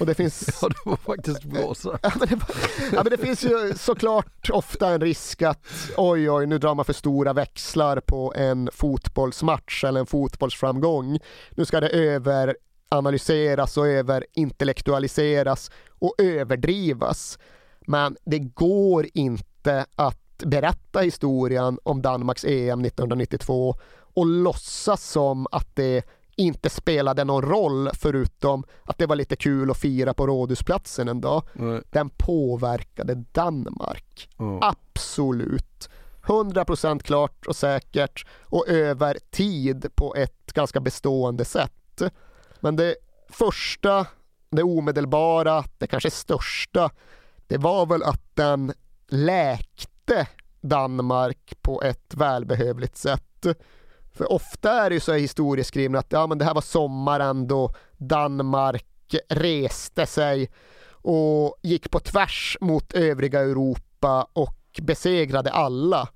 Och 0.00 0.06
det 0.06 0.14
finns 0.14 0.58
ja, 0.62 0.68
det 0.68 0.90
var 0.90 0.96
faktiskt 0.96 1.44
bra 1.44 1.74
så. 1.74 1.98
Ja 2.02 2.12
men, 2.18 2.28
det, 2.28 2.38
ja 2.92 3.02
men 3.02 3.10
det 3.10 3.18
finns 3.18 3.44
ju 3.44 3.74
såklart 3.76 4.50
ofta 4.50 4.88
en 4.88 5.00
risk 5.00 5.42
att 5.42 5.66
oj 5.96 6.30
oj 6.30 6.46
nu 6.46 6.58
drar 6.58 6.74
man 6.74 6.84
för 6.84 6.92
stora 6.92 7.32
växlar 7.32 8.00
på 8.00 8.34
en 8.36 8.70
fotbollsmatch 8.72 9.84
eller 9.84 10.00
en 10.00 10.06
fotbollsframgång. 10.06 11.18
Nu 11.50 11.64
ska 11.64 11.80
det 11.80 11.88
överanalyseras 11.88 13.76
och 13.76 13.88
överintellektualiseras 13.88 15.70
och 15.88 16.14
överdrivas. 16.18 17.38
Men 17.86 18.16
det 18.24 18.38
går 18.38 19.06
inte 19.14 19.86
att 19.96 20.38
berätta 20.38 21.00
historien 21.00 21.78
om 21.82 22.02
Danmarks 22.02 22.44
EM 22.44 22.84
1992 22.84 23.74
och 24.14 24.26
låtsas 24.26 25.10
som 25.10 25.46
att 25.50 25.76
det 25.76 26.04
inte 26.36 26.70
spelade 26.70 27.24
någon 27.24 27.42
roll 27.42 27.90
förutom 27.94 28.64
att 28.82 28.98
det 28.98 29.06
var 29.06 29.16
lite 29.16 29.36
kul 29.36 29.70
att 29.70 29.76
fira 29.76 30.14
på 30.14 30.26
Rådhusplatsen 30.26 31.08
en 31.08 31.20
dag. 31.20 31.42
Nej. 31.52 31.82
Den 31.90 32.10
påverkade 32.10 33.14
Danmark. 33.14 34.28
Ja. 34.38 34.58
Absolut. 34.62 35.88
100% 36.22 37.02
klart 37.02 37.46
och 37.46 37.56
säkert 37.56 38.26
och 38.42 38.68
över 38.68 39.18
tid 39.30 39.86
på 39.94 40.14
ett 40.14 40.52
ganska 40.52 40.80
bestående 40.80 41.44
sätt. 41.44 42.02
Men 42.60 42.76
det 42.76 42.96
första, 43.28 44.06
det 44.50 44.62
omedelbara, 44.62 45.64
det 45.78 45.86
kanske 45.86 46.10
största, 46.10 46.90
det 47.46 47.58
var 47.58 47.86
väl 47.86 48.02
att 48.02 48.36
den 48.36 48.72
läkte 49.08 50.28
Danmark 50.60 51.54
på 51.62 51.82
ett 51.82 52.14
välbehövligt 52.14 52.96
sätt. 52.96 53.46
För 54.14 54.32
ofta 54.32 54.72
är 54.72 54.90
det 54.90 54.94
ju 54.94 55.00
så 55.00 55.14
i 55.14 55.20
historieskrivningen 55.20 55.98
att 55.98 56.12
ja, 56.12 56.26
men 56.26 56.38
det 56.38 56.44
här 56.44 56.54
var 56.54 56.60
sommaren 56.60 57.46
då 57.46 57.74
Danmark 57.96 58.86
reste 59.28 60.06
sig 60.06 60.50
och 60.90 61.56
gick 61.62 61.90
på 61.90 62.00
tvärs 62.00 62.56
mot 62.60 62.92
övriga 62.92 63.40
Europa 63.40 64.26
och 64.32 64.80
besegrade 64.82 65.50
alla. 65.50 66.08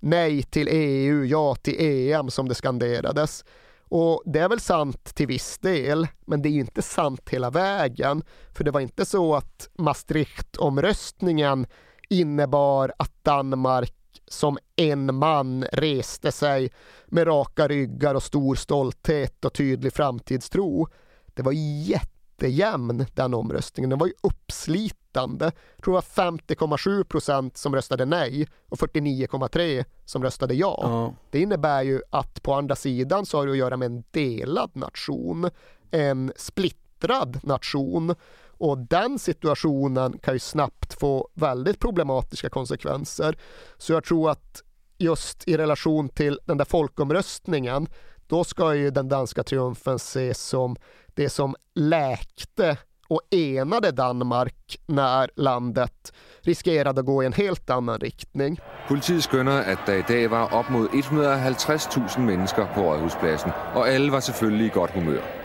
Nej 0.00 0.42
till 0.42 0.68
EU, 0.70 1.24
ja 1.24 1.54
till 1.54 1.76
EM 1.78 2.30
som 2.30 2.48
det 2.48 2.54
skanderades. 2.54 3.44
Och 3.88 4.22
det 4.26 4.38
är 4.38 4.48
väl 4.48 4.60
sant 4.60 5.14
till 5.14 5.26
viss 5.26 5.58
del, 5.58 6.08
men 6.26 6.42
det 6.42 6.48
är 6.48 6.50
ju 6.50 6.60
inte 6.60 6.82
sant 6.82 7.28
hela 7.30 7.50
vägen. 7.50 8.22
För 8.52 8.64
det 8.64 8.70
var 8.70 8.80
inte 8.80 9.04
så 9.04 9.34
att 9.34 9.68
Maastricht-omröstningen 9.78 11.66
innebar 12.08 12.92
att 12.98 13.24
Danmark 13.24 13.94
som 14.34 14.58
en 14.76 15.14
man 15.14 15.64
reste 15.72 16.32
sig 16.32 16.70
med 17.06 17.26
raka 17.26 17.68
ryggar 17.68 18.14
och 18.14 18.22
stor 18.22 18.54
stolthet 18.54 19.44
och 19.44 19.52
tydlig 19.52 19.92
framtidstro. 19.92 20.88
Det 21.34 21.42
var 21.42 21.52
jättejämn 21.82 23.06
den 23.14 23.34
omröstningen. 23.34 23.90
Den 23.90 23.98
var 23.98 24.06
ju 24.06 24.12
uppslitande. 24.20 25.44
Jag 25.76 25.84
tror 25.84 25.94
det 25.94 26.02
var 26.16 26.30
50,7 26.30 27.04
procent 27.04 27.56
som 27.56 27.74
röstade 27.74 28.04
nej 28.04 28.48
och 28.68 28.78
49,3 28.78 29.84
som 30.04 30.22
röstade 30.22 30.54
ja. 30.54 30.78
Ja. 30.82 31.14
Det 31.30 31.40
innebär 31.40 31.82
ju 31.82 32.00
att 32.10 32.42
på 32.42 32.54
andra 32.54 32.76
sidan 32.76 33.26
så 33.26 33.38
har 33.38 33.46
du 33.46 33.52
att 33.52 33.58
göra 33.58 33.76
med 33.76 33.86
en 33.86 34.04
delad 34.10 34.70
nation, 34.76 35.50
en 35.90 36.32
splittrad 36.36 37.40
nation 37.42 38.14
och 38.58 38.78
den 38.78 39.18
situationen 39.18 40.18
kan 40.18 40.34
ju 40.34 40.38
snabbt 40.38 41.00
få 41.00 41.28
väldigt 41.34 41.80
problematiska 41.80 42.48
konsekvenser. 42.50 43.38
Så 43.78 43.92
jag 43.92 44.04
tror 44.04 44.30
att 44.30 44.62
just 44.98 45.48
i 45.48 45.56
relation 45.56 46.08
till 46.08 46.40
den 46.44 46.58
där 46.58 46.64
folkomröstningen, 46.64 47.88
då 48.26 48.44
ska 48.44 48.74
ju 48.74 48.90
den 48.90 49.08
danska 49.08 49.42
triumfen 49.42 49.96
ses 49.96 50.40
som 50.40 50.76
det 51.14 51.28
som 51.28 51.54
läkte 51.74 52.76
och 53.08 53.20
enade 53.30 53.90
Danmark 53.90 54.78
när 54.86 55.30
landet 55.36 56.12
riskerade 56.40 57.00
att 57.00 57.06
gå 57.06 57.22
i 57.22 57.26
en 57.26 57.32
helt 57.32 57.70
annan 57.70 58.00
riktning. 58.00 58.60
Politiet 58.88 59.24
skønner, 59.24 59.72
att 59.72 59.86
det 59.86 59.98
idag 59.98 60.28
var 60.28 60.60
upp 60.60 60.68
mot 60.70 60.94
150 60.94 62.00
000 62.18 62.26
människor 62.26 62.64
på 62.74 62.80
Rådhusplatsen 62.80 63.50
och 63.74 63.86
alla 63.86 64.12
var 64.12 64.20
selvfølgelig 64.20 64.66
i 64.66 64.68
gott 64.68 64.90
humör. 64.90 65.43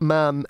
Men 0.00 0.46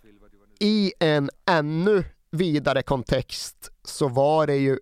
i 0.60 0.92
en 0.98 1.30
ännu 1.46 2.04
vidare 2.30 2.82
kontext 2.82 3.70
så 3.84 4.08
var 4.08 4.46
det 4.46 4.56
ju 4.56 4.78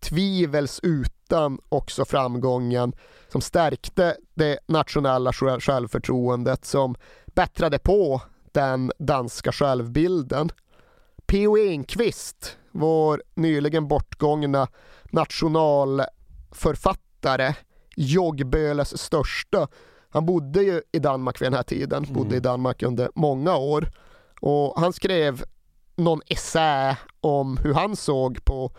tvivelsutan 0.00 1.58
också 1.68 2.04
framgången 2.04 2.92
som 3.28 3.40
stärkte 3.40 4.16
det 4.34 4.58
nationella 4.66 5.32
självförtroendet 5.32 6.64
som 6.64 6.94
bättrade 7.26 7.78
på 7.78 8.22
den 8.52 8.92
danska 8.98 9.52
självbilden. 9.52 10.50
P.O. 11.26 11.58
Enquist, 11.58 12.58
vår 12.70 13.22
nyligen 13.34 13.88
bortgångna 13.88 14.68
nationalförfattare, 15.10 17.54
Joggböles 17.96 19.02
största, 19.02 19.68
han 20.14 20.26
bodde 20.26 20.62
ju 20.62 20.82
i 20.92 20.98
Danmark 20.98 21.40
vid 21.40 21.46
den 21.46 21.54
här 21.54 21.62
tiden, 21.62 22.06
bodde 22.10 22.36
i 22.36 22.40
Danmark 22.40 22.82
under 22.82 23.10
många 23.14 23.56
år. 23.56 23.90
Och 24.40 24.80
han 24.80 24.92
skrev 24.92 25.44
någon 25.96 26.20
essä 26.26 26.96
om 27.20 27.56
hur 27.56 27.74
han 27.74 27.96
såg 27.96 28.44
på 28.44 28.72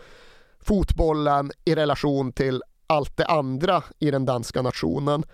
fotbollen 0.60 1.50
i 1.64 1.74
relation 1.74 2.32
till 2.32 2.62
allt 2.86 3.16
det 3.16 3.26
andra 3.26 3.82
i 3.98 4.10
den 4.10 4.24
danska 4.24 4.62
nationen. 4.62 5.24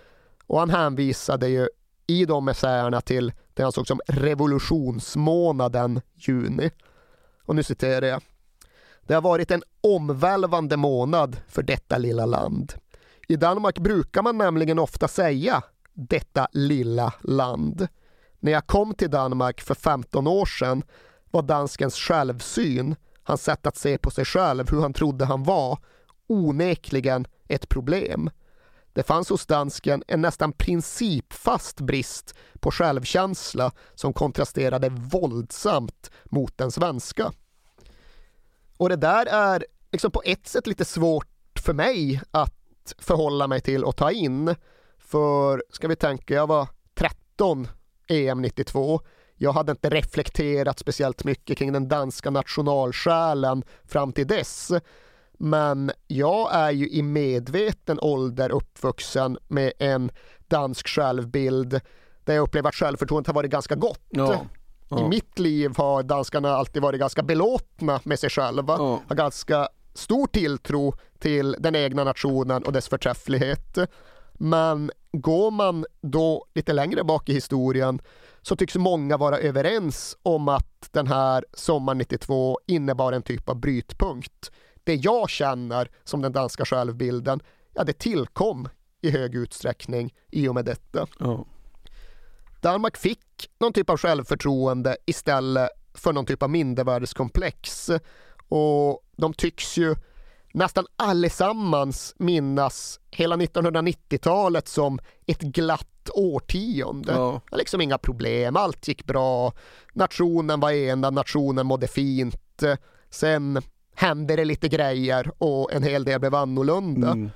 Och 0.47 0.59
han 0.59 0.71
hänvisade 0.71 1.49
ju 1.49 1.69
i 2.07 2.25
de 2.25 2.49
essäerna 2.49 3.01
till 3.01 3.33
det 3.55 3.63
han 3.63 3.73
såg 3.73 3.87
som 3.87 4.01
revolutionsmånaden 4.07 6.01
juni. 6.15 6.71
Och 7.45 7.57
nu 7.57 7.63
citerar 7.63 8.07
jag. 8.07 8.23
Det 9.03 9.15
har 9.15 9.23
varit 9.23 9.51
en 9.51 9.63
omvälvande 9.81 10.77
månad 10.77 11.37
för 11.49 11.63
detta 11.63 11.99
lilla 11.99 12.27
land. 12.27 12.73
I 13.29 13.37
Danmark 13.37 13.79
brukar 13.79 14.23
man 14.23 14.39
nämligen 14.39 14.79
ofta 14.79 15.09
säga 15.09 15.63
detta 15.95 16.49
lilla 16.53 17.15
land. 17.21 17.89
När 18.41 18.53
jag 18.53 18.67
kom 18.67 18.95
till 18.95 19.11
Danmark 19.11 19.61
för 19.61 19.75
15 19.75 20.27
år 20.27 20.47
sedan 20.47 20.83
var 21.31 21.43
danskens 21.43 21.97
självsyn, 21.97 22.97
hans 23.23 23.43
sätt 23.43 23.67
att 23.67 23.77
se 23.77 23.99
på 23.99 24.11
sig 24.11 24.25
själv, 24.25 24.71
hur 24.71 24.81
han 24.81 24.93
trodde 24.93 25.25
han 25.25 25.45
var, 25.45 25.79
onekligen 26.27 27.27
ett 27.49 27.69
problem. 27.69 28.31
Det 28.93 29.03
fanns 29.03 29.29
hos 29.29 29.47
dansken 29.47 30.03
en 30.09 30.21
nästan 30.21 30.53
principfast 30.53 31.81
brist 31.81 32.35
på 32.61 32.71
självkänsla 32.71 33.73
som 33.95 34.13
kontrasterade 34.13 34.89
våldsamt 34.89 36.11
mot 36.25 36.59
den 36.59 36.71
svenska. 36.71 37.33
Och 38.77 38.89
det 38.89 38.97
där 38.97 39.27
är 39.27 39.65
liksom 39.93 40.11
på 40.11 40.23
ett 40.25 40.47
sätt 40.47 40.67
lite 40.67 40.85
svårt 40.85 41.29
för 41.61 41.75
mig 41.75 42.21
att 42.31 42.95
förhålla 42.99 43.47
mig 43.47 43.61
till 43.61 43.85
och 43.85 43.97
ta 43.97 44.11
in. 44.11 44.55
För 45.13 45.63
ska 45.71 45.89
vi 45.89 45.97
tänka, 45.97 46.35
jag 46.35 46.47
var 46.47 46.69
13 46.95 47.69
EM 48.09 48.43
92. 48.43 49.01
Jag 49.37 49.53
hade 49.53 49.73
inte 49.73 49.91
reflekterat 49.91 50.79
speciellt 50.79 51.25
mycket 51.25 51.59
kring 51.59 51.73
den 51.73 51.89
danska 51.89 52.31
nationalsjälen 52.31 53.63
fram 53.85 54.13
till 54.13 54.27
dess. 54.27 54.73
Men 55.33 55.91
jag 56.07 56.55
är 56.55 56.71
ju 56.71 56.89
i 56.91 57.03
medveten 57.03 57.99
ålder 58.01 58.51
uppvuxen 58.53 59.39
med 59.49 59.73
en 59.79 60.11
dansk 60.49 60.89
självbild 60.89 61.81
där 62.25 62.35
jag 62.35 62.43
upplever 62.43 62.69
att 62.69 62.75
självförtroendet 62.75 63.27
har 63.27 63.35
varit 63.35 63.51
ganska 63.51 63.75
gott. 63.75 64.07
Ja. 64.11 64.35
I 64.35 64.39
Ja. 64.89 65.09
mitt 65.09 65.39
liv 65.39 65.73
har 65.77 66.03
danskarna 66.03 66.57
alltid 66.57 66.83
varit 66.83 67.01
ganska 67.01 67.23
belåtna 67.23 68.01
med 68.05 68.19
sig 68.19 68.31
själva. 68.31 68.77
Har 68.77 69.15
ganska 69.15 69.69
stor 69.95 70.27
tilltro 70.27 70.95
till 71.19 71.57
den 71.59 71.77
egna 71.77 72.05
nationen 72.05 72.63
och 72.65 72.73
dess 72.73 72.89
förträfflighet. 72.89 73.79
Men 74.33 74.91
går 75.13 75.51
man 75.51 75.87
då 76.01 76.47
lite 76.55 76.73
längre 76.73 77.05
bak 77.05 77.29
i 77.29 77.35
historien 77.35 78.01
så 78.43 78.57
tycks 78.57 78.77
många 78.77 79.17
vara 79.17 79.39
överens 79.39 80.17
om 80.23 80.49
att 80.49 80.89
den 80.91 81.07
här 81.07 81.45
sommaren 81.53 81.99
92 81.99 82.59
innebar 82.67 83.13
en 83.13 83.23
typ 83.23 83.49
av 83.49 83.57
brytpunkt. 83.61 84.51
Det 84.85 84.95
jag 84.95 85.31
känner 85.31 85.91
som 86.05 86.23
den 86.23 86.33
danska 86.33 86.65
självbilden, 86.65 87.41
ja 87.75 87.85
det 87.85 87.93
tillkom 87.99 88.69
i 89.01 89.11
hög 89.11 89.35
utsträckning 89.35 90.15
i 90.31 90.49
och 90.49 90.55
med 90.55 90.65
detta. 90.65 91.07
Danmark 92.63 92.97
fick 92.97 93.51
någon 93.61 93.73
typ 93.73 93.91
av 93.91 93.97
självförtroende 93.97 94.97
istället 95.07 95.71
för 95.95 96.13
någon 96.13 96.27
typ 96.27 96.43
av 96.43 96.51
mindervärdeskomplex. 96.51 97.91
Och 98.49 99.05
de 99.17 99.35
tycks 99.35 99.77
ju 99.77 99.97
nästan 100.53 100.87
allesammans 100.97 102.15
minnas 102.19 103.01
hela 103.11 103.37
1990-talet 103.37 104.69
som 104.69 104.99
ett 105.27 105.41
glatt 105.41 106.11
årtionde. 106.15 107.13
Ja. 107.13 107.41
Liksom 107.53 107.81
inga 107.81 107.99
problem, 107.99 108.57
allt 108.57 108.89
gick 108.89 109.05
bra. 109.05 109.53
Nationen 109.93 110.61
var 110.61 110.71
enad, 110.71 111.15
nationen 111.15 111.67
mådde 111.67 111.87
fint. 111.87 112.63
Sen 113.11 113.63
hände 113.95 114.37
det 114.37 114.45
lite 114.45 114.69
grejer 114.69 115.31
och 115.39 115.73
en 115.73 115.83
hel 115.83 116.05
del 116.05 116.21
blev 116.21 116.35
annorlunda. 116.35 117.11
Mm. 117.11 117.31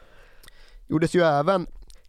gjordes 0.88 1.14
ju 1.14 1.22
även 1.22 1.66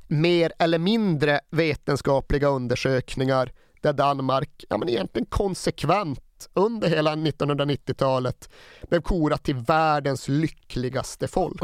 mer 0.08 0.52
eller 0.60 0.78
mindre 0.78 1.40
vetenskapliga 1.50 2.48
undersökningar 2.48 3.52
där 3.82 3.94
Danmark 3.94 4.66
ja, 4.70 4.78
men 4.78 4.90
egentligen 4.90 5.26
konsekvent 5.26 6.20
under 6.54 6.90
hela 6.90 7.16
1990-talet 7.16 8.50
blev 8.90 9.02
korat 9.02 9.44
till 9.44 9.56
världens 9.56 10.28
lyckligaste 10.28 11.28
folk. 11.28 11.62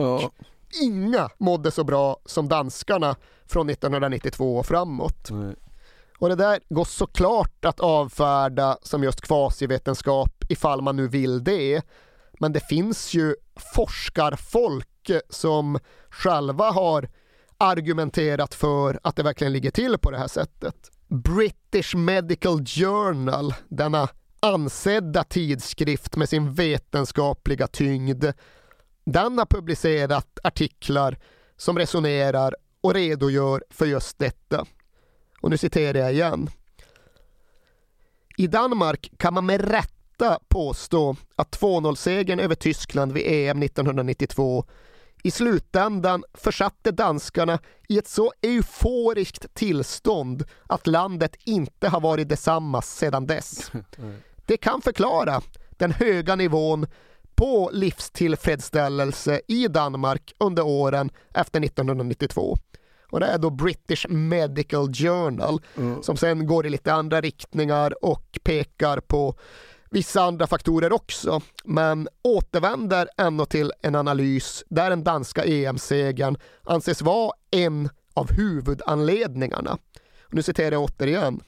Inga 0.81 1.29
mådde 1.37 1.71
så 1.71 1.83
bra 1.83 2.17
som 2.25 2.49
danskarna 2.49 3.15
från 3.45 3.69
1992 3.69 4.57
och 4.57 4.65
framåt. 4.65 5.29
Och 6.19 6.29
det 6.29 6.35
där 6.35 6.59
går 6.69 6.85
såklart 6.85 7.65
att 7.65 7.79
avfärda 7.79 8.77
som 8.81 9.03
just 9.03 9.21
kvasivetenskap 9.21 10.43
ifall 10.49 10.81
man 10.81 10.95
nu 10.95 11.07
vill 11.07 11.43
det. 11.43 11.81
Men 12.39 12.53
det 12.53 12.59
finns 12.59 13.13
ju 13.13 13.35
forskarfolk 13.75 15.11
som 15.29 15.79
själva 16.09 16.71
har 16.71 17.09
argumenterat 17.57 18.53
för 18.53 18.99
att 19.03 19.15
det 19.15 19.23
verkligen 19.23 19.53
ligger 19.53 19.71
till 19.71 19.97
på 19.97 20.11
det 20.11 20.17
här 20.17 20.27
sättet. 20.27 20.91
British 21.07 21.95
Medical 21.95 22.65
Journal, 22.65 23.53
denna 23.69 24.07
ansedda 24.43 25.23
tidskrift 25.23 26.15
med 26.15 26.29
sin 26.29 26.53
vetenskapliga 26.53 27.67
tyngd, 27.67 28.25
den 29.05 29.37
har 29.37 29.45
publicerat 29.45 30.39
artiklar 30.43 31.17
som 31.57 31.77
resonerar 31.77 32.55
och 32.81 32.93
redogör 32.93 33.63
för 33.69 33.85
just 33.85 34.19
detta. 34.19 34.65
Och 35.41 35.49
nu 35.49 35.57
citerar 35.57 35.99
jag 35.99 36.13
igen. 36.13 36.49
I 38.37 38.47
Danmark 38.47 39.11
kan 39.17 39.33
man 39.33 39.45
med 39.45 39.61
rätta 39.61 40.39
påstå 40.47 41.15
att 41.35 41.59
2-0-segern 41.59 42.39
över 42.39 42.55
Tyskland 42.55 43.11
vid 43.11 43.23
EM 43.27 43.63
1992 43.63 44.65
i 45.23 45.31
slutändan 45.31 46.23
försatte 46.33 46.91
danskarna 46.91 47.59
i 47.87 47.97
ett 47.97 48.07
så 48.07 48.33
euforiskt 48.41 49.53
tillstånd 49.53 50.43
att 50.67 50.87
landet 50.87 51.35
inte 51.43 51.87
har 51.87 52.01
varit 52.01 52.29
detsamma 52.29 52.81
sedan 52.81 53.27
dess. 53.27 53.71
Det 54.45 54.57
kan 54.57 54.81
förklara 54.81 55.41
den 55.69 55.91
höga 55.91 56.35
nivån 56.35 56.87
på 57.35 57.69
livstillfredsställelse 57.73 59.41
i 59.47 59.67
Danmark 59.67 60.33
under 60.39 60.65
åren 60.65 61.09
efter 61.33 61.61
1992. 61.63 62.57
Och 63.11 63.19
det 63.19 63.25
är 63.25 63.37
då 63.37 63.49
British 63.49 64.05
Medical 64.09 64.93
Journal 64.93 65.61
som 66.01 66.17
sen 66.17 66.47
går 66.47 66.65
i 66.65 66.69
lite 66.69 66.93
andra 66.93 67.21
riktningar 67.21 68.05
och 68.05 68.39
pekar 68.43 68.99
på 68.99 69.35
vissa 69.89 70.21
andra 70.21 70.47
faktorer 70.47 70.93
också, 70.93 71.41
men 71.63 72.07
återvänder 72.21 73.09
ändå 73.17 73.45
till 73.45 73.71
en 73.81 73.95
analys 73.95 74.63
där 74.69 74.89
den 74.89 75.03
danska 75.03 75.43
EM-segern 75.43 76.37
anses 76.63 77.01
vara 77.01 77.31
en 77.51 77.89
av 78.13 78.31
huvudanledningarna. 78.31 79.77
Och 80.21 80.33
nu 80.33 80.43
citerar 80.43 80.71
jag 80.71 80.83
återigen. 80.83 81.41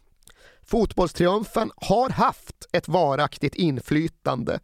Fotbollstriumfen 0.66 1.72
har 1.76 2.10
haft 2.10 2.68
ett 2.72 2.88
varaktigt 2.88 3.56
inflytande. 3.56 4.60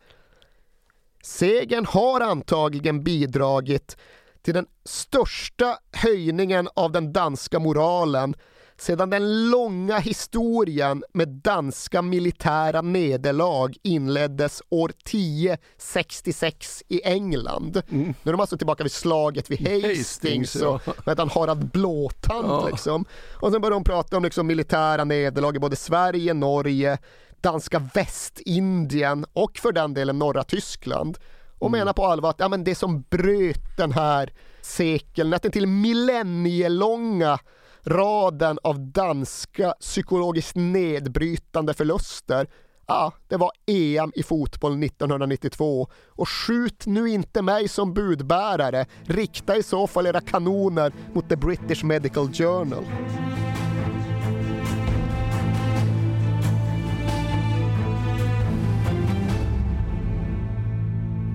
Segern 1.23 1.85
har 1.85 2.21
antagligen 2.21 3.03
bidragit 3.03 3.97
till 4.41 4.53
den 4.53 4.65
största 4.85 5.77
höjningen 5.91 6.69
av 6.73 6.91
den 6.91 7.13
danska 7.13 7.59
moralen 7.59 8.35
sedan 8.81 9.09
den 9.09 9.49
långa 9.49 9.97
historien 9.97 11.03
med 11.13 11.27
danska 11.27 12.01
militära 12.01 12.81
nederlag 12.81 13.69
inleddes 13.83 14.61
år 14.69 14.91
1066 15.05 16.83
i 16.87 17.01
England. 17.03 17.81
Mm. 17.89 18.13
Nu 18.23 18.29
är 18.29 18.31
de 18.31 18.39
alltså 18.41 18.57
tillbaka 18.57 18.83
vid 18.83 18.91
slaget 18.91 19.51
vid 19.51 19.59
Hastings, 19.59 19.97
Hastings, 19.97 20.55
och 20.55 20.81
ja. 21.05 21.13
han 21.17 21.29
Harald 21.29 21.71
Blåtand 21.71 22.47
Ja. 22.47 22.67
liksom. 22.71 23.05
Och 23.41 23.51
sen 23.51 23.61
börjar 23.61 23.71
de 23.73 23.83
prata 23.83 24.17
om 24.17 24.23
liksom 24.23 24.47
militära 24.47 25.03
nederlag 25.03 25.55
i 25.55 25.59
både 25.59 25.75
Sverige, 25.75 26.33
Norge, 26.33 26.97
danska 27.41 27.89
Västindien 27.93 29.25
och 29.33 29.57
för 29.57 29.71
den 29.71 29.93
delen 29.93 30.19
norra 30.19 30.43
Tyskland. 30.43 31.17
Och 31.59 31.67
Mm. 31.67 31.79
menar 31.79 31.93
på 31.93 32.05
allvar 32.05 32.29
att 32.29 32.39
ja, 32.39 32.47
men 32.49 32.63
det 32.63 32.75
som 32.75 33.01
bröt 33.09 33.77
den 33.77 33.91
här 33.91 34.33
sekel, 34.61 35.29
nästan 35.29 35.51
till 35.51 35.67
millennielånga 35.67 37.39
raden 37.83 38.59
av 38.63 38.79
danska 38.79 39.73
psykologiskt 39.79 40.55
nedbrytande 40.55 41.73
förluster 41.73 42.47
Ja, 42.87 43.13
det 43.27 43.37
var 43.37 43.51
EM 43.65 44.11
i 44.15 44.23
fotboll 44.23 44.83
1992 44.83 45.87
och 46.07 46.29
skjut 46.29 46.85
nu 46.85 47.09
inte 47.09 47.41
mig 47.41 47.67
som 47.67 47.93
budbärare. 47.93 48.85
Rikta 49.03 49.57
i 49.57 49.63
så 49.63 49.87
fall 49.87 50.07
era 50.07 50.21
kanoner 50.21 50.93
mot 51.13 51.29
The 51.29 51.35
British 51.35 51.83
Medical 51.83 52.33
Journal. 52.33 52.83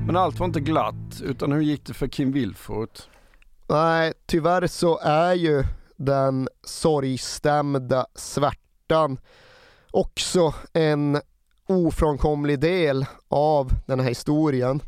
Men 0.06 0.16
allt 0.16 0.38
var 0.38 0.46
inte 0.46 0.60
glatt, 0.60 1.22
utan 1.24 1.52
hur 1.52 1.60
gick 1.60 1.86
det 1.86 1.94
för 1.94 2.06
Kim 2.08 2.32
Wilfort? 2.32 3.02
Nej, 3.68 4.12
tyvärr 4.26 4.66
så 4.66 4.98
är 4.98 5.34
ju 5.34 5.64
den 5.96 6.48
sorgstämda 6.62 8.06
svärtan 8.14 9.18
också 9.90 10.54
en 10.72 11.20
ofrånkomlig 11.66 12.60
del 12.60 13.06
av 13.28 13.70
den 13.86 14.00
här 14.00 14.08
historien. 14.08 14.80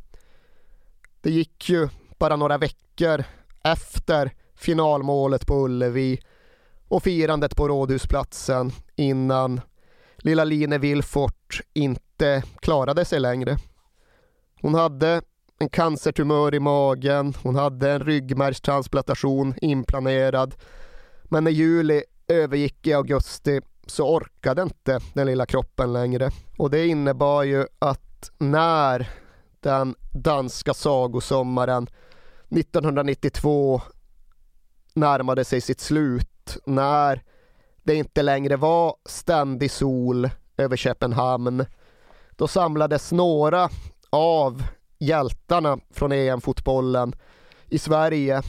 Det 1.20 1.30
gick 1.30 1.70
ju 1.70 1.88
bara 2.18 2.36
några 2.36 2.58
veckor 2.58 3.24
efter 3.64 4.32
finalmålet 4.54 5.46
på 5.46 5.54
Ullevi 5.54 6.20
och 6.88 7.02
firandet 7.02 7.56
på 7.56 7.68
Rådhusplatsen 7.68 8.72
innan 8.96 9.60
lilla 10.16 10.44
Line 10.44 10.80
Wilfort 10.80 11.60
inte 11.72 12.42
klarade 12.60 13.04
sig 13.04 13.20
längre. 13.20 13.56
Hon 14.60 14.74
hade 14.74 15.22
en 15.58 15.68
cancertumör 15.68 16.54
i 16.54 16.60
magen, 16.60 17.34
hon 17.42 17.56
hade 17.56 17.90
en 17.90 18.00
ryggmärgstransplantation 18.00 19.54
inplanerad. 19.60 20.54
Men 21.28 21.44
när 21.44 21.50
juli 21.50 22.02
övergick 22.28 22.86
i 22.86 22.92
augusti 22.92 23.60
så 23.86 24.16
orkade 24.16 24.62
inte 24.62 25.00
den 25.14 25.26
lilla 25.26 25.46
kroppen 25.46 25.92
längre. 25.92 26.30
Och 26.58 26.70
det 26.70 26.86
innebar 26.86 27.42
ju 27.42 27.66
att 27.78 28.30
när 28.38 29.10
den 29.60 29.94
danska 30.12 30.74
sagosommaren 30.74 31.86
1992 32.50 33.80
närmade 34.94 35.44
sig 35.44 35.60
sitt 35.60 35.80
slut, 35.80 36.56
när 36.66 37.22
det 37.82 37.94
inte 37.94 38.22
längre 38.22 38.56
var 38.56 38.96
ständig 39.04 39.70
sol 39.70 40.30
över 40.56 40.76
Köpenhamn, 40.76 41.64
då 42.30 42.48
samlades 42.48 43.12
några 43.12 43.68
av 44.10 44.62
hjältarna 44.98 45.78
från 45.90 46.12
EM-fotbollen 46.12 47.14
i 47.68 47.78
Sverige 47.78 48.42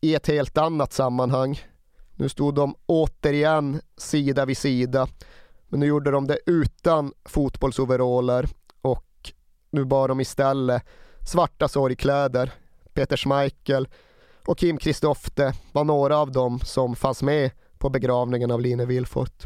i 0.00 0.14
ett 0.14 0.26
helt 0.26 0.58
annat 0.58 0.92
sammanhang. 0.92 1.60
Nu 2.16 2.28
stod 2.28 2.54
de 2.54 2.74
återigen 2.86 3.80
sida 3.96 4.44
vid 4.44 4.58
sida, 4.58 5.08
men 5.68 5.80
nu 5.80 5.86
gjorde 5.86 6.10
de 6.10 6.26
det 6.26 6.38
utan 6.46 7.12
fotbollsoveraller 7.24 8.48
och 8.80 9.32
nu 9.70 9.84
bar 9.84 10.08
de 10.08 10.20
istället 10.20 10.82
svarta 11.26 11.68
sorgkläder. 11.68 12.52
Peter 12.92 13.16
Schmeichel 13.16 13.88
och 14.46 14.58
Kim 14.58 14.78
Kristofte 14.78 15.54
var 15.72 15.84
några 15.84 16.18
av 16.18 16.32
dem 16.32 16.60
som 16.60 16.96
fanns 16.96 17.22
med 17.22 17.50
på 17.78 17.90
begravningen 17.90 18.50
av 18.50 18.60
Line 18.60 18.86
Wilfort. 18.86 19.44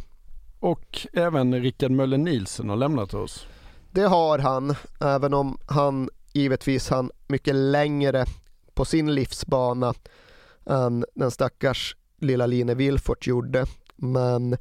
Och 0.61 1.07
även 1.13 1.63
Rickard 1.63 1.91
Möller 1.91 2.19
Nielsen 2.19 2.69
har 2.69 2.77
lämnat 2.77 3.15
oss. 3.15 3.47
Det 3.91 4.03
har 4.03 4.39
han, 4.39 4.75
även 5.01 5.35
om 5.35 5.59
han 5.67 6.09
givetvis 6.33 6.89
han 6.89 7.11
mycket 7.27 7.55
längre 7.55 8.27
på 8.75 8.85
sin 8.85 9.15
livsbana 9.15 9.95
än 10.67 11.05
den 11.15 11.31
stackars 11.31 11.97
lilla 12.21 12.47
Line 12.47 12.75
Wilfort 12.75 13.27
gjorde. 13.27 13.67
Men 13.97 14.57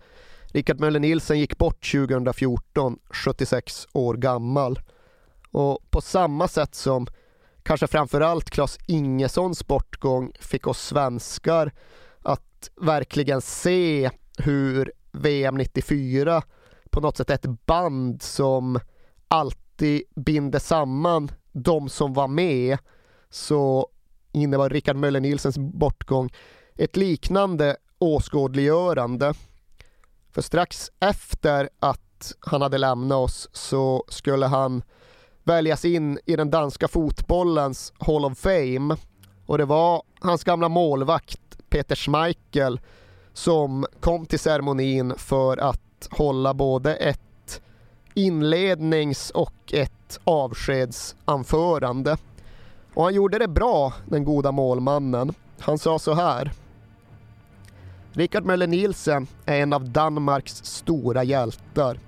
Rickard 0.47 0.79
Möller 0.79 0.99
Nielsen 0.99 1.39
gick 1.39 1.57
bort 1.57 1.91
2014, 1.91 2.99
76 3.09 3.87
år 3.93 4.13
gammal. 4.13 4.79
Och 5.51 5.91
på 5.91 6.01
samma 6.01 6.47
sätt 6.47 6.75
som 6.75 7.07
kanske 7.63 7.87
framförallt 7.87 8.49
Claes 8.49 8.77
Ingessons 8.85 9.67
bortgång 9.67 10.31
fick 10.39 10.67
oss 10.67 10.79
svenskar 10.79 11.71
att 12.21 12.69
verkligen 12.81 13.41
se 13.41 14.09
hur 14.37 14.91
VM 15.11 15.55
94 15.55 16.41
på 16.89 17.01
något 17.01 17.17
sätt 17.17 17.29
är 17.29 17.33
ett 17.33 17.65
band 17.65 18.21
som 18.21 18.79
alltid 19.27 20.01
binder 20.15 20.59
samman 20.59 21.31
de 21.51 21.89
som 21.89 22.13
var 22.13 22.27
med 22.27 22.77
så 23.29 23.89
innebar 24.31 24.69
Rickard 24.69 24.95
Möller 24.95 25.19
Nielsens 25.19 25.57
bortgång 25.57 26.29
ett 26.79 26.97
liknande 26.97 27.75
åskådliggörande. 27.97 29.33
För 30.31 30.41
strax 30.41 30.91
efter 30.99 31.69
att 31.79 32.33
han 32.39 32.61
hade 32.61 32.77
lämnat 32.77 33.15
oss 33.17 33.49
så 33.53 34.03
skulle 34.07 34.45
han 34.45 34.83
väljas 35.43 35.85
in 35.85 36.19
i 36.25 36.35
den 36.35 36.49
danska 36.49 36.87
fotbollens 36.87 37.93
Hall 37.99 38.25
of 38.25 38.37
Fame 38.37 38.95
och 39.45 39.57
det 39.57 39.65
var 39.65 40.03
hans 40.19 40.43
gamla 40.43 40.69
målvakt 40.69 41.69
Peter 41.69 41.95
Schmeichel 41.95 42.79
som 43.33 43.85
kom 43.99 44.25
till 44.25 44.39
ceremonin 44.39 45.13
för 45.17 45.57
att 45.57 46.07
hålla 46.11 46.53
både 46.53 46.95
ett 46.95 47.61
inlednings 48.13 49.29
och 49.29 49.73
ett 49.73 50.19
avskedsanförande. 50.23 52.17
Och 52.93 53.03
han 53.03 53.13
gjorde 53.13 53.39
det 53.39 53.47
bra, 53.47 53.93
den 54.05 54.23
goda 54.23 54.51
målmannen. 54.51 55.33
Han 55.59 55.77
sa 55.77 55.99
så 55.99 56.13
här. 56.13 56.51
Richard 58.13 58.45
Möller 58.45 58.67
Nielsen 58.67 59.27
är 59.45 59.61
en 59.61 59.73
av 59.73 59.89
Danmarks 59.89 60.65
stora 60.65 61.23
hjältar. 61.23 61.99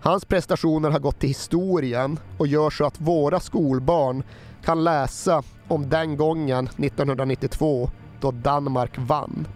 Hans 0.00 0.24
prestationer 0.24 0.90
har 0.90 0.98
gått 0.98 1.18
till 1.18 1.28
historien 1.28 2.18
och 2.38 2.46
gör 2.46 2.70
så 2.70 2.84
att 2.84 3.00
våra 3.00 3.40
skolbarn 3.40 4.22
kan 4.64 4.84
läsa 4.84 5.42
om 5.68 5.88
den 5.88 6.16
gången 6.16 6.66
1992 6.66 7.90
då 8.20 8.30
Danmark 8.30 8.98
vann. 8.98 9.46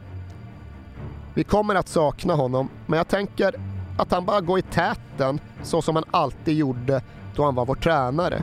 Vi 1.34 1.44
kommer 1.44 1.74
att 1.74 1.88
sakna 1.88 2.34
honom, 2.34 2.68
men 2.86 2.96
jag 2.96 3.08
tänker 3.08 3.54
att 3.98 4.12
han 4.12 4.24
bara 4.24 4.40
går 4.40 4.58
i 4.58 4.62
täten 4.62 5.40
så 5.62 5.82
som 5.82 5.96
han 5.96 6.04
alltid 6.10 6.56
gjorde 6.56 7.02
då 7.36 7.44
han 7.44 7.54
var 7.54 7.66
vår 7.66 7.74
tränare. 7.74 8.42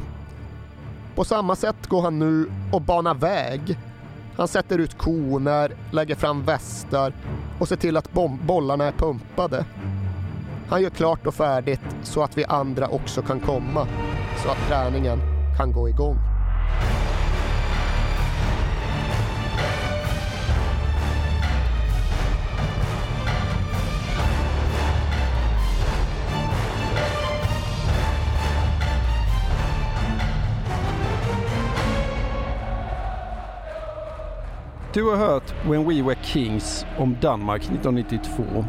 På 1.15 1.23
samma 1.23 1.55
sätt 1.55 1.87
går 1.87 2.01
han 2.01 2.19
nu 2.19 2.51
och 2.71 2.81
banar 2.81 3.13
väg. 3.13 3.77
Han 4.38 4.47
sätter 4.47 4.80
ut 4.80 4.97
koner, 4.97 5.72
lägger 5.91 6.15
fram 6.15 6.43
västar 6.43 7.14
och 7.60 7.68
ser 7.68 7.76
till 7.76 7.97
att 7.97 8.14
bollarna 8.41 8.85
är 8.85 8.91
pumpade. 8.91 9.65
Han 10.69 10.81
gör 10.81 10.89
klart 10.89 11.27
och 11.27 11.34
färdigt 11.34 11.81
så 12.03 12.23
att 12.23 12.38
vi 12.38 12.45
andra 12.45 12.88
också 12.88 13.22
kan 13.22 13.39
komma, 13.39 13.88
så 14.43 14.49
att 14.49 14.68
träningen 14.68 15.19
kan 15.57 15.72
gå 15.72 15.89
igång. 15.89 16.18
Du 34.93 35.03
har 35.03 35.17
hört 35.17 35.53
When 35.65 35.89
We 35.89 36.01
Were 36.01 36.17
Kings 36.23 36.85
om 36.97 37.17
Danmark 37.21 37.61
1992. 37.61 38.65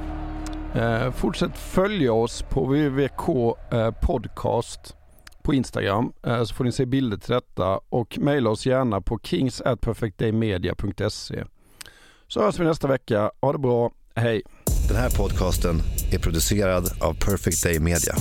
Eh, 0.74 1.12
fortsätt 1.12 1.58
följa 1.58 2.12
oss 2.12 2.42
på 2.42 2.64
www.k 2.64 3.56
eh, 3.72 3.90
podcast 3.90 4.96
på 5.42 5.54
Instagram 5.54 6.12
eh, 6.26 6.44
så 6.44 6.54
får 6.54 6.64
ni 6.64 6.72
se 6.72 6.86
bilder 6.86 7.16
till 7.16 7.34
detta 7.34 7.80
och 7.88 8.18
mejla 8.18 8.50
oss 8.50 8.66
gärna 8.66 9.00
på 9.00 9.18
kingsatperfectdaymedia.se. 9.18 11.44
Så 12.28 12.42
hörs 12.42 12.58
vi 12.58 12.64
nästa 12.64 12.88
vecka. 12.88 13.30
Ha 13.40 13.52
det 13.52 13.58
bra. 13.58 13.90
Hej! 14.14 14.42
Den 14.88 14.96
här 14.96 15.10
podcasten 15.10 15.80
är 16.12 16.18
producerad 16.18 16.84
av 17.00 17.14
Perfect 17.14 17.62
Day 17.62 17.80
Media. 17.80 18.14